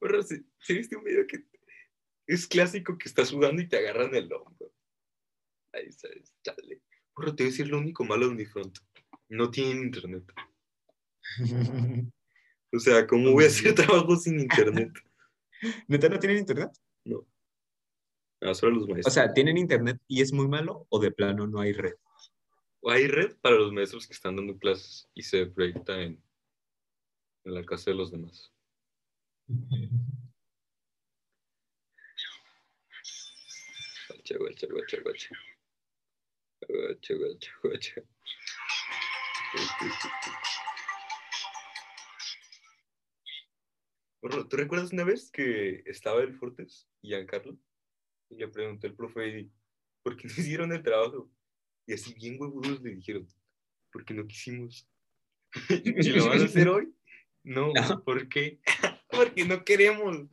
Bueno, 0.00 0.22
¿sí, 0.22 0.36
sí 0.58 0.72
viste 0.72 0.96
un 0.96 1.04
video 1.04 1.26
que 1.26 1.44
es 2.26 2.46
clásico 2.46 2.96
que 2.96 3.10
estás 3.10 3.28
sudando 3.28 3.60
y 3.60 3.68
te 3.68 3.76
agarran 3.76 4.14
el 4.14 4.32
hombro? 4.32 4.72
Ahí 5.74 5.92
sabes, 5.92 6.32
chale. 6.42 6.80
Bueno, 7.14 7.36
te 7.36 7.42
voy 7.42 7.48
a 7.48 7.52
decir 7.52 7.68
lo 7.68 7.76
único 7.76 8.02
malo 8.06 8.28
de 8.28 8.32
Unifront. 8.32 8.78
No 9.28 9.50
tienen 9.50 9.82
internet. 9.82 10.24
O 12.72 12.78
sea, 12.78 13.06
¿cómo 13.06 13.32
voy 13.32 13.44
a 13.44 13.46
hacer 13.48 13.74
trabajo 13.74 14.16
sin 14.16 14.40
internet? 14.40 14.92
¿Neta 15.88 16.08
no 16.08 16.18
tienen 16.18 16.38
internet? 16.38 16.70
Ah, 18.40 18.54
solo 18.54 18.76
los 18.76 18.84
O 18.84 18.88
maestros. 18.92 19.14
sea, 19.14 19.32
¿tienen 19.32 19.56
internet 19.58 19.98
y 20.06 20.22
es 20.22 20.32
muy 20.32 20.46
malo 20.46 20.86
o 20.90 21.00
de 21.00 21.10
plano 21.10 21.46
no 21.46 21.60
hay 21.60 21.72
red? 21.72 21.94
O 22.80 22.90
hay 22.90 23.08
red 23.08 23.36
para 23.40 23.56
los 23.56 23.72
maestros 23.72 24.06
que 24.06 24.12
están 24.14 24.36
dando 24.36 24.56
clases 24.56 25.08
y 25.14 25.22
se 25.22 25.46
proyecta 25.46 26.00
en, 26.00 26.22
en 27.44 27.54
la 27.54 27.64
casa 27.64 27.90
de 27.90 27.96
los 27.96 28.12
demás. 28.12 28.52
Guacha, 34.08 34.36
guacha, 34.38 34.66
guacha, 34.70 34.96
guacha. 35.02 35.28
Guacha, 36.68 37.14
guacha, 37.14 37.50
guacha. 37.62 38.02
¿Tú 44.20 44.56
recuerdas 44.56 44.92
una 44.92 45.04
vez 45.04 45.30
que 45.30 45.82
estaba 45.86 46.22
el 46.22 46.34
Fortes 46.34 46.88
y 47.02 47.08
Giancarlo? 47.08 47.56
Y 48.30 48.36
le 48.36 48.48
preguntó 48.48 48.86
el 48.86 48.94
profe 48.94 49.48
¿por 50.02 50.16
qué 50.16 50.28
no 50.28 50.34
hicieron 50.38 50.72
el 50.72 50.82
trabajo? 50.82 51.30
Y 51.86 51.94
así 51.94 52.12
bien 52.14 52.36
huevudos 52.38 52.82
le 52.82 52.96
dijeron, 52.96 53.26
porque 53.92 54.14
no 54.14 54.26
quisimos. 54.26 54.88
¿Y 55.68 56.10
lo 56.10 56.26
van 56.28 56.42
a 56.42 56.44
hacer 56.44 56.68
hoy? 56.68 56.92
No, 57.44 57.72
No. 57.74 58.04
¿por 58.04 58.28
qué? 58.28 58.60
porque 59.10 59.44
no 59.44 59.64
queremos. 59.64 60.28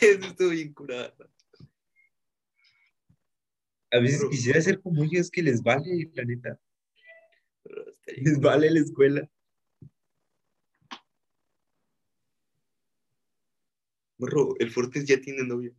Eso 0.00 0.26
estuvo 0.26 0.48
bien 0.48 0.72
curado. 0.72 1.30
A 3.90 3.98
veces 3.98 4.24
quisiera 4.30 4.60
ser 4.62 4.80
como 4.80 5.04
ellos 5.04 5.30
que 5.30 5.42
les 5.42 5.62
vale, 5.62 6.10
la 6.14 6.24
neta. 6.24 6.58
Les 8.16 8.40
vale 8.40 8.70
la 8.70 8.80
escuela. 8.80 9.28
Morro, 14.22 14.54
el 14.60 14.70
Fortes 14.70 15.04
ya 15.04 15.20
tiene 15.20 15.42
novia. 15.42 15.72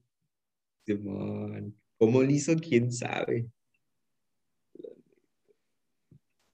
Simón, 0.85 1.79
¿Cómo 1.97 2.21
lo 2.21 2.29
hizo? 2.29 2.53
¿Quién 2.57 2.91
sabe? 2.91 3.49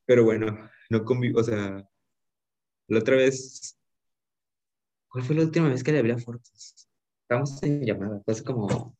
Pero 0.05 0.23
bueno, 0.23 0.69
no 0.91 1.03
convivo, 1.03 1.39
o 1.39 1.43
sea, 1.43 1.83
la 2.87 2.99
otra 2.99 3.15
vez, 3.15 3.75
¿cuál 5.07 5.23
fue 5.23 5.35
la 5.35 5.41
última 5.41 5.67
vez 5.67 5.83
que 5.83 5.91
le 5.91 5.97
hablé 5.97 6.13
a 6.13 6.19
Fortes? 6.19 6.87
Estábamos 7.23 7.63
en 7.63 7.83
llamada, 7.83 8.21
hace 8.27 8.43
como 8.43 8.95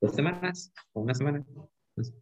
dos 0.00 0.14
semanas, 0.14 0.72
o 0.94 1.02
una 1.02 1.12
semana. 1.12 1.44
no 1.54 2.04
sé. 2.04 2.14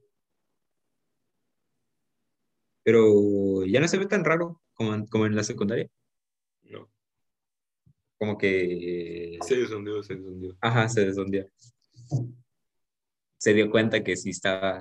Pero 2.82 3.64
ya 3.66 3.80
no 3.80 3.86
se 3.86 3.98
ve 3.98 4.06
tan 4.06 4.24
raro 4.24 4.60
como 4.74 4.94
en, 4.94 5.06
como 5.06 5.26
en 5.26 5.36
la 5.36 5.44
secundaria, 5.44 5.88
como 8.18 8.36
que, 8.36 9.38
se 9.42 9.56
desondió, 9.56 10.02
se 10.02 10.16
desondió. 10.16 10.56
ajá, 10.60 10.88
se 10.88 11.04
desondió. 11.04 11.46
Se 13.38 13.54
dio 13.54 13.70
cuenta 13.70 14.02
que 14.02 14.16
sí 14.16 14.30
estaba 14.30 14.80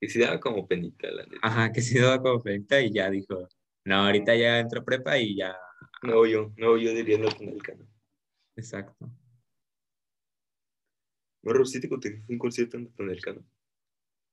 Y 0.00 0.08
se 0.08 0.20
daba 0.20 0.40
como 0.40 0.66
penita, 0.66 1.10
la 1.10 1.24
neta. 1.24 1.38
Ajá, 1.42 1.70
que 1.72 1.82
se 1.82 2.00
daba 2.00 2.20
como 2.22 2.42
penita 2.42 2.80
y 2.80 2.92
ya 2.92 3.10
dijo, 3.10 3.46
no, 3.84 3.96
ahorita 4.06 4.34
ya 4.34 4.58
entro 4.58 4.84
prepa 4.84 5.18
y 5.18 5.36
ya, 5.36 5.54
No, 6.02 6.26
yo, 6.26 6.52
no, 6.56 6.76
yo 6.78 6.92
diría 6.94 7.16
en 7.16 7.24
Latinoamericana. 7.24 7.84
exacto. 8.56 9.10
Morro, 11.42 11.64
sí 11.64 11.80
te 11.80 11.88
conté 11.88 12.14
que 12.14 12.20
fue 12.22 12.34
un 12.34 12.38
concierto 12.38 12.76
en 12.76 12.84
Latinoamericana. 12.84 13.42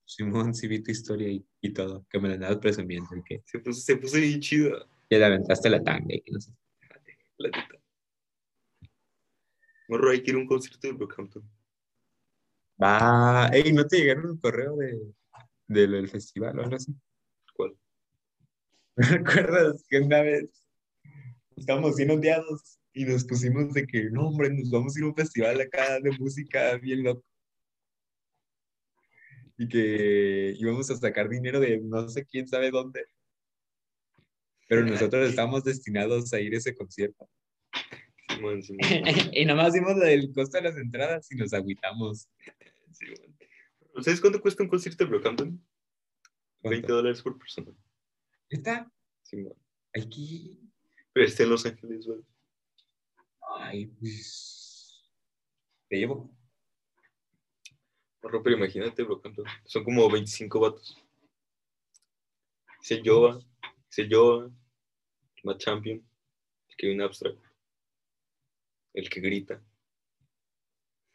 Simón, 0.06 0.54
sí 0.56 0.68
vi 0.68 0.82
tu 0.82 0.92
historia 0.92 1.28
y, 1.28 1.46
y 1.62 1.72
todo, 1.74 2.06
que 2.10 2.20
me 2.20 2.30
la 2.30 2.36
andabas 2.36 2.58
presumiendo, 2.58 3.10
que 3.28 3.42
Se 3.46 3.60
puso, 3.60 3.80
se 3.82 3.98
puso 3.98 4.18
bien 4.18 4.40
chido. 4.40 4.88
ya 5.10 5.18
le 5.20 5.26
aventaste 5.26 5.70
la 5.70 5.84
tanga 5.84 6.16
y 6.16 6.22
que 6.22 6.32
no 6.32 6.40
sé. 6.40 6.52
La 7.40 7.50
neta. 7.50 7.80
Morro, 9.88 10.12
hay 10.12 10.22
que 10.22 10.32
ir 10.32 10.36
a 10.36 10.40
un 10.40 10.46
concierto 10.46 10.88
de 10.88 10.94
Brockhampton. 10.94 11.50
Va, 12.82 13.48
ey, 13.54 13.72
¿no 13.72 13.88
te 13.88 13.98
llegaron 13.98 14.32
el 14.32 14.40
correo 14.40 14.76
de, 14.76 15.14
del 15.68 16.10
festival 16.10 16.60
o 16.60 16.64
algo 16.64 16.76
así? 16.76 16.94
¿Cuál? 17.56 17.78
¿No 18.98 19.08
recuerdas 19.08 19.86
que 19.90 20.00
una 20.00 20.22
vez 20.22 20.68
estábamos 21.56 21.96
bien 21.96 22.12
odiados 22.12 22.78
y 22.94 23.06
nos 23.06 23.24
pusimos 23.24 23.74
de 23.74 23.88
que, 23.88 24.10
no, 24.12 24.28
hombre, 24.28 24.50
nos 24.50 24.70
vamos 24.70 24.96
a 24.96 25.00
ir 25.00 25.06
a 25.06 25.08
un 25.08 25.16
festival 25.16 25.62
acá 25.62 26.00
de 26.02 26.12
música 26.20 26.76
bien 26.78 27.04
loco? 27.04 27.24
Y 29.58 29.68
que 29.70 30.56
íbamos 30.58 30.92
a 30.92 30.98
sacar 30.98 31.30
dinero 31.30 31.62
de 31.62 31.80
no 31.80 32.08
sé 32.10 32.26
quién 32.26 32.48
sabe 32.50 32.70
dónde. 32.70 33.06
Pero 34.70 34.86
nosotros 34.86 35.28
estábamos 35.28 35.64
destinados 35.64 36.32
a 36.32 36.40
ir 36.40 36.54
a 36.54 36.58
ese 36.58 36.76
concierto. 36.76 37.28
Simón, 38.30 38.62
Simón. 38.64 38.80
y 39.34 39.44
nada 39.44 39.64
más 39.64 39.74
dimos 39.74 40.00
el 40.04 40.32
costo 40.32 40.58
de 40.58 40.64
las 40.64 40.78
entradas 40.78 41.30
y 41.32 41.36
nos 41.36 41.52
agüitamos. 41.54 42.30
Simón. 42.92 43.36
¿Sabes 44.02 44.22
cuánto 44.22 44.40
cuesta 44.40 44.62
un 44.62 44.70
concierto 44.70 45.04
de 45.04 45.10
Brockhampton? 45.10 45.68
20 46.62 46.88
dólares 46.88 47.22
por 47.24 47.38
persona. 47.40 47.72
¿Está? 48.48 48.90
Simón. 49.24 49.56
Aquí. 49.96 50.62
Pero 51.14 51.26
está 51.26 51.44
en 51.44 51.50
Los 51.50 51.66
Ángeles, 51.66 52.06
güey. 52.06 52.22
Ay, 53.58 53.88
pues. 53.88 55.12
Te 55.90 55.98
llevo. 55.98 56.32
Morro, 58.22 58.44
pero 58.44 58.56
imagínate 58.56 59.02
Brockhampton. 59.02 59.46
Son 59.66 59.84
como 59.84 60.08
25 60.12 60.60
vatos. 60.60 61.04
Dice 62.82 63.02
Yoba, 63.02 63.40
dice 63.90 64.08
Yoba, 64.08 64.52
Matt 65.44 65.60
Champion, 65.60 66.06
que 66.78 66.88
hay 66.88 66.94
un 66.94 67.02
abstract. 67.02 67.40
El 68.94 69.10
que 69.10 69.20
grita. 69.20 69.64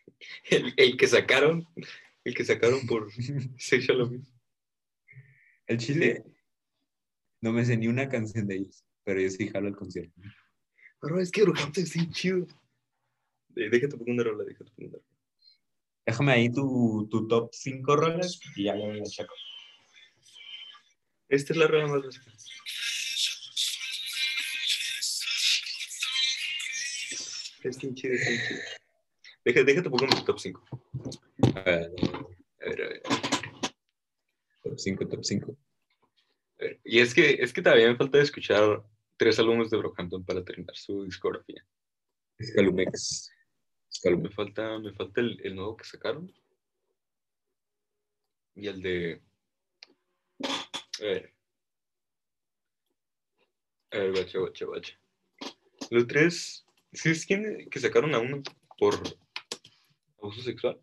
El, 0.51 0.73
el 0.77 0.97
que 0.97 1.07
sacaron, 1.07 1.67
el 2.25 2.35
que 2.35 2.45
sacaron 2.45 2.87
por 2.87 3.11
Sexual 3.59 4.03
Abuse. 4.03 4.33
El 5.67 5.79
chile. 5.79 6.25
No 7.41 7.53
me 7.53 7.65
sé 7.65 7.77
ni 7.77 7.89
una 7.89 8.09
canción 8.09 8.47
de 8.47 8.57
ellos, 8.57 8.85
pero 9.03 9.21
yo 9.21 9.29
sí 9.29 9.49
jalo 9.49 9.69
el 9.69 9.77
concierto. 9.77 10.19
Morro, 11.03 11.21
es 11.21 11.31
que 11.31 11.43
Brockhampton 11.43 11.85
es 11.85 11.93
bien 11.93 12.11
chido. 12.13 12.47
Déjate 13.49 13.97
poner 13.99 14.15
una 14.15 14.25
rola, 14.25 14.45
déjate 14.45 14.71
poner 14.71 14.91
una 14.91 14.99
rola. 14.99 15.15
Déjame 16.07 16.33
ahí 16.33 16.53
tu, 16.53 17.07
tu 17.11 17.29
top 17.29 17.51
5 17.53 17.97
rolas 17.97 18.41
y 18.57 18.65
ya 18.65 18.75
lo 18.75 19.03
checo. 19.05 19.35
Esta 21.29 21.53
es 21.53 21.59
la 21.59 21.67
rola 21.67 21.87
más 21.87 22.03
básica. 22.03 22.31
Es 27.65 27.79
chido, 27.79 28.15
es. 28.15 28.75
Deja- 29.45 29.65
Déjate 29.65 29.89
pongo 29.91 30.07
mi 30.07 30.25
top 30.25 30.39
5. 30.39 30.63
A 31.57 31.63
ver, 31.63 31.93
A 32.61 32.69
ver, 32.69 33.03
top 34.63 34.79
5, 34.79 35.09
top 35.09 35.25
5. 35.25 35.57
A 36.61 36.63
ver, 36.65 36.81
Y 36.85 36.99
es 37.01 37.15
que, 37.15 37.31
es 37.41 37.53
que 37.53 37.63
todavía 37.63 37.89
me 37.89 37.97
falta 37.97 38.21
escuchar 38.21 38.85
tres 39.17 39.39
álbumes 39.39 39.71
de 39.71 39.79
Brockhampton 39.79 40.25
para 40.25 40.45
terminar 40.45 40.77
su 40.77 41.05
discografía. 41.05 41.65
Escalumex. 42.39 43.31
Me 44.05 44.29
falta, 44.29 44.79
me 44.79 44.93
falta 44.93 45.21
el, 45.23 45.55
nuevo 45.55 45.77
que 45.77 45.85
sacaron. 45.85 46.31
Y 48.57 48.69
el 48.69 48.83
de. 48.83 49.23
A 51.01 51.05
ver. 51.05 51.35
A 53.93 53.99
ver, 53.99 54.11
guacha, 54.13 54.39
guacha, 54.39 54.65
guacha. 54.67 54.99
Los 55.91 56.07
tres. 56.07 56.64
¿Sí 56.95 57.11
es 57.11 57.27
quién 57.27 57.69
que 57.71 57.81
sacaron 57.81 58.15
a 58.15 58.21
uno 58.21 58.43
por 58.79 58.95
abuso 60.19 60.43
sexual? 60.43 60.81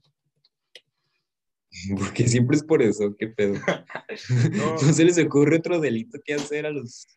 Porque 1.97 2.27
siempre 2.27 2.57
es 2.57 2.63
por 2.63 2.81
eso, 2.81 3.15
qué 3.17 3.27
pedo. 3.27 3.53
No. 4.51 4.75
No 4.81 4.93
se 4.93 5.05
les 5.05 5.17
ocurre 5.17 5.57
otro 5.57 5.79
delito 5.79 6.19
que 6.23 6.33
hacer 6.33 6.65
a 6.65 6.69
los. 6.69 7.07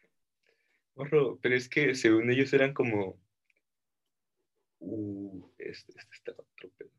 Morro, 0.94 1.38
pero 1.42 1.56
es 1.56 1.68
que 1.68 1.94
según 1.94 2.30
ellos 2.30 2.52
eran 2.52 2.72
como. 2.72 3.20
Uh, 4.78 5.50
este, 5.58 5.92
este 5.96 6.14
está 6.14 6.32
otro 6.32 6.70
pedo. 6.78 6.90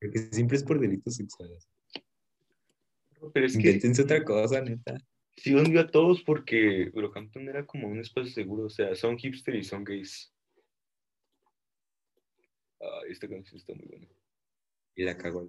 Porque 0.00 0.18
siempre 0.32 0.56
es 0.56 0.64
por 0.64 0.80
delitos 0.80 1.14
sexuales. 1.14 1.68
Pero 3.32 3.46
es 3.46 3.52
que. 3.52 3.58
Invéntense 3.58 4.02
otra 4.02 4.24
cosa, 4.24 4.60
neta. 4.60 4.98
Sí 5.42 5.54
hundió 5.54 5.80
a 5.80 5.86
todos 5.86 6.22
porque 6.22 6.90
Brockhampton 6.94 7.48
era 7.48 7.64
como 7.64 7.88
un 7.88 8.00
espacio 8.00 8.30
seguro, 8.32 8.64
o 8.64 8.70
sea, 8.70 8.94
son 8.94 9.16
hipster 9.16 9.54
y 9.54 9.62
son 9.64 9.84
gays. 9.84 10.32
Ah, 12.80 13.00
esta 13.08 13.28
canción 13.28 13.56
está 13.56 13.74
muy 13.74 13.86
buena. 13.86 14.06
Y 14.96 15.04
la 15.04 15.16
cagó. 15.16 15.48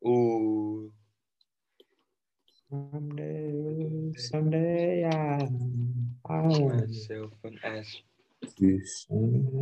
Uh, 0.00 0.90
Someday, 2.68 4.12
someday, 4.16 5.04
I- 5.04 5.48
myself 6.28 7.32
an 7.44 7.58
ass. 7.62 8.02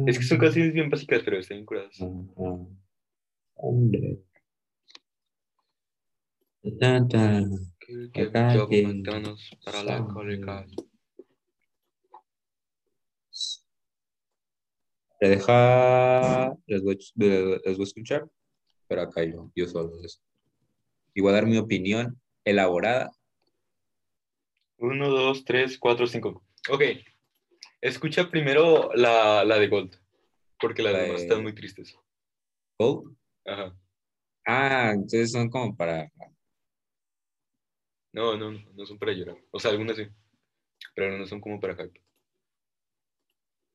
Es 0.06 0.18
que 0.18 0.24
son 0.24 0.39
canciones 0.39 0.72
bien 0.72 0.89
básicas, 0.89 1.22
pero 1.22 1.39
están 1.39 1.59
bien 1.59 1.66
curadas. 1.66 1.98
Quiero 6.65 7.09
que 8.69 9.03
para 9.65 9.82
la 9.82 10.05
cólica. 10.07 10.65
Te 15.20 15.28
deja. 15.28 16.57
Les 16.66 16.82
voy, 16.82 16.99
les 17.16 17.77
voy 17.77 17.81
a 17.81 17.82
escuchar, 17.82 18.28
pero 18.89 19.03
acá 19.03 19.24
yo, 19.24 19.51
yo 19.55 19.66
solo. 19.66 19.93
eso. 20.03 20.20
Y 21.15 21.20
voy 21.20 21.31
a 21.31 21.35
dar 21.35 21.47
mi 21.47 21.59
opinión 21.59 22.20
elaborada. 22.45 23.11
Uno, 24.78 25.09
dos, 25.11 25.45
tres, 25.45 25.78
cuatro, 25.78 26.07
cinco. 26.07 26.43
Ok. 26.70 26.82
Escucha 27.81 28.31
primero 28.31 28.91
la, 28.95 29.45
la 29.45 29.59
de 29.59 29.69
Gold. 29.69 29.95
Porque 30.59 30.82
las 30.82 30.93
La 30.95 30.99
demás 31.01 31.19
de- 31.19 31.23
están 31.27 31.43
muy 31.43 31.55
tristes. 31.55 31.95
Gold. 32.78 33.15
Ajá. 33.45 33.77
Ah, 34.47 34.93
entonces 34.95 35.32
son 35.32 35.51
como 35.51 35.77
para. 35.77 36.11
No, 38.15 38.36
no, 38.36 38.53
no, 38.53 38.61
no 38.74 38.86
son 38.86 38.99
para 38.99 39.12
llorar. 39.12 39.36
O 39.51 39.59
sea, 39.59 39.73
algunas 39.73 39.97
sí. 39.97 40.07
Pero 40.95 41.19
no 41.19 41.27
son 41.27 41.41
como 41.41 41.59
para 41.61 41.74
hype. 41.74 42.01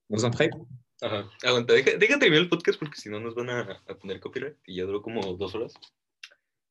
¿No 0.08 0.18
son 0.18 0.32
hype? 0.34 0.58
Ajá. 1.02 1.30
Aguanta, 1.44 1.74
deja, 1.74 1.98
deja 1.98 2.18
terminar 2.20 2.44
el 2.44 2.50
podcast 2.50 2.80
porque 2.80 3.00
si 3.00 3.10
no 3.10 3.20
nos 3.20 3.36
van 3.36 3.50
a, 3.50 3.84
a 3.88 3.96
poner 3.96 4.20
copyright 4.20 4.58
y 4.66 4.78
ya 4.78 4.84
duró 4.86 5.02
como 5.02 5.22
dos 5.36 5.56
horas. 5.56 5.74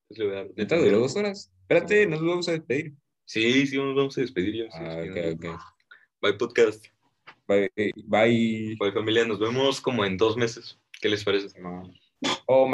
Entonces 0.09 0.19
le 0.19 0.25
voy 0.27 0.35
a 0.35 0.37
dar. 0.45 0.51
Neta, 0.57 0.77
duró 0.79 0.99
dos 1.01 1.17
horas. 1.17 1.53
Espérate, 1.61 2.07
nos 2.07 2.21
vamos 2.21 2.49
a 2.49 2.53
despedir. 2.53 2.95
Sí, 3.27 3.67
sí, 3.67 3.77
nos 3.77 3.95
vamos 3.95 4.17
a 4.17 4.23
despedir 4.23 4.65
ya. 4.65 4.71
sí, 4.71 4.79
Ah, 4.81 5.03
sí, 5.03 5.11
ok, 5.11 5.19
ok. 5.35 5.61
Bye, 6.23 6.33
podcast. 6.35 6.87
Bye. 7.47 7.71
Bye. 8.07 8.77
Bye, 8.81 8.93
familia. 8.93 9.27
Nos 9.27 9.39
vemos 9.39 9.81
como 9.81 10.05
en 10.05 10.17
dos 10.17 10.37
meses. 10.37 10.79
¿Qué 11.01 11.09
les 11.09 11.23
parece? 11.25 11.49
Oh, 12.47 12.67